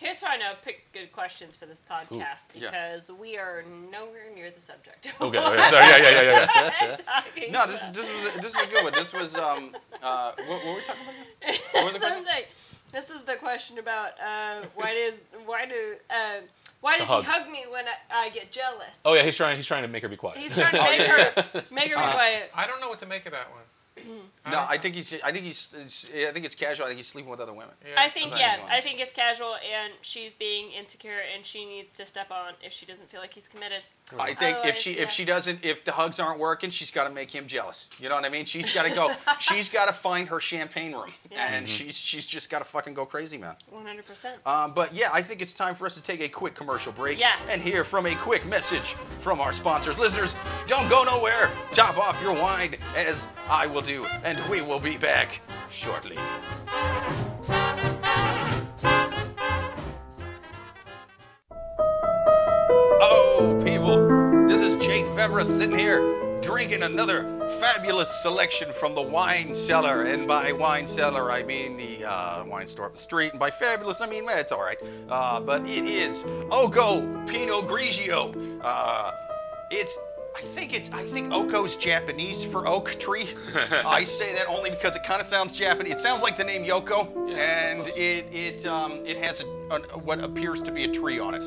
Here's 0.01 0.23
how 0.23 0.33
I 0.33 0.39
know 0.39 0.53
pick 0.65 0.91
good 0.95 1.13
questions 1.13 1.57
for 1.57 1.67
this 1.67 1.83
podcast 1.89 2.49
Yeah. 2.55 2.71
because 2.71 3.11
we 3.13 3.37
are 3.37 3.63
nowhere 3.93 4.35
near 4.35 4.51
the 4.51 4.59
subject. 4.61 5.13
Okay. 5.21 5.39
okay, 5.39 5.69
Sorry. 5.71 5.87
Yeah. 5.87 5.97
Yeah. 5.99 6.21
Yeah. 6.23 6.73
Yeah. 6.81 6.97
Talking 7.07 7.53
No, 7.53 7.67
this 7.67 7.83
this 7.89 8.09
was 8.11 8.33
this 8.43 8.57
was 8.57 8.67
a 8.67 8.71
good 8.71 8.85
one. 8.85 8.93
This 8.95 9.13
was 9.13 9.37
um 9.37 9.77
uh 10.03 10.33
what, 10.37 10.49
what 10.49 10.67
were 10.67 10.75
we 10.77 10.81
talking 10.81 11.03
about? 11.03 11.15
Again? 11.43 11.61
What 11.73 11.85
was 11.85 11.93
the 11.93 11.99
question? 12.01 12.25
This 12.93 13.09
is 13.09 13.23
the 13.23 13.37
question 13.37 13.79
about 13.79 14.15
uh, 14.21 14.63
why 14.75 14.95
does 14.95 15.21
why 15.47 15.65
do 15.65 15.95
uh, 16.11 16.41
why 16.81 16.99
does 16.99 17.07
The 17.07 17.19
he 17.19 17.23
hug. 17.23 17.43
hug 17.43 17.49
me 17.53 17.63
when 17.71 17.85
I, 17.87 18.25
I 18.27 18.29
get 18.31 18.51
jealous? 18.51 19.01
Oh 19.05 19.15
yeah, 19.15 19.23
he's 19.23 19.37
trying. 19.37 19.55
He's 19.57 19.67
trying 19.69 19.83
to 19.83 19.89
make 19.89 20.03
her 20.03 20.09
be 20.09 20.17
quiet. 20.17 20.39
He's 20.39 20.57
trying 20.59 20.73
to 20.73 20.81
make 20.83 21.01
her 21.03 21.45
make 21.73 21.93
her 21.95 22.05
be 22.05 22.11
quiet. 22.11 22.51
I 22.53 22.67
don't 22.67 22.81
know 22.81 22.89
what 22.89 22.99
to 22.99 23.07
make 23.07 23.27
of 23.27 23.33
that 23.33 23.49
one. 23.53 23.63
No, 24.51 24.65
I 24.69 24.79
think 24.79 24.95
he's 24.95 25.21
I 25.23 25.33
think 25.33 25.45
he's 25.45 25.75
it's, 25.79 26.13
I 26.15 26.33
think 26.33 26.45
it's 26.47 26.55
casual. 26.55 26.87
I 26.87 26.89
think 26.89 26.99
he's 26.99 27.09
sleeping 27.09 27.31
with 27.31 27.41
other 27.41 27.53
women. 27.53 27.75
Yeah. 27.85 28.01
I 28.01 28.09
think 28.09 28.31
That's 28.31 28.41
yeah, 28.41 28.57
fine. 28.57 28.71
I 28.71 28.81
think 28.81 29.01
it's 29.01 29.13
casual 29.13 29.55
and 29.57 29.95
she's 30.01 30.33
being 30.33 30.73
insecure 30.73 31.21
and 31.35 31.45
she 31.45 31.65
needs 31.67 31.93
to 31.95 32.07
step 32.07 32.31
on 32.31 32.55
if 32.63 32.73
she 32.73 32.87
doesn't 32.87 33.11
feel 33.11 33.21
like 33.21 33.35
he's 33.35 33.49
committed. 33.49 33.83
I 34.19 34.35
think 34.35 34.57
if 34.59 34.63
Otherwise, 34.65 34.77
she 34.79 34.91
if 34.93 35.11
she 35.11 35.25
doesn't 35.25 35.65
if 35.65 35.85
the 35.85 35.93
hugs 35.93 36.19
aren't 36.19 36.39
working, 36.39 36.71
she's 36.71 36.91
got 36.91 37.07
to 37.09 37.15
make 37.15 37.31
him 37.31 37.47
jealous. 37.47 37.89
You 38.01 38.09
know 38.09 38.15
what 38.17 38.25
I 38.25 38.29
mean? 38.29 38.45
She's 38.45 38.75
got 38.75 38.87
to 38.87 38.93
go. 38.95 39.13
she's 39.39 39.69
got 39.69 39.89
to 39.89 39.95
find 39.95 40.29
her 40.29 40.41
champagne 40.41 40.93
room, 40.93 41.11
Yeah. 41.31 41.53
and 41.55 41.69
she's 41.69 41.97
she's 41.99 42.27
just 42.27 42.51
got 42.51 42.59
to 42.61 42.65
fucking 42.65 42.95
go 42.95 43.07
crazy, 43.07 43.39
man. 43.39 43.55
One 43.71 43.87
hundred 43.87 44.07
percent. 44.07 44.39
Um, 44.47 44.73
but 44.75 44.95
yeah, 44.95 45.09
I 45.13 45.23
think 45.23 45.43
it's 45.43 45.55
time 45.55 45.75
for 45.75 45.87
us 45.87 45.95
to 45.95 46.03
take 46.03 46.21
a 46.21 46.29
quick 46.29 46.55
commercial 46.55 46.93
break. 46.93 47.19
Yes. 47.21 47.49
And 47.51 47.61
hear 47.61 47.85
from 47.85 48.07
a 48.07 48.15
quick 48.17 48.47
message 48.47 48.95
from 49.21 49.41
our 49.41 49.53
sponsors. 49.53 49.99
Listeners, 49.99 50.35
don't 50.67 50.89
go 50.91 51.05
nowhere. 51.05 51.51
Top 51.73 51.97
off 51.99 52.21
your 52.23 52.35
wine, 52.35 52.75
as 52.97 53.27
I 53.49 53.67
will 53.67 53.83
do, 53.83 54.05
and 54.25 54.39
we 54.51 54.61
will 54.63 54.81
be 54.81 54.97
back 54.97 55.41
shortly. 55.71 56.17
Is 65.21 65.29
Jake 65.29 65.47
sitting 65.47 65.79
here 65.79 66.41
drinking 66.41 66.83
another 66.83 67.25
fabulous 67.61 68.09
selection 68.23 68.73
from 68.73 68.95
the 68.95 69.03
wine 69.03 69.53
cellar. 69.53 70.05
And 70.05 70.27
by 70.27 70.53
wine 70.53 70.87
cellar, 70.87 71.31
I 71.31 71.43
mean 71.43 71.77
the 71.77 72.07
uh, 72.07 72.45
wine 72.47 72.67
store 72.67 72.87
up 72.87 72.93
the 72.93 72.99
street. 72.99 73.33
And 73.33 73.39
by 73.39 73.51
fabulous, 73.51 74.01
I 74.01 74.07
mean, 74.07 74.25
it's 74.27 74.51
all 74.51 74.63
right. 74.63 74.79
Uh, 75.11 75.41
but 75.41 75.67
it 75.67 75.85
is 75.85 76.25
Oko 76.51 77.01
Pinot 77.27 77.67
Grigio. 77.67 78.35
Uh, 78.63 79.13
it's. 79.71 79.99
I 80.35 80.41
think 80.41 80.75
it's. 80.75 80.91
I 80.95 81.03
think 81.03 81.33
Oko's 81.33 81.77
Japanese 81.77 82.43
for 82.43 82.67
oak 82.67 82.97
tree. 82.99 83.29
I 83.85 84.05
say 84.05 84.33
that 84.33 84.47
only 84.49 84.71
because 84.71 84.97
it 84.97 85.03
kind 85.03 85.21
of 85.21 85.27
sounds 85.27 85.53
Japanese. 85.59 85.97
It 85.97 85.99
sounds 85.99 86.23
like 86.23 86.39
the 86.39 86.45
name 86.45 86.65
Yoko, 86.65 87.31
and 87.37 87.87
it 87.89 88.25
it 88.33 88.65
um, 88.65 88.93
it 89.05 89.19
has 89.19 89.43
a, 89.43 89.75
an- 89.75 89.83
what 90.05 90.21
appears 90.21 90.63
to 90.63 90.73
be 90.73 90.85
a 90.85 90.89
tree 90.89 91.19
on 91.19 91.35
it. 91.35 91.43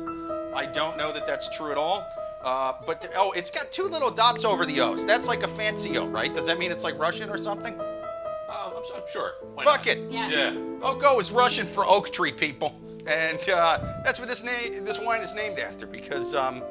I 0.54 0.66
don't 0.66 0.96
know 0.96 1.10
that 1.12 1.26
that's 1.26 1.48
true 1.56 1.72
at 1.72 1.78
all. 1.78 2.06
Uh, 2.44 2.74
but 2.86 3.00
the- 3.00 3.10
oh, 3.16 3.32
it's 3.32 3.50
got 3.50 3.72
two 3.72 3.84
little 3.84 4.10
dots 4.10 4.44
over 4.44 4.66
the 4.66 4.80
O's. 4.80 5.06
That's 5.06 5.26
like 5.28 5.42
a 5.42 5.48
fancy 5.48 5.96
O, 5.98 6.06
right? 6.06 6.32
Does 6.32 6.46
that 6.46 6.58
mean 6.58 6.70
it's 6.70 6.84
like 6.84 6.98
Russian 6.98 7.30
or 7.30 7.38
something? 7.38 7.74
Oh, 7.80 8.74
I'm, 8.76 8.96
I'm 9.02 9.08
sure. 9.10 9.32
Why 9.54 9.64
Fuck 9.64 9.86
not? 9.86 9.96
it. 9.96 10.10
Yeah. 10.10 10.28
Yeah. 10.28 10.54
Oko 10.82 11.18
is 11.18 11.32
Russian 11.32 11.66
for 11.66 11.86
oak 11.86 12.10
tree, 12.12 12.32
people, 12.32 12.74
and 13.06 13.40
uh, 13.48 13.78
that's 14.04 14.18
what 14.20 14.28
this 14.28 14.44
name 14.44 14.84
this 14.84 15.00
wine 15.00 15.20
is 15.22 15.34
named 15.34 15.58
after 15.58 15.86
because 15.86 16.34
um, 16.34 16.62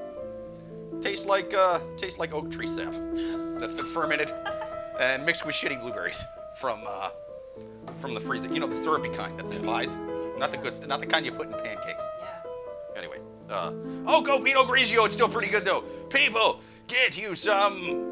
tastes 1.02 1.26
like 1.26 1.54
uh, 1.56 1.80
tastes 1.98 2.20
like 2.20 2.34
oak 2.34 2.52
tree 2.52 2.68
sap 2.68 2.94
that's 3.60 3.74
been 3.74 3.86
fermented 3.86 4.32
and 5.00 5.26
mixed 5.26 5.46
with 5.46 5.56
shitty 5.56 5.82
blueberries 5.82 6.24
from 6.60 6.82
uh, 6.88 7.10
from 7.98 8.14
the 8.14 8.20
freezer. 8.20 8.48
You 8.54 8.60
know 8.60 8.68
the 8.68 8.76
syrupy 8.76 9.10
kind 9.10 9.38
that's 9.38 9.52
in 9.52 9.64
pies, 9.64 9.98
not 10.38 10.52
the 10.52 10.58
good, 10.58 10.76
st- 10.76 10.88
not 10.88 11.00
the 11.00 11.08
kind 11.08 11.26
you 11.26 11.32
put 11.32 11.48
in 11.48 11.54
pancakes. 11.54 12.04
Yeah. 12.22 12.28
Anyway, 12.96 13.18
uh, 13.54 13.74
Oko 14.08 14.40
Pinot 14.40 14.68
Grigio, 14.68 15.06
it's 15.06 15.14
still 15.14 15.30
pretty 15.30 15.50
good 15.50 15.66
though. 15.66 15.82
People, 16.10 16.62
get 16.88 17.22
you 17.22 17.36
some. 17.36 18.10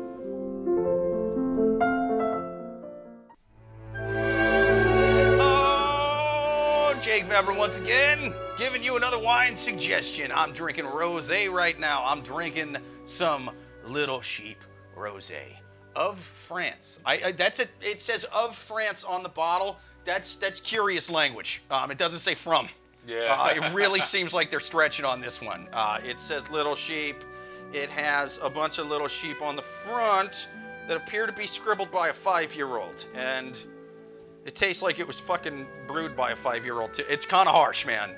Oh, 5.40 6.96
Jake 7.02 7.26
Vevera 7.26 7.58
once 7.58 7.78
again, 7.78 8.34
giving 8.58 8.84
you 8.84 8.96
another 8.98 9.20
wine 9.20 9.56
suggestion. 9.56 10.32
I'm 10.34 10.54
drinking 10.54 10.86
rosé 10.86 11.52
right 11.52 11.80
now. 11.80 12.04
I'm 12.06 12.22
drinking 12.22 12.78
some 13.06 13.50
Little 13.86 14.22
Sheep 14.22 14.58
rosé 14.98 15.58
of 15.96 16.20
France. 16.20 17.00
I, 17.06 17.22
I 17.26 17.32
that's 17.32 17.60
it. 17.60 17.70
It 17.82 18.02
says 18.02 18.26
of 18.26 18.56
France 18.56 19.04
on 19.04 19.24
the 19.24 19.30
bottle. 19.30 19.78
That's 20.06 20.36
that's 20.36 20.60
curious 20.60 21.10
language. 21.10 21.64
Um, 21.70 21.92
it 21.92 21.98
doesn't 21.98 22.20
say 22.20 22.36
from. 22.36 22.70
Yeah. 23.08 23.36
Uh, 23.38 23.54
it 23.56 23.74
really 23.74 24.02
seems 24.02 24.34
like 24.34 24.50
they're 24.50 24.60
stretching 24.60 25.06
on 25.06 25.22
this 25.22 25.42
one. 25.42 25.68
Uh, 25.74 26.00
it 26.06 26.20
says 26.20 26.50
little 26.52 26.76
sheep. 26.76 27.24
It 27.74 27.90
has 27.90 28.40
a 28.44 28.50
bunch 28.50 28.80
of 28.80 28.88
little 28.88 29.08
sheep 29.08 29.42
on 29.42 29.56
the 29.56 29.62
front 29.62 30.50
that 30.88 30.98
appear 30.98 31.26
to 31.26 31.34
be 31.34 31.48
scribbled 31.48 31.90
by 31.92 32.10
a 32.10 32.14
five-year-old, 32.14 33.06
and 33.16 33.60
it 34.46 34.56
tastes 34.56 34.84
like 34.84 35.00
it 35.00 35.08
was 35.08 35.20
fucking 35.20 35.66
brewed 35.88 36.16
by 36.16 36.32
a 36.32 36.36
five-year-old. 36.36 36.94
Too. 36.94 37.04
It's 37.10 37.26
kind 37.26 37.48
of 37.48 37.56
harsh, 37.56 37.86
man. 37.86 38.12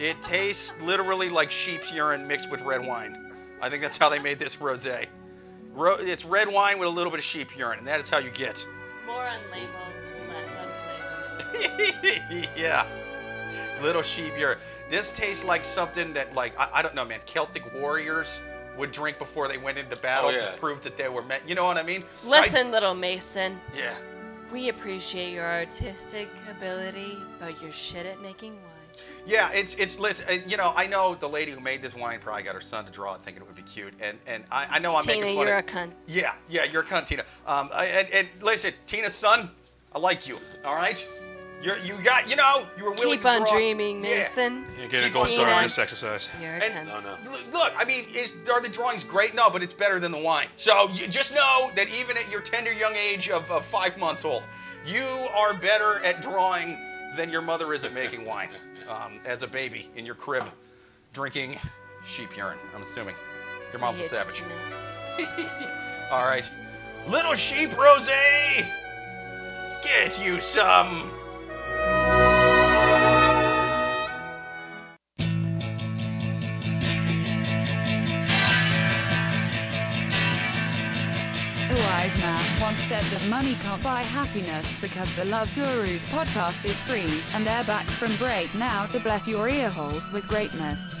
It 0.00 0.20
tastes 0.22 0.80
literally 0.82 1.28
like 1.28 1.50
sheep's 1.50 1.92
urine 1.92 2.26
mixed 2.26 2.50
with 2.50 2.62
red 2.62 2.84
wine. 2.86 3.32
I 3.60 3.68
think 3.68 3.82
that's 3.82 3.98
how 3.98 4.08
they 4.08 4.18
made 4.18 4.38
this 4.38 4.56
rosé. 4.56 5.06
Ro- 5.72 5.96
it's 5.98 6.24
red 6.24 6.48
wine 6.48 6.78
with 6.78 6.88
a 6.88 6.92
little 6.92 7.10
bit 7.10 7.18
of 7.18 7.24
sheep 7.24 7.56
urine, 7.56 7.78
and 7.78 7.86
that 7.86 8.00
is 8.00 8.10
how 8.10 8.18
you 8.18 8.30
get. 8.30 8.66
More 9.06 9.26
on 9.26 9.38
label, 9.52 9.68
less 10.34 10.56
unflavored. 10.56 12.48
yeah. 12.56 12.86
Little 13.82 14.02
sheep 14.02 14.32
urine. 14.38 14.58
This 14.90 15.12
tastes 15.12 15.44
like 15.44 15.64
something 15.64 16.12
that, 16.14 16.34
like, 16.34 16.58
I, 16.58 16.68
I 16.74 16.82
don't 16.82 16.94
know, 16.94 17.04
man, 17.04 17.20
Celtic 17.26 17.72
warriors 17.74 18.40
would 18.76 18.92
drink 18.92 19.18
before 19.18 19.48
they 19.48 19.58
went 19.58 19.76
into 19.78 19.96
battle 19.96 20.30
Oh, 20.30 20.32
yeah. 20.32 20.50
to 20.50 20.56
prove 20.58 20.82
that 20.82 20.96
they 20.96 21.08
were 21.08 21.22
men. 21.22 21.40
You 21.46 21.54
know 21.54 21.64
what 21.64 21.76
I 21.76 21.82
mean? 21.82 22.02
I- 22.24 22.28
Listen, 22.28 22.70
little 22.70 22.94
Mason. 22.94 23.60
yeah. 23.76 23.94
We 24.52 24.70
appreciate 24.70 25.32
your 25.34 25.44
artistic 25.44 26.30
ability, 26.50 27.18
but 27.38 27.60
you're 27.60 27.70
shit 27.72 28.06
at 28.06 28.22
making 28.22 28.52
wine. 28.54 28.62
Yeah, 29.26 29.50
it's 29.52 29.74
it's 29.74 30.00
listen. 30.00 30.26
uh, 30.28 30.38
You 30.46 30.56
know, 30.56 30.72
I 30.74 30.86
know 30.86 31.14
the 31.14 31.28
lady 31.28 31.52
who 31.52 31.60
made 31.60 31.82
this 31.82 31.94
wine 31.94 32.18
probably 32.18 32.44
got 32.44 32.54
her 32.54 32.60
son 32.62 32.86
to 32.86 32.90
draw 32.90 33.14
it, 33.14 33.20
thinking 33.20 33.42
it 33.42 33.46
would 33.46 33.54
be 33.54 33.62
cute, 33.62 33.92
and 34.00 34.18
and 34.26 34.44
I, 34.50 34.66
I 34.70 34.78
know 34.78 34.96
I'm 34.96 35.02
Tina, 35.04 35.20
making 35.20 35.36
fun 35.36 35.46
you're 35.48 35.56
a 35.56 35.60
of. 35.60 35.66
cunt. 35.66 35.90
Yeah, 36.06 36.32
yeah, 36.48 36.64
you're 36.64 36.82
a 36.82 36.86
cunt, 36.86 37.06
Tina. 37.06 37.22
Um, 37.46 37.68
I- 37.74 37.86
and, 37.86 38.08
and 38.10 38.28
listen, 38.40 38.72
Tina's 38.86 39.14
son, 39.14 39.50
I 39.94 39.98
like 39.98 40.26
you. 40.26 40.38
All 40.64 40.74
right, 40.74 41.06
you're 41.62 41.78
you 41.78 41.94
got 42.04 42.28
you 42.30 42.36
know 42.36 42.66
you 42.76 42.84
were 42.84 42.92
willing 42.92 43.10
to 43.10 43.14
Keep 43.16 43.22
to 43.22 43.28
on 43.28 43.38
draw- 43.40 43.52
dreaming, 43.52 44.04
Yeah. 44.04 44.18
Mason. 44.22 44.64
You 44.80 44.88
get 44.88 45.00
a 45.00 45.04
Keep 45.04 45.14
gold 45.14 45.26
on 45.26 45.30
star 45.32 45.46
Tina. 45.46 45.56
on 45.56 45.62
this 45.64 45.78
exercise. 45.78 46.30
You're 46.40 46.54
a 46.54 46.58
And- 46.58 46.88
cunt. 46.88 47.04
No, 47.04 47.16
no. 47.24 47.32
L- 47.32 47.38
Look, 47.52 47.72
I 47.76 47.84
mean, 47.84 48.04
is 48.14 48.34
are 48.52 48.60
the 48.60 48.68
drawings 48.68 49.02
great? 49.04 49.34
No, 49.34 49.50
but 49.50 49.62
it's 49.62 49.74
better 49.74 49.98
than 49.98 50.12
the 50.12 50.18
wine. 50.18 50.48
So 50.54 50.88
you 50.90 51.06
just 51.08 51.34
know 51.34 51.70
that 51.74 51.88
even 51.88 52.16
at 52.16 52.30
your 52.30 52.40
tender 52.40 52.72
young 52.72 52.94
age 52.94 53.28
of, 53.28 53.50
of 53.50 53.64
five 53.64 53.98
months 53.98 54.24
old, 54.24 54.46
you 54.86 55.02
are 55.34 55.52
better 55.54 56.02
at 56.04 56.22
drawing 56.22 56.78
than 57.16 57.30
your 57.30 57.42
mother 57.42 57.72
is 57.74 57.84
at 57.84 57.92
making 57.92 58.24
wine. 58.32 58.50
Um, 58.88 59.20
as 59.26 59.42
a 59.42 59.46
baby 59.48 59.90
in 59.96 60.06
your 60.06 60.14
crib, 60.14 60.44
drinking 61.12 61.58
sheep 62.06 62.34
urine. 62.36 62.56
I'm 62.74 62.80
assuming. 62.80 63.14
Your 63.70 63.80
mom's 63.80 64.00
a 64.00 64.02
Hate 64.04 64.10
savage. 64.10 64.42
All 66.10 66.24
right. 66.24 66.50
Little 67.06 67.34
sheep 67.34 67.76
rose, 67.76 68.08
get 69.82 70.24
you 70.24 70.40
some. 70.40 71.10
A 82.08 82.10
wise 82.10 82.20
man 82.20 82.60
once 82.62 82.78
said 82.84 83.02
that 83.02 83.28
money 83.28 83.54
can't 83.56 83.82
buy 83.82 84.02
happiness 84.02 84.78
because 84.78 85.14
the 85.14 85.26
Love 85.26 85.50
Gurus 85.54 86.06
podcast 86.06 86.64
is 86.64 86.80
free, 86.80 87.20
and 87.34 87.46
they're 87.46 87.64
back 87.64 87.84
from 87.84 88.16
break 88.16 88.54
now 88.54 88.86
to 88.86 88.98
bless 88.98 89.28
your 89.28 89.50
earholes 89.50 90.10
with 90.10 90.26
greatness. 90.26 90.96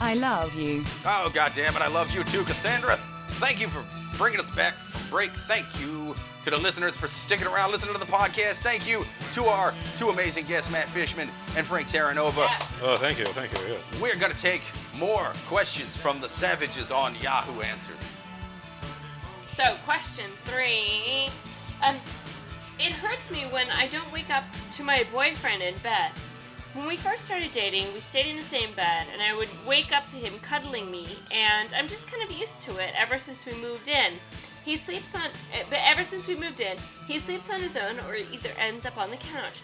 I 0.00 0.14
love 0.14 0.54
you. 0.54 0.84
Oh, 1.04 1.30
God 1.34 1.52
damn 1.54 1.76
it. 1.76 1.82
I 1.82 1.88
love 1.88 2.10
you 2.12 2.24
too, 2.24 2.44
Cassandra. 2.44 2.96
Thank 3.40 3.60
you 3.60 3.68
for 3.68 3.84
bringing 4.16 4.40
us 4.40 4.50
back 4.50 4.74
from 4.78 5.02
break. 5.10 5.32
Thank 5.32 5.66
you 5.80 6.14
to 6.44 6.50
the 6.50 6.56
listeners 6.58 6.96
for 6.96 7.08
sticking 7.08 7.46
around, 7.46 7.72
listening 7.72 7.92
to 7.92 8.00
the 8.00 8.10
podcast. 8.10 8.62
Thank 8.62 8.88
you 8.88 9.04
to 9.32 9.44
our 9.44 9.74
two 9.98 10.08
amazing 10.08 10.46
guests, 10.46 10.70
Matt 10.70 10.88
Fishman 10.88 11.28
and 11.58 11.66
Frank 11.66 11.88
Terranova. 11.88 12.46
Yeah. 12.46 12.58
Oh, 12.82 12.96
thank 12.96 13.18
you, 13.18 13.26
thank 13.26 13.52
you. 13.58 13.74
Yeah. 13.74 14.00
We're 14.00 14.16
going 14.16 14.32
to 14.32 14.38
take 14.38 14.62
more 14.96 15.32
questions 15.46 15.94
from 15.94 16.20
the 16.20 16.28
savages 16.28 16.90
on 16.90 17.14
Yahoo 17.16 17.60
Answers. 17.60 18.00
So, 19.56 19.74
question 19.86 20.26
three. 20.44 21.30
Um, 21.82 21.96
it 22.78 22.92
hurts 22.92 23.30
me 23.30 23.46
when 23.50 23.70
I 23.70 23.86
don't 23.86 24.12
wake 24.12 24.28
up 24.28 24.44
to 24.72 24.84
my 24.84 25.06
boyfriend 25.10 25.62
in 25.62 25.78
bed. 25.78 26.12
When 26.76 26.88
we 26.88 26.98
first 26.98 27.24
started 27.24 27.52
dating, 27.52 27.94
we 27.94 28.00
stayed 28.00 28.26
in 28.26 28.36
the 28.36 28.42
same 28.42 28.74
bed, 28.74 29.06
and 29.10 29.22
I 29.22 29.34
would 29.34 29.48
wake 29.66 29.96
up 29.96 30.08
to 30.08 30.18
him 30.18 30.38
cuddling 30.40 30.90
me, 30.90 31.06
and 31.30 31.72
I'm 31.72 31.88
just 31.88 32.12
kind 32.12 32.22
of 32.22 32.36
used 32.36 32.60
to 32.60 32.76
it 32.76 32.92
ever 32.94 33.18
since 33.18 33.46
we 33.46 33.54
moved 33.54 33.88
in. 33.88 34.16
He 34.62 34.76
sleeps 34.76 35.14
on, 35.14 35.30
eh, 35.54 35.62
but 35.70 35.78
ever 35.82 36.04
since 36.04 36.28
we 36.28 36.34
moved 36.34 36.60
in, 36.60 36.76
he 37.06 37.18
sleeps 37.18 37.48
on 37.48 37.62
his 37.62 37.78
own 37.78 37.98
or 38.00 38.14
either 38.16 38.50
ends 38.58 38.84
up 38.84 38.98
on 38.98 39.10
the 39.10 39.16
couch. 39.16 39.62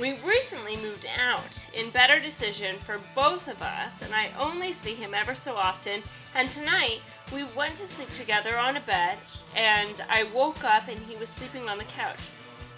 We 0.00 0.18
recently 0.24 0.76
moved 0.76 1.06
out, 1.18 1.68
in 1.74 1.90
better 1.90 2.18
decision 2.18 2.78
for 2.78 2.98
both 3.14 3.46
of 3.46 3.60
us, 3.60 4.00
and 4.00 4.14
I 4.14 4.30
only 4.38 4.72
see 4.72 4.94
him 4.94 5.12
ever 5.12 5.34
so 5.34 5.56
often. 5.56 6.02
And 6.34 6.48
tonight, 6.48 7.02
we 7.30 7.44
went 7.44 7.76
to 7.76 7.86
sleep 7.86 8.14
together 8.14 8.56
on 8.56 8.78
a 8.78 8.80
bed, 8.80 9.18
and 9.54 10.02
I 10.08 10.22
woke 10.22 10.64
up 10.64 10.88
and 10.88 11.00
he 11.00 11.16
was 11.16 11.28
sleeping 11.28 11.68
on 11.68 11.76
the 11.76 11.84
couch. 11.84 12.30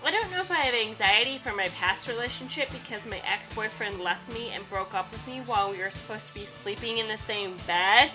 I 0.04 0.10
don't 0.10 0.30
know 0.30 0.40
if 0.40 0.50
I 0.50 0.56
have 0.56 0.74
anxiety 0.74 1.36
from 1.38 1.56
my 1.56 1.68
past 1.70 2.06
relationship 2.08 2.70
because 2.70 3.06
my 3.06 3.20
ex 3.26 3.52
boyfriend 3.52 4.00
left 4.00 4.32
me 4.32 4.50
and 4.50 4.68
broke 4.68 4.94
up 4.94 5.10
with 5.10 5.26
me 5.26 5.40
while 5.46 5.70
we 5.70 5.78
were 5.78 5.90
supposed 5.90 6.28
to 6.28 6.34
be 6.34 6.44
sleeping 6.44 6.98
in 6.98 7.08
the 7.08 7.16
same 7.16 7.56
bed. 7.66 8.10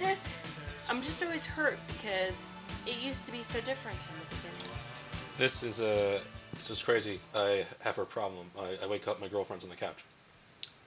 I'm 0.89 1.01
just 1.01 1.21
always 1.23 1.45
hurt 1.45 1.79
because 1.87 2.65
it 2.85 2.97
used 3.01 3.25
to 3.25 3.31
be 3.31 3.43
so 3.43 3.59
different 3.61 3.97
in 4.09 4.15
the 4.15 4.35
beginning. 4.35 4.75
This 5.37 5.63
is 5.63 5.81
uh, 5.81 6.19
this 6.53 6.69
is 6.71 6.81
crazy. 6.81 7.19
I 7.35 7.65
have 7.79 7.97
a 7.97 8.05
problem. 8.05 8.47
I, 8.57 8.77
I 8.83 8.87
wake 8.87 9.07
up, 9.07 9.19
my 9.19 9.27
girlfriend's 9.27 9.65
on 9.65 9.69
the 9.69 9.75
couch, 9.75 10.03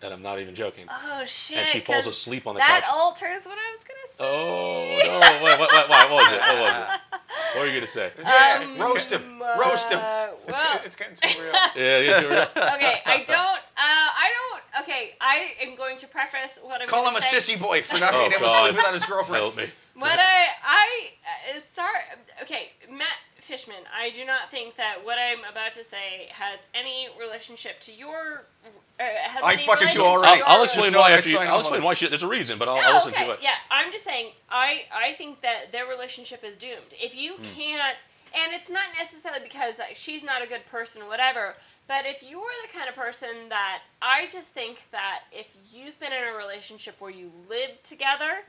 and 0.03 0.13
I'm 0.13 0.23
not 0.23 0.39
even 0.39 0.55
joking. 0.55 0.87
Oh 0.91 1.25
shit! 1.27 1.59
And 1.59 1.69
she 1.69 1.81
falls 1.81 2.07
asleep 2.07 2.47
on 2.47 2.55
the 2.55 2.61
that 2.61 2.83
couch. 2.83 2.85
That 2.85 2.95
alters 2.95 3.45
what 3.45 3.59
I 3.59 3.71
was 3.73 3.85
gonna 3.85 4.09
say. 4.09 4.25
Oh 4.25 5.01
no! 5.05 5.45
Wait, 5.45 5.59
what, 5.59 5.71
what, 5.71 5.89
what, 5.89 6.11
what 6.11 6.11
was 6.11 6.33
it? 6.33 6.41
What 6.41 6.61
was 6.61 6.77
it? 6.77 7.01
What 7.55 7.65
are 7.65 7.67
you 7.69 7.75
gonna 7.75 7.87
say? 7.87 8.11
Yeah, 8.23 8.63
it's- 8.63 8.77
roast 8.79 9.11
him. 9.13 9.41
Roast 9.59 9.91
him. 9.93 10.01
Uh, 10.01 10.27
It's, 10.49 10.59
well, 10.59 10.75
get- 10.75 10.87
it's 10.87 10.97
getting 10.97 11.15
too 11.17 11.41
real. 11.43 11.53
Yeah, 11.77 11.99
yeah. 11.99 12.21
you 12.21 12.29
were- 12.29 12.49
okay, 12.75 13.03
I 13.07 13.25
don't. 13.27 13.39
Uh, 13.39 14.23
I 14.25 14.31
don't. 14.37 14.83
Okay, 14.83 15.15
I 15.21 15.55
am 15.63 15.77
going 15.77 15.97
to 15.99 16.07
preface 16.09 16.59
what 16.63 16.81
I'm. 16.83 16.89
Call 16.89 17.07
him 17.09 17.15
gonna 17.15 17.19
a 17.19 17.21
sissy 17.21 17.61
boy 17.61 17.83
for 17.83 17.99
not 18.01 18.13
Oh, 18.15 18.19
being 18.21 18.33
able 18.33 18.47
to 18.47 18.51
sleep 18.55 18.77
without 18.77 18.93
his 18.95 19.05
girlfriend. 19.05 19.43
Help 19.43 19.57
me. 19.57 19.67
What 19.97 20.19
I 20.19 20.47
I 20.65 21.11
uh, 21.57 21.61
sorry. 21.73 22.01
Okay, 22.43 22.73
Matt 22.91 23.15
Fishman. 23.45 23.85
I 23.95 24.11
do 24.11 24.25
not 24.25 24.51
think 24.51 24.77
that 24.77 25.05
what 25.05 25.19
I'm 25.19 25.45
about 25.51 25.73
to 25.75 25.85
say 25.85 26.29
has 26.33 26.67
any 26.75 27.09
relationship 27.19 27.81
to 27.81 27.93
your. 27.93 28.45
Uh, 28.99 29.03
has 29.27 29.43
I 29.45 29.55
any 29.55 29.63
fucking 29.63 29.89
do 29.89 30.01
relation 30.01 30.03
to 30.03 30.07
already. 30.07 30.39
your- 30.39 30.47
I'll, 30.49 30.59
I'll 30.59 30.65
Just 30.65 30.77
explain 30.77 30.93
know 30.93 31.01
why 31.01 31.11
I 31.11 31.17
after 31.19 31.31
you, 31.31 31.37
sign 31.37 31.47
I'll 31.49 31.61
explain 31.61 31.83
why 31.83 31.95
she, 31.95 32.07
there's 32.09 32.23
a 32.23 32.29
reason, 32.29 32.59
but 32.59 32.69
I'll, 32.69 32.77
No, 32.77 32.83
I'll 32.83 32.95
listen 32.95 33.13
okay, 33.13 33.27
to 33.27 33.33
it. 33.33 33.41
yeah. 33.43 33.55
I'm 33.71 33.91
just 33.93 34.05
saying. 34.05 34.33
I 34.51 34.83
I 34.95 35.13
think 35.13 35.41
that 35.43 35.73
their 35.73 35.87
relationship 35.87 36.43
is 36.45 36.57
doomed. 36.57 36.93
If 37.01 37.15
you 37.17 37.35
Hmm. 37.37 37.43
can't, 37.45 38.07
and 38.35 38.53
it's 38.55 38.71
not 38.71 38.85
necessarily 38.99 39.43
because 39.43 39.79
like, 39.79 39.97
she's 39.97 40.25
not 40.25 40.43
a 40.43 40.47
good 40.47 40.67
person 40.67 41.03
or 41.03 41.09
whatever. 41.09 41.57
But 41.87 42.07
if 42.07 42.23
you're 42.23 42.41
the 42.67 42.73
kind 42.73 42.89
of 42.89 42.95
person 42.95 43.51
that 43.51 43.83
I 44.01 44.27
just 44.33 44.51
think 44.51 44.91
that 44.91 45.25
if 45.31 45.55
you've 45.71 46.01
been 46.01 46.13
in 46.15 46.23
a 46.33 46.37
relationship 46.37 46.99
where 46.99 47.11
you 47.11 47.31
lived 47.49 47.85
together, 47.85 48.45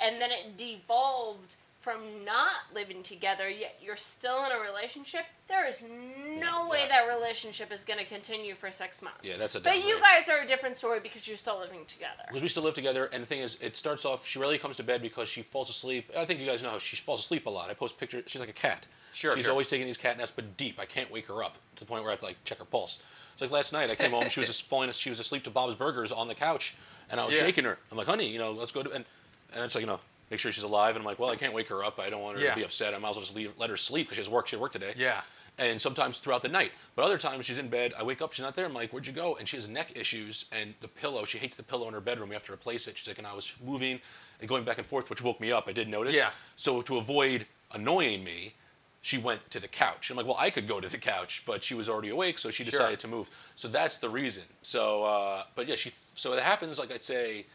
and 0.00 0.20
then 0.20 0.30
it 0.32 0.56
devolved 0.56 1.54
from 1.80 2.24
not 2.26 2.52
living 2.74 3.02
together, 3.02 3.48
yet 3.48 3.78
you're 3.82 3.96
still 3.96 4.44
in 4.44 4.52
a 4.52 4.60
relationship, 4.60 5.24
there 5.48 5.66
is 5.66 5.82
no 5.88 6.68
way 6.68 6.84
that 6.88 7.08
relationship 7.08 7.72
is 7.72 7.86
going 7.86 7.98
to 7.98 8.04
continue 8.04 8.54
for 8.54 8.70
six 8.70 9.00
months. 9.00 9.20
Yeah, 9.22 9.38
that's 9.38 9.54
a 9.54 9.60
But 9.60 9.70
different 9.72 9.88
you 9.88 9.94
way. 9.96 10.02
guys 10.02 10.28
are 10.28 10.40
a 10.42 10.46
different 10.46 10.76
story 10.76 11.00
because 11.00 11.26
you're 11.26 11.38
still 11.38 11.58
living 11.58 11.86
together. 11.86 12.22
Because 12.28 12.42
we 12.42 12.48
still 12.48 12.64
live 12.64 12.74
together, 12.74 13.06
and 13.12 13.22
the 13.22 13.26
thing 13.26 13.40
is, 13.40 13.56
it 13.62 13.76
starts 13.76 14.04
off. 14.04 14.26
She 14.26 14.38
rarely 14.38 14.58
comes 14.58 14.76
to 14.76 14.82
bed 14.82 15.00
because 15.00 15.26
she 15.28 15.40
falls 15.40 15.70
asleep. 15.70 16.10
I 16.16 16.26
think 16.26 16.38
you 16.38 16.46
guys 16.46 16.62
know 16.62 16.68
how 16.70 16.78
she 16.78 16.96
falls 16.96 17.20
asleep 17.20 17.46
a 17.46 17.50
lot. 17.50 17.70
I 17.70 17.74
post 17.74 17.98
pictures. 17.98 18.24
She's 18.26 18.40
like 18.40 18.50
a 18.50 18.52
cat. 18.52 18.86
Sure, 19.14 19.34
She's 19.34 19.44
sure. 19.44 19.52
always 19.52 19.68
taking 19.70 19.86
these 19.86 19.96
cat 19.98 20.18
naps, 20.18 20.32
but 20.36 20.56
deep. 20.58 20.78
I 20.78 20.84
can't 20.84 21.10
wake 21.10 21.26
her 21.28 21.42
up 21.42 21.56
to 21.76 21.80
the 21.84 21.88
point 21.88 22.02
where 22.02 22.10
I 22.10 22.12
have 22.12 22.20
to 22.20 22.26
like 22.26 22.44
check 22.44 22.58
her 22.58 22.64
pulse. 22.66 23.02
It's 23.32 23.40
like 23.40 23.50
last 23.50 23.72
night. 23.72 23.88
I 23.90 23.94
came 23.94 24.10
home. 24.10 24.28
She 24.28 24.38
was 24.40 24.48
just 24.50 24.62
falling. 24.68 24.92
She 24.92 25.08
was 25.08 25.18
asleep 25.18 25.44
to 25.44 25.50
Bob's 25.50 25.74
Burgers 25.76 26.12
on 26.12 26.28
the 26.28 26.34
couch, 26.34 26.76
and 27.10 27.18
I 27.18 27.24
was 27.24 27.34
Yeah. 27.34 27.40
shaking 27.40 27.64
her. 27.64 27.78
I'm 27.90 27.96
like, 27.96 28.06
honey, 28.06 28.28
you 28.28 28.38
know, 28.38 28.52
let's 28.52 28.70
go 28.70 28.82
to 28.82 28.90
and 28.92 29.06
and 29.54 29.64
it's 29.64 29.74
like 29.74 29.80
you 29.82 29.86
know. 29.88 29.98
Make 30.30 30.38
sure 30.40 30.52
she's 30.52 30.62
alive, 30.64 30.94
and 30.94 31.02
I'm 31.02 31.06
like, 31.06 31.18
well, 31.18 31.30
I 31.30 31.36
can't 31.36 31.52
wake 31.52 31.68
her 31.68 31.82
up. 31.82 31.98
I 31.98 32.08
don't 32.08 32.22
want 32.22 32.38
her 32.38 32.42
Yeah. 32.44 32.50
to 32.50 32.56
be 32.56 32.64
upset. 32.64 32.94
I 32.94 32.98
might 32.98 33.10
as 33.10 33.16
well 33.16 33.22
just 33.24 33.34
leave, 33.34 33.52
let 33.58 33.68
her 33.68 33.76
sleep 33.76 34.06
because 34.06 34.16
she 34.16 34.20
has 34.22 34.28
work. 34.30 34.46
She 34.46 34.56
had 34.56 34.60
work 34.60 34.70
today 34.72 34.94
Yeah. 34.96 35.22
and 35.58 35.80
sometimes 35.80 36.18
throughout 36.18 36.42
the 36.42 36.48
night. 36.48 36.72
But 36.94 37.04
other 37.04 37.18
times 37.18 37.46
she's 37.46 37.58
in 37.58 37.68
bed. 37.68 37.92
I 37.98 38.04
wake 38.04 38.22
up, 38.22 38.32
she's 38.32 38.44
not 38.44 38.54
there. 38.54 38.64
I'm 38.66 38.72
like, 38.72 38.92
where'd 38.92 39.08
you 39.08 39.12
go? 39.12 39.34
And 39.34 39.48
she 39.48 39.56
has 39.56 39.68
neck 39.68 39.90
issues, 39.96 40.44
and 40.52 40.74
the 40.80 40.88
pillow. 40.88 41.24
She 41.24 41.38
hates 41.38 41.56
the 41.56 41.64
pillow 41.64 41.88
in 41.88 41.94
her 41.94 42.00
bedroom. 42.00 42.28
We 42.28 42.34
have 42.36 42.44
to 42.44 42.52
replace 42.52 42.86
it. 42.86 42.96
She's 42.96 43.08
like, 43.08 43.18
and 43.18 43.26
I 43.26 43.34
was 43.34 43.54
moving 43.64 44.00
and 44.38 44.48
going 44.48 44.62
back 44.64 44.78
and 44.78 44.86
forth, 44.86 45.10
which 45.10 45.20
woke 45.22 45.40
me 45.40 45.50
up. 45.50 45.66
I 45.66 45.72
did 45.72 45.88
notice. 45.88 46.14
Yeah. 46.14 46.30
So 46.54 46.80
to 46.82 46.96
avoid 46.98 47.46
annoying 47.72 48.22
me, 48.22 48.54
she 49.02 49.18
went 49.18 49.50
to 49.50 49.58
the 49.58 49.66
couch. 49.68 50.10
I'm 50.10 50.16
like, 50.16 50.26
well, 50.26 50.36
I 50.38 50.50
could 50.50 50.68
go 50.68 50.78
to 50.80 50.88
the 50.88 50.98
couch, 50.98 51.42
but 51.46 51.64
she 51.64 51.74
was 51.74 51.88
already 51.88 52.10
awake, 52.10 52.38
so 52.38 52.50
she 52.50 52.62
Sure. 52.64 52.70
decided 52.72 53.00
to 53.00 53.08
move. 53.08 53.30
So 53.56 53.66
that's 53.66 53.96
the 53.96 54.10
reason. 54.10 54.44
So, 54.62 55.02
uh, 55.04 55.44
but 55.56 55.66
yeah, 55.66 55.74
she. 55.74 55.90
So 56.14 56.34
it 56.34 56.42
happens. 56.42 56.78
Like 56.78 56.92
I'd 56.92 57.02
say, 57.02 57.46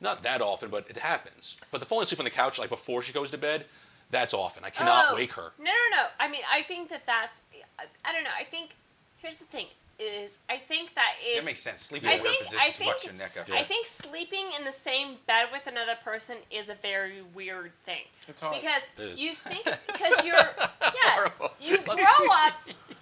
not 0.00 0.22
that 0.22 0.40
often, 0.42 0.70
but 0.70 0.88
it 0.88 0.98
happens. 0.98 1.56
But 1.70 1.80
the 1.80 1.86
falling 1.86 2.04
asleep 2.04 2.20
on 2.20 2.24
the 2.24 2.30
couch, 2.30 2.58
like 2.58 2.70
before 2.70 3.02
she 3.02 3.12
goes 3.12 3.30
to 3.32 3.38
bed, 3.38 3.64
that's 4.10 4.32
often. 4.32 4.64
I 4.64 4.70
cannot 4.70 5.06
Oh, 5.10 5.14
wake 5.16 5.32
her. 5.32 5.52
No, 5.58 5.64
no, 5.64 5.96
no. 5.96 6.06
I 6.20 6.28
mean, 6.30 6.42
I 6.50 6.62
think 6.62 6.88
that 6.90 7.04
that's. 7.06 7.42
I, 7.78 7.84
I 8.04 8.12
don't 8.12 8.24
know. 8.24 8.30
I 8.38 8.44
think 8.44 8.70
here's 9.18 9.38
the 9.38 9.44
thing: 9.44 9.66
is 9.98 10.38
I 10.48 10.56
think 10.56 10.94
that 10.94 11.12
it's. 11.22 11.38
That 11.40 11.44
makes 11.44 11.60
sense. 11.60 11.82
Sleeping 11.82 12.08
I 12.08 12.14
in 12.14 12.22
weird 12.22 12.34
think 12.36 12.44
positions 12.46 12.62
I 12.66 12.70
think 12.70 12.94
fucks 12.94 13.04
your 13.04 13.14
neck 13.14 13.48
up. 13.54 13.60
I 13.60 13.64
think 13.64 13.86
sleeping 13.86 14.50
in 14.58 14.64
the 14.64 14.72
same 14.72 15.16
bed 15.26 15.46
with 15.52 15.66
another 15.66 15.96
person 16.02 16.36
is 16.50 16.68
a 16.70 16.74
very 16.74 17.20
weird 17.34 17.72
thing. 17.84 18.02
It's 18.28 18.40
hard. 18.40 18.56
Because 18.60 18.88
It 18.98 19.02
is. 19.12 19.20
you 19.20 19.32
think 19.34 19.64
because 19.86 20.24
you're 20.24 20.36
yeah 20.36 21.28
you 21.60 21.78
grow 21.82 22.26
up 22.32 22.54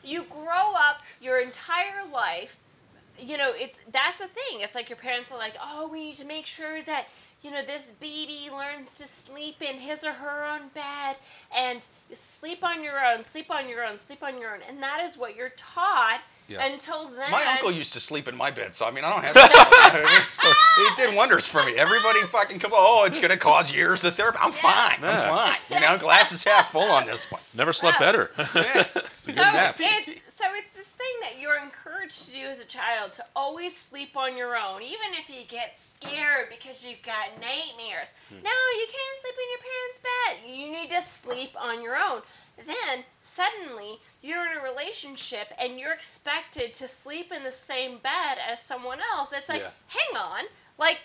you 0.05 0.25
grow 0.31 0.73
up 0.77 1.03
your 1.21 1.41
entire 1.41 2.05
life 2.13 2.59
you 3.21 3.37
know 3.37 3.53
it's 3.55 3.81
that's 3.91 4.19
the 4.21 4.29
thing. 4.29 4.61
It's 4.61 4.75
like 4.75 4.89
your 4.89 4.99
parents 4.99 5.33
are 5.33 5.39
like 5.39 5.57
oh 5.63 5.89
we 5.91 6.05
need 6.05 6.15
to 6.17 6.27
make 6.27 6.47
sure 6.47 6.83
that 6.83 7.07
you 7.43 7.51
know 7.51 7.63
this 7.63 7.93
baby 7.93 8.49
learns 8.51 8.95
to 8.95 9.07
sleep 9.07 9.63
in 9.63 9.77
his 9.77 10.05
or 10.05 10.13
her 10.13 10.45
own 10.45 10.69
bed 10.75 11.17
and 11.57 11.87
sleep 12.13 12.65
on 12.65 12.83
your 12.83 13.05
own 13.05 13.23
sleep 13.23 13.51
on 13.51 13.69
your 13.69 13.85
own 13.85 13.99
sleep 13.99 14.23
on 14.23 14.41
your 14.41 14.55
own. 14.55 14.61
And 14.67 14.83
that 14.83 15.01
is 15.03 15.17
what 15.17 15.37
you're 15.37 15.53
taught 15.57 16.21
Yeah. 16.49 16.65
until 16.65 17.09
then 17.09 17.31
My 17.31 17.45
uncle 17.53 17.73
used 17.73 17.93
to 17.95 18.01
sleep 18.01 18.29
in 18.29 18.37
my 18.37 18.51
bed, 18.51 18.73
so 18.75 18.87
I 18.87 18.91
mean, 18.91 19.05
I 19.05 19.11
don't 19.11 19.25
have 19.25 19.35
that. 19.35 20.27
so 20.29 20.83
it 20.83 20.97
did 20.97 21.17
wonders 21.17 21.47
for 21.47 21.65
me. 21.65 21.75
Everybody 21.77 22.21
fucking 22.23 22.59
come, 22.61 22.71
oh, 22.75 23.05
it's 23.07 23.19
going 23.19 23.31
to 23.33 23.37
cause 23.39 23.75
years 23.75 24.05
of 24.05 24.15
therapy. 24.15 24.39
I'm 24.41 24.53
fine. 24.53 24.99
Yeah. 25.03 25.31
I'm 25.31 25.37
fine. 25.37 25.59
You 25.71 25.81
know, 25.81 25.99
glass 25.99 26.33
is 26.33 26.45
half 26.45 26.71
full 26.71 26.83
on 26.91 27.07
this 27.07 27.31
one. 27.31 27.41
Never 27.55 27.73
slept 27.73 27.99
Well, 28.01 28.09
better. 28.13 28.31
Yeah. 28.55 28.85
it's 28.95 29.29
a 29.29 29.33
so 29.33 29.35
good 29.35 29.53
nap. 29.53 29.77
it's 29.81 30.35
so 30.35 30.45
it's 30.55 30.77
this 30.77 30.89
thing 30.89 31.07
that 31.23 31.41
you're 31.41 31.59
encouraged 31.63 32.27
to 32.27 32.33
do 32.33 32.43
as 32.47 32.61
a 32.61 32.67
child 32.67 33.13
to 33.15 33.25
always 33.35 33.75
sleep 33.77 34.17
on 34.17 34.37
your 34.37 34.55
own, 34.57 34.83
even 34.83 35.15
if 35.15 35.29
you 35.31 35.45
get 35.49 35.79
scared 35.79 36.49
because 36.51 36.85
you've 36.87 37.03
got 37.03 37.31
nightmares. 37.41 38.15
Hmm. 38.29 38.43
No, 38.45 38.51
you 38.51 38.87
can't 38.87 39.21
sleep 39.23 39.35
in 39.43 39.49
your 39.51 39.63
parents' 39.65 40.01
bed. 40.05 40.59
You 40.59 40.73
need 40.73 40.91
to 40.95 41.01
sleep 41.03 41.57
on 41.61 41.83
your 41.83 41.97
own. 41.97 42.21
Then 42.67 43.05
suddenly 43.21 43.99
you're 44.27 44.45
in 44.51 44.59
a 44.59 44.63
relationship 44.63 45.53
and 45.61 45.79
you're 45.79 45.93
expected 45.93 46.75
to 46.75 46.89
sleep 46.89 47.33
in 47.33 47.45
the 47.45 47.51
same 47.53 47.99
bed 47.99 48.39
as 48.51 48.63
someone 48.63 48.99
else. 49.15 49.33
It's 49.33 49.49
like, 49.49 49.63
Yeah. 49.63 49.71
hang 49.89 50.17
on, 50.21 50.45
like 50.79 51.01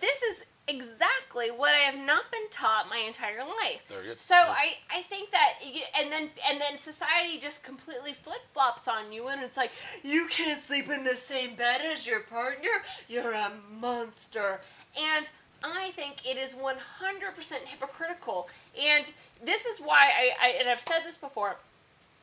this 0.00 0.22
is 0.22 0.46
exactly 0.66 1.50
what 1.50 1.72
I 1.74 1.78
have 1.90 1.98
not 1.98 2.30
been 2.32 2.48
taught 2.50 2.88
my 2.88 2.96
entire 2.96 3.44
life. 3.44 3.82
So 4.16 4.34
Yeah. 4.34 4.54
I, 4.56 4.66
I 4.90 5.02
think 5.02 5.30
that 5.30 5.54
you, 5.62 5.82
and 5.98 6.10
then 6.10 6.30
and 6.48 6.60
then 6.60 6.78
society 6.78 7.38
just 7.38 7.62
completely 7.64 8.12
flip 8.12 8.40
flops 8.52 8.88
on 8.88 9.12
you 9.12 9.28
and 9.28 9.42
it's 9.42 9.56
like 9.56 9.72
you 10.02 10.26
can't 10.30 10.62
sleep 10.62 10.88
in 10.90 11.04
the 11.04 11.16
same 11.16 11.54
bed 11.54 11.80
as 11.82 12.06
your 12.06 12.20
partner. 12.20 12.70
You're 13.08 13.32
a 13.34 13.52
monster. 13.70 14.60
And 14.98 15.28
I 15.62 15.90
think 15.92 16.26
it 16.26 16.36
is 16.36 16.54
100% 16.54 17.52
hypocritical. 17.66 18.48
And 18.80 19.10
this 19.42 19.64
is 19.66 19.80
why 19.80 20.10
I, 20.16 20.30
I 20.46 20.48
and 20.60 20.68
I've 20.68 20.80
said 20.80 21.00
this 21.04 21.16
before. 21.16 21.56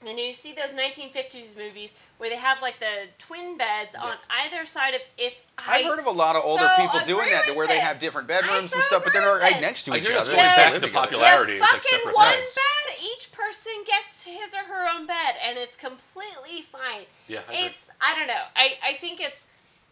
And 0.08 0.18
you 0.20 0.34
see 0.34 0.54
those 0.54 0.74
1950s 0.74 1.56
movies 1.56 1.94
where 2.18 2.30
they 2.30 2.36
have 2.38 2.62
like 2.62 2.80
the 2.80 3.10
twin 3.20 3.58
beds 3.58 3.96
on 3.96 4.14
either 4.44 4.66
side 4.66 4.94
of 4.96 5.02
it's. 5.18 5.46
I've 5.68 5.86
heard 5.86 6.00
of 6.00 6.08
a 6.08 6.12
lot 6.12 6.36
of 6.36 6.42
older 6.44 6.68
so 6.76 6.82
people 6.84 7.00
doing 7.06 7.30
that, 7.30 7.46
with 7.48 7.56
where 7.56 7.68
they 7.68 7.80
have 7.80 8.00
different 8.00 8.30
I 8.32 8.42
bedrooms 8.42 8.74
and 8.74 8.82
stuff, 8.82 9.04
but 9.04 9.14
they're 9.14 9.22
agree 9.22 9.32
not 9.32 9.34
with 9.36 9.42
right 9.44 9.54
this. 9.54 9.62
next 9.62 9.84
to 9.86 9.94
I 9.94 9.98
each 9.98 10.08
hear 10.08 10.16
that's 10.16 10.28
other. 10.28 10.38
going 10.38 10.50
They 10.50 10.56
back 10.56 10.74
live 10.74 10.82
to 10.82 10.88
together. 10.88 11.06
popularity. 11.08 11.58
The 11.60 11.64
It's 11.64 11.74
like 11.74 11.82
fucking 11.84 12.00
separate 12.00 12.16
one 12.16 12.34
beds. 12.36 12.56
bed. 12.56 12.96
Each 13.14 13.32
person 13.32 13.74
gets 13.86 14.26
his 14.26 14.54
or 14.56 14.66
her 14.74 14.90
own 14.90 15.06
bed, 15.06 15.36
and 15.46 15.58
it's 15.60 15.78
completely 15.78 16.62
fine. 16.64 17.06
Yeah, 17.28 17.40
I 17.48 17.54
agree. 17.54 17.66
it's 17.68 17.92
I 18.02 18.16
don't 18.18 18.28
know. 18.28 18.44
I 18.56 18.74
I 18.84 18.94
think 18.94 19.20
it's. 19.22 19.48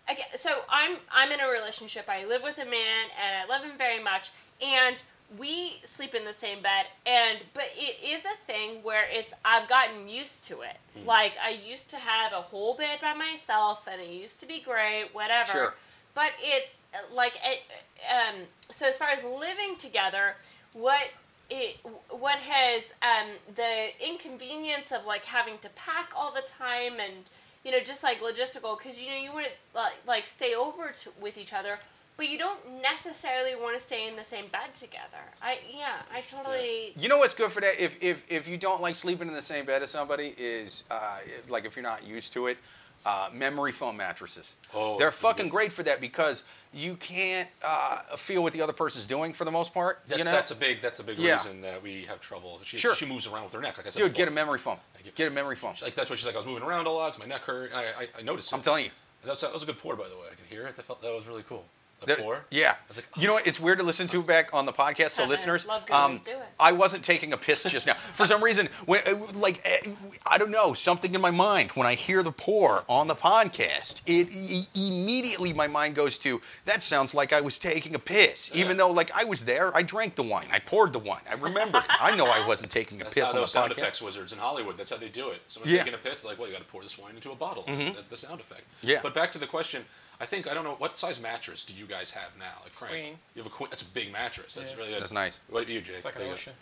Again, 0.10 0.26
so 0.36 0.62
I'm 0.70 0.98
I'm 1.12 1.32
in 1.32 1.40
a 1.40 1.48
relationship. 1.50 2.06
I 2.10 2.26
live 2.26 2.42
with 2.42 2.58
a 2.58 2.66
man, 2.66 3.14
and 3.24 3.38
I 3.38 3.46
love 3.46 3.64
him 3.64 3.78
very 3.78 4.02
much. 4.04 4.32
And 4.62 5.00
we 5.38 5.80
sleep 5.84 6.16
in 6.16 6.26
the 6.26 6.34
same 6.34 6.62
bed. 6.62 6.88
And 7.06 7.40
but 7.54 7.66
it 7.76 7.98
is 8.04 8.26
a 8.26 8.36
thing 8.46 8.84
where 8.84 9.06
it's 9.10 9.34
I've 9.46 9.68
gotten 9.68 10.10
used 10.10 10.46
to 10.46 10.62
it. 10.62 10.78
Hmm. 10.98 11.08
Like 11.08 11.34
I 11.44 11.52
used 11.52 11.90
to 11.92 11.98
have 11.98 12.32
a 12.34 12.42
whole 12.42 12.76
bed 12.76 13.00
by 13.02 13.14
myself, 13.14 13.88
and 13.92 14.02
it 14.02 14.10
used 14.10 14.40
to 14.42 14.48
be 14.48 14.60
great. 14.60 15.10
Whatever. 15.14 15.52
Sure. 15.52 15.74
But 16.16 16.32
it's 16.42 16.84
like 17.14 17.40
it. 17.44 17.62
Um, 18.10 18.42
so 18.70 18.88
as 18.88 18.98
far 18.98 19.10
as 19.10 19.24
living 19.24 19.76
together, 19.78 20.36
what 20.74 21.10
it 21.50 21.80
what 22.10 22.38
has 22.40 22.94
um, 23.02 23.30
the 23.56 23.90
inconvenience 24.06 24.92
of 24.92 25.06
like 25.06 25.26
having 25.26 25.58
to 25.60 25.70
pack 25.70 26.12
all 26.16 26.32
the 26.32 26.42
time 26.42 26.94
and 27.00 27.26
you 27.64 27.72
know 27.72 27.80
just 27.80 28.04
like 28.04 28.22
logistical 28.22 28.78
because 28.78 29.02
you 29.02 29.10
know 29.10 29.18
you 29.18 29.32
want 29.32 29.46
to 29.46 29.52
like, 29.76 29.94
like 30.06 30.26
stay 30.26 30.54
over 30.54 30.92
to, 30.92 31.10
with 31.20 31.38
each 31.38 31.54
other 31.54 31.80
but 32.20 32.30
you 32.30 32.38
don't 32.38 32.60
necessarily 32.82 33.56
want 33.56 33.74
to 33.76 33.82
stay 33.82 34.08
in 34.08 34.16
the 34.16 34.24
same 34.24 34.46
bed 34.48 34.76
together 34.76 35.24
i 35.42 35.58
yeah 35.76 36.02
i 36.14 36.20
totally 36.22 36.94
You 36.98 37.08
know 37.10 37.18
what's 37.18 37.34
good 37.34 37.52
for 37.52 37.62
that? 37.62 37.80
If 37.80 38.04
if 38.04 38.30
if 38.32 38.48
you 38.48 38.58
don't 38.58 38.82
like 38.82 38.96
sleeping 38.96 39.28
in 39.28 39.34
the 39.34 39.42
same 39.54 39.66
bed 39.66 39.82
as 39.82 39.90
somebody, 39.92 40.34
is 40.38 40.84
uh, 40.92 41.20
like 41.50 41.64
if 41.66 41.76
you're 41.76 41.90
not 41.94 42.06
used 42.06 42.34
to 42.34 42.48
it, 42.48 42.58
uh, 43.06 43.30
memory 43.34 43.72
foam 43.72 43.96
mattresses. 43.98 44.56
Oh, 44.74 44.98
they're 45.00 45.12
fucking 45.28 45.46
good. 45.46 45.52
great 45.58 45.72
for 45.72 45.84
that 45.84 46.02
because 46.02 46.44
you 46.74 46.96
can't 46.96 47.48
uh, 47.64 48.02
feel 48.28 48.44
what 48.44 48.54
the 48.54 48.62
other 48.62 48.74
person's 48.74 49.06
doing 49.06 49.32
for 49.34 49.46
the 49.46 49.52
most 49.52 49.74
part. 49.74 50.02
That's, 50.08 50.20
you 50.20 50.26
know, 50.26 50.32
that's 50.32 50.52
a 50.52 50.56
big 50.56 50.82
that's 50.82 51.00
a 51.00 51.04
big 51.04 51.18
Yeah. 51.18 51.34
reason 51.38 51.62
that 51.62 51.82
we 51.82 52.04
have 52.12 52.20
trouble. 52.20 52.60
She, 52.64 52.78
Sure. 52.78 52.94
she 52.96 53.06
moves 53.06 53.26
around 53.28 53.46
with 53.46 53.54
her 53.54 53.62
neck. 53.62 53.78
Like 53.78 53.88
I 53.88 53.90
said 53.92 54.00
dude, 54.00 54.10
before. 54.12 54.26
get 54.26 54.28
a 54.28 54.36
memory 54.42 54.60
foam. 54.60 54.78
you. 55.06 55.12
Get 55.16 55.28
a 55.32 55.32
memory 55.42 55.56
foam. 55.56 55.74
Like 55.82 55.96
that's 55.96 56.10
what 56.10 56.20
she's 56.20 56.26
like. 56.26 56.36
I 56.36 56.40
was 56.40 56.46
moving 56.48 56.64
around 56.64 56.86
a 56.88 56.92
lot. 56.92 57.12
'cause 57.14 57.20
my 57.20 57.26
neck 57.26 57.42
hurt. 57.42 57.72
And 57.72 57.80
I, 57.80 57.84
I, 58.02 58.08
I 58.20 58.22
noticed. 58.24 58.54
I'm 58.54 58.60
it. 58.60 58.64
telling 58.64 58.86
you. 58.86 58.92
That 59.24 59.32
was, 59.32 59.42
that 59.42 59.54
was 59.54 59.64
a 59.64 59.66
good 59.66 59.78
pour, 59.78 59.96
by 59.96 60.08
the 60.10 60.16
way. 60.16 60.28
I 60.32 60.36
could 60.36 60.46
hear 60.50 60.66
it. 60.68 60.76
That 60.76 60.84
felt 60.86 61.02
that 61.02 61.14
was 61.14 61.26
really 61.28 61.44
cool. 61.48 61.66
The 62.02 62.06
There- 62.06 62.16
pour. 62.18 62.46
Yeah. 62.50 62.76
was 62.88 62.98
like, 62.98 63.06
you 63.18 63.28
know 63.28 63.34
what? 63.34 63.46
It's 63.46 63.60
weird 63.60 63.80
to 63.80 63.86
listen 63.86 64.08
to 64.08 64.24
back 64.24 64.54
on 64.54 64.66
the 64.66 64.72
podcast. 64.72 65.10
So 65.12 65.26
listeners, 65.36 65.68
um, 65.68 66.12
gurus 66.12 66.24
do 66.24 66.32
it. 66.32 66.38
I 66.60 66.72
wasn't 66.72 67.04
taking 67.04 67.34
a 67.34 67.38
piss 67.38 67.64
just 67.64 67.86
now. 67.88 67.94
For 67.96 68.26
some 68.26 68.42
reason, 68.44 68.68
when 68.86 69.02
uh, 69.06 69.16
like 69.34 69.62
eh, 69.66 69.92
I 70.26 70.38
don't 70.38 70.52
know 70.52 70.74
something 70.74 71.14
in 71.14 71.20
my 71.22 71.32
mind 71.32 71.72
when 71.72 71.86
I 71.86 71.96
hear 71.96 72.24
the 72.24 72.32
pour 72.32 72.84
on 72.88 73.08
the 73.08 73.16
podcast, 73.16 74.02
it 74.06 74.30
e- 74.32 74.68
immediately 74.76 75.52
my 75.54 75.68
mind 75.68 75.96
goes 75.96 76.18
to 76.20 76.42
that 76.66 76.84
sounds 76.84 77.14
like 77.14 77.34
I 77.34 77.42
was 77.42 77.60
taking 77.60 77.94
a 77.96 78.00
piss, 78.00 78.52
even 78.56 78.78
though 78.78 78.90
like 78.92 79.12
I 79.14 79.26
was 79.26 79.46
there. 79.46 79.76
I 79.76 79.82
drank 79.82 80.16
the 80.16 80.24
wine. 80.24 80.48
I 80.52 80.60
poured 80.60 80.94
the 80.94 81.00
wine. 81.00 81.22
I 81.30 81.36
remember. 81.36 81.84
I 81.90 82.16
know 82.16 82.26
I 82.28 82.46
wasn't 82.48 82.72
taking 82.72 83.02
a 83.02 83.04
That's 83.04 83.16
piss 83.16 83.24
how 83.26 83.30
on 83.32 83.36
the 83.36 83.42
those 83.42 83.52
sound 83.52 83.72
podcast. 83.74 83.78
effects 83.78 84.02
wizards 84.02 84.32
in 84.34 84.40
Hollywood. 84.40 84.78
That's 84.78 84.90
how 84.90 84.98
they 84.98 85.10
do 85.10 85.30
it. 85.32 85.42
Someone's 85.48 85.74
Yeah. 85.74 85.80
Mm-hmm. 85.80 85.86
taking 85.92 86.00
a 86.00 86.10
piss. 86.10 86.22
They're 86.22 86.32
like, 86.32 86.40
well, 86.40 86.48
you 86.48 86.54
got 86.54 86.64
to 86.64 86.70
pour 86.70 86.82
this 86.82 86.98
wine 86.98 87.16
into 87.16 87.32
a 87.32 87.36
bottle. 87.36 87.64
That's, 87.68 87.92
that's 87.92 88.10
the 88.10 88.18
sound 88.18 88.40
effect. 88.40 88.64
Yeah. 88.82 89.00
But 89.04 89.14
back 89.14 89.32
to 89.34 89.40
the 89.40 89.48
question. 89.48 89.84
I 90.22 90.26
think 90.26 90.50
I 90.50 90.54
don't 90.54 90.64
know 90.66 90.76
what 90.78 90.98
size 90.98 91.22
mattress 91.22 91.64
do 91.66 91.74
you 91.74 91.86
guys 91.86 92.12
have 92.12 92.32
now? 92.38 92.46
Like 92.64 92.74
Frank, 92.74 92.94
Queen. 92.94 93.14
you 93.36 93.42
have 93.42 93.52
a 93.52 93.56
queen. 93.56 93.70
That's 93.70 93.84
a 93.84 93.86
big 93.86 94.12
mattress. 94.12 94.56
That's 94.56 94.72
Yeah. 94.72 94.78
really 94.78 94.90
good. 94.92 95.02
That's 95.02 95.14
nice. 95.14 95.40
What 95.50 95.62
about 95.64 95.72
you, 95.74 95.82
Jake? 95.82 95.96
It's 95.96 96.06
like 96.06 96.16
an 96.18 96.24
you 96.24 96.32
ocean. 96.32 96.54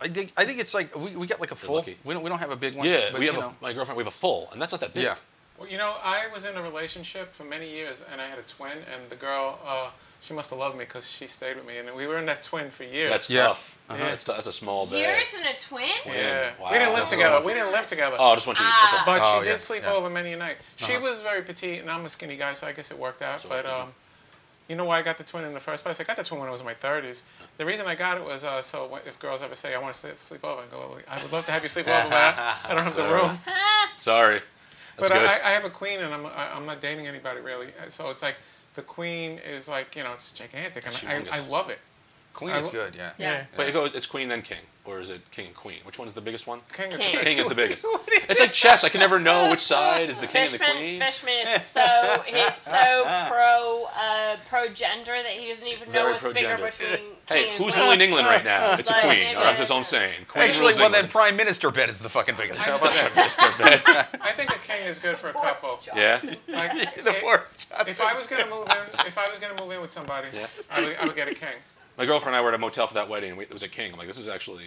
I 0.00 0.08
think 0.08 0.32
I 0.36 0.44
think 0.44 0.58
it's 0.58 0.74
like 0.74 0.94
we, 0.96 1.14
we 1.14 1.26
got 1.26 1.40
like 1.40 1.52
a 1.52 1.54
full. 1.54 1.84
We 2.04 2.14
don't 2.14 2.22
we 2.24 2.28
don't 2.28 2.40
have 2.40 2.50
a 2.50 2.56
big 2.56 2.74
one. 2.74 2.86
Yeah, 2.88 3.10
but, 3.12 3.20
we 3.20 3.26
have 3.26 3.36
a, 3.36 3.40
know. 3.40 3.54
my 3.62 3.72
girlfriend. 3.72 3.96
We 3.96 4.02
have 4.02 4.12
a 4.12 4.16
full, 4.16 4.48
and 4.52 4.60
that's 4.60 4.72
not 4.72 4.80
that 4.80 4.92
big. 4.94 5.04
Yeah. 5.04 5.14
Well, 5.58 5.68
you 5.68 5.78
know, 5.78 5.94
I 6.02 6.26
was 6.32 6.44
in 6.44 6.56
a 6.56 6.62
relationship 6.62 7.32
for 7.32 7.44
many 7.44 7.70
years, 7.70 8.04
and 8.10 8.20
I 8.20 8.24
had 8.26 8.40
a 8.40 8.42
twin, 8.42 8.72
and 8.92 9.08
the 9.08 9.14
girl, 9.14 9.60
uh, 9.64 9.90
she 10.24 10.32
must 10.34 10.50
have 10.50 10.58
loved 10.58 10.76
me 10.76 10.84
because 10.84 11.10
she 11.10 11.26
stayed 11.26 11.54
with 11.56 11.66
me, 11.66 11.76
and 11.78 11.94
we 11.94 12.06
were 12.06 12.18
in 12.18 12.24
that 12.26 12.42
twin 12.42 12.70
for 12.70 12.84
years. 12.84 13.10
That's 13.10 13.28
Yeah. 13.30 13.48
tough. 13.48 13.78
Uh-huh. 13.90 14.02
That's, 14.02 14.24
that's 14.24 14.46
a 14.46 14.52
small 14.52 14.86
bed. 14.86 15.00
yours 15.00 15.34
and 15.38 15.46
a 15.54 15.58
twin 15.58 15.88
twin. 16.02 16.14
yeah. 16.16 16.50
Wow. 16.58 16.72
We 16.72 16.78
didn't 16.78 16.88
live 16.94 16.98
That's 17.00 17.10
together. 17.10 17.44
We 17.44 17.52
didn't 17.52 17.72
live 17.72 17.86
together. 17.86 18.16
Oh, 18.18 18.30
I 18.32 18.34
just 18.34 18.46
want 18.46 18.58
you 18.58 18.64
to. 18.64 18.70
Ah. 18.72 18.94
Okay. 18.94 19.02
But 19.04 19.20
Oh, 19.22 19.40
she 19.42 19.46
yeah, 19.46 19.52
did 19.52 19.60
sleep 19.60 19.82
yeah. 19.84 19.92
over 19.92 20.08
many 20.08 20.32
a 20.32 20.36
night. 20.38 20.56
She 20.76 20.94
Uh-huh. 20.94 21.02
was 21.06 21.20
very 21.20 21.42
petite, 21.42 21.80
and 21.82 21.90
I'm 21.90 22.04
a 22.04 22.08
skinny 22.08 22.36
guy, 22.36 22.54
so 22.54 22.66
I 22.66 22.72
guess 22.72 22.90
it 22.90 22.98
worked 22.98 23.20
out. 23.20 23.40
So, 23.40 23.50
but 23.50 23.66
um, 23.66 23.92
you 24.68 24.76
know 24.76 24.86
why 24.86 24.98
I 24.98 25.02
got 25.02 25.18
the 25.18 25.24
twin 25.24 25.44
in 25.44 25.52
the 25.52 25.60
first 25.60 25.84
place? 25.84 26.00
I 26.00 26.04
got 26.04 26.16
the 26.16 26.24
twin 26.24 26.40
when 26.40 26.48
I 26.48 26.52
was 26.52 26.60
in 26.62 26.66
my 26.66 26.72
30s. 26.74 27.22
The 27.58 27.66
reason 27.66 27.86
I 27.86 27.94
got 27.94 28.16
it 28.16 28.24
was 28.24 28.42
uh, 28.44 28.62
so 28.62 28.98
if 29.06 29.18
girls 29.18 29.42
ever 29.42 29.54
say, 29.54 29.74
I 29.74 29.78
want 29.78 29.92
to 29.94 30.16
sleep 30.16 30.42
over, 30.44 30.62
I 30.62 30.66
go, 30.70 30.96
I 31.06 31.22
would 31.22 31.30
love 31.32 31.44
to 31.44 31.52
have 31.52 31.62
you 31.62 31.68
sleep 31.68 31.86
over, 31.86 32.08
but 32.08 32.16
I 32.16 32.56
I 32.70 32.74
don't 32.74 32.84
have 32.84 32.96
the 32.96 33.02
room. 33.16 33.38
Sorry. 33.98 34.40
That's 34.96 35.08
But 35.10 35.18
good. 35.18 35.26
I, 35.28 35.34
I 35.48 35.50
have 35.50 35.64
a 35.64 35.70
queen, 35.70 36.00
and 36.00 36.14
I'm, 36.14 36.24
I- 36.26 36.52
I'm 36.54 36.64
not 36.64 36.80
dating 36.80 37.06
anybody 37.06 37.40
really. 37.42 37.66
So 37.88 38.08
it's 38.10 38.22
like 38.22 38.36
the 38.74 38.82
queen 38.82 39.40
is 39.50 39.68
like, 39.68 39.96
you 39.96 40.02
know, 40.02 40.12
it's 40.12 40.32
gigantic, 40.32 40.86
and 40.86 41.28
I, 41.30 41.38
I 41.38 41.40
love 41.40 41.70
it. 41.70 41.78
Queen 42.34 42.54
is 42.56 42.66
good. 42.66 42.94
Yeah. 42.94 43.12
Yeah. 43.18 43.44
But 43.56 43.68
it 43.68 43.72
goes. 43.72 43.94
It's 43.94 44.06
queen 44.06 44.28
then 44.28 44.42
king, 44.42 44.58
or 44.84 45.00
is 45.00 45.08
it 45.10 45.20
king 45.30 45.46
and 45.46 45.54
queen? 45.54 45.78
Which 45.84 45.98
one's 45.98 46.12
the 46.14 46.20
biggest 46.20 46.46
one? 46.46 46.60
King 46.72 46.90
is 46.90 46.96
King. 46.98 47.06
the 47.12 47.16
best. 47.16 47.24
King 47.24 47.38
is 47.38 47.48
the 47.48 47.54
biggest. 47.54 47.86
It's 48.26 48.40
like 48.40 48.52
chess. 48.52 48.84
I 48.84 48.88
can 48.88 49.00
never 49.00 49.20
know 49.20 49.50
which 49.50 49.60
side 49.60 50.08
is 50.08 50.18
the 50.18 50.26
king 50.26 50.42
and 50.44 50.50
the 50.54 50.58
Fishman, 50.58 50.76
queen. 50.78 50.98
Fishman 51.00 51.34
is 51.42 51.62
so 51.76 52.22
he's 52.26 52.54
so 52.56 53.04
pro 53.28 53.84
uh, 53.94 54.36
pro 54.48 54.68
gender 54.68 55.12
that 55.12 55.26
he 55.32 55.48
doesn't 55.48 55.68
even 55.68 55.88
know 55.88 55.92
Very 55.92 56.12
what's 56.12 56.22
bigger 56.32 56.56
pro-gender. 56.56 56.64
between 56.70 56.98
king 56.98 57.14
Hey, 57.28 57.48
and 57.54 57.62
who's 57.62 57.74
queen. 57.74 57.84
ruling 57.84 58.00
England 58.00 58.26
right 58.26 58.42
now? 58.44 58.76
It's 58.78 58.88
a 58.88 58.92
Like, 58.94 59.02
queen. 59.02 59.14
maybe 59.20 59.36
All 59.36 59.44
right, 59.44 59.58
that's 59.58 59.70
I- 59.70 59.74
all 59.74 59.78
I'm 59.80 59.84
saying. 59.84 60.24
Queen 60.28 60.44
Actually, 60.44 60.68
rules 60.68 60.78
well 60.80 60.88
then, 60.90 61.04
England. 61.04 61.12
prime 61.12 61.36
minister 61.36 61.70
bed 61.70 61.90
is 61.90 62.00
the 62.00 62.08
fucking 62.08 62.36
biggest. 62.36 62.60
How 62.60 62.76
about 62.76 62.92
that? 62.94 64.08
I 64.22 64.32
think 64.32 64.50
a 64.50 64.58
king 64.58 64.84
is 64.86 64.98
good 64.98 65.16
for 65.16 65.28
a 65.28 65.32
couple. 65.34 65.78
Johnson. 65.82 66.36
Yeah. 66.48 66.56
Like, 66.56 66.72
the 67.04 67.10
if- 67.10 67.22
worst. 67.22 67.66
If 67.86 68.00
I 68.00 68.14
was 68.14 68.26
gonna 68.26 68.48
move 68.48 68.66
in, 68.70 69.06
if 69.06 69.18
I 69.18 69.28
was 69.28 69.38
gonna 69.38 69.60
move 69.60 69.70
in 69.72 69.80
with 69.82 69.90
somebody, 69.92 70.28
Yeah. 70.32 70.46
I, 70.72 70.84
would, 70.84 70.96
I 70.96 71.04
would 71.04 71.16
get 71.16 71.28
a 71.28 71.34
king. 71.34 71.60
My 71.96 72.06
girlfriend 72.06 72.34
and 72.34 72.40
I 72.40 72.42
were 72.42 72.48
at 72.48 72.54
a 72.54 72.58
motel 72.58 72.86
for 72.86 72.94
that 72.94 73.08
wedding, 73.08 73.30
and 73.30 73.38
we, 73.38 73.44
it 73.44 73.52
was 73.52 73.62
a 73.62 73.68
king. 73.68 73.92
I'm 73.92 73.98
like, 73.98 74.06
this 74.08 74.18
is 74.18 74.28
actually 74.28 74.64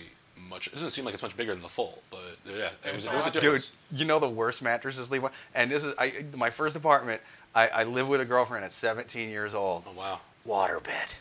much. 0.49 0.67
It 0.67 0.73
doesn't 0.73 0.91
seem 0.91 1.03
like 1.05 1.13
it's 1.13 1.23
much 1.23 1.35
bigger 1.35 1.53
than 1.53 1.61
the 1.61 1.67
full, 1.69 2.01
but 2.09 2.19
yeah, 2.45 2.69
it 2.85 2.93
was, 2.93 3.05
it 3.05 3.13
was 3.13 3.27
a 3.27 3.31
Dude, 3.31 3.41
difference. 3.41 3.71
Dude, 3.91 3.99
you 3.99 4.05
know 4.05 4.19
the 4.19 4.29
worst 4.29 4.61
mattresses, 4.63 5.11
Levi? 5.11 5.27
And 5.53 5.69
this 5.69 5.83
is 5.83 5.93
I 5.99 6.23
my 6.37 6.49
first 6.49 6.75
apartment. 6.75 7.21
I, 7.55 7.67
I 7.69 7.83
live 7.83 8.07
with 8.07 8.21
a 8.21 8.25
girlfriend 8.25 8.63
at 8.65 8.71
17 8.71 9.29
years 9.29 9.53
old. 9.53 9.83
Oh 9.87 9.91
wow. 9.97 10.19
Waterbed. 10.47 11.17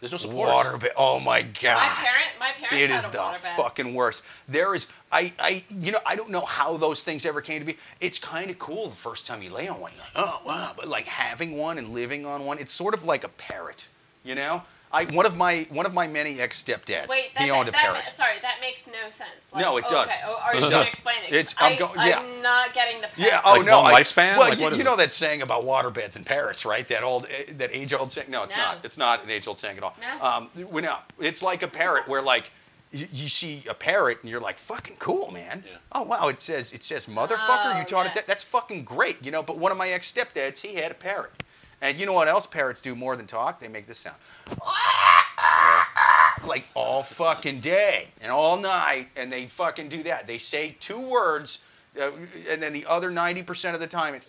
There's 0.00 0.12
no 0.12 0.18
support. 0.18 0.50
Waterbed. 0.50 0.88
Oh 0.96 1.18
my 1.20 1.40
god. 1.40 1.78
My 1.78 2.04
parent, 2.04 2.26
my 2.38 2.50
parents 2.50 2.76
It 2.76 2.90
had 2.90 2.98
is 2.98 3.08
a 3.08 3.12
the 3.12 3.18
waterbed. 3.18 3.56
fucking 3.56 3.94
worst. 3.94 4.24
There 4.46 4.74
is, 4.74 4.88
I, 5.10 5.32
I, 5.38 5.64
you 5.70 5.90
know, 5.92 5.98
I 6.06 6.16
don't 6.16 6.28
know 6.30 6.44
how 6.44 6.76
those 6.76 7.02
things 7.02 7.24
ever 7.24 7.40
came 7.40 7.60
to 7.60 7.64
be. 7.66 7.78
It's 8.00 8.18
kind 8.18 8.50
of 8.50 8.58
cool 8.58 8.88
the 8.88 8.94
first 8.94 9.26
time 9.26 9.42
you 9.42 9.50
lay 9.50 9.68
on 9.68 9.80
one. 9.80 9.92
You're 9.94 10.02
like, 10.02 10.12
oh 10.16 10.42
wow, 10.44 10.72
but 10.76 10.86
like 10.88 11.06
having 11.06 11.56
one 11.56 11.78
and 11.78 11.94
living 11.94 12.26
on 12.26 12.44
one, 12.44 12.58
it's 12.58 12.72
sort 12.72 12.92
of 12.92 13.04
like 13.04 13.24
a 13.24 13.28
parrot, 13.28 13.88
you 14.22 14.34
know. 14.34 14.62
I 14.92 15.04
one 15.06 15.26
of 15.26 15.36
my 15.36 15.66
one 15.70 15.84
of 15.86 15.92
my 15.92 16.06
many 16.06 16.40
ex 16.40 16.62
stepdads, 16.62 17.08
Wait, 17.08 17.32
that, 17.34 17.42
he 17.42 17.50
owned 17.50 17.68
a 17.68 17.72
that, 17.72 17.80
parrot. 17.80 18.06
sorry, 18.06 18.38
that 18.42 18.56
makes 18.60 18.86
no 18.86 19.10
sense. 19.10 19.30
Like, 19.52 19.62
No, 19.62 19.76
it 19.78 19.86
does. 19.88 20.06
Okay. 20.06 20.16
Oh, 20.26 20.40
are 20.42 20.52
It 20.54 20.56
you 20.56 20.60
does. 20.62 20.70
gonna 20.70 20.82
explain 20.84 21.16
it? 21.24 21.32
It's- 21.32 21.54
'Cause 21.54 21.66
I'm 21.66 21.72
I, 21.72 21.76
go- 21.76 21.90
yeah. 21.96 22.18
I'm 22.20 22.42
not 22.42 22.72
getting 22.72 23.00
the. 23.00 23.08
Yeah. 23.16 23.40
Oh 23.44 23.54
Like 23.54 23.66
no. 23.66 23.72
long 23.82 23.86
I- 23.92 24.00
lifespan? 24.00 24.38
Well, 24.38 24.48
Like, 24.50 24.58
you, 24.60 24.70
you 24.76 24.84
know 24.84 24.96
that 24.96 25.12
saying 25.12 25.42
about 25.42 25.64
water 25.64 25.90
beds 25.90 26.16
and 26.16 26.24
parrots, 26.24 26.64
right? 26.64 26.86
That 26.88 27.02
old, 27.02 27.26
that 27.50 27.70
age 27.74 27.92
old 27.92 28.12
saying. 28.12 28.30
No, 28.30 28.44
it's 28.44 28.54
No. 28.56 28.62
not. 28.62 28.84
It's 28.84 28.96
not 28.98 29.24
an 29.24 29.30
age 29.30 29.46
old 29.48 29.58
saying 29.58 29.76
at 29.76 29.82
all. 29.82 29.96
No? 30.00 30.24
Um, 30.24 30.50
we 30.70 30.80
know 30.82 30.98
it's 31.20 31.42
like 31.42 31.62
a 31.62 31.68
parrot 31.68 32.06
where 32.08 32.22
like. 32.22 32.50
You, 32.92 33.08
you 33.12 33.28
see 33.28 33.64
a 33.68 33.74
parrot 33.74 34.18
and 34.22 34.30
you're 34.30 34.40
like, 34.40 34.58
"Fucking 34.58 34.96
cool, 35.00 35.32
man!" 35.32 35.64
Yeah. 35.66 35.78
Oh 35.90 36.02
wow, 36.04 36.28
it 36.28 36.40
says 36.40 36.72
it 36.72 36.84
says 36.84 37.06
motherfucker. 37.06 37.74
Oh, 37.74 37.78
you 37.80 37.84
taught 37.84 38.04
yeah. 38.06 38.12
it 38.12 38.14
that. 38.14 38.26
That's 38.28 38.44
fucking 38.44 38.84
great, 38.84 39.24
you 39.24 39.32
know. 39.32 39.42
But 39.42 39.58
one 39.58 39.72
of 39.72 39.76
my 39.76 39.88
ex 39.88 40.10
stepdads, 40.10 40.60
he 40.60 40.76
had 40.76 40.92
a 40.92 40.94
parrot, 40.94 41.32
and 41.82 41.98
you 41.98 42.06
know 42.06 42.12
what 42.12 42.28
else 42.28 42.46
parrots 42.46 42.80
do 42.82 42.94
more 42.94 43.16
than 43.16 43.26
talk? 43.26 43.60
They 43.60 43.68
make 43.68 43.86
this 43.86 43.98
sound 43.98 44.16
like 46.46 46.66
all 46.74 47.02
fucking 47.02 47.60
day 47.60 48.08
and 48.20 48.30
all 48.30 48.58
night, 48.60 49.08
and 49.16 49.32
they 49.32 49.46
fucking 49.46 49.88
do 49.88 50.02
that. 50.04 50.26
They 50.26 50.38
say 50.38 50.76
two 50.78 51.00
words, 51.00 51.64
uh, 52.00 52.10
and 52.48 52.62
then 52.62 52.72
the 52.72 52.86
other 52.86 53.10
ninety 53.10 53.42
percent 53.42 53.74
of 53.74 53.80
the 53.80 53.86
time 53.86 54.14
it's 54.14 54.26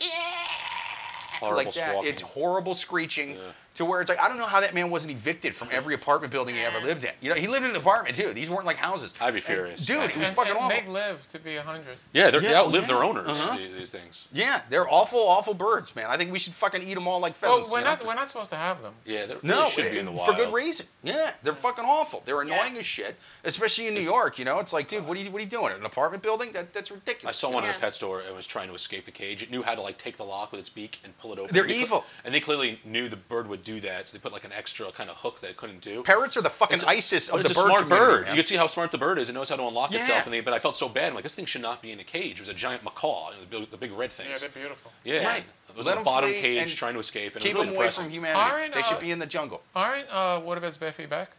Horrible 1.39 1.57
like 1.57 1.73
that. 1.75 1.89
squawking. 1.89 2.09
It's 2.09 2.21
horrible 2.23 2.73
screeching 2.75 3.35
Yeah. 3.35 3.41
To 3.77 3.85
where 3.85 4.01
it's 4.01 4.09
like 4.09 4.19
I 4.21 4.27
don't 4.27 4.37
know 4.37 4.45
how 4.45 4.59
that 4.61 4.73
man 4.73 4.89
wasn't 4.91 5.13
evicted 5.13 5.55
from 5.55 5.69
every 5.71 5.93
apartment 5.95 6.31
building 6.31 6.53
he 6.55 6.61
ever 6.61 6.79
lived 6.79 7.03
in. 7.03 7.11
You 7.21 7.29
know, 7.29 7.35
he 7.35 7.47
lived 7.47 7.63
in 7.65 7.71
an 7.71 7.77
apartment 7.77 8.15
too. 8.15 8.33
These 8.33 8.49
weren't 8.49 8.65
like 8.65 8.77
houses. 8.77 9.13
I'd 9.21 9.31
be 9.31 9.37
And, 9.37 9.43
furious. 9.45 9.85
dude. 9.85 9.97
It 10.09 10.17
was 10.17 10.27
and, 10.27 10.35
fucking 10.35 10.51
and 10.51 10.59
awful. 10.59 10.81
they 10.81 10.87
live 10.91 11.27
to 11.29 11.39
be 11.39 11.55
a 11.55 11.61
hundred. 11.61 11.95
Yeah, 12.13 12.29
they're, 12.31 12.41
they 12.41 12.53
outlive 12.55 12.81
yeah. 12.83 12.87
their 12.87 13.03
owners. 13.03 13.27
Uh-huh. 13.29 13.57
These, 13.57 13.77
these 13.77 13.91
things. 13.91 14.27
Yeah, 14.33 14.61
they're 14.69 14.87
awful, 14.89 15.19
awful 15.19 15.53
birds, 15.53 15.95
man. 15.95 16.07
I 16.09 16.17
think 16.17 16.31
we 16.31 16.39
should 16.39 16.53
fucking 16.53 16.83
eat 16.83 16.95
them 16.95 17.07
all 17.07 17.19
like 17.19 17.35
Well, 17.41 17.51
pheasants. 17.51 17.71
we're 17.71 17.79
you 17.79 17.85
know? 17.85 17.91
not 17.91 18.05
we're 18.05 18.15
not 18.15 18.29
supposed 18.29 18.49
to 18.51 18.55
have 18.57 18.81
them. 18.81 18.93
Yeah, 19.05 19.25
they 19.27 19.35
No, 19.43 19.59
really 19.59 19.71
should 19.71 19.91
be 19.91 19.99
in 19.99 20.05
the 20.05 20.11
wild. 20.11 20.27
for 20.29 20.35
good 20.35 20.53
reason. 20.53 20.87
Yeah, 21.03 21.31
they're 21.43 21.53
fucking 21.53 21.85
awful. 21.85 22.23
They're 22.25 22.43
Yeah. 22.43 22.55
annoying 22.55 22.77
as 22.77 22.85
shit, 22.85 23.15
especially 23.43 23.87
in 23.87 23.93
New 23.93 24.01
York. 24.01 24.39
You 24.39 24.45
know, 24.45 24.59
it's 24.59 24.73
like, 24.73 24.87
dude, 24.87 25.07
what 25.07 25.17
are 25.17 25.21
you, 25.21 25.29
what 25.31 25.37
are 25.39 25.43
you 25.43 25.49
doing? 25.49 25.73
An 25.73 25.85
apartment 25.85 26.23
building? 26.23 26.51
That, 26.53 26.73
that's 26.73 26.91
ridiculous. 26.91 27.37
I 27.37 27.39
saw 27.39 27.51
one 27.53 27.63
in 27.63 27.69
a 27.69 27.77
pet 27.79 27.93
store 27.93 28.21
and 28.25 28.35
was 28.35 28.47
trying 28.47 28.69
to 28.69 28.73
escape 28.75 29.05
the 29.05 29.11
cage. 29.11 29.43
It 29.43 29.51
knew 29.51 29.61
how 29.63 29.75
to 29.75 29.81
like 29.81 29.97
take 29.97 30.17
the 30.17 30.23
lock 30.25 30.51
with 30.51 30.59
its 30.59 30.69
beak 30.69 30.99
and 31.03 31.17
pull 31.19 31.33
it 31.33 31.39
open. 31.39 31.53
They're 31.53 31.63
And 31.63 31.71
they 31.71 31.75
cle- 31.75 31.83
evil. 31.83 32.05
and 32.25 32.33
they 32.33 32.39
clearly 32.39 32.79
knew 32.83 33.07
the 33.09 33.15
bird 33.17 33.47
would 33.47 33.63
do 33.67 33.79
that, 33.81 34.07
so 34.07 34.17
they 34.17 34.21
put 34.21 34.31
like 34.33 34.43
an 34.45 34.51
extra 34.51 34.91
kind 34.91 35.09
of 35.09 35.17
hook 35.17 35.39
that 35.41 35.49
it 35.51 35.57
couldn't 35.57 35.81
do. 35.81 36.01
Parrots 36.03 36.35
are 36.37 36.41
the 36.41 36.49
fucking 36.49 36.75
It's 36.75 36.83
a- 36.83 36.89
ISIS 36.89 37.29
of 37.29 37.39
it's 37.41 37.49
the 37.53 37.59
a 37.59 37.63
bird 37.63 37.67
smart 37.69 37.89
bird. 37.89 38.21
man. 38.25 38.35
You 38.35 38.41
can 38.41 38.47
see 38.47 38.55
how 38.55 38.67
smart 38.67 38.91
the 38.91 38.97
bird 38.97 39.17
is. 39.19 39.29
It 39.29 39.33
knows 39.33 39.49
how 39.49 39.55
to 39.57 39.67
unlock 39.67 39.91
Yeah. 39.91 39.99
itself. 40.01 40.25
And 40.25 40.33
they, 40.33 40.41
but 40.41 40.53
I 40.53 40.59
felt 40.59 40.75
so 40.75 40.87
bad. 40.89 41.09
I'm 41.09 41.13
like, 41.15 41.23
this 41.23 41.35
thing 41.35 41.45
should 41.45 41.61
not 41.61 41.81
be 41.81 41.91
in 41.91 41.99
a 41.99 42.03
cage. 42.03 42.33
It 42.35 42.39
was 42.41 42.49
a 42.49 42.53
giant 42.53 42.83
macaw, 42.83 43.29
you 43.31 43.35
know, 43.35 43.41
the, 43.41 43.59
big, 43.59 43.71
the 43.71 43.77
big 43.77 43.91
red 43.91 44.11
thing. 44.11 44.27
Yeah, 44.29 44.37
they're 44.37 44.49
beautiful. 44.49 44.91
Yeah, 45.03 45.25
Right. 45.27 45.43
It 45.69 45.75
was 45.75 45.85
Let 45.85 45.93
in 45.93 45.97
'em 45.99 46.03
the 46.03 46.09
bottom 46.09 46.29
flee 46.31 46.41
cage 46.41 46.61
and 46.61 46.71
trying 46.71 46.93
to 46.95 46.99
escape, 46.99 47.35
and 47.35 47.43
Keep 47.43 47.51
it 47.51 47.57
was 47.57 47.67
them 47.67 47.75
away 47.75 47.83
depressing. 47.85 48.03
from 48.05 48.13
humanity. 48.13 48.39
Alright, 48.51 48.73
they 48.73 48.81
should 48.81 48.97
uh, 48.97 49.01
be 49.01 49.11
in 49.11 49.19
the 49.19 49.25
jungle. 49.27 49.61
Aren't 49.75 50.07
uh, 50.09 50.39
waterbeds 50.41 50.79
bad 50.79 50.95
for 50.95 51.05
back? 51.07 51.31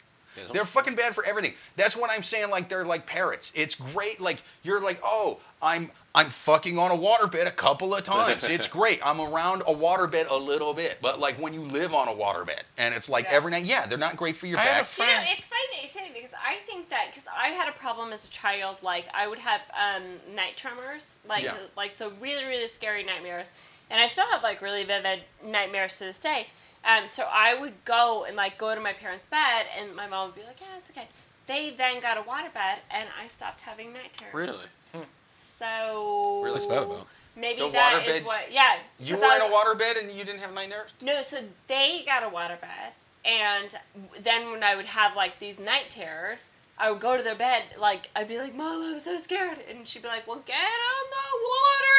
Yeah, 0.47 0.53
They're 0.53 0.65
fucking 0.65 0.95
bad 0.95 1.15
for 1.15 1.25
everything. 1.25 1.55
That's 1.77 1.97
what 1.97 2.11
I'm 2.11 2.23
saying. 2.23 2.51
Like 2.51 2.69
they're 2.69 2.85
like 2.85 3.07
parrots. 3.07 3.53
It's 3.55 3.75
great. 3.75 4.21
Like 4.21 4.43
you're 4.63 4.81
like, 4.81 4.99
oh, 5.05 5.41
I'm 5.63 5.91
I'm 6.15 6.31
fucking 6.31 6.79
on 6.79 6.91
a 6.91 6.97
waterbed 6.97 7.47
a 7.47 7.51
couple 7.53 7.95
of 7.95 8.03
times. 8.03 8.45
It's 8.49 8.67
great. 8.79 9.05
I'm 9.07 9.21
around 9.21 9.63
a 9.63 9.75
waterbed 9.75 10.29
a 10.31 10.37
little 10.37 10.75
bit. 10.75 10.99
But 11.03 11.21
like 11.21 11.37
when 11.37 11.53
you 11.55 11.61
live 11.61 11.95
on 11.95 12.09
a 12.09 12.13
waterbed 12.13 12.63
and 12.77 12.95
it's 12.95 13.09
like 13.09 13.25
Yeah. 13.27 13.33
every 13.37 13.51
night, 13.53 13.65
yeah, 13.65 13.87
they're 13.87 13.99
not 13.99 14.17
great 14.17 14.37
for 14.37 14.47
your 14.47 14.59
I 14.59 14.63
had 14.63 14.71
a 14.71 14.79
back. 14.81 14.87
fr- 14.87 15.03
You 15.03 15.09
know, 15.09 15.23
it's 15.29 15.47
funny 15.49 15.63
that 15.73 15.83
you 15.83 15.89
say 15.89 16.05
that 16.09 16.15
because 16.15 16.35
I 16.35 16.55
think 16.67 16.89
that 16.91 17.07
because 17.11 17.27
I 17.37 17.49
had 17.49 17.69
a 17.69 17.73
problem 17.73 18.13
as 18.13 18.27
a 18.27 18.31
child, 18.31 18.83
like 18.83 19.07
I 19.15 19.29
would 19.29 19.39
have 19.39 19.61
um, 19.79 20.03
night 20.35 20.57
tremors, 20.57 21.19
like 21.29 21.45
Yeah. 21.45 21.55
like 21.77 21.93
so 21.93 22.13
really 22.21 22.45
really 22.45 22.69
scary 22.69 23.05
nightmares, 23.05 23.53
and 23.91 24.01
I 24.01 24.07
still 24.07 24.27
have 24.27 24.43
like 24.43 24.61
really 24.63 24.85
vivid 24.85 25.21
nightmares 25.45 25.99
to 25.99 26.05
this 26.05 26.21
day. 26.21 26.49
Um, 26.85 27.09
so 27.09 27.27
I 27.31 27.55
would 27.55 27.85
go 27.85 28.25
and 28.27 28.37
like 28.37 28.57
go 28.59 28.75
to 28.75 28.81
my 28.81 28.93
parents' 28.93 29.27
bed, 29.27 29.67
and 29.79 29.95
my 29.97 30.07
mom 30.07 30.29
would 30.29 30.37
be 30.37 30.43
like, 30.45 30.61
"Yeah, 30.61 30.77
it's 30.79 30.91
okay." 30.91 31.09
They 31.47 31.71
then 31.71 32.01
got 32.01 32.17
a 32.19 32.23
waterbed, 32.23 32.79
and 32.91 33.09
I 33.21 33.27
stopped 33.27 33.63
having 33.63 33.93
night 33.93 34.13
terrors. 34.13 34.35
Really? 34.35 35.05
So 35.27 36.41
Really? 36.43 36.53
What's 36.55 36.67
that 36.69 36.83
about? 36.83 37.07
Maybe 37.37 37.61
The 37.63 37.71
that 37.71 38.07
is 38.07 38.23
waterbed- 38.23 38.27
what. 38.27 38.53
Yeah. 38.53 38.79
You 38.99 39.17
were 39.17 39.25
I 39.25 39.37
in 39.37 39.43
a 39.43 39.49
was- 39.51 39.65
waterbed 39.77 40.01
and 40.03 40.13
you 40.13 40.25
didn't 40.25 40.41
have 40.41 40.53
night 40.53 40.69
nurse? 40.71 40.93
no, 41.01 41.23
so 41.23 41.39
they 41.69 42.03
got 42.05 42.23
a 42.23 42.29
waterbed, 42.29 42.93
and 43.25 43.75
then 44.19 44.51
when 44.51 44.63
I 44.63 44.75
would 44.77 44.87
have 44.87 45.15
like 45.17 45.39
these 45.39 45.59
night 45.61 45.91
terrors, 45.91 46.51
I 46.81 46.91
would 46.91 47.01
go 47.01 47.17
to 47.17 47.23
their 47.23 47.35
bed, 47.35 47.63
like 47.79 48.11
I'd 48.15 48.29
be 48.29 48.39
like, 48.39 48.55
"Mom, 48.55 48.83
I'm 48.83 49.01
so 49.01 49.19
scared," 49.19 49.59
and 49.69 49.87
she'd 49.87 50.03
be 50.03 50.09
like, 50.09 50.27
"Well, 50.29 50.43
get 50.47 50.55
on 50.57 51.05
the 51.11 51.29
water." 51.49 51.95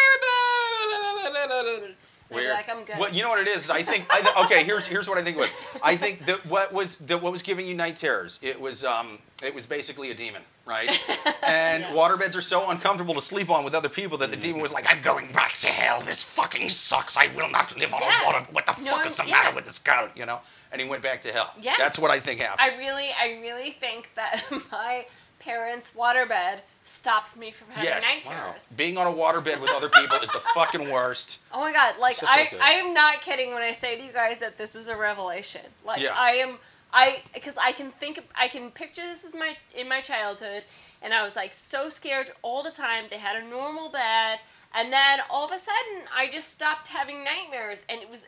And 2.31 2.37
I'd 2.37 2.41
be 2.43 2.47
like, 2.49 2.69
"I'm 2.69 2.85
good." 2.85 2.97
Well, 2.99 3.11
you 3.11 3.23
know 3.23 3.29
what 3.29 3.39
it 3.41 3.47
is. 3.47 3.69
I 3.69 3.81
think. 3.81 4.05
I 4.09 4.21
th- 4.21 4.35
okay, 4.45 4.63
here's 4.63 4.85
here's 4.87 5.09
what 5.09 5.17
I 5.17 5.23
think 5.23 5.37
it 5.37 5.39
was. 5.39 5.51
I 5.83 5.95
think 5.95 6.25
that 6.27 6.45
what 6.45 6.71
was 6.71 6.97
that 6.99 7.21
what 7.21 7.31
was 7.31 7.41
giving 7.41 7.65
you 7.67 7.73
night 7.75 7.95
terrors. 7.97 8.37
It 8.41 8.61
was 8.61 8.85
um 8.85 9.17
it 9.43 9.53
was 9.55 9.65
basically 9.65 10.11
a 10.11 10.13
demon, 10.13 10.41
right? 10.65 10.89
And 11.43 11.83
Yeah. 11.83 11.91
waterbeds 11.93 12.37
are 12.37 12.41
so 12.41 12.69
uncomfortable 12.69 13.15
to 13.15 13.21
sleep 13.21 13.49
on 13.49 13.63
with 13.63 13.73
other 13.73 13.89
people 13.89 14.17
that 14.19 14.29
the 14.29 14.37
demon 14.37 14.61
was 14.61 14.71
like, 14.71 14.85
I'm 14.87 15.01
going 15.01 15.31
back 15.31 15.53
to 15.59 15.67
hell. 15.67 16.01
This 16.01 16.23
fucking 16.23 16.69
sucks. 16.69 17.17
I 17.17 17.27
will 17.35 17.49
not 17.49 17.75
live 17.77 17.93
on 17.93 18.01
Yeah. 18.01 18.21
a 18.21 18.25
water. 18.25 18.45
What 18.51 18.65
the 18.67 18.75
No, 18.83 18.91
fuck 18.91 19.05
is 19.07 19.17
the 19.17 19.25
yeah. 19.25 19.31
matter 19.31 19.55
with 19.55 19.65
this 19.65 19.79
guy? 19.79 20.07
You 20.15 20.25
know? 20.27 20.39
And 20.71 20.81
he 20.81 20.87
went 20.87 21.01
back 21.03 21.21
to 21.21 21.31
hell. 21.31 21.51
Yeah. 21.59 21.73
That's 21.77 21.97
what 21.97 22.11
I 22.11 22.19
think 22.19 22.39
happened. 22.41 22.61
I 22.61 22.77
really, 22.77 23.09
I 23.19 23.39
really 23.41 23.71
think 23.71 24.13
that 24.15 24.43
my 24.71 25.05
parents' 25.39 25.93
waterbed 25.95 26.59
stopped 26.83 27.35
me 27.37 27.51
from 27.51 27.69
having 27.71 27.89
Yes. 27.89 28.03
night 28.03 28.25
Wow. 28.25 28.45
terrors. 28.45 28.65
Being 28.75 28.97
on 28.97 29.07
a 29.07 29.11
waterbed 29.15 29.59
with 29.61 29.69
other 29.71 29.89
people 29.89 30.17
is 30.17 30.31
the 30.31 30.39
fucking 30.53 30.89
worst. 30.89 31.39
Oh 31.51 31.61
my 31.61 31.71
god! 31.73 31.97
Like 31.99 32.15
Such 32.15 32.29
I, 32.29 32.35
like 32.41 32.53
a- 32.53 32.63
I 32.63 32.69
am 32.71 32.93
not 32.93 33.21
kidding 33.21 33.53
when 33.53 33.63
I 33.63 33.71
say 33.73 33.97
to 33.97 34.03
you 34.03 34.11
guys 34.11 34.39
that 34.39 34.57
this 34.57 34.75
is 34.75 34.87
a 34.87 34.95
revelation. 34.95 35.61
Like 35.85 36.01
Yeah. 36.01 36.13
I 36.15 36.31
am, 36.33 36.57
I 36.93 37.21
because 37.33 37.57
I 37.57 37.71
can 37.71 37.89
think, 37.91 38.19
I 38.35 38.47
can 38.47 38.69
picture 38.71 39.01
this 39.01 39.23
as 39.25 39.33
my 39.35 39.55
in 39.75 39.87
my 39.89 40.01
childhood, 40.01 40.63
and 41.01 41.13
I 41.13 41.23
was 41.23 41.35
like 41.35 41.53
so 41.53 41.89
scared 41.89 42.31
all 42.41 42.61
the 42.63 42.71
time. 42.71 43.05
They 43.09 43.17
had 43.17 43.35
a 43.41 43.47
normal 43.47 43.89
bed, 43.89 44.39
and 44.75 44.91
then 44.93 45.19
all 45.29 45.45
of 45.45 45.51
a 45.51 45.57
sudden 45.59 46.07
I 46.15 46.27
just 46.31 46.49
stopped 46.51 46.89
having 46.89 47.23
nightmares, 47.23 47.85
and 47.89 48.01
it 48.01 48.09
was 48.09 48.27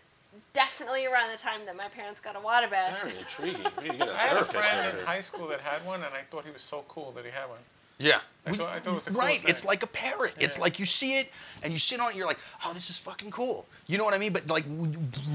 definitely 0.53 1.05
around 1.05 1.31
the 1.31 1.37
time 1.37 1.61
that 1.65 1.75
my 1.75 1.87
parents 1.87 2.19
got 2.19 2.35
a 2.35 2.39
waterbed. 2.39 3.01
Very 3.03 3.17
intriguing. 3.17 3.65
We 3.77 3.83
need 3.89 3.91
to 3.93 3.97
get 3.97 4.07
a 4.09 4.13
I 4.13 4.17
had 4.27 4.37
a 4.37 4.43
friend 4.43 4.89
in 4.93 4.99
in 4.99 5.05
high 5.05 5.19
school 5.19 5.47
that 5.49 5.61
had 5.61 5.85
one, 5.85 6.01
and 6.03 6.13
I 6.13 6.21
thought 6.29 6.45
he 6.45 6.51
was 6.51 6.61
so 6.63 6.83
cool 6.87 7.11
that 7.13 7.25
he 7.25 7.31
had 7.31 7.47
one. 7.49 7.59
Yeah. 7.99 8.19
I 8.47 8.53
thought- 8.55 8.69
I 8.69 8.79
thought 8.79 8.91
it 8.91 8.95
was 8.95 9.03
the 9.03 9.11
right. 9.11 9.37
coolest 9.39 9.47
It's 9.49 9.63
like 9.63 9.83
a 9.83 9.87
parrot. 9.87 10.33
It's 10.39 10.57
like 10.57 10.79
you 10.79 10.87
see 10.87 11.19
it 11.19 11.31
and 11.63 11.71
you 11.71 11.77
sit 11.77 11.99
on 11.99 12.09
it, 12.09 12.15
you're 12.17 12.25
like, 12.25 12.39
oh, 12.65 12.73
this 12.73 12.89
is 12.89 12.97
fucking 12.97 13.29
cool. 13.29 13.67
You 13.85 13.99
know 13.99 14.05
what 14.05 14.15
I 14.15 14.17
mean? 14.17 14.33
But 14.33 14.47
like, 14.47 14.65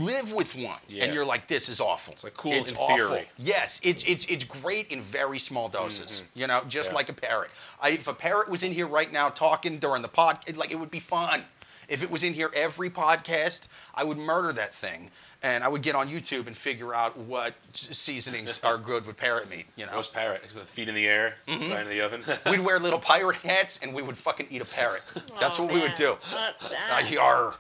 live 0.01 0.33
with 0.33 0.57
one, 0.57 0.81
Yeah. 0.89 1.05
and 1.05 1.15
you're 1.15 1.25
like, 1.25 1.47
this 1.47 1.69
is 1.69 1.79
awful. 1.81 2.15
It's 2.15 2.25
like 2.25 2.35
cool 2.35 2.55
It's 2.55 2.73
in 2.73 2.77
awful. 2.77 2.97
theory. 2.97 3.29
Yes, 3.39 3.81
it's 3.85 4.03
it's 4.05 4.25
it's 4.27 4.43
great 4.43 4.91
in 4.91 5.01
very 5.03 5.39
small 5.39 5.69
doses. 5.69 6.23
Mm-hmm. 6.27 6.39
You 6.41 6.47
know, 6.49 6.63
just 6.67 6.91
Yeah. 6.91 6.97
like 6.97 7.09
a 7.09 7.13
parrot. 7.13 7.51
I, 7.81 7.91
if 7.91 8.09
a 8.09 8.15
parrot 8.15 8.49
was 8.49 8.65
in 8.65 8.73
here 8.73 8.89
right 8.89 9.13
now 9.13 9.29
talking 9.29 9.79
during 9.79 10.03
the 10.03 10.09
pod, 10.09 10.41
it, 10.49 10.57
like 10.57 10.73
it 10.73 10.77
would 10.81 10.91
be 10.91 10.99
fun. 11.01 11.45
If 11.89 12.03
it 12.03 12.11
was 12.11 12.23
in 12.25 12.35
here 12.35 12.51
every 12.55 12.91
podcast, 12.91 13.69
I 13.95 14.05
would 14.05 14.19
murder 14.19 14.53
that 14.53 14.75
thing. 14.75 15.11
And 15.43 15.63
I 15.63 15.69
would 15.69 15.83
get 15.83 15.95
on 15.95 16.09
YouTube 16.09 16.47
and 16.47 16.57
figure 16.57 16.95
out 16.95 17.17
what 17.17 17.55
seasonings 17.73 18.59
are 18.65 18.79
good 18.79 19.07
with 19.07 19.17
parrot 19.17 19.49
meat. 19.51 19.67
You 19.77 19.87
know, 19.87 19.93
Roast 19.93 20.13
parrot, 20.15 20.41
because 20.41 20.57
the 20.57 20.63
feet 20.63 20.89
in 20.89 20.95
the 20.95 21.07
air, 21.07 21.37
Mm-hmm. 21.47 21.71
right 21.73 21.83
in 21.83 21.89
the 21.91 22.01
oven. 22.01 22.25
We'd 22.51 22.61
wear 22.65 22.79
little 22.79 22.99
pirate 22.99 23.37
hats 23.37 23.83
and 23.83 23.95
we 23.95 24.03
would 24.03 24.17
fucking 24.17 24.47
eat 24.51 24.63
a 24.63 24.65
parrot. 24.65 25.03
That's 25.39 25.61
Oh, 25.61 25.65
what 25.65 25.75
we 25.75 25.81
would 25.81 25.95
do. 25.95 26.17
That's 26.33 26.65
Uh, 26.65 26.69
sad. 26.71 27.11
yar. 27.11 27.55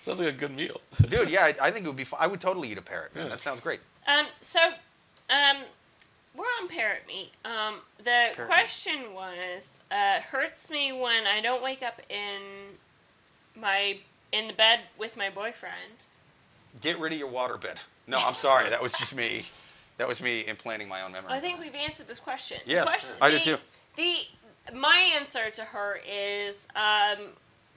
Sounds 0.00 0.20
like 0.20 0.28
a 0.28 0.32
good 0.38 0.54
meal. 0.56 0.80
Dude, 1.08 1.28
yeah, 1.28 1.44
I, 1.44 1.54
I 1.66 1.70
think 1.72 1.84
it 1.84 1.88
would 1.88 1.96
be 1.96 2.04
fun. 2.04 2.20
I 2.22 2.28
would 2.28 2.40
totally 2.40 2.70
eat 2.70 2.78
a 2.78 2.82
parrot. 2.82 3.14
Man. 3.14 3.28
That 3.28 3.40
sounds 3.40 3.60
great. 3.60 3.80
Um, 4.06 4.26
so, 4.40 4.60
um, 5.28 5.56
we're 6.34 6.44
on 6.62 6.68
parrot 6.68 7.02
meat. 7.08 7.32
Um, 7.44 7.80
the 7.98 8.28
meat. 8.38 8.46
question 8.46 9.12
was, 9.14 9.80
uh, 9.90 10.20
hurts 10.20 10.70
me 10.70 10.92
when 10.92 11.26
I 11.26 11.40
don't 11.40 11.62
wake 11.62 11.82
up 11.82 12.00
in 12.08 12.40
my 13.56 13.98
in 14.32 14.48
the 14.48 14.54
bed 14.54 14.80
with 14.98 15.16
my 15.16 15.30
boyfriend. 15.30 16.04
Get 16.80 16.98
rid 16.98 17.12
of 17.12 17.18
your 17.18 17.30
waterbed. 17.30 17.76
No, 18.06 18.18
I'm 18.18 18.34
sorry. 18.34 18.68
That 18.70 18.82
was 18.82 18.92
just 18.94 19.14
me. 19.16 19.44
That 19.98 20.06
was 20.06 20.22
me 20.22 20.46
implanting 20.46 20.88
my 20.88 21.02
own 21.02 21.12
memory. 21.12 21.32
I 21.32 21.40
think 21.40 21.58
we've 21.58 21.74
answered 21.74 22.06
this 22.06 22.20
question. 22.20 22.58
The 22.66 22.72
Yes, 22.72 22.88
question, 22.88 23.16
I 23.20 23.30
do 23.30 23.38
too. 23.38 23.56
The 23.96 24.16
my 24.74 25.10
answer 25.18 25.48
to 25.50 25.62
her 25.62 25.98
is 26.06 26.68
um, 26.76 27.28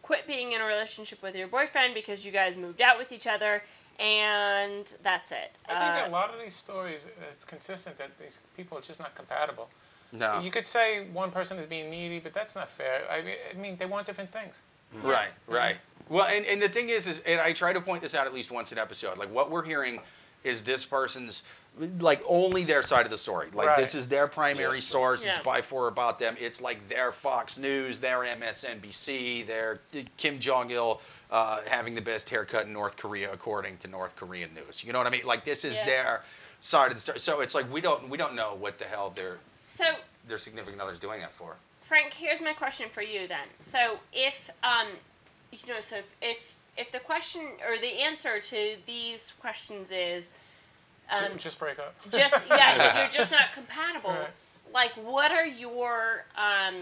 quit 0.02 0.28
being 0.28 0.52
in 0.52 0.60
a 0.60 0.66
relationship 0.66 1.22
with 1.24 1.36
your 1.36 1.48
boyfriend 1.48 1.94
because 1.94 2.26
you 2.26 2.32
guys 2.32 2.58
moved 2.58 2.82
out 2.82 2.98
with 2.98 3.12
each 3.14 3.26
other, 3.28 3.64
and 4.00 4.94
that's 5.04 5.32
it. 5.32 5.52
I 5.70 5.74
think 5.94 6.06
Uh, 6.06 6.10
a 6.10 6.12
lot 6.12 6.34
of 6.34 6.40
these 6.42 6.56
stories, 6.56 7.08
it's 7.32 7.46
consistent 7.46 7.98
that 7.98 8.18
these 8.18 8.42
people 8.58 8.78
are 8.78 8.82
just 8.82 9.00
not 9.00 9.14
compatible. 9.16 9.70
no. 10.12 10.40
You 10.42 10.50
could 10.52 10.66
say 10.68 11.06
one 11.14 11.30
person 11.32 11.58
is 11.60 11.68
being 11.68 11.90
needy, 11.90 12.20
but 12.20 12.34
that's 12.34 12.56
not 12.56 12.68
fair. 12.70 13.04
I 13.10 13.22
mean, 13.22 13.36
I 13.52 13.54
mean 13.54 13.78
they 13.78 13.86
want 13.86 14.06
different 14.08 14.32
things. 14.32 14.62
Right, 15.04 15.30
right. 15.48 15.78
Well, 16.10 16.26
and, 16.28 16.46
and 16.46 16.62
the 16.62 16.70
thing 16.70 16.90
is, 16.90 17.06
is, 17.08 17.20
and 17.22 17.40
I 17.40 17.54
try 17.54 17.72
to 17.74 17.82
point 17.82 18.02
this 18.02 18.16
out 18.16 18.26
at 18.26 18.34
least 18.34 18.50
once 18.52 18.72
an 18.72 18.78
episode. 18.80 19.18
Like 19.18 19.32
what 19.32 19.52
we're 19.52 19.64
hearing 19.64 20.02
is 20.44 20.64
this 20.64 20.84
person's 20.86 21.44
like 22.00 22.22
only 22.28 22.64
their 22.64 22.82
side 22.82 23.06
of 23.06 23.12
the 23.12 23.18
story. 23.18 23.50
Like 23.54 23.68
Right. 23.68 23.78
this 23.78 23.94
is 23.94 24.08
their 24.08 24.28
primary 24.28 24.78
Yeah. 24.78 24.82
source. 24.82 25.24
It's 25.26 25.38
Yeah. 25.38 25.44
by 25.44 25.62
for 25.62 25.88
about 25.88 26.18
them. 26.18 26.36
It's 26.40 26.62
like 26.62 26.90
their 26.90 27.12
Fox 27.12 27.58
News, 27.60 28.00
their 28.00 28.24
MSNBC, 28.26 29.44
their 29.46 29.80
Kim 30.18 30.40
Jong 30.40 30.72
Il 30.72 31.00
uh, 31.32 31.62
having 31.68 31.94
the 31.94 32.02
best 32.02 32.32
haircut 32.32 32.66
in 32.66 32.74
North 32.74 32.98
Korea 32.98 33.32
according 33.32 33.78
to 33.78 33.88
North 33.88 34.16
Korean 34.16 34.54
news. 34.56 34.84
You 34.84 34.92
know 34.94 34.98
what 35.00 35.08
I 35.08 35.12
mean? 35.12 35.26
Like 35.26 35.46
this 35.46 35.64
is 35.64 35.78
Yeah. 35.78 35.86
their 35.86 36.24
side 36.60 36.88
of 36.92 36.96
the 36.98 37.02
story. 37.02 37.20
So 37.20 37.42
it's 37.42 37.54
like 37.54 37.72
we 37.72 37.82
don't 37.82 38.10
we 38.10 38.18
don't 38.18 38.34
know 38.34 38.56
what 38.56 38.80
the 38.80 38.86
hell 38.86 39.12
their 39.12 39.38
so 39.68 39.86
their 40.28 40.40
significant 40.40 40.82
other's 40.82 41.00
doing 41.00 41.20
that 41.22 41.32
for. 41.32 41.58
Frank, 41.90 42.14
here's 42.14 42.40
my 42.40 42.54
question 42.54 42.88
for 42.88 43.02
you 43.02 43.28
then. 43.28 43.48
So 43.58 43.98
if 44.14 44.52
um, 44.64 44.90
you 45.52 45.74
know, 45.74 45.82
so 45.82 45.96
if 45.98 46.16
if, 46.22 46.56
if 46.78 46.92
the 46.92 47.00
question 47.00 47.42
or 47.68 47.80
the 47.80 48.04
answer 48.04 48.40
to 48.40 48.76
these 48.86 49.36
questions 49.42 49.92
is 49.92 50.38
um, 51.12 51.36
just 51.38 51.58
break 51.58 51.80
up. 51.80 51.96
just 52.12 52.48
yeah, 52.48 53.00
you're 53.00 53.10
just 53.10 53.32
not 53.32 53.54
compatible. 53.56 54.12
Right. 54.12 54.30
Like, 54.72 54.92
what 54.92 55.32
are 55.32 55.48
your 55.48 56.26
um, 56.38 56.76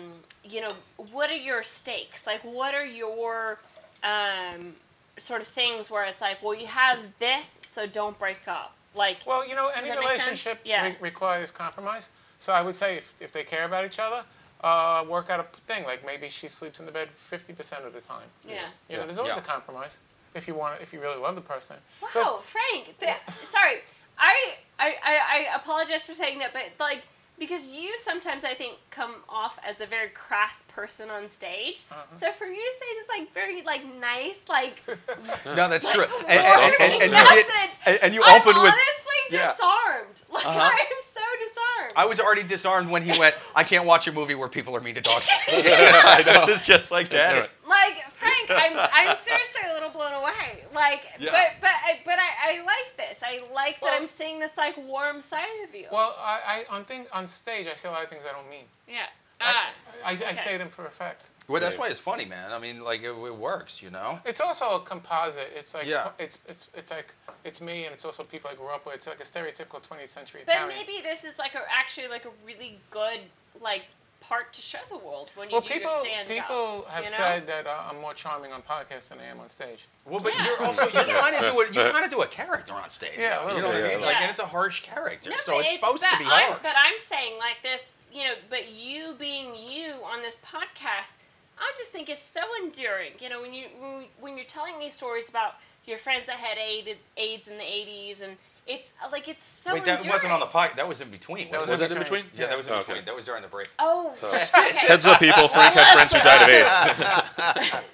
you 0.43 0.59
know, 0.59 0.73
what 1.13 1.29
are 1.29 1.37
your 1.37 1.63
stakes? 1.63 2.27
Like, 2.27 2.41
what 2.41 2.75
are 2.75 2.85
your 2.85 3.59
um, 4.03 4.73
sort 5.17 5.39
of 5.39 5.47
things 5.47 5.89
where 5.89 6.03
it's 6.03 6.19
like, 6.19 6.43
well, 6.43 6.53
you 6.53 6.67
have 6.67 7.17
this, 7.19 7.61
so 7.63 7.87
don't 7.87 8.19
break 8.19 8.45
up. 8.45 8.75
Like, 8.93 9.19
Well, 9.25 9.47
you 9.47 9.55
know, 9.55 9.71
any 9.73 9.87
that 9.87 9.99
make 9.99 10.09
sense? 10.09 10.23
relationship 10.25 10.59
Yeah. 10.65 10.83
re- 10.87 10.95
requires 10.99 11.49
compromise. 11.49 12.09
So 12.39 12.51
I 12.51 12.61
would 12.61 12.75
say 12.75 12.97
if, 12.97 13.13
if 13.21 13.31
they 13.31 13.43
care 13.43 13.63
about 13.63 13.85
each 13.85 13.99
other, 13.99 14.23
uh, 14.61 15.05
work 15.07 15.29
out 15.29 15.39
a 15.39 15.43
thing. 15.43 15.83
Like 15.85 16.05
maybe 16.05 16.29
she 16.29 16.47
sleeps 16.47 16.79
in 16.79 16.85
the 16.85 16.91
bed 16.91 17.09
50% 17.09 17.85
of 17.85 17.93
the 17.93 18.01
time. 18.01 18.27
yeah. 18.47 18.61
You 18.89 18.97
know, 18.97 19.03
there's 19.03 19.19
always 19.19 19.35
Yeah. 19.35 19.41
a 19.43 19.45
compromise 19.45 19.97
if 20.35 20.47
you 20.47 20.53
want, 20.55 20.81
if 20.81 20.93
you 20.93 20.99
really 21.01 21.19
love 21.19 21.35
the 21.35 21.41
person. 21.41 21.77
Wow, 22.01 22.09
'Cause- 22.13 22.43
Frank. 22.43 22.97
The, 22.99 23.15
sorry, 23.31 23.77
I, 24.17 24.55
I, 24.79 24.95
I, 25.03 25.19
I 25.51 25.55
apologize 25.55 26.05
for 26.05 26.13
saying 26.15 26.39
that, 26.39 26.53
but 26.53 26.63
like 26.79 27.03
because 27.39 27.69
you 27.69 27.95
sometimes 27.99 28.43
I 28.43 28.55
think 28.55 28.77
come 28.89 29.13
off 29.29 29.59
as 29.63 29.79
a 29.79 29.85
very 29.85 30.09
crass 30.09 30.63
person 30.67 31.11
on 31.11 31.29
stage. 31.29 31.83
Uh-huh. 31.91 32.01
So 32.11 32.31
for 32.31 32.45
you 32.45 32.55
to 32.55 32.71
say 32.79 32.89
this 32.99 33.07
like 33.19 33.31
very 33.33 33.61
like 33.61 33.85
nice 34.01 34.45
like 34.49 34.81
No, 35.45 35.69
that's 35.69 35.91
true. 35.93 36.05
And, 36.27 36.29
and, 36.29 36.73
and, 36.81 36.81
and, 36.81 37.03
and 37.03 37.11
you 37.13 37.35
did, 37.35 37.45
message, 37.47 37.79
and, 37.85 37.99
and 38.01 38.13
you 38.15 38.23
I'm 38.25 38.41
opened 38.41 38.59
with 38.61 38.73
honestly 38.73 39.16
Yeah. 39.31 39.51
disarmed. 39.51 40.23
Like 40.33 40.45
Uh-huh. 40.45 40.59
I 40.73 40.79
am 40.79 41.01
so 41.03 41.21
disarmed. 41.45 41.93
I 41.95 42.05
was 42.05 42.19
already 42.19 42.43
disarmed 42.43 42.89
when 42.89 43.01
he 43.01 43.17
went. 43.17 43.35
I 43.55 43.63
can't 43.63 43.85
watch 43.85 44.07
a 44.07 44.11
movie 44.11 44.35
where 44.35 44.49
people 44.49 44.75
are 44.75 44.81
mean 44.81 44.95
to 44.95 45.01
dogs. 45.01 45.29
I 45.47 46.23
know. 46.25 46.45
It's 46.51 46.65
just 46.67 46.91
like 46.91 47.09
that. 47.09 47.33
Right. 47.39 47.51
like 47.67 47.95
Frank, 48.11 48.49
I'm 48.49 48.73
I'm 48.77 49.15
seriously 49.17 49.61
a 49.69 49.73
little 49.73 49.89
blown 49.89 50.13
away. 50.13 50.63
Like, 50.73 51.03
Yeah. 51.19 51.31
but 51.31 51.49
but 51.61 51.69
I- 51.71 51.99
but 52.05 52.15
I, 52.19 52.53
I 52.53 52.63
like 52.63 52.97
this. 52.97 53.21
I 53.23 53.27
I 53.27 53.53
like 53.53 53.79
that 53.81 53.93
I'm 53.99 54.07
seeing 54.07 54.39
this 54.39 54.55
like 54.57 54.75
warm 54.77 55.21
side 55.21 55.47
of 55.67 55.73
you. 55.75 55.85
Well, 55.91 56.15
I, 56.19 56.65
I 56.69 56.75
on 56.75 56.85
thing 56.85 57.05
on 57.13 57.27
stage, 57.27 57.67
I 57.67 57.75
say 57.75 57.89
a 57.89 57.91
lot 57.91 58.03
of 58.03 58.09
things 58.09 58.23
I 58.29 58.31
don't 58.33 58.49
mean. 58.49 58.65
yeah. 58.87 59.07
I, 59.39 59.45
Ah. 59.45 59.69
I, 60.05 60.09
I 60.09 60.13
okay. 60.13 60.33
say 60.33 60.57
them 60.57 60.69
for 60.69 60.85
effect. 60.87 61.29
Well, 61.47 61.61
that's 61.61 61.77
why 61.77 61.87
it's 61.87 61.99
funny, 61.99 62.25
man. 62.25 62.51
I 62.51 62.59
mean, 62.59 62.81
like 62.83 63.01
it, 63.03 63.11
it 63.11 63.35
works, 63.35 63.81
you 63.81 63.89
know. 63.89 64.19
It's 64.25 64.41
also 64.41 64.75
a 64.75 64.79
composite. 64.81 65.49
It's 65.55 65.73
like 65.73 65.85
Yeah. 65.85 66.09
it's 66.19 66.39
it's 66.47 66.69
it's 66.73 66.91
like 66.91 67.13
it's 67.45 67.61
me, 67.61 67.85
and 67.85 67.93
it's 67.93 68.03
also 68.05 68.23
people 68.23 68.49
I 68.51 68.55
grew 68.55 68.67
up 68.67 68.85
with. 68.85 68.95
It's 68.95 69.07
like 69.07 69.19
a 69.21 69.23
stereotypical 69.23 69.81
20th 69.81 70.09
century 70.09 70.41
But 70.45 70.55
Italian. 70.55 70.77
maybe 70.77 71.01
this 71.01 71.23
is 71.23 71.39
like 71.39 71.55
a, 71.55 71.61
actually 71.73 72.07
like 72.09 72.25
a 72.25 72.31
really 72.45 72.79
good 72.91 73.19
like 73.61 73.85
part 74.19 74.51
to 74.51 74.61
show 74.63 74.79
the 74.89 74.97
world 74.97 75.31
when 75.35 75.47
you 75.47 75.53
well, 75.53 75.61
do 75.61 75.69
people 75.69 75.91
your 75.91 75.99
stand 76.01 76.27
people 76.27 76.83
up. 76.85 76.91
have 76.91 77.03
you 77.05 77.09
know? 77.11 77.15
said 77.17 77.47
that 77.47 77.67
uh, 77.67 77.83
I'm 77.91 78.01
more 78.01 78.13
charming 78.15 78.51
on 78.51 78.61
podcast 78.63 79.09
than 79.09 79.19
I 79.19 79.25
am 79.25 79.39
on 79.39 79.47
stage. 79.49 79.87
Well, 80.05 80.19
but 80.19 80.33
Yeah. 80.33 80.43
you're 80.47 80.63
also 80.63 80.83
you 80.85 80.89
kind 80.91 81.35
of 81.35 81.53
do 81.53 81.61
it. 81.61 81.67
You 81.75 81.91
kind 81.91 82.03
of 82.03 82.11
do 82.11 82.21
a 82.23 82.27
character 82.27 82.73
on 82.73 82.89
stage. 82.89 83.11
Yeah, 83.19 83.37
a 83.45 83.47
though, 83.47 83.53
little 83.53 83.55
you 83.55 83.61
know 83.61 83.67
what 83.69 83.75
I 83.75 83.79
yeah, 83.79 83.87
mean. 83.95 83.97
a 83.99 84.01
Like, 84.01 84.07
little 84.07 84.21
and 84.23 84.31
it's 84.31 84.39
a 84.39 84.45
harsh 84.47 84.81
character, 84.83 85.29
No, 85.29 85.35
so 85.37 85.55
but 85.55 85.65
it's 85.65 85.75
supposed 85.75 86.03
to 86.03 86.09
but 86.11 86.19
be 86.19 86.25
I'm, 86.25 86.47
harsh. 86.47 86.59
But 86.63 86.73
I'm 86.77 86.97
saying 86.99 87.37
like 87.37 87.57
this, 87.63 87.99
you 88.11 88.23
know, 88.25 88.33
but 88.49 88.73
you 88.73 89.15
being 89.19 89.55
you 89.55 89.93
on 90.03 90.23
this 90.23 90.41
podcast, 90.43 91.17
I 91.59 91.71
just 91.77 91.91
think 91.91 92.09
it's 92.09 92.21
so 92.21 92.41
endearing. 92.63 93.11
You 93.19 93.29
know, 93.29 93.41
when 93.41 93.53
you 93.53 93.65
when, 93.79 94.05
when 94.19 94.35
you're 94.37 94.45
telling 94.45 94.79
these 94.79 94.93
stories 94.93 95.29
about 95.29 95.55
your 95.85 95.97
friends 95.97 96.27
that 96.27 96.37
had 96.37 96.57
AIDS, 96.57 96.89
AIDS 97.17 97.47
in 97.47 97.57
the 97.57 97.63
'80s, 97.63 98.21
and 98.23 98.37
it's 98.67 98.93
like 99.11 99.27
it's 99.27 99.43
so 99.43 99.73
Wait, 99.73 99.85
that 99.85 99.95
endearing. 99.99 100.13
wasn't 100.13 100.33
on 100.33 100.39
the 100.39 100.45
pod. 100.45 100.71
That 100.75 100.87
was 100.87 101.01
in 101.01 101.09
between. 101.09 101.49
That 101.51 101.59
wasn't 101.61 101.79
Was 101.81 101.89
that 101.89 101.95
in 101.97 102.03
between? 102.03 102.19
it? 102.25 102.31
yeah, 102.35 102.47
that 102.47 102.57
was 102.57 102.67
in 102.67 102.73
Oh, 102.73 102.79
between. 102.79 102.97
okay. 102.97 103.05
That 103.05 103.15
was 103.15 103.25
during 103.25 103.41
the 103.41 103.47
break. 103.47 103.69
Oh, 103.79 104.13
okay. 104.23 104.77
Heads 104.87 105.07
up, 105.07 105.19
people. 105.19 105.47
Frank 105.47 105.73
had 105.73 105.93
friends 105.93 106.13
who 106.13 106.19
died 106.19 106.41
of 106.43 106.49
AIDS. 106.49 107.83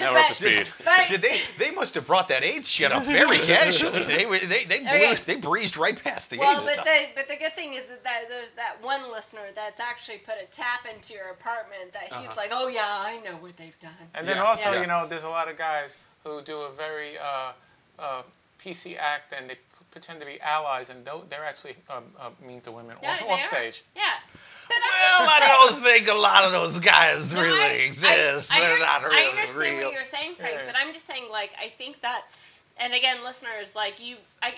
now 0.00 0.12
we're 0.12 0.18
up 0.18 0.28
to 0.28 0.34
speed. 0.34 0.68
But 0.84 1.08
Did 1.08 1.22
they? 1.22 1.38
They 1.58 1.70
must 1.70 1.94
have 1.94 2.06
brought 2.06 2.28
that 2.28 2.42
AIDS 2.42 2.70
shit 2.70 2.90
up 2.92 3.04
very 3.04 3.36
casually. 3.46 4.02
They 4.04 4.24
they 4.24 4.64
they 4.64 4.80
blew, 4.80 4.88
Okay. 4.88 5.14
they 5.26 5.36
breezed 5.36 5.76
right 5.76 6.02
past 6.02 6.30
the 6.30 6.38
well, 6.38 6.56
AIDS 6.56 6.64
but 6.64 6.72
stuff. 6.74 6.84
the 6.84 7.06
but 7.14 7.28
the 7.28 7.36
good 7.36 7.52
thing 7.54 7.74
is 7.74 7.88
that 7.88 8.02
there's 8.28 8.52
that 8.52 8.76
one 8.82 9.10
listener 9.12 9.46
that's 9.54 9.80
actually 9.80 10.18
put 10.18 10.34
a 10.42 10.46
tap 10.50 10.86
into 10.92 11.12
your 11.14 11.30
apartment 11.30 11.92
that 11.92 12.04
he's 12.04 12.12
Uh-huh. 12.14 12.34
like, 12.36 12.50
oh 12.52 12.68
yeah, 12.68 12.82
I 12.86 13.18
know 13.24 13.36
what 13.36 13.56
they've 13.56 13.78
done. 13.80 13.92
And 14.14 14.26
then 14.26 14.36
Yeah. 14.36 14.44
also, 14.44 14.72
Yeah. 14.72 14.80
you 14.82 14.86
know, 14.86 15.06
there's 15.06 15.24
a 15.24 15.28
lot 15.28 15.48
of 15.48 15.56
guys 15.56 15.98
who 16.24 16.42
do 16.42 16.62
a 16.62 16.70
very 16.72 17.18
uh, 17.18 17.52
uh, 17.98 18.22
PC 18.60 18.96
act 18.98 19.32
and 19.32 19.48
they 19.50 19.54
p- 19.56 19.60
pretend 19.90 20.18
to 20.20 20.26
be 20.26 20.40
allies, 20.40 20.90
and 20.90 21.04
tho- 21.04 21.24
they're 21.28 21.44
actually 21.44 21.76
um, 21.88 22.04
uh, 22.18 22.30
mean 22.44 22.60
to 22.62 22.72
women 22.72 22.96
Yeah, 23.02 23.12
off, 23.12 23.20
they 23.20 23.26
off 23.26 23.40
are. 23.40 23.44
stage. 23.56 23.84
Yeah. 23.94 24.02
But 24.68 24.76
I'm 24.76 25.26
well, 25.26 25.30
I 25.30 25.40
don't 25.68 25.74
think 25.82 26.08
a 26.08 26.14
lot 26.14 26.44
of 26.44 26.52
those 26.52 26.78
guys 26.80 27.34
No, 27.34 27.40
really 27.42 27.60
I- 27.60 27.68
exist. 27.86 28.52
I, 28.52 28.58
I, 28.58 28.60
They're 28.60 28.78
not 28.78 29.02
really 29.04 29.16
I 29.16 29.28
understand 29.30 29.78
real. 29.78 29.86
what 29.88 29.94
you're 29.94 30.04
saying, 30.04 30.34
Frank, 30.36 30.54
Yeah. 30.56 30.66
but 30.66 30.76
I'm 30.76 30.92
just 30.92 31.06
saying, 31.06 31.24
like, 31.30 31.52
I 31.60 31.68
think 31.68 32.00
that, 32.02 32.22
and 32.78 32.92
again, 32.94 33.22
listeners, 33.24 33.74
like, 33.76 34.04
you, 34.04 34.16
I, 34.42 34.48
I, 34.48 34.52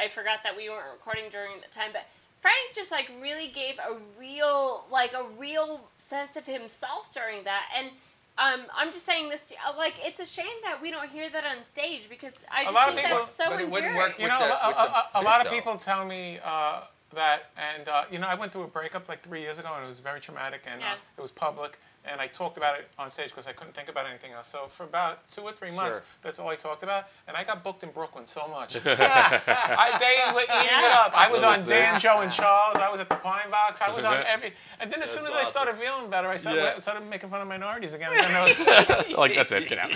I, 0.00 0.04
I 0.04 0.08
forgot 0.08 0.42
that 0.44 0.56
we 0.56 0.68
weren't 0.68 0.90
recording 0.92 1.24
during 1.30 1.60
the 1.60 1.68
time, 1.68 1.90
but 1.92 2.06
Frank 2.38 2.74
just, 2.74 2.90
like, 2.92 3.10
really 3.20 3.48
gave 3.48 3.78
a 3.78 3.96
real, 4.18 4.84
like, 4.92 5.12
a 5.14 5.24
real 5.38 5.80
sense 5.98 6.36
of 6.36 6.46
himself 6.46 7.12
during 7.14 7.44
that, 7.44 7.64
and, 7.76 7.88
um, 8.36 8.66
I'm 8.76 8.92
just 8.92 9.06
saying 9.06 9.30
this, 9.30 9.44
to, 9.46 9.54
uh, 9.66 9.76
like, 9.78 9.94
it's 10.04 10.18
a 10.20 10.26
shame 10.26 10.46
that 10.64 10.82
we 10.82 10.90
don't 10.90 11.08
hear 11.10 11.30
that 11.30 11.44
on 11.46 11.62
stage, 11.64 12.08
because 12.08 12.42
I 12.52 12.64
just 12.64 12.76
think 12.86 13.00
people- 13.00 13.16
that's 13.18 13.30
so 13.30 13.48
but 13.50 13.60
endearing. 13.60 14.12
You 14.18 14.28
know, 14.28 14.34
a, 14.34 14.68
a- 14.68 15.08
a- 15.14 15.20
a 15.20 15.22
lot 15.22 15.44
of 15.46 15.52
people 15.52 15.76
tell 15.76 16.04
me 16.04 16.38
uh, 16.44 16.80
that, 17.14 17.50
and 17.56 17.88
uh, 17.88 18.04
you 18.10 18.18
know, 18.18 18.26
I 18.26 18.34
went 18.34 18.52
through 18.52 18.62
a 18.64 18.68
breakup 18.68 19.08
like 19.08 19.20
three 19.22 19.40
years 19.40 19.58
ago, 19.58 19.70
and 19.74 19.84
it 19.84 19.88
was 19.88 20.00
very 20.00 20.20
traumatic, 20.20 20.62
and 20.70 20.80
Yeah. 20.80 20.92
uh, 20.92 20.96
it 21.18 21.20
was 21.20 21.30
public, 21.30 21.78
and 22.04 22.20
I 22.20 22.26
talked 22.26 22.56
about 22.56 22.78
it 22.78 22.88
on 22.98 23.10
stage 23.10 23.28
because 23.28 23.48
I 23.48 23.52
couldn't 23.52 23.72
think 23.74 23.88
about 23.88 24.06
anything 24.06 24.32
else. 24.32 24.48
So 24.48 24.66
for 24.66 24.84
about 24.84 25.26
two 25.28 25.42
or 25.42 25.52
three 25.52 25.70
months, 25.70 25.98
Sure. 25.98 26.06
that's 26.22 26.38
all 26.38 26.48
I 26.48 26.56
talked 26.56 26.82
about, 26.82 27.06
and 27.26 27.36
I 27.36 27.44
got 27.44 27.62
booked 27.64 27.82
in 27.82 27.90
Brooklyn 27.90 28.26
so 28.26 28.46
much. 28.48 28.76
I, 28.86 29.96
they 29.98 30.34
were 30.34 30.42
eating 30.42 30.78
it 30.78 30.92
up. 30.92 31.12
I 31.14 31.30
was 31.30 31.42
Well, 31.42 31.52
on 31.52 31.56
that's 31.58 31.68
Dan, 31.68 31.96
it. 31.96 32.00
Joe, 32.00 32.20
and 32.20 32.30
Charles. 32.32 32.76
I 32.76 32.90
was 32.90 33.00
at 33.00 33.08
the 33.08 33.16
Pine 33.16 33.50
Box. 33.50 33.80
I 33.80 33.90
was 33.90 34.04
on 34.04 34.18
every, 34.26 34.52
and 34.80 34.90
then 34.92 35.02
as 35.02 35.10
soon 35.10 35.24
as 35.26 35.32
That's 35.32 35.46
I 35.46 35.50
started 35.50 35.74
feeling 35.76 36.10
better, 36.10 36.28
I 36.28 36.36
started, 36.36 36.60
Yeah. 36.62 36.78
started 36.78 37.08
making 37.08 37.30
fun 37.30 37.40
of 37.40 37.48
minorities 37.48 37.94
again. 37.94 38.10
And 38.12 38.20
then 38.20 38.34
I 38.36 38.42
was- 38.42 39.12
like 39.16 39.34
that's 39.34 39.52
it. 39.52 39.68
Get 39.68 39.78
out. 39.78 39.90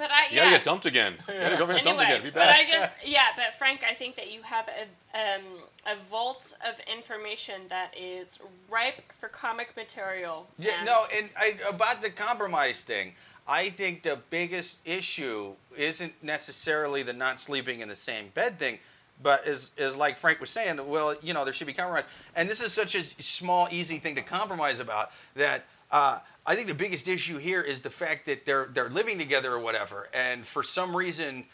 But 0.00 0.10
I, 0.10 0.30
You 0.30 0.36
gotta 0.38 0.50
get 0.52 0.64
dumped 0.64 0.86
again. 0.86 1.16
You 1.28 1.34
gotta 1.34 1.56
go 1.58 1.66
get 1.66 1.84
dumped 1.84 2.02
again. 2.02 2.22
Be 2.22 2.30
but 2.30 2.48
I 2.48 2.64
just 2.64 2.94
yeah, 3.04 3.26
but 3.36 3.54
Frank, 3.54 3.82
I 3.86 3.92
think 3.92 4.16
that 4.16 4.32
you 4.32 4.40
have 4.40 4.66
a 4.66 4.84
um, 5.14 5.58
a 5.86 6.02
vault 6.02 6.54
of 6.66 6.80
information 6.90 7.62
that 7.68 7.92
is 7.94 8.40
ripe 8.70 9.12
for 9.12 9.28
comic 9.28 9.76
material. 9.76 10.48
Yeah, 10.58 10.76
and- 10.78 10.86
no, 10.86 11.02
and 11.14 11.28
I, 11.36 11.56
about 11.68 12.00
the 12.00 12.08
compromise 12.08 12.82
thing, 12.82 13.12
I 13.46 13.68
think 13.68 14.02
the 14.02 14.18
biggest 14.30 14.80
issue 14.86 15.52
isn't 15.76 16.14
necessarily 16.24 17.02
the 17.02 17.12
not 17.12 17.38
sleeping 17.38 17.80
in 17.80 17.88
the 17.88 17.94
same 17.94 18.28
bed 18.32 18.58
thing, 18.58 18.78
but 19.22 19.46
is 19.46 19.72
is 19.76 19.98
like 19.98 20.16
Frank 20.16 20.40
was 20.40 20.48
saying. 20.48 20.80
Well, 20.88 21.14
you 21.22 21.34
know, 21.34 21.44
there 21.44 21.52
should 21.52 21.66
be 21.66 21.74
compromise, 21.74 22.08
and 22.34 22.48
this 22.48 22.62
is 22.62 22.72
such 22.72 22.94
a 22.94 23.02
small, 23.22 23.68
easy 23.70 23.98
thing 23.98 24.14
to 24.14 24.22
compromise 24.22 24.80
about 24.80 25.10
that. 25.34 25.66
Uh, 25.90 26.20
I 26.50 26.56
think 26.56 26.66
the 26.66 26.74
biggest 26.74 27.06
issue 27.06 27.38
here 27.38 27.62
is 27.62 27.80
the 27.82 27.90
fact 27.90 28.26
that 28.26 28.44
they're 28.44 28.66
they're 28.74 28.88
living 28.88 29.18
together 29.18 29.52
or 29.52 29.60
whatever, 29.60 30.08
and 30.12 30.44
for 30.44 30.64
some 30.64 30.96
reason 30.96 31.44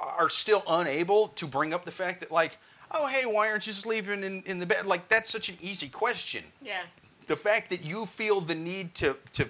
are 0.00 0.28
still 0.28 0.64
unable 0.68 1.28
to 1.28 1.46
bring 1.46 1.72
up 1.72 1.84
the 1.84 1.92
fact 1.92 2.18
that 2.20 2.32
like, 2.32 2.58
oh 2.90 3.06
hey, 3.06 3.24
why 3.24 3.48
aren't 3.48 3.68
you 3.68 3.72
sleeping 3.72 4.24
in, 4.24 4.42
in 4.46 4.58
the 4.58 4.66
bed? 4.66 4.84
Like 4.84 5.08
that's 5.08 5.30
such 5.30 5.48
an 5.48 5.54
easy 5.60 5.88
question 5.88 6.42
yeah, 6.60 6.82
the 7.28 7.36
fact 7.36 7.70
that 7.70 7.84
you 7.84 8.04
feel 8.06 8.40
the 8.40 8.56
need 8.56 8.96
to 8.96 9.16
to 9.34 9.48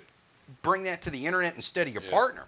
bring 0.60 0.82
that 0.84 1.00
to 1.02 1.10
the 1.10 1.24
internet 1.24 1.56
instead 1.56 1.86
of 1.86 1.94
your 1.94 2.02
Yeah. 2.02 2.10
partner 2.10 2.44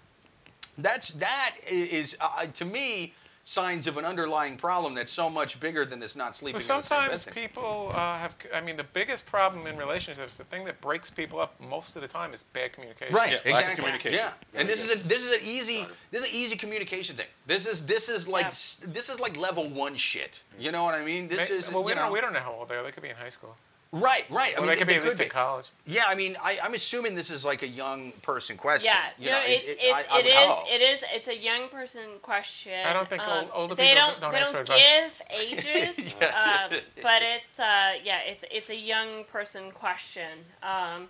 that's 0.77 1.09
that 1.13 1.55
is 1.67 2.15
uh, 2.21 2.45
to 2.53 2.65
me 2.65 3.13
signs 3.47 3.85
of 3.85 3.95
an 3.97 4.03
underlying 4.05 4.57
problem 4.57 4.95
that's 4.95 5.11
so 5.11 5.29
much 5.29 5.59
bigger 5.59 5.85
than 5.85 5.99
this 5.99 6.15
not 6.15 6.35
sleeping 6.35 6.55
But 6.55 6.63
in 6.63 6.67
the 6.67 6.81
same 6.83 6.97
bed 6.97 7.19
sometimes 7.19 7.23
thing. 7.25 7.33
people 7.47 7.91
uh, 7.93 8.17
have. 8.17 8.35
I 8.53 8.59
mean, 8.59 8.75
the 8.75 8.83
biggest 8.83 9.27
problem 9.27 9.67
in 9.67 9.77
relationships, 9.77 10.35
the 10.35 10.43
thing 10.45 10.65
that 10.65 10.81
breaks 10.81 11.11
people 11.11 11.39
up 11.39 11.53
most 11.61 11.95
of 11.95 12.01
the 12.01 12.07
time, 12.07 12.33
is 12.33 12.41
bad 12.43 12.73
communication. 12.73 13.13
Right, 13.15 13.29
Yeah, 13.31 13.35
lack 13.37 13.45
of 13.45 13.49
exactly. 13.51 13.75
communication. 13.75 14.17
Yeah, 14.17 14.31
There 14.51 14.61
and 14.61 14.69
this 14.69 14.87
go. 14.87 14.93
is 14.93 14.99
a 14.99 15.07
this 15.07 15.23
is 15.23 15.31
an 15.31 15.39
easy 15.47 15.85
this 16.09 16.23
is 16.23 16.29
an 16.29 16.35
easy 16.35 16.57
communication 16.57 17.15
thing. 17.15 17.27
This 17.45 17.67
is 17.67 17.85
this 17.85 18.09
is 18.09 18.27
like 18.27 18.45
Yeah. 18.45 18.91
this 18.91 19.09
is 19.09 19.19
like 19.19 19.37
level 19.37 19.69
one 19.69 19.95
shit. 19.95 20.41
You 20.59 20.71
know 20.71 20.83
what 20.83 20.95
I 20.95 21.05
mean? 21.05 21.27
This 21.27 21.51
Ma- 21.51 21.55
is 21.57 21.71
well, 21.71 21.83
we 21.83 21.91
you 21.91 21.95
don't 21.95 22.07
know, 22.07 22.13
we 22.13 22.21
don't 22.21 22.33
know 22.33 22.39
how 22.39 22.53
old 22.53 22.69
they 22.69 22.75
are. 22.75 22.83
They 22.83 22.91
could 22.91 23.03
be 23.03 23.09
in 23.09 23.15
high 23.15 23.29
school. 23.29 23.55
Right, 24.01 24.25
right. 24.29 24.53
I 24.55 24.59
mean, 24.59 24.67
they 24.69 24.75
could 24.75 24.87
be 24.87 24.93
they 24.93 24.99
at 24.99 25.05
least 25.05 25.21
in 25.21 25.29
college. 25.29 25.69
Yeah, 25.85 26.03
I 26.07 26.15
mean, 26.15 26.35
I, 26.43 26.57
I'm 26.63 26.73
assuming 26.73 27.15
this 27.15 27.29
is 27.31 27.45
like 27.45 27.63
a 27.63 27.67
young 27.67 28.11
person 28.21 28.57
question. 28.57 28.91
yeah. 28.93 29.09
you 29.17 29.31
no, 29.31 29.37
know, 29.37 29.43
it's, 29.45 29.63
it, 29.63 29.77
it's, 29.79 30.11
I, 30.11 30.15
I 30.15 30.19
it 30.19 30.25
would 30.25 30.33
hope. 30.33 30.65
it 30.69 30.81
is 30.81 31.03
it's 31.13 31.27
a 31.27 31.37
young 31.37 31.67
person 31.69 32.03
question. 32.21 32.85
I 32.85 32.93
don't 32.93 33.09
think 33.09 33.27
um, 33.27 33.39
old- 33.39 33.51
older 33.53 33.75
they 33.75 33.89
people 33.89 34.07
don't, 34.07 34.21
don't 34.21 34.31
they 34.31 34.39
ask 34.39 34.53
don't 34.53 34.67
for 34.67 34.73
advice. 34.73 34.89
give 34.89 35.21
ages, 35.41 36.15
um, 36.21 36.69
but 37.01 37.21
it's 37.21 37.59
uh 37.59 37.93
yeah 38.03 38.19
it's 38.25 38.43
it's 38.51 38.69
a 38.69 38.77
young 38.77 39.23
person 39.31 39.71
question. 39.71 40.31
Um, 40.61 41.07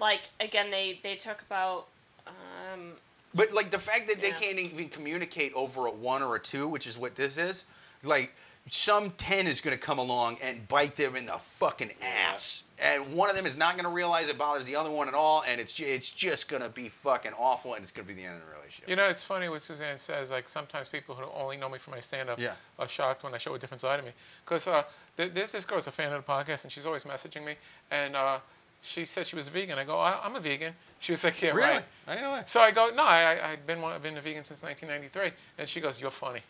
like 0.00 0.30
again 0.40 0.70
they 0.70 0.98
they 1.02 1.16
talk 1.16 1.42
about 1.48 1.86
um 2.26 2.92
But 3.34 3.52
like 3.52 3.70
the 3.70 3.78
fact 3.78 4.08
that 4.08 4.20
they 4.20 4.32
can't 4.32 4.58
even 4.58 4.88
communicate 4.88 5.52
over 5.54 5.86
a 5.86 5.90
one 5.90 6.22
or 6.22 6.36
a 6.36 6.40
two, 6.40 6.66
which 6.68 6.86
is 6.86 6.98
what 6.98 7.14
this 7.16 7.38
is, 7.38 7.64
like 8.02 8.34
some 8.68 9.10
ten 9.16 9.46
is 9.46 9.60
going 9.60 9.76
to 9.76 9.82
come 9.82 9.98
along 9.98 10.36
and 10.42 10.68
bite 10.68 10.96
them 10.96 11.16
in 11.16 11.26
the 11.26 11.32
fucking 11.38 11.90
ass, 12.02 12.64
and 12.78 13.14
one 13.14 13.28
of 13.30 13.34
them 13.34 13.46
is 13.46 13.56
not 13.56 13.74
going 13.74 13.84
to 13.84 13.90
realize 13.90 14.28
it 14.28 14.38
bothers 14.38 14.66
the 14.66 14.76
other 14.76 14.90
one 14.90 15.08
at 15.08 15.14
all, 15.14 15.42
and 15.46 15.60
it's 15.60 15.78
it's 15.80 16.10
just 16.10 16.48
going 16.48 16.62
to 16.62 16.68
be 16.68 16.88
fucking 16.88 17.32
awful, 17.38 17.74
and 17.74 17.82
it's 17.82 17.90
going 17.90 18.06
to 18.06 18.14
be 18.14 18.20
the 18.20 18.26
end 18.26 18.36
of 18.36 18.42
the 18.46 18.54
relationship. 18.54 18.88
You 18.88 18.96
know, 18.96 19.08
it's 19.08 19.24
funny 19.24 19.48
what 19.48 19.62
Suzanne 19.62 19.98
says. 19.98 20.30
Like 20.30 20.48
sometimes 20.48 20.88
people 20.88 21.14
who 21.16 21.24
only 21.34 21.56
know 21.56 21.68
me 21.68 21.78
from 21.78 21.94
my 21.94 22.00
stand-up 22.00 22.38
Yeah. 22.38 22.52
are 22.78 22.86
shocked 22.88 23.24
when 23.24 23.34
I 23.34 23.38
show 23.38 23.54
a 23.54 23.58
different 23.58 23.80
side 23.80 23.98
of 23.98 24.04
me. 24.04 24.12
Because 24.44 24.68
uh, 24.68 24.84
th- 25.16 25.32
there's 25.32 25.50
this 25.52 25.64
girl's 25.64 25.86
a 25.88 25.90
fan 25.90 26.12
of 26.12 26.24
the 26.24 26.32
podcast, 26.32 26.62
and 26.64 26.70
she's 26.72 26.86
always 26.86 27.04
messaging 27.04 27.44
me. 27.44 27.54
And 27.90 28.14
uh, 28.14 28.38
she 28.82 29.04
said 29.04 29.26
she 29.26 29.34
was 29.36 29.48
a 29.48 29.50
vegan. 29.50 29.78
I 29.78 29.84
go, 29.84 29.98
I- 29.98 30.20
I'm 30.22 30.36
a 30.36 30.40
vegan. 30.40 30.74
She 31.00 31.10
was 31.12 31.24
like, 31.24 31.42
Yeah, 31.42 31.50
really? 31.52 31.62
right. 31.72 31.84
I 32.06 32.14
know 32.16 32.32
that. 32.34 32.48
So 32.48 32.60
I 32.60 32.70
go, 32.70 32.90
No, 32.94 33.02
I, 33.04 33.32
I- 33.40 33.50
I've 33.52 33.66
been 33.66 33.80
one, 33.82 33.92
I've 33.92 34.02
been 34.02 34.16
a 34.16 34.20
vegan 34.20 34.44
since 34.44 34.62
1993. 34.62 35.32
And 35.58 35.68
she 35.68 35.80
goes, 35.80 36.00
You're 36.00 36.10
funny. 36.12 36.40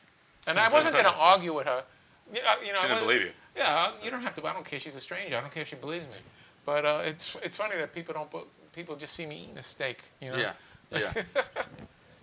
And 0.46 0.58
I 0.58 0.68
wasn't 0.72 0.96
gonna 0.96 1.14
argue 1.16 1.54
with 1.54 1.66
her. 1.66 1.84
You 2.32 2.42
know, 2.42 2.54
you 2.64 2.72
know, 2.72 2.78
She 2.80 2.84
I 2.84 2.88
didn't 2.88 3.02
believe 3.02 3.22
you. 3.22 3.30
Yeah, 3.56 3.90
you 4.02 4.10
don't 4.10 4.22
have 4.22 4.34
to. 4.36 4.46
I 4.46 4.52
don't 4.52 4.64
care. 4.64 4.76
if 4.76 4.82
She's 4.82 4.96
a 4.96 5.00
stranger. 5.00 5.36
I 5.36 5.40
don't 5.40 5.50
care 5.52 5.62
if 5.62 5.68
she 5.68 5.76
believes 5.76 6.06
me. 6.06 6.16
But 6.64 6.84
uh, 6.84 7.00
it's 7.04 7.36
it's 7.42 7.56
funny 7.56 7.76
that 7.76 7.92
people 7.92 8.14
don't. 8.14 8.30
People 8.72 8.94
just 8.96 9.14
see 9.14 9.26
me 9.26 9.42
eating 9.44 9.58
a 9.58 9.62
steak. 9.62 10.02
You 10.20 10.30
know. 10.32 10.38
Yeah, 10.38 10.52
yeah. 10.92 11.22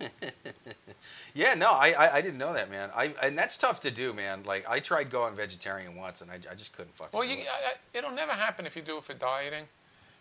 yeah, 1.34 1.54
no, 1.54 1.72
I, 1.72 1.92
I 1.98 2.14
I 2.16 2.20
didn't 2.20 2.38
know 2.38 2.52
that, 2.52 2.70
man. 2.70 2.90
I 2.94 3.12
and 3.22 3.36
that's 3.36 3.56
tough 3.56 3.80
to 3.80 3.90
do, 3.90 4.12
man. 4.12 4.42
Like 4.44 4.64
I 4.68 4.78
tried 4.80 5.10
going 5.10 5.34
vegetarian 5.34 5.96
once, 5.96 6.20
and 6.20 6.30
I, 6.30 6.36
I 6.50 6.54
just 6.54 6.72
couldn't 6.72 6.94
fucking. 6.96 7.18
Well, 7.18 7.28
you, 7.28 7.36
it. 7.38 7.46
I, 7.50 7.98
it'll 7.98 8.12
never 8.12 8.32
happen 8.32 8.64
if 8.66 8.76
you 8.76 8.82
do 8.82 8.96
it 8.98 9.04
for 9.04 9.14
dieting. 9.14 9.64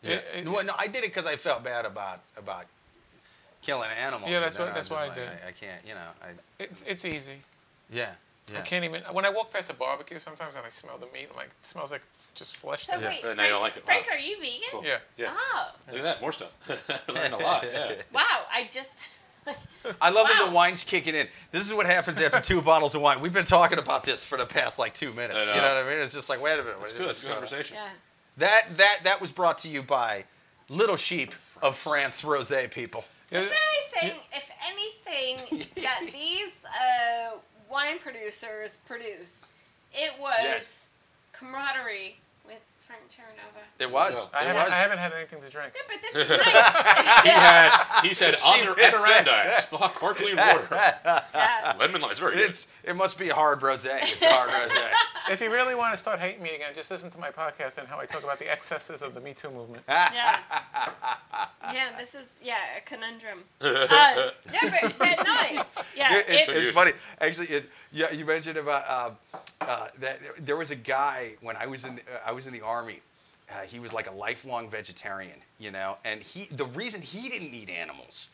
Yeah. 0.04 0.12
It- 0.12 0.26
it- 0.38 0.46
no, 0.46 0.62
no, 0.62 0.74
I 0.78 0.88
did 0.88 1.04
it 1.04 1.10
because 1.14 1.26
I 1.26 1.36
felt 1.36 1.64
bad 1.64 1.86
about 1.86 2.22
about 2.38 2.66
killing 3.62 3.90
animals. 3.92 4.32
Yeah, 4.32 4.40
that's 4.40 4.58
what- 4.60 4.74
that's 4.74 4.90
why 4.90 5.08
just 5.08 5.18
I 5.18 5.22
did. 5.22 5.30
I, 5.46 5.50
I 5.50 5.52
can't, 5.52 5.86
you 5.88 5.94
know. 5.94 6.10
I 6.22 6.28
it's 6.64 6.84
it's 6.84 7.06
easy. 7.06 7.42
yeah, 7.92 8.14
yeah. 8.52 8.60
I 8.60 8.62
can't 8.62 8.86
even. 8.86 9.02
When 9.12 9.26
I 9.26 9.30
walk 9.30 9.52
past 9.52 9.70
a 9.70 9.74
barbecue, 9.74 10.20
sometimes 10.20 10.56
and 10.56 10.66
I 10.66 10.70
smell 10.70 10.98
the 10.98 11.08
meat, 11.08 11.28
I'm 11.30 11.36
like 11.36 11.48
it 11.48 11.66
smells 11.66 11.92
like 11.92 12.04
just 12.34 12.56
flesh. 12.58 12.84
so 12.86 12.94
to 12.94 13.00
me. 13.00 13.06
wait 13.06 13.22
Frank, 13.22 13.40
you 13.40 13.48
don't 13.50 13.62
like 13.62 13.78
it. 13.78 13.86
Frank 13.86 14.08
Wow. 14.08 14.16
are 14.16 14.20
you 14.20 14.40
vegan? 14.40 14.62
Cool. 14.72 14.84
Yeah. 14.86 14.98
Yeah. 15.18 15.34
Oh 15.36 15.72
Look 15.88 15.98
at 15.98 16.04
that. 16.04 16.22
More 16.22 16.32
stuff. 16.32 16.54
Learned 17.10 17.34
a 17.34 17.38
lot. 17.38 17.66
Yeah. 17.72 17.94
wow! 18.14 18.46
I 18.52 18.70
just 18.72 19.08
I 20.02 20.10
love 20.10 20.28
that 20.28 20.46
the 20.48 20.52
wine's 20.52 20.84
kicking 20.84 21.16
in. 21.16 21.28
This 21.52 21.66
is 21.68 21.74
what 21.74 21.86
happens 21.86 22.22
after 22.22 22.42
two 22.42 22.62
bottles 22.62 22.96
of 22.96 23.02
wine. 23.02 23.22
We've 23.22 23.34
been 23.34 23.46
talking 23.46 23.80
about 23.80 24.04
this 24.04 24.26
for 24.26 24.38
the 24.38 24.46
past 24.46 24.80
like 24.80 24.94
two 24.94 25.14
minutes. 25.14 25.34
Know. 25.34 25.42
You 25.42 25.62
know 25.62 25.76
what 25.76 25.86
I 25.86 25.90
mean? 25.90 26.00
It's 26.00 26.14
just 26.14 26.30
like, 26.30 26.42
wait 26.42 26.60
a 26.60 26.64
minute. 26.64 26.76
It's 26.82 26.94
good. 26.94 27.10
It's 27.10 27.24
a 27.24 27.28
good 27.28 27.34
going 27.34 27.44
on? 27.44 27.50
conversation. 27.50 27.78
Yeah. 27.78 27.90
That 28.38 28.78
that 28.78 29.00
that 29.04 29.22
was 29.22 29.32
brought 29.32 29.58
to 29.60 29.68
you 29.68 29.82
by 29.84 30.26
Little 30.70 30.98
Sheep 30.98 31.34
of 31.62 31.78
France 31.78 32.22
Rosé 32.24 32.70
people. 32.72 33.06
If 33.32 33.54
anything, 34.02 34.20
if 34.34 34.52
anything 34.66 35.66
that 35.84 36.02
these 36.12 36.64
uh, 36.66 37.38
wine 37.70 38.00
producers 38.00 38.80
produced, 38.86 39.54
it 39.94 40.20
was 40.20 40.34
Yes. 40.42 40.92
camaraderie 41.34 42.18
with 42.88 43.10
Frank 43.10 43.10
Terranova. 43.10 43.64
It 43.80 43.92
was. 43.92 44.30
I 44.34 44.42
It 44.42 44.48
haven't, 44.48 44.64
was. 44.64 44.72
I 44.72 44.76
haven't 44.76 44.98
had 45.00 45.14
anything 45.14 45.42
to 45.42 45.50
drink. 45.50 45.74
Yeah, 45.76 45.82
but 45.88 46.02
this 46.02 46.16
is 46.24 46.30
nice. 46.30 47.24
He 47.24 47.30
had. 47.30 48.02
He 48.08 48.14
said 48.14 48.40
She 48.40 48.62
on 48.70 48.76
the 48.76 48.82
said 48.82 48.94
Adirondack, 48.94 49.60
sparkling 49.60 50.36
water, 50.38 50.68
yeah. 51.36 51.74
lemon 51.80 52.02
lime. 52.02 52.12
It's 52.12 52.20
very 52.20 52.36
good. 52.38 52.50
It's 52.50 52.72
it 52.84 52.96
must 52.96 53.20
be 53.20 53.30
a 53.30 53.36
hard 53.36 53.60
rosé. 53.62 53.98
It's 54.02 54.22
a 54.22 54.32
hard 54.32 54.50
rosé. 54.50 55.32
If 55.32 55.42
you 55.42 55.52
really 55.52 55.76
want 55.76 55.94
to 55.94 55.98
start 55.98 56.20
hating 56.20 56.42
me 56.42 56.56
again, 56.56 56.70
just 56.74 56.90
listen 56.90 57.10
to 57.12 57.20
my 57.20 57.30
podcast 57.32 57.78
and 57.78 57.88
how 57.88 58.00
I 58.00 58.06
talk 58.06 58.24
about 58.24 58.40
the 58.40 58.50
excesses 58.52 59.02
of 59.02 59.14
the 59.14 59.20
Me 59.22 59.34
Too 59.34 59.50
movement. 59.52 59.84
Yeah. 59.88 60.38
Yeah, 61.74 61.90
this 61.98 62.16
is 62.16 62.40
yeah 62.44 62.56
a 62.78 62.82
conundrum. 62.82 63.40
Uh, 63.60 64.32
yeah, 64.54 64.80
but, 64.82 64.96
but 64.98 65.26
nice. 65.26 65.96
Yeah, 65.98 66.18
It- 66.18 66.26
it's, 66.30 66.50
it's 66.50 66.70
funny. 66.70 66.92
Actually, 67.20 67.48
it's, 67.48 67.68
yeah, 67.98 68.12
you 68.12 68.26
mentioned 68.26 68.58
about 68.58 68.88
um, 68.90 69.18
uh, 69.62 69.88
that 70.00 70.20
there 70.40 70.56
was 70.56 70.70
a 70.70 70.76
guy 70.76 71.32
when 71.42 71.56
I 71.58 71.66
was 71.66 71.84
in 71.84 71.94
uh, 71.94 72.20
I 72.26 72.32
was 72.32 72.46
in 72.46 72.54
the 72.54 72.62
army. 72.62 73.02
Uh, 73.50 73.62
he 73.62 73.80
was 73.80 73.94
like 73.94 74.08
a 74.10 74.14
lifelong 74.14 74.70
vegetarian, 74.70 75.40
you 75.58 75.72
know, 75.72 75.98
and 76.06 76.22
he 76.22 76.46
the 76.46 76.66
reason 76.66 77.02
he 77.02 77.28
didn't 77.28 77.54
eat 77.56 77.70
animals 77.70 78.30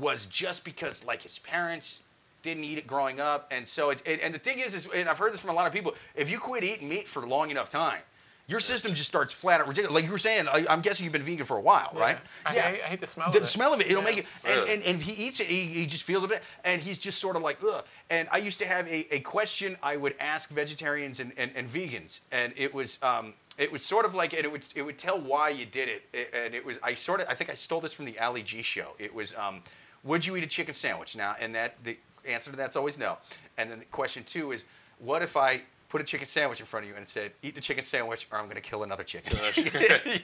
was 0.00 0.26
just 0.26 0.64
because 0.64 1.04
like 1.04 1.22
his 1.22 1.38
parents 1.38 2.02
didn't 2.42 2.64
eat 2.64 2.78
it 2.78 2.86
growing 2.86 3.20
up, 3.20 3.46
and 3.52 3.68
so 3.68 3.90
it's 3.90 4.02
and, 4.02 4.20
and 4.20 4.34
the 4.34 4.40
thing 4.40 4.58
is, 4.58 4.74
is 4.74 4.88
and 4.92 5.08
I've 5.08 5.18
heard 5.18 5.32
this 5.32 5.40
from 5.40 5.50
a 5.50 5.54
lot 5.54 5.68
of 5.68 5.72
people. 5.72 5.94
If 6.16 6.28
you 6.28 6.38
quit 6.40 6.64
eating 6.64 6.88
meat 6.88 7.06
for 7.06 7.26
long 7.26 7.50
enough 7.50 7.68
time. 7.68 8.00
Your 8.48 8.60
system 8.60 8.92
just 8.94 9.08
starts 9.08 9.34
flat 9.34 9.60
out 9.60 9.66
ridiculous. 9.66 9.92
Like 9.92 10.04
you 10.04 10.12
were 10.12 10.18
saying, 10.18 10.46
I, 10.46 10.64
I'm 10.70 10.80
guessing 10.80 11.02
you've 11.02 11.12
been 11.12 11.22
vegan 11.22 11.44
for 11.46 11.56
a 11.56 11.60
while, 11.60 11.90
right? 11.96 12.16
I, 12.44 12.52
hate, 12.52 12.80
I 12.84 12.86
hate 12.86 13.00
the 13.00 13.06
smell 13.08 13.32
the 13.32 13.38
of 13.38 13.44
it. 13.44 13.46
smell 13.48 13.74
of 13.74 13.80
it, 13.80 13.88
it'll 13.88 14.02
Yeah. 14.02 14.08
make 14.08 14.18
it. 14.18 14.26
And, 14.44 14.60
and, 14.70 14.82
and 14.84 14.96
if 15.00 15.02
he 15.02 15.26
eats 15.26 15.40
it, 15.40 15.48
he, 15.48 15.62
he 15.66 15.86
just 15.86 16.04
feels 16.04 16.22
a 16.22 16.28
bit, 16.28 16.42
and 16.64 16.80
he's 16.80 17.00
just 17.00 17.18
sort 17.20 17.34
of 17.34 17.42
like, 17.42 17.58
ugh. 17.68 17.84
And 18.08 18.28
I 18.30 18.36
used 18.36 18.60
to 18.60 18.66
have 18.66 18.86
a, 18.86 19.12
a 19.16 19.18
question 19.20 19.76
I 19.82 19.96
would 19.96 20.14
ask 20.20 20.48
vegetarians 20.50 21.18
and, 21.18 21.32
and, 21.36 21.50
and 21.56 21.68
vegans, 21.68 22.20
and 22.30 22.52
it 22.56 22.72
was 22.72 23.02
um, 23.02 23.34
it 23.58 23.72
was 23.72 23.82
sort 23.84 24.06
of 24.06 24.14
like, 24.14 24.32
and 24.32 24.44
it 24.44 24.52
would 24.52 24.64
it 24.76 24.82
would 24.82 24.96
tell 24.98 25.18
why 25.18 25.48
you 25.48 25.66
did 25.66 25.88
it, 25.88 26.04
It- 26.12 26.30
and 26.32 26.54
it 26.54 26.64
was 26.64 26.78
I 26.84 26.94
sort 26.94 27.20
of 27.22 27.26
I 27.28 27.34
think 27.34 27.50
I 27.50 27.54
stole 27.54 27.80
this 27.80 27.94
from 27.94 28.04
the 28.04 28.16
Ali 28.20 28.42
G 28.44 28.62
show. 28.62 28.92
It 29.00 29.12
was, 29.12 29.34
um, 29.34 29.62
would 30.04 30.24
you 30.24 30.36
eat 30.36 30.44
a 30.44 30.46
chicken 30.46 30.74
sandwich? 30.74 31.16
Now, 31.16 31.34
and 31.40 31.52
that 31.56 31.82
the 31.82 31.98
answer 32.28 32.52
to 32.52 32.56
that's 32.56 32.76
always 32.76 32.96
no. 32.96 33.18
And 33.58 33.72
then 33.72 33.80
the 33.80 33.84
question 33.86 34.22
two 34.22 34.52
is, 34.52 34.64
what 35.00 35.22
if 35.22 35.36
I 35.36 35.62
put 35.88 36.00
a 36.00 36.04
chicken 36.04 36.26
sandwich 36.26 36.60
in 36.60 36.66
front 36.66 36.84
of 36.84 36.90
you 36.90 36.96
and 36.96 37.06
said, 37.06 37.32
eat 37.42 37.54
the 37.54 37.60
chicken 37.60 37.84
sandwich 37.84 38.26
or 38.32 38.38
I'm 38.38 38.44
going 38.44 38.56
to 38.56 38.62
kill 38.62 38.82
another 38.82 39.04
chicken. 39.04 39.36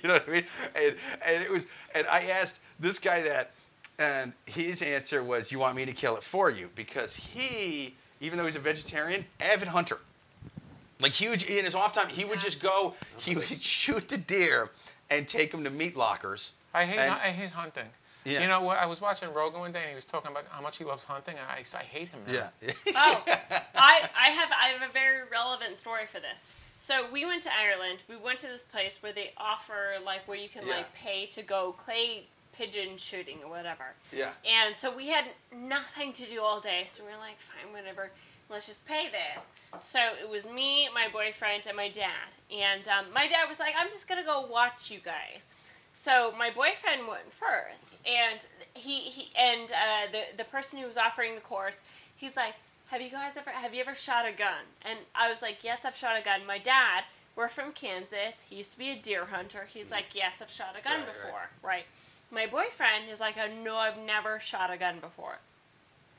You 0.02 0.08
know 0.08 0.14
what 0.14 0.28
I 0.28 0.32
mean? 0.32 0.44
And, 0.74 0.96
and 1.26 1.42
it 1.42 1.50
was, 1.50 1.66
and 1.94 2.06
I 2.08 2.22
asked 2.24 2.60
this 2.80 2.98
guy 2.98 3.22
that, 3.22 3.52
and 3.98 4.32
his 4.46 4.82
answer 4.82 5.22
was, 5.22 5.52
"You 5.52 5.58
want 5.58 5.76
me 5.76 5.84
to 5.84 5.92
kill 5.92 6.16
it 6.16 6.22
for 6.22 6.50
you?" 6.50 6.70
Because 6.74 7.14
he, 7.14 7.94
even 8.20 8.38
though 8.38 8.44
he's 8.46 8.56
a 8.56 8.60
vegetarian, 8.60 9.26
avid 9.38 9.68
hunter, 9.68 9.98
like 11.00 11.12
huge 11.12 11.44
in 11.44 11.64
his 11.64 11.74
off 11.74 11.92
time, 11.92 12.08
he 12.08 12.24
would 12.24 12.40
just 12.40 12.62
go, 12.62 12.94
he 13.18 13.34
would 13.36 13.44
shoot 13.60 14.08
the 14.08 14.16
deer 14.16 14.70
and 15.10 15.28
take 15.28 15.50
them 15.52 15.62
to 15.64 15.70
meat 15.70 15.94
lockers. 15.94 16.54
I 16.72 16.84
hate 16.86 16.98
And- 16.98 17.12
I 17.12 17.28
hate 17.28 17.50
hunting. 17.50 17.84
Yeah. 18.24 18.42
You 18.42 18.48
know, 18.48 18.60
what? 18.60 18.78
I 18.78 18.86
was 18.86 19.00
watching 19.00 19.32
Rogan 19.32 19.60
one 19.60 19.72
day 19.72 19.80
and 19.80 19.88
he 19.88 19.94
was 19.94 20.04
talking 20.04 20.30
about 20.30 20.44
how 20.50 20.62
much 20.62 20.76
he 20.78 20.84
loves 20.84 21.04
hunting, 21.04 21.34
and 21.36 21.46
I, 21.48 21.62
I 21.78 21.82
hate 21.82 22.08
him 22.08 22.20
now. 22.26 22.32
Yeah, 22.62 22.72
oh, 22.94 23.24
I 23.74 24.08
I 24.18 24.28
have 24.30 24.50
I 24.52 24.68
have 24.68 24.88
a 24.88 24.92
very 24.92 25.22
relevant 25.30 25.76
story 25.76 26.06
for 26.06 26.20
this. 26.20 26.54
So 26.78 27.06
we 27.12 27.24
went 27.24 27.42
to 27.44 27.50
Ireland. 27.52 28.02
We 28.08 28.16
went 28.16 28.38
to 28.40 28.46
this 28.48 28.62
place 28.64 29.02
where 29.02 29.12
they 29.12 29.32
offer 29.36 29.94
like 30.04 30.26
where 30.26 30.38
you 30.38 30.48
can 30.48 30.66
Yeah. 30.66 30.74
like 30.76 30.94
pay 30.94 31.26
to 31.26 31.42
go 31.42 31.72
clay 31.72 32.24
pigeon 32.56 32.96
shooting 32.98 33.38
or 33.44 33.48
whatever. 33.50 33.94
yeah. 34.14 34.30
And 34.44 34.76
so 34.76 34.94
we 34.94 35.08
had 35.08 35.26
nothing 35.56 36.12
to 36.12 36.24
do 36.28 36.42
all 36.42 36.60
day, 36.60 36.84
so 36.86 37.02
we 37.04 37.10
were 37.10 37.16
like, 37.18 37.38
fine, 37.38 37.72
whatever, 37.72 38.10
let's 38.50 38.66
just 38.66 38.84
pay 38.86 39.08
this. 39.08 39.46
So 39.80 39.98
it 40.20 40.28
was 40.28 40.46
me, 40.46 40.86
my 40.94 41.08
boyfriend, 41.10 41.66
and 41.66 41.74
my 41.76 41.88
dad. 41.88 42.28
And 42.54 42.86
um, 42.88 43.06
my 43.14 43.26
dad 43.26 43.48
was 43.48 43.58
like, 43.58 43.74
I'm 43.78 43.88
just 43.88 44.06
gonna 44.06 44.22
go 44.24 44.42
watch 44.42 44.90
you 44.90 44.98
guys. 44.98 45.46
So 45.92 46.32
my 46.38 46.50
boyfriend 46.50 47.06
went 47.06 47.32
first, 47.32 47.98
and 48.06 48.46
he, 48.74 49.00
he 49.00 49.28
and 49.38 49.70
uh, 49.72 50.10
the 50.10 50.36
the 50.38 50.44
person 50.44 50.78
who 50.80 50.86
was 50.86 50.96
offering 50.96 51.34
the 51.34 51.40
course, 51.42 51.84
he's 52.16 52.36
like, 52.36 52.54
have 52.90 53.00
you 53.02 53.10
guys 53.10 53.36
ever 53.36 53.50
have 53.50 53.74
you 53.74 53.80
ever 53.82 53.94
shot 53.94 54.26
a 54.26 54.32
gun? 54.32 54.64
And 54.82 55.00
I 55.14 55.28
was 55.28 55.42
like, 55.42 55.62
yes, 55.62 55.84
I've 55.84 55.96
shot 55.96 56.18
a 56.18 56.22
gun. 56.22 56.46
My 56.46 56.58
dad, 56.58 57.04
we're 57.36 57.48
from 57.48 57.72
Kansas. 57.72 58.46
He 58.48 58.56
used 58.56 58.72
to 58.72 58.78
be 58.78 58.90
a 58.90 58.96
deer 58.96 59.26
hunter. 59.26 59.68
He's 59.72 59.90
like, 59.90 60.06
yes, 60.14 60.40
I've 60.40 60.50
shot 60.50 60.74
a 60.78 60.82
gun 60.82 61.00
Right, 61.00 61.06
right. 61.06 61.12
before, 61.14 61.50
right? 61.62 61.84
My 62.30 62.46
boyfriend 62.46 63.10
is 63.10 63.20
like, 63.20 63.36
oh, 63.38 63.48
no, 63.62 63.76
I've 63.76 63.98
never 63.98 64.38
shot 64.40 64.72
a 64.72 64.78
gun 64.78 64.98
before. 65.00 65.38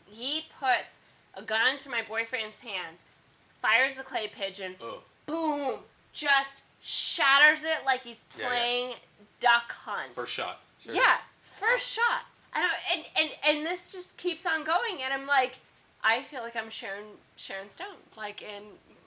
He 0.05 0.45
puts 0.59 0.99
a 1.33 1.41
gun 1.41 1.71
into 1.73 1.89
my 1.89 2.03
boyfriend's 2.07 2.61
hands, 2.61 3.05
fires 3.59 3.95
the 3.95 4.03
clay 4.03 4.27
pigeon, 4.27 4.75
Oh. 4.79 4.99
boom, 5.25 5.79
just 6.13 6.65
shatters 6.81 7.63
it 7.63 7.79
like 7.85 8.03
he's 8.03 8.25
Yeah, 8.37 8.43
yeah. 8.89 8.93
Duck 9.43 9.71
hunt. 9.71 10.11
First 10.11 10.31
shot. 10.33 10.59
Yeah, 10.89 11.17
first 11.41 11.93
shot. 11.93 12.21
I 12.53 12.61
don't, 12.61 12.73
and, 12.93 13.05
and 13.19 13.57
and 13.57 13.65
this 13.65 13.91
just 13.91 14.17
keeps 14.17 14.45
on 14.45 14.63
going, 14.63 15.01
and 15.03 15.13
I'm 15.13 15.27
like, 15.27 15.59
I 16.03 16.21
feel 16.21 16.41
like 16.41 16.55
I'm 16.55 16.69
Sharon 16.69 17.05
Sharon 17.35 17.69
Stone, 17.69 17.95
like 18.17 18.41
in 18.41 18.63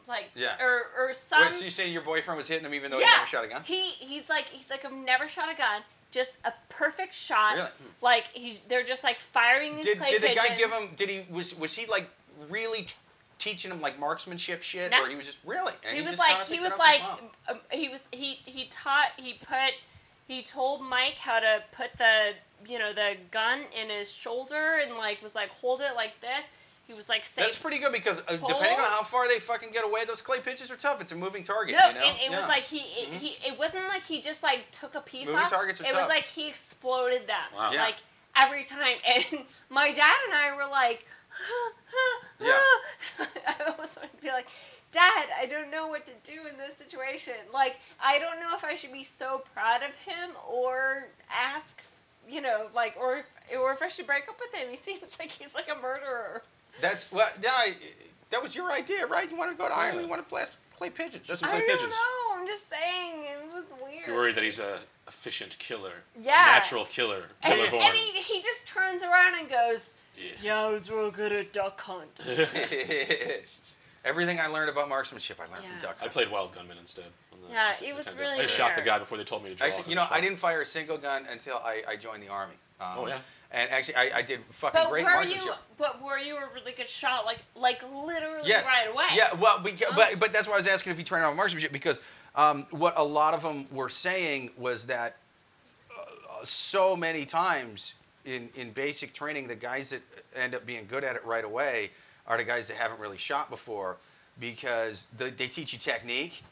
like 0.09 0.31
Yeah. 0.35 0.57
or 0.61 0.83
or 0.99 1.15
some 1.15 1.43
Wait, 1.43 1.53
so 1.53 1.65
you 1.65 1.71
say 1.71 1.91
your 1.91 2.03
boyfriend 2.03 2.37
was 2.39 2.49
hitting 2.49 2.65
him 2.65 2.75
even 2.75 2.91
though 2.91 2.99
yeah. 2.99 3.07
he 3.07 3.13
never 3.17 3.27
shot 3.27 3.45
a 3.45 3.49
gun? 3.49 3.63
He 3.65 3.91
he's 3.93 4.29
like 4.29 4.49
he's 4.49 4.71
like 4.71 4.85
I've 4.85 4.93
never 4.93 5.27
shot 5.29 5.53
a 5.53 5.57
gun, 5.57 5.83
just 6.11 6.39
a 6.45 6.53
perfect 6.69 7.13
shot. 7.15 7.55
Really? 7.57 7.69
Like 8.03 8.25
he's 8.33 8.61
they're 8.61 8.85
just 8.85 9.05
like 9.05 9.19
firing 9.19 9.77
these 9.77 9.85
Did, 9.87 9.99
clay 9.99 10.11
did 10.11 10.23
the 10.23 10.29
guy 10.29 10.49
pigeons. 10.49 10.59
give 10.59 10.73
him? 10.73 10.89
Did 10.97 11.11
he 11.11 11.27
was 11.33 11.59
was 11.59 11.75
he 11.75 11.87
like 11.87 12.09
really 12.51 12.83
t- 12.83 12.95
teaching 13.39 13.71
him 13.71 13.81
like 13.81 13.99
marksmanship 13.99 14.63
shit, 14.63 14.91
No. 14.91 15.05
or 15.05 15.09
he 15.09 15.15
was 15.17 15.27
just 15.27 15.39
really? 15.45 15.73
And 15.87 15.97
he 15.97 16.03
was 16.03 16.19
like 16.19 16.47
he 16.47 16.59
was 16.61 16.77
like 16.79 17.03
um, 17.49 17.59
he 17.71 17.89
was 17.89 18.09
he 18.13 18.39
he 18.45 18.67
taught 18.67 19.09
he 19.17 19.35
put 19.35 19.75
he 20.27 20.43
told 20.43 20.83
Mike 20.83 21.17
how 21.19 21.41
to 21.41 21.63
put 21.77 21.97
the 21.99 22.35
you 22.67 22.79
know 22.79 22.93
the 22.93 23.17
gun 23.31 23.61
in 23.81 23.91
his 23.91 24.13
shoulder 24.13 24.79
and 24.83 24.97
like 24.97 25.23
was 25.23 25.35
like 25.35 25.51
hold 25.51 25.81
it 25.81 25.95
like 25.95 26.21
this. 26.21 26.45
He 26.87 26.95
was 26.95 27.09
like 27.09 27.25
say 27.25 27.43
That's 27.43 27.59
pretty 27.59 27.79
good 27.79 27.93
because 27.93 28.21
uh, 28.29 28.33
depending 28.33 28.79
on 28.79 28.91
how 28.93 29.03
far 29.03 29.27
they 29.29 29.41
fucking 29.41 29.71
get 29.73 29.85
away, 29.85 30.05
those 30.07 30.23
clay 30.23 30.39
pitches 30.39 30.71
are 30.71 30.77
tough. 30.77 31.01
It's 31.01 31.11
a 31.11 31.17
moving 31.17 31.43
target. 31.43 31.75
No, 31.77 31.89
you 31.89 31.95
know? 31.95 32.01
and 32.01 32.17
it 32.19 32.31
Yeah. 32.31 32.39
was 32.39 32.47
like 32.49 32.63
he, 32.63 32.79
it, 32.79 33.09
he, 33.21 33.49
it 33.49 33.59
wasn't 33.59 33.89
like 33.89 34.05
he 34.05 34.21
just 34.21 34.43
like 34.45 34.71
took 34.71 34.95
a 34.95 35.01
piece 35.01 35.27
Moving 35.27 35.41
off. 35.43 35.51
targets 35.51 35.81
are 35.81 35.85
it 35.85 35.91
tough. 35.91 36.03
was 36.03 36.09
like 36.09 36.25
he 36.27 36.49
exploded 36.49 37.27
them, 37.27 37.43
Wow. 37.57 37.73
Yeah. 37.73 37.83
like 37.83 37.97
every 38.37 38.63
time. 38.63 38.97
And 39.07 39.25
my 39.69 39.91
dad 39.91 40.15
and 40.29 40.35
I 40.37 40.55
were 40.55 40.71
like, 40.71 41.05
Yeah. 42.41 42.51
I 43.49 43.71
almost 43.71 43.99
want 43.99 44.15
to 44.17 44.23
be 44.23 44.29
like, 44.29 44.47
Dad, 44.97 45.27
I 45.39 45.45
don't 45.47 45.71
know 45.71 45.89
what 45.89 46.07
to 46.07 46.13
do 46.25 46.47
in 46.51 46.57
this 46.57 46.75
situation. 46.77 47.35
Like, 47.53 47.77
I 48.03 48.19
don't 48.19 48.41
know 48.41 48.57
if 48.57 48.65
I 48.65 48.75
should 48.77 48.93
be 48.93 49.05
so 49.05 49.43
proud 49.55 49.83
of 49.83 49.95
him 49.97 50.31
or 50.51 51.09
ask, 51.31 51.83
you 52.29 52.41
know, 52.41 52.69
like, 52.75 52.97
or 52.99 53.25
or 53.61 53.73
if 53.73 53.83
I 53.83 53.89
should 53.89 54.07
break 54.07 54.27
up 54.29 54.37
with 54.41 54.55
him. 54.59 54.69
He 54.71 54.77
seems 54.89 55.19
like 55.19 55.31
he's 55.31 55.55
like 55.55 55.69
a 55.71 55.81
murderer. 55.81 56.43
That's 56.81 57.13
well, 57.13 57.29
yeah, 57.43 57.51
I- 57.53 57.75
that 58.31 58.43
was 58.43 58.57
your 58.57 58.73
idea, 58.73 59.07
right? 59.07 59.31
You 59.31 59.37
wanted 59.37 59.53
to 59.53 59.59
go 59.59 59.69
to 59.69 59.77
Ireland, 59.77 60.01
you 60.03 60.09
wanted 60.09 60.23
to 60.23 60.29
play, 60.29 60.43
clay 60.77 60.91
pigeons. 60.91 61.27
That's 61.29 61.43
I 61.43 61.47
what 61.49 61.57
clay 61.59 61.67
don't 61.69 61.77
pigeons. 61.79 61.93
know. 61.95 62.41
I'm 62.41 62.47
just 62.47 62.69
saying 62.71 63.23
it 63.25 63.53
was 63.55 63.67
weird. 63.83 64.07
You're 64.09 64.17
worried 64.17 64.35
that 64.35 64.43
he's 64.45 64.59
a 64.59 64.81
efficient 65.07 65.57
killer. 65.61 65.93
Yeah. 66.21 66.43
A 66.51 66.53
natural 66.55 66.87
killer. 66.87 67.25
And, 67.45 67.55
Killer 67.55 67.71
born. 67.71 67.85
and 67.85 67.95
he, 67.95 68.21
he 68.23 68.43
just 68.43 68.67
turns 68.67 69.03
around 69.05 69.39
and 69.39 69.49
goes, 69.49 69.95
Yeah. 70.17 70.31
Yeah, 70.43 70.61
I 70.67 70.73
was 70.73 70.91
real 70.91 71.11
good 71.13 71.31
at 71.33 71.53
duck 71.53 71.81
hunt. 71.83 72.19
Everything 74.07 74.39
I 74.41 74.47
learned 74.47 74.71
about 74.71 74.89
marksmanship, 74.89 75.39
I 75.41 75.53
learned 75.53 75.65
Yeah. 75.65 75.71
from 75.71 75.79
Duck. 75.81 75.97
I 76.01 76.09
played 76.09 76.31
Wild 76.31 76.55
Gunman 76.55 76.79
instead. 76.79 77.07
on 77.33 77.41
the 77.43 77.49
Yeah, 77.53 77.73
Super 77.73 77.91
it 77.91 77.97
was 77.97 78.07
Nintendo. 78.07 78.19
really 78.21 78.41
I 78.41 78.47
shot 78.47 78.75
the 78.77 78.81
guy 78.83 78.99
before 78.99 79.19
they 79.19 79.25
told 79.25 79.43
me 79.43 79.51
to 79.51 79.57
draw. 79.57 79.67
Actually, 79.67 79.91
you 79.91 79.97
know, 79.97 80.07
I 80.11 80.21
didn't 80.21 80.39
fire 80.39 80.61
a 80.63 80.67
single 80.67 80.97
gun 80.97 81.27
until 81.31 81.57
I, 81.59 81.83
I 81.89 81.97
joined 81.97 82.23
the 82.23 82.29
army. 82.29 82.55
Um, 82.81 82.87
Oh, 82.99 83.07
yeah? 83.09 83.19
And 83.51 83.71
actually, 83.71 83.97
I, 83.97 84.19
I 84.19 84.23
did 84.23 84.41
fucking 84.51 84.81
But 84.81 84.91
great 84.91 85.05
were 85.05 85.11
marksmanship. 85.11 85.45
you? 85.47 85.53
But 85.79 86.03
were 86.03 86.19
you 86.19 86.37
a 86.37 86.49
really 86.55 86.73
good 86.73 86.89
shot? 86.89 87.25
Like, 87.27 87.39
like 87.55 87.83
literally 87.93 88.49
Yes. 88.49 88.65
right 88.67 88.89
away. 88.89 89.05
Yeah, 89.15 89.35
well, 89.35 89.61
we, 89.63 89.73
Oh. 89.87 89.93
but 89.95 90.19
but 90.19 90.33
that's 90.33 90.47
why 90.49 90.55
I 90.55 90.57
was 90.59 90.67
asking 90.69 90.93
if 90.93 90.99
you 90.99 91.05
trained 91.05 91.25
on 91.25 91.37
marksmanship 91.37 91.73
because 91.73 92.01
um, 92.35 92.67
what 92.71 92.95
a 92.97 93.05
lot 93.05 93.35
of 93.35 93.43
them 93.43 93.67
were 93.73 93.89
saying 93.89 94.51
was 94.57 94.87
that 94.87 95.17
uh, 95.97 96.45
so 96.45 96.97
many 96.97 97.25
times 97.25 97.95
in 98.25 98.51
in 98.55 98.71
basic 98.73 99.15
training, 99.15 99.47
the 99.49 99.57
guys 99.57 99.91
that 99.91 100.03
end 100.35 100.55
up 100.55 100.67
being 100.67 100.87
good 100.87 101.05
at 101.05 101.17
it 101.17 101.25
right 101.25 101.45
away 101.45 101.91
are 102.27 102.37
the 102.37 102.45
guys 102.45 102.69
that 102.69 102.77
haven't 102.77 103.01
really 103.01 103.19
shot 103.19 103.51
before 103.51 103.97
because 104.39 105.07
the, 105.17 105.27
they 105.27 105.47
teach 105.49 105.73
you 105.73 105.79
technique. 105.79 106.43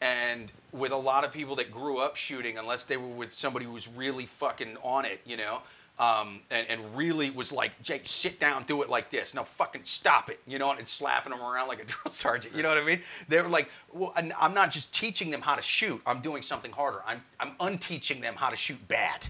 And 0.00 0.50
with 0.72 0.90
a 0.90 0.96
lot 0.96 1.24
of 1.24 1.32
people 1.32 1.54
that 1.56 1.70
grew 1.70 1.98
up 1.98 2.16
shooting, 2.16 2.58
unless 2.58 2.84
they 2.86 2.96
were 2.96 3.06
with 3.06 3.32
somebody 3.32 3.66
who 3.66 3.72
was 3.72 3.86
really 3.88 4.26
fucking 4.26 4.76
on 4.82 5.04
it, 5.04 5.20
you 5.24 5.36
know, 5.36 5.62
Um, 5.98 6.40
and, 6.50 6.66
and 6.68 6.96
really 6.96 7.30
was 7.30 7.52
like, 7.52 7.70
Jake, 7.82 8.02
sit 8.06 8.40
down, 8.40 8.64
do 8.64 8.82
it 8.82 8.88
like 8.88 9.10
this. 9.10 9.34
Now 9.34 9.44
fucking 9.44 9.84
stop 9.84 10.30
it, 10.30 10.40
you 10.48 10.58
know, 10.58 10.72
and 10.72 10.88
slapping 10.88 11.30
them 11.30 11.40
around 11.40 11.68
like 11.68 11.80
a 11.80 11.84
drill 11.92 12.10
sergeant. 12.10 12.56
You 12.56 12.62
know 12.64 12.70
what 12.70 12.78
I 12.78 12.84
mean? 12.84 13.00
They 13.28 13.40
were 13.40 13.48
like, 13.48 13.68
well, 13.92 14.12
I'm 14.16 14.54
not 14.54 14.72
just 14.72 14.92
teaching 14.94 15.30
them 15.30 15.42
how 15.42 15.54
to 15.54 15.62
shoot. 15.62 16.00
I'm 16.06 16.20
doing 16.20 16.42
something 16.42 16.72
harder. 16.72 17.02
I'm 17.06 17.22
I'm 17.38 17.52
unteaching 17.60 18.20
them 18.22 18.34
how 18.36 18.48
to 18.50 18.56
shoot 18.56 18.80
bad. 18.88 19.28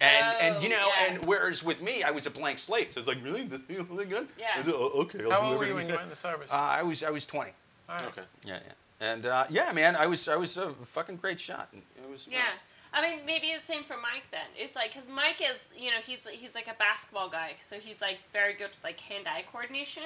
Got 0.00 0.06
it. 0.06 0.12
And 0.42 0.54
Oh, 0.54 0.54
and 0.56 0.62
you 0.64 0.68
know, 0.70 0.88
yeah. 0.98 1.14
and 1.14 1.26
whereas 1.26 1.64
with 1.64 1.80
me, 1.82 2.02
I 2.02 2.10
was 2.10 2.26
a 2.26 2.30
blank 2.30 2.58
slate. 2.58 2.92
So 2.92 3.00
it's 3.00 3.08
like, 3.08 3.22
really, 3.22 3.44
this 3.44 3.60
you 3.68 3.78
know, 3.78 3.84
good? 4.04 4.28
Yeah. 4.38 4.62
Said, 4.62 4.74
oh, 4.76 5.02
okay. 5.02 5.20
I'll 5.24 5.30
How 5.30 5.50
old 5.50 5.58
were 5.58 5.66
you 5.66 5.74
when 5.74 5.82
you 5.84 5.86
said." 5.90 5.96
went 5.96 6.02
in 6.04 6.10
the 6.10 6.16
service? 6.16 6.50
Uh, 6.52 6.56
I 6.56 6.82
was 6.82 7.02
I 7.04 7.10
was 7.10 7.26
20. 7.26 7.50
All 7.88 7.96
right. 7.96 8.04
Okay. 8.08 8.22
Yeah, 8.44 8.58
yeah. 8.66 8.72
And 9.12 9.26
uh, 9.26 9.44
yeah, 9.50 9.72
man, 9.72 9.96
I 9.96 10.06
was 10.06 10.28
I 10.28 10.36
was 10.36 10.56
a 10.56 10.70
fucking 10.70 11.16
great 11.16 11.40
shot. 11.40 11.68
It 11.72 11.82
was. 12.10 12.26
uh, 12.26 12.30
Yeah. 12.32 12.52
I 12.96 13.02
mean, 13.02 13.26
maybe 13.26 13.48
it's 13.48 13.66
the 13.66 13.72
same 13.72 13.82
for 13.82 13.96
Mike 13.96 14.30
then. 14.30 14.46
It's 14.56 14.76
like, 14.76 14.92
because 14.94 15.10
Mike 15.10 15.40
is, 15.42 15.68
you 15.76 15.90
know, 15.90 15.98
he's 16.04 16.26
he's 16.28 16.54
like 16.54 16.68
a 16.68 16.74
basketball 16.78 17.28
guy, 17.28 17.54
so 17.58 17.78
he's 17.80 18.00
like 18.00 18.18
very 18.32 18.52
good 18.52 18.68
with 18.70 18.84
like 18.84 19.00
hand-eye 19.00 19.44
coordination. 19.50 20.04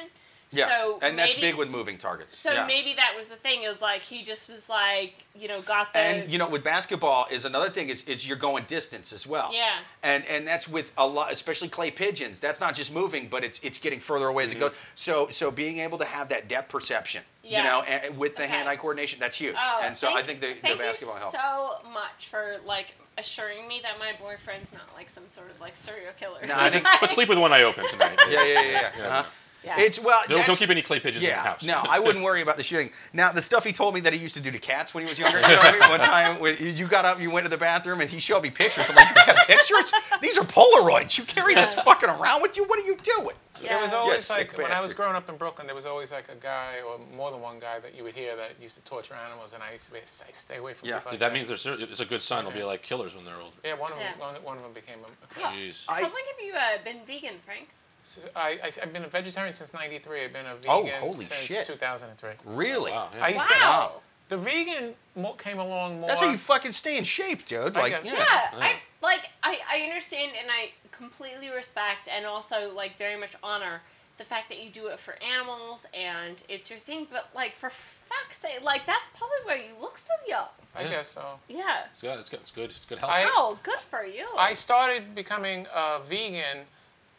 Yeah, 0.51 0.66
So 0.66 0.99
and 1.03 1.19
that's 1.19 1.35
big 1.35 1.57
with 1.57 1.70
moving 1.70 1.99
targets. 1.99 2.37
So 2.37 2.53
yeah. 2.53 2.66
maybe 2.66 2.95
that 2.95 3.12
was 3.16 3.29
the 3.29 3.37
thing. 3.37 3.65
Is 3.65 3.83
like 3.83 4.03
he 4.03 4.23
just 4.23 4.49
was 4.49 4.69
like, 4.69 5.25
you 5.39 5.47
know, 5.47 5.61
got 5.61 5.93
the. 5.93 5.99
And 5.99 6.29
you 6.31 6.39
know, 6.39 6.49
with 6.49 6.65
basketball 6.65 7.27
is 7.31 7.45
another 7.45 7.69
thing 7.69 7.91
is, 7.91 8.03
is 8.09 8.27
you're 8.27 8.39
going 8.39 8.65
distance 8.66 9.12
as 9.12 9.27
well. 9.27 9.51
Yeah. 9.53 9.81
And 10.03 10.25
and 10.27 10.47
that's 10.47 10.66
with 10.66 10.93
a 10.97 11.07
lot, 11.07 11.31
especially 11.33 11.69
clay 11.69 11.91
pigeons. 11.91 12.41
That's 12.41 12.61
not 12.61 12.75
just 12.75 12.95
moving, 12.95 13.29
but 13.29 13.45
it's 13.45 13.59
it's 13.61 13.79
getting 13.79 14.01
further 14.01 14.27
away 14.27 14.45
as 14.45 14.55
Mm-hmm. 14.55 14.62
it 14.62 14.69
goes. 14.70 14.79
So 14.95 15.29
so 15.29 15.51
being 15.51 15.79
able 15.81 15.99
to 15.99 16.07
have 16.07 16.31
that 16.31 16.49
depth 16.49 16.70
perception, 16.70 17.23
Yeah. 17.43 17.59
you 17.59 17.65
know, 17.65 17.83
and, 17.87 18.05
and 18.07 18.19
with 18.19 18.37
the 18.37 18.45
Okay. 18.45 18.53
hand-eye 18.53 18.77
coordination, 18.77 19.20
that's 19.20 19.37
huge. 19.39 19.57
Oh, 19.61 19.81
and 19.85 19.99
so 19.99 20.07
thank- 20.07 20.19
I 20.19 20.23
think 20.23 20.41
the, 20.41 20.55
the 20.66 20.77
basketball 20.79 21.16
you 21.16 21.20
helps. 21.20 21.37
so 21.37 21.91
much 21.93 22.29
for 22.29 22.57
like 22.65 22.95
assuring 23.19 23.66
me 23.69 23.81
that 23.83 23.99
my 23.99 24.12
boyfriend's 24.19 24.73
not 24.73 24.89
like 24.97 25.11
some 25.11 25.29
sort 25.29 25.51
of 25.51 25.61
like 25.61 25.77
serial 25.77 26.12
killer. 26.19 26.39
No, 26.47 26.55
I 26.57 26.69
think- 26.70 26.87
But 27.01 27.11
sleep 27.11 27.29
with 27.29 27.39
one 27.39 27.53
eye 27.53 27.65
open 27.65 27.87
tonight. 27.89 28.16
yeah, 28.31 28.45
yeah, 28.45 28.62
yeah. 28.62 28.91
yeah. 28.97 29.07
Uh-huh. 29.09 29.23
Yeah. 29.64 29.74
It's 29.78 29.98
well. 30.02 30.20
Don't, 30.28 30.47
don't 30.47 30.56
keep 30.59 30.70
any 30.70 30.82
clay 30.82 31.01
pigeons 31.01 31.24
in 31.24 31.30
the 31.32 31.36
house. 31.36 31.64
no, 31.66 31.82
I 31.89 31.98
wouldn't 31.98 32.24
worry 32.24 32.43
about 32.43 32.56
the 32.56 32.62
shooting. 32.62 32.90
Now, 33.12 33.32
the 33.32 33.43
stuff 33.43 33.64
he 33.64 33.72
told 33.72 33.93
me 33.94 34.01
that 34.01 34.12
he 34.12 34.18
used 34.20 34.36
to 34.36 34.40
do 34.40 34.51
to 34.52 34.59
cats 34.59 34.94
when 34.94 35.02
he 35.05 35.09
was 35.10 35.18
younger. 35.18 35.39
You 35.40 35.48
know 35.48 35.56
what 35.56 35.66
I 35.74 35.78
mean? 35.80 35.90
One 35.90 36.01
time, 36.01 36.40
when 36.40 36.56
you 36.60 36.86
got 36.86 37.05
up, 37.05 37.20
you 37.20 37.30
went 37.30 37.44
to 37.44 37.51
the 37.51 37.56
bathroom, 37.59 38.01
and 38.01 38.09
he 38.09 38.20
showed 38.20 38.43
me 38.43 38.51
pictures. 38.51 38.89
I'm 38.89 38.94
like, 38.97 39.09
you 39.09 39.14
got 39.26 39.36
pictures? 39.47 39.93
These 40.22 40.39
are 40.39 40.44
Polaroids. 40.44 41.18
You 41.18 41.24
carry 41.24 41.55
this 41.55 41.74
fucking 41.74 42.09
around 42.09 42.43
with 42.43 42.56
you? 42.56 42.64
What 42.66 42.78
are 42.78 42.86
you 42.86 42.97
doing? 43.02 43.36
yeah. 43.60 43.70
There 43.70 43.80
was 43.80 43.93
always 43.93 44.24
sick 44.24 44.56
like 44.56 44.68
when 44.68 44.70
I 44.70 44.80
was 44.80 44.93
growing 44.94 45.16
up 45.16 45.28
in 45.28 45.36
Brooklyn, 45.36 45.66
there 45.66 45.74
was 45.74 45.86
always 45.86 46.12
like 46.12 46.28
a 46.28 46.36
guy 46.36 46.76
or 46.86 47.01
more 47.16 47.32
than 47.32 47.40
one 47.40 47.59
guy 47.59 47.80
that 47.80 47.97
you 47.97 48.05
would 48.05 48.14
hear 48.14 48.36
that 48.36 48.52
used 48.62 48.76
to 48.76 48.82
torture 48.85 49.16
animals, 49.26 49.52
and 49.55 49.62
I 49.64 49.72
used 49.72 49.86
to 49.86 49.93
be, 49.93 49.98
I 49.98 50.30
stay 50.32 50.59
away 50.59 50.74
from 50.74 50.89
Yeah. 50.89 50.98
people 50.98 51.10
like 51.12 51.18
That 51.20 51.32
means 51.32 51.48
there's 51.48 51.62
cer- 51.62 51.76
it's 51.80 51.98
a 51.98 52.05
good 52.05 52.22
sign 52.22 52.44
they'll 52.44 52.52
be 52.55 52.62
like 52.62 52.82
killers 52.85 53.16
when 53.16 53.24
they're 53.24 53.40
older. 53.40 53.56
Yeah, 53.64 53.74
one 53.74 53.90
of 53.90 53.98
them, 53.98 54.06
Yeah. 54.16 54.24
one, 54.24 54.35
one 54.44 54.56
of 54.59 54.62
them 54.62 54.72
became 54.72 54.98
a. 55.01 55.40
Jeez. 55.40 55.86
I- 55.89 55.94
How 55.97 56.02
long 56.02 56.12
have 56.12 56.47
you 56.47 56.55
uh, 56.55 56.85
been 56.85 57.05
vegan, 57.05 57.40
Frank? 57.44 57.70
So 58.09 58.22
I, 58.35 58.59
I, 58.64 58.70
have 58.80 58.90
been 58.93 59.05
a 59.05 59.09
vegetarian 59.09 59.52
since 59.52 59.74
'93. 59.74 60.24
I've 60.24 60.32
been 60.32 60.47
a 60.47 60.55
Oh, 60.66 60.82
vegan 60.82 60.98
holy 60.98 61.24
since 61.24 61.40
shit. 61.43 61.66
2003. 61.66 62.30
Really? 62.47 62.90
Wow. 62.90 63.09
Yeah. 63.14 63.22
I 63.24 63.28
used 63.28 63.44
Wow. 63.60 64.01
to. 64.02 64.09
The 64.30 64.36
vegan 64.39 64.94
mo- 65.14 65.35
came 65.35 65.59
along 65.59 66.01
more. 66.01 66.09
That's 66.09 66.20
how 66.22 66.30
you 66.30 66.39
fucking 66.39 66.72
stay 66.72 66.97
in 66.97 67.05
shape, 67.05 67.44
dude. 67.44 67.74
Like, 67.74 67.93
guess. 67.93 68.05
yeah. 68.05 68.12
Yeah, 68.14 68.51
I 68.55 68.76
like 69.02 69.30
I, 69.43 69.59
I 69.70 69.80
understand 69.82 70.32
and 70.40 70.51
I 70.51 70.70
completely 70.90 71.51
respect 71.51 72.09
and 72.10 72.24
also 72.24 72.74
like 72.74 72.97
very 72.97 73.18
much 73.20 73.36
honor 73.43 73.82
the 74.16 74.24
fact 74.24 74.48
that 74.48 74.62
you 74.64 74.68
do 74.70 74.89
it 74.89 74.98
for 74.98 75.14
animals 75.22 75.86
and 75.94 76.43
it's 76.48 76.70
your 76.70 76.78
thing, 76.78 77.06
but 77.10 77.28
like 77.35 77.55
for 77.55 77.68
fuck's 77.70 78.39
sake, 78.39 78.62
like 78.64 78.86
that's 78.86 79.10
probably 79.10 79.36
why 79.44 79.55
you 79.56 79.78
look 79.80 79.98
so 79.98 80.14
young. 80.26 80.48
I 80.74 80.82
Yeah. 80.82 80.89
guess 80.89 81.09
so. 81.09 81.39
Yeah. 81.48 81.85
It's 81.93 82.01
good. 82.02 82.18
It's 82.18 82.30
good. 82.30 82.40
It's 82.40 82.51
good. 82.52 82.64
It's 82.70 82.85
good 82.86 82.98
health. 83.01 83.12
I- 83.12 83.24
Oh, 83.28 83.59
good 83.62 83.78
for 83.78 84.02
you. 84.05 84.26
I 84.39 84.55
started 84.55 85.14
becoming 85.14 85.66
a 85.74 86.01
vegan 86.02 86.64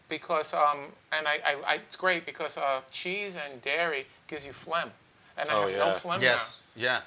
because, 0.09 0.53
um, 0.53 0.79
and 1.11 1.27
I, 1.27 1.39
I, 1.45 1.55
I, 1.67 1.73
it's 1.75 1.95
great 1.95 2.25
because 2.25 2.57
uh, 2.57 2.81
cheese 2.91 3.37
and 3.37 3.61
dairy 3.61 4.05
gives 4.27 4.45
you 4.45 4.51
phlegm, 4.53 4.91
and 5.37 5.49
I 5.49 5.53
Oh, 5.53 5.61
have 5.67 5.71
no 5.77 5.85
yeah. 5.85 5.91
phlegm 5.91 6.21
Yes. 6.21 6.61
Yeah. 6.75 7.01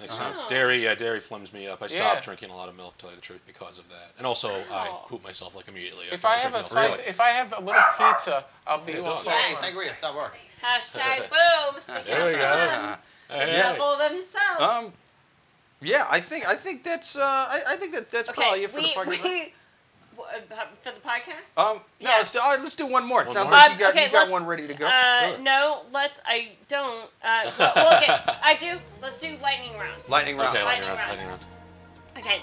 Makes 0.00 0.18
Uh-huh. 0.18 0.34
sense. 0.34 0.46
Dairy, 0.46 0.82
yeah, 0.82 0.96
dairy 0.96 1.20
flums 1.20 1.52
me 1.52 1.68
up. 1.68 1.80
I 1.80 1.86
Yeah. 1.86 1.98
stopped 2.10 2.24
drinking 2.24 2.50
a 2.50 2.56
lot 2.56 2.68
of 2.68 2.76
milk, 2.76 2.96
to 2.98 3.02
tell 3.02 3.10
you 3.10 3.16
the 3.16 3.22
truth, 3.22 3.42
because 3.46 3.78
of 3.78 3.88
that. 3.90 4.10
And 4.18 4.26
also, 4.26 4.50
I 4.72 4.88
poop 5.06 5.22
myself 5.22 5.54
like 5.54 5.68
immediately. 5.68 6.06
If 6.10 6.24
after 6.24 6.28
I 6.28 6.36
have 6.38 6.54
a 6.54 6.62
slice, 6.64 6.98
Really? 6.98 7.10
if 7.10 7.20
I 7.20 7.28
have 7.28 7.52
a 7.56 7.60
little 7.60 7.80
pizza, 7.98 8.44
I'll 8.66 8.78
be 8.80 8.92
Yeah, 8.94 8.98
all 9.00 9.04
dog. 9.06 9.18
full. 9.18 9.32
Yes. 9.32 9.60
of- 9.60 9.66
Sangria, 9.68 9.94
stop 9.94 10.16
working. 10.16 10.40
Hashtag 10.62 11.28
boom. 11.30 11.78
Speaking 11.80 12.02
There 12.06 12.26
we 12.26 12.32
go. 12.32 12.38
fun, 12.40 12.98
Hey, 13.28 13.50
hey. 13.52 13.62
double 13.62 13.96
themselves. 13.96 14.60
Um, 14.60 14.92
yeah, 15.80 16.06
I 16.10 16.18
think 16.20 16.46
I 16.48 16.54
think 16.56 16.82
that's 16.82 17.16
uh, 17.16 17.22
I, 17.24 17.60
I 17.70 17.76
think 17.76 17.92
that 17.94 18.10
that's 18.10 18.30
probably 18.32 18.64
it 18.64 18.70
for 18.70 18.78
we, 18.80 18.88
the 18.94 19.12
podcast. 19.12 19.52
We 20.16 20.22
w- 20.22 20.44
uh, 20.52 20.64
for 20.80 20.90
the 20.92 21.00
podcast. 21.00 21.56
um, 21.58 21.76
no, 22.00 22.10
Yeah. 22.10 22.16
let's 22.18 22.32
do, 22.32 22.38
all 22.40 22.50
right, 22.52 22.60
let's 22.60 22.76
do 22.76 22.86
one 22.86 23.04
more. 23.06 23.22
It 23.22 23.26
One 23.26 23.34
sounds 23.34 23.50
more? 23.50 23.58
like 23.58 23.66
Um, 23.70 23.72
you 23.74 23.78
got 23.80 23.90
okay, 23.90 24.06
you 24.06 24.12
got 24.12 24.30
one 24.30 24.46
ready 24.46 24.66
to 24.66 24.74
go. 24.74 24.86
Uh, 24.86 25.20
Sure. 25.30 25.38
no, 25.38 25.82
let's. 25.92 26.20
I 26.26 26.52
don't. 26.68 27.04
Uh, 27.22 27.50
well, 27.58 27.72
well, 27.76 28.02
okay, 28.02 28.14
I 28.42 28.54
do. 28.54 28.78
Let's 29.02 29.20
do 29.20 29.36
lightning 29.42 29.72
round. 29.78 30.00
Lightning 30.08 30.36
round. 30.36 30.56
Okay, 30.56 30.64
Lightning 30.64 30.88
lightning 30.88 31.28
round. 31.28 31.28
round. 31.28 31.38
Lightning 32.16 32.38
round. 32.38 32.42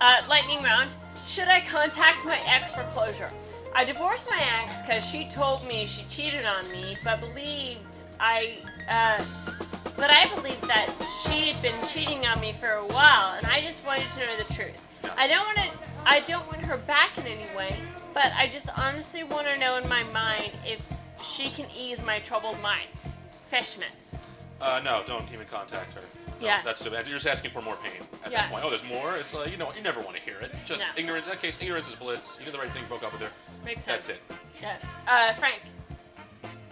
uh, 0.00 0.22
lightning 0.28 0.62
round. 0.62 0.96
Should 1.26 1.48
I 1.48 1.60
contact 1.60 2.24
my 2.24 2.38
ex 2.46 2.74
for 2.74 2.84
closure? 2.84 3.30
I 3.74 3.84
divorced 3.84 4.30
my 4.30 4.42
ex 4.62 4.80
because 4.82 5.04
she 5.06 5.28
told 5.28 5.66
me 5.68 5.84
she 5.86 6.02
cheated 6.08 6.46
on 6.46 6.70
me, 6.72 6.96
but 7.04 7.20
believed 7.20 8.02
I, 8.18 8.54
uh, 8.88 9.22
but 9.96 10.08
I 10.10 10.24
believed 10.34 10.62
that 10.68 10.88
she 11.22 11.52
had 11.52 11.60
been 11.60 11.74
cheating 11.84 12.26
on 12.26 12.40
me 12.40 12.52
for 12.52 12.70
a 12.70 12.86
while, 12.86 13.34
and 13.36 13.46
I 13.46 13.60
just 13.60 13.84
wanted 13.86 14.08
to 14.08 14.20
know 14.20 14.36
the 14.38 14.54
truth. 14.54 14.80
I 15.18 15.26
don't 15.28 15.44
want 15.44 15.58
to. 15.58 15.68
I 16.10 16.20
don't 16.20 16.46
want 16.46 16.60
her 16.62 16.76
back 16.78 17.18
in 17.18 17.26
any 17.26 17.46
way, 17.56 17.76
but 18.14 18.32
I 18.36 18.46
just 18.48 18.70
honestly 18.78 19.22
want 19.24 19.46
to 19.46 19.58
know 19.58 19.76
in 19.76 19.88
my 19.88 20.02
mind 20.04 20.52
if 20.64 20.86
she 21.22 21.50
can 21.50 21.66
ease 21.76 22.02
my 22.04 22.18
troubled 22.20 22.60
mind. 22.62 22.88
Fishman. 23.48 23.88
Uh, 24.60 24.80
no, 24.84 25.02
don't 25.06 25.26
even 25.32 25.46
contact 25.46 25.94
her. 25.94 26.00
No, 26.40 26.46
Yeah. 26.46 26.62
That's 26.64 26.82
too 26.82 26.90
bad. 26.90 27.06
You're 27.06 27.16
just 27.16 27.26
asking 27.26 27.50
for 27.50 27.60
more 27.62 27.76
pain 27.76 28.00
at 28.24 28.30
Yeah. 28.32 28.42
that 28.42 28.50
point. 28.50 28.64
Oh, 28.64 28.70
there's 28.70 28.84
more? 28.84 29.16
It's 29.16 29.34
like, 29.34 29.50
you 29.50 29.56
know, 29.56 29.72
you 29.74 29.82
never 29.82 30.00
want 30.00 30.16
to 30.16 30.22
hear 30.22 30.38
it. 30.40 30.54
Just 30.64 30.84
No. 30.84 30.90
ignorant. 30.96 31.24
In 31.24 31.30
that 31.30 31.40
case, 31.42 31.60
ignorance 31.60 31.88
is 31.88 31.94
bliss. 31.96 32.36
You 32.38 32.44
did 32.46 32.54
the 32.54 32.58
right 32.58 32.70
thing, 32.70 32.84
broke 32.86 33.02
up 33.02 33.12
with 33.12 33.22
her. 33.22 33.30
Makes 33.64 33.84
sense. 33.84 34.06
That's 34.06 34.08
it. 34.08 34.22
Yeah. 34.62 34.76
Uh, 35.06 35.34
Frank. 35.34 35.60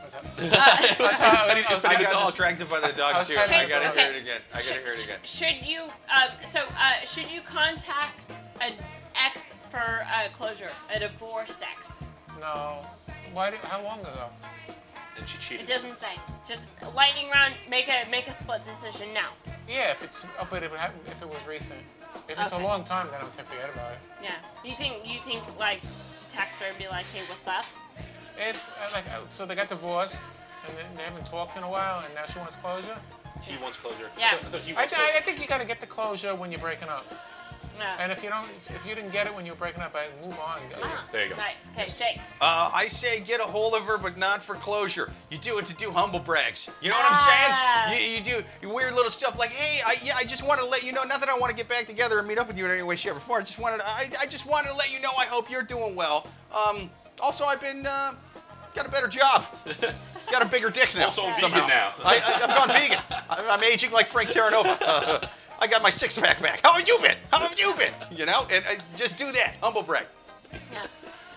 What's 0.01 0.15
up? 0.15 0.25
Uh, 0.25 0.29
That's 0.39 1.21
how 1.21 1.27
I- 1.47 1.65
I 1.69 1.75
was- 1.75 1.85
I 1.85 1.97
the 1.97 2.05
got 2.05 2.13
dog. 2.13 2.27
distracted 2.27 2.69
by 2.69 2.79
the 2.81 2.87
I 2.89 2.93
dog 2.93 3.27
too. 3.27 3.35
trying 3.35 3.67
I 3.67 3.69
gotta 3.69 3.91
Okay. 3.91 4.01
hear 4.03 4.11
it 4.13 4.17
again. 4.23 4.39
I 4.55 4.57
gotta 4.63 4.75
hear 4.81 4.93
it 4.93 5.05
again. 5.05 5.19
Should 5.25 5.67
you, 5.67 5.91
uh, 6.13 6.29
so, 6.45 6.61
uh, 6.79 7.05
should 7.05 7.29
you 7.31 7.41
contact 7.43 8.27
an 8.61 8.75
ex 9.25 9.55
for 9.71 9.79
uh, 10.13 10.29
closure, 10.33 10.71
a 10.95 10.99
divorce 10.99 11.63
ex? 11.63 12.07
No. 12.41 12.79
Why? 13.33 13.51
Did, 13.51 13.61
how 13.61 13.83
long 13.83 14.01
ago? 14.01 14.29
And 15.19 15.27
she 15.29 15.39
cheated. 15.39 15.69
It 15.69 15.73
doesn't 15.73 15.95
say. 15.95 16.15
Just 16.47 16.69
lightning 16.95 17.31
round. 17.31 17.55
Make 17.71 17.89
a 17.89 18.09
make 18.11 18.27
a 18.29 18.33
split 18.33 18.65
decision 18.65 19.09
now. 19.15 19.29
Yeah, 19.69 19.91
if 19.91 20.05
it's, 20.05 20.27
oh, 20.41 20.47
but 20.51 20.63
if 20.63 20.73
it, 20.73 20.79
happened, 20.79 21.01
if 21.07 21.23
it 21.23 21.29
was 21.29 21.39
recent. 21.49 21.81
If 22.29 22.39
it's 22.41 22.53
Okay. 22.53 22.63
a 22.63 22.67
long 22.67 22.85
time, 22.85 23.09
then 23.11 23.21
I 23.21 23.25
would 23.25 23.33
say 23.33 23.43
forget 23.43 23.71
about 23.73 23.93
it. 23.93 23.99
Yeah. 24.23 24.35
You 24.65 24.73
think 24.73 24.95
you 25.05 25.19
think 25.21 25.43
like 25.59 25.81
text 26.29 26.63
her 26.63 26.69
and 26.69 26.79
be 26.79 26.87
like, 26.89 27.07
hey, 27.07 27.21
what's 27.21 27.47
up? 27.49 27.65
If 28.39 28.71
uh, 28.79 28.95
like, 28.95 29.05
uh, 29.11 29.21
so 29.31 29.47
they 29.47 29.55
got 29.55 29.69
divorced, 29.69 30.23
and 30.69 30.77
then 30.77 30.85
they 30.97 31.03
haven't 31.05 31.25
talked 31.27 31.57
in 31.57 31.63
a 31.63 31.71
while, 31.71 32.05
and 32.05 32.15
now 32.15 32.27
she 32.27 32.39
wants 32.39 32.57
closure. 32.57 32.97
He 33.43 33.57
wants 33.59 33.77
closure. 33.79 34.11
Yeah. 34.19 34.27
I 34.33 34.37
thought, 34.37 34.45
I 34.45 34.49
thought 34.49 34.61
he 34.63 34.73
I, 34.73 34.77
wants 34.77 34.93
th- 34.93 35.03
I 35.03 35.11
closure. 35.11 35.25
think 35.25 35.41
you 35.41 35.47
got 35.47 35.61
to 35.61 35.67
get 35.67 35.81
the 35.81 35.87
closure 35.87 36.35
when 36.35 36.51
you're 36.53 36.61
breaking 36.61 36.89
up. 36.89 37.07
No. 37.79 37.85
And 37.99 38.11
if 38.11 38.23
you 38.23 38.31
don't, 38.31 38.45
if, 38.57 38.71
if 38.75 38.87
you 38.87 38.95
didn't 38.95 39.11
get 39.13 39.27
it 39.27 39.35
when 39.35 39.45
you 39.45 39.53
were 39.53 39.59
breaking 39.59 39.83
up, 39.83 39.95
I 39.95 40.07
move 40.25 40.39
on. 40.39 40.61
Ah, 40.83 41.05
There 41.13 41.25
you 41.25 41.31
go. 41.31 41.37
Nice. 41.37 41.71
Okay, 41.73 41.87
Jake. 41.97 42.21
Uh, 42.41 42.71
I 42.73 42.89
say 42.89 43.21
get 43.21 43.41
a 43.41 43.45
hold 43.45 43.75
of 43.75 43.83
her, 43.83 43.99
but 43.99 44.17
not 44.17 44.43
for 44.43 44.55
closure. 44.55 45.11
You 45.31 45.39
do 45.39 45.59
it 45.59 45.67
to 45.67 45.75
do 45.75 45.91
humble 45.91 46.21
brags. 46.21 46.71
You 46.81 46.91
know 46.91 46.97
what 46.97 47.07
Ah. 47.09 47.85
I'm 47.87 47.93
saying? 47.95 48.25
You, 48.25 48.35
you 48.37 48.43
do 48.63 48.69
weird 48.75 48.95
little 48.95 49.11
stuff 49.11 49.39
like, 49.39 49.51
hey, 49.51 49.83
I, 49.85 49.97
yeah, 50.03 50.17
I 50.17 50.25
just 50.25 50.47
want 50.47 50.61
to 50.61 50.67
let 50.67 50.83
you 50.83 50.93
know. 50.93 51.03
Not 51.05 51.21
that 51.21 51.29
I 51.29 51.39
want 51.39 51.51
to 51.51 51.57
get 51.57 51.69
back 51.69 51.87
together 51.87 52.19
and 52.19 52.27
meet 52.27 52.39
up 52.39 52.47
with 52.47 52.57
you 52.59 52.65
in 52.65 52.71
any 52.71 52.83
way, 52.83 52.97
shape, 52.97 53.17
or 53.17 53.21
form. 53.21 53.41
I 53.41 53.45
just 53.45 53.59
wanted, 53.59 53.81
I, 53.85 54.11
I 54.21 54.27
just 54.27 54.49
wanted 54.49 54.69
to 54.71 54.75
let 54.77 54.93
you 54.93 55.01
know. 55.01 55.11
I 55.19 55.27
hope 55.27 55.51
you're 55.51 55.63
doing 55.63 55.95
well. 55.95 56.27
Um, 56.53 56.91
also, 57.23 57.45
I've 57.45 57.61
been 57.61 57.85
uh, 57.87 58.15
got 58.75 58.87
a 58.87 58.91
better 58.91 59.09
job. 59.09 59.45
got 60.31 60.43
a 60.43 60.47
bigger 60.47 60.71
dick 60.71 60.95
now. 60.97 61.05
Also 61.05 61.23
vegan 61.23 61.41
somehow. 61.41 61.67
now. 61.67 61.93
I, 62.05 62.19
I, 62.19 62.41
I've 62.43 62.57
gone 62.57 62.69
vegan. 62.69 62.99
I, 63.11 63.47
I'm 63.51 63.63
aging 63.65 63.93
like 63.93 64.07
Frank 64.07 64.31
Terranova. 64.31 65.29
I 65.59 65.67
got 65.67 65.83
my 65.83 65.91
six 65.91 66.19
pack 66.19 66.41
back. 66.41 66.61
How 66.63 66.75
have 66.75 66.87
you 66.87 66.99
been? 67.03 67.17
How 67.31 67.41
have 67.41 67.59
you 67.59 67.75
been? 67.75 67.93
You 68.17 68.27
know, 68.27 68.47
and 68.51 68.65
uh, 68.65 68.83
just 68.95 69.17
do 69.17 69.31
that. 69.33 69.55
Humble 69.63 69.83
brag. 69.83 70.07
Yeah. 70.73 70.87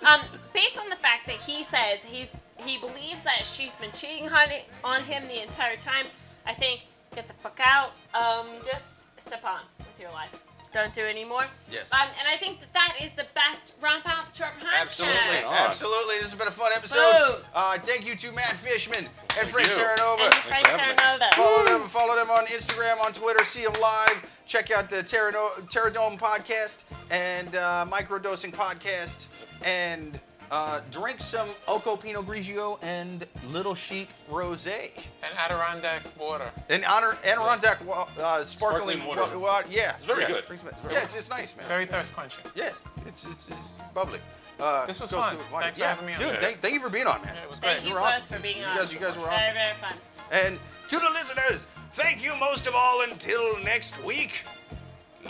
Um, 0.08 0.22
based 0.54 0.80
on 0.80 0.90
the 0.90 0.96
fact 0.96 1.28
that 1.28 1.38
he 1.38 1.64
says 1.64 2.04
he's 2.04 2.38
he 2.58 2.78
believes 2.78 3.24
that 3.24 3.46
she's 3.46 3.76
been 3.76 3.91
cheating 3.91 4.30
on 4.30 4.52
it, 4.52 4.66
on 4.84 5.04
him 5.04 5.28
the 5.28 5.41
entire 5.41 5.76
time, 5.78 6.06
I 6.46 6.54
think 6.54 6.82
get 7.16 7.28
the 7.28 7.34
fuck 7.34 7.60
out. 7.64 7.91
Um, 8.14 8.48
just 8.64 9.04
step 9.20 9.44
on 9.46 9.62
with 9.80 10.00
your 10.00 10.12
life. 10.12 10.44
Don't 10.72 10.94
do 10.94 11.02
anymore. 11.02 11.46
Yes. 11.72 11.90
Um, 11.91 12.08
and 12.20 12.28
I 12.28 12.36
think 12.36 12.60
that 12.60 12.72
that 12.74 12.96
is 13.02 13.16
the 13.16 13.26
best 13.34 13.74
wrap 13.82 14.06
up 14.06 14.32
to 14.34 14.44
our 14.46 14.52
podcast. 14.52 14.82
Absolutely, 14.82 15.16
Nice. 15.44 15.68
absolutely. 15.68 16.16
This 16.16 16.30
has 16.32 16.36
been 16.36 16.48
a 16.48 16.52
fun 16.52 16.72
episode. 16.76 17.41
Uh, 17.56 17.78
thank 17.80 18.08
you 18.08 18.16
to 18.16 18.32
Matt 18.34 18.54
Fishman 18.54 19.06
and 19.40 19.48
Frank. 19.50 19.68
Terranova. 19.68 20.26
And 20.26 20.34
Frank 20.36 20.68
for 20.68 20.78
having 20.78 20.96
me. 20.96 21.02
Terranova. 21.02 21.34
Follow 21.34 21.66
them, 21.66 21.88
follow 21.88 22.16
them 22.16 22.30
on 22.30 22.46
Instagram, 22.46 23.04
on 23.04 23.14
Twitter, 23.14 23.44
see 23.46 23.64
them 23.64 23.74
live. 23.82 24.36
Check 24.46 24.70
out 24.72 24.90
the 24.90 24.98
Terrano- 24.98 25.60
Terradome 25.72 26.20
podcast 26.20 26.84
and 27.10 27.56
uh, 27.56 27.86
Microdosing 27.90 28.52
podcast. 28.54 29.28
and 29.66 30.20
uh, 30.51 30.81
drink 30.91 31.21
some 31.21 31.47
Oko 31.67 31.95
Pinot 31.95 32.26
Grigio 32.26 32.77
and 32.81 33.26
Little 33.47 33.76
Sheep 33.76 34.09
Rosé. 34.30 34.91
And 35.23 35.38
Adirondack 35.38 36.01
water. 36.19 36.49
And 36.69 36.84
honor 36.85 37.17
Adirondack 37.23 37.85
wa- 37.85 38.07
uh, 38.19 38.43
sparkling, 38.43 38.99
Sparkling 38.99 39.05
water. 39.05 39.38
wa- 39.38 39.61
wa- 39.61 39.63
yeah, 39.69 39.95
It's 39.97 40.05
very 40.05 40.21
yeah, 40.23 40.27
good. 40.30 40.45
drink 40.45 40.59
some- 40.61 40.69
It's 40.69 40.81
very 40.81 40.93
yeah, 40.95 41.01
it's, 41.03 41.15
it's 41.15 41.30
nice, 41.30 41.55
man. 41.55 41.65
Very 41.67 41.85
thirst 41.85 42.13
quenching. 42.15 42.43
Yes, 42.55 42.84
it's, 43.05 43.26
it's, 43.26 43.49
it's 43.49 43.69
bubbly. 43.93 44.19
Uh, 44.59 44.85
This 44.85 44.99
was 44.99 45.11
goes 45.11 45.21
fun. 45.21 45.35
good 45.35 45.39
with 45.43 45.51
wine. 45.53 45.63
Thanks 45.63 45.77
for 45.77 45.84
yeah, 45.85 45.89
having 45.91 46.05
me 46.07 46.13
on. 46.13 46.19
Dude, 46.19 46.27
Yeah. 46.34 46.39
thank, 46.39 46.59
thank 46.61 46.73
you 46.73 46.80
for 46.81 46.89
being 46.89 47.07
on, 47.07 47.21
man. 47.21 47.34
Yeah, 47.35 47.43
it 47.43 47.49
was 47.49 47.59
Thank 47.59 47.80
great. 47.80 47.88
you 47.88 47.93
were 47.93 48.01
both 48.01 48.09
awesome. 48.09 48.23
for 48.38 48.39
being 48.41 48.57
You 48.57 48.65
on. 48.65 48.76
guys- 48.77 48.93
you 48.93 48.99
guys 48.99 49.17
were 49.17 49.27
awesome. 49.30 49.53
very. 49.53 49.53
Very 49.53 49.76
fun. 49.76 49.93
And 50.31 50.59
to 50.89 50.99
the 50.99 51.09
listeners, 51.11 51.67
thank 51.93 52.21
you 52.23 52.35
most 52.38 52.67
of 52.67 52.73
all 52.76 53.01
until 53.03 53.57
next 53.59 54.03
week. 54.03 54.43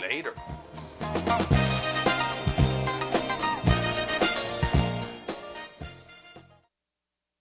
Later. 0.00 0.34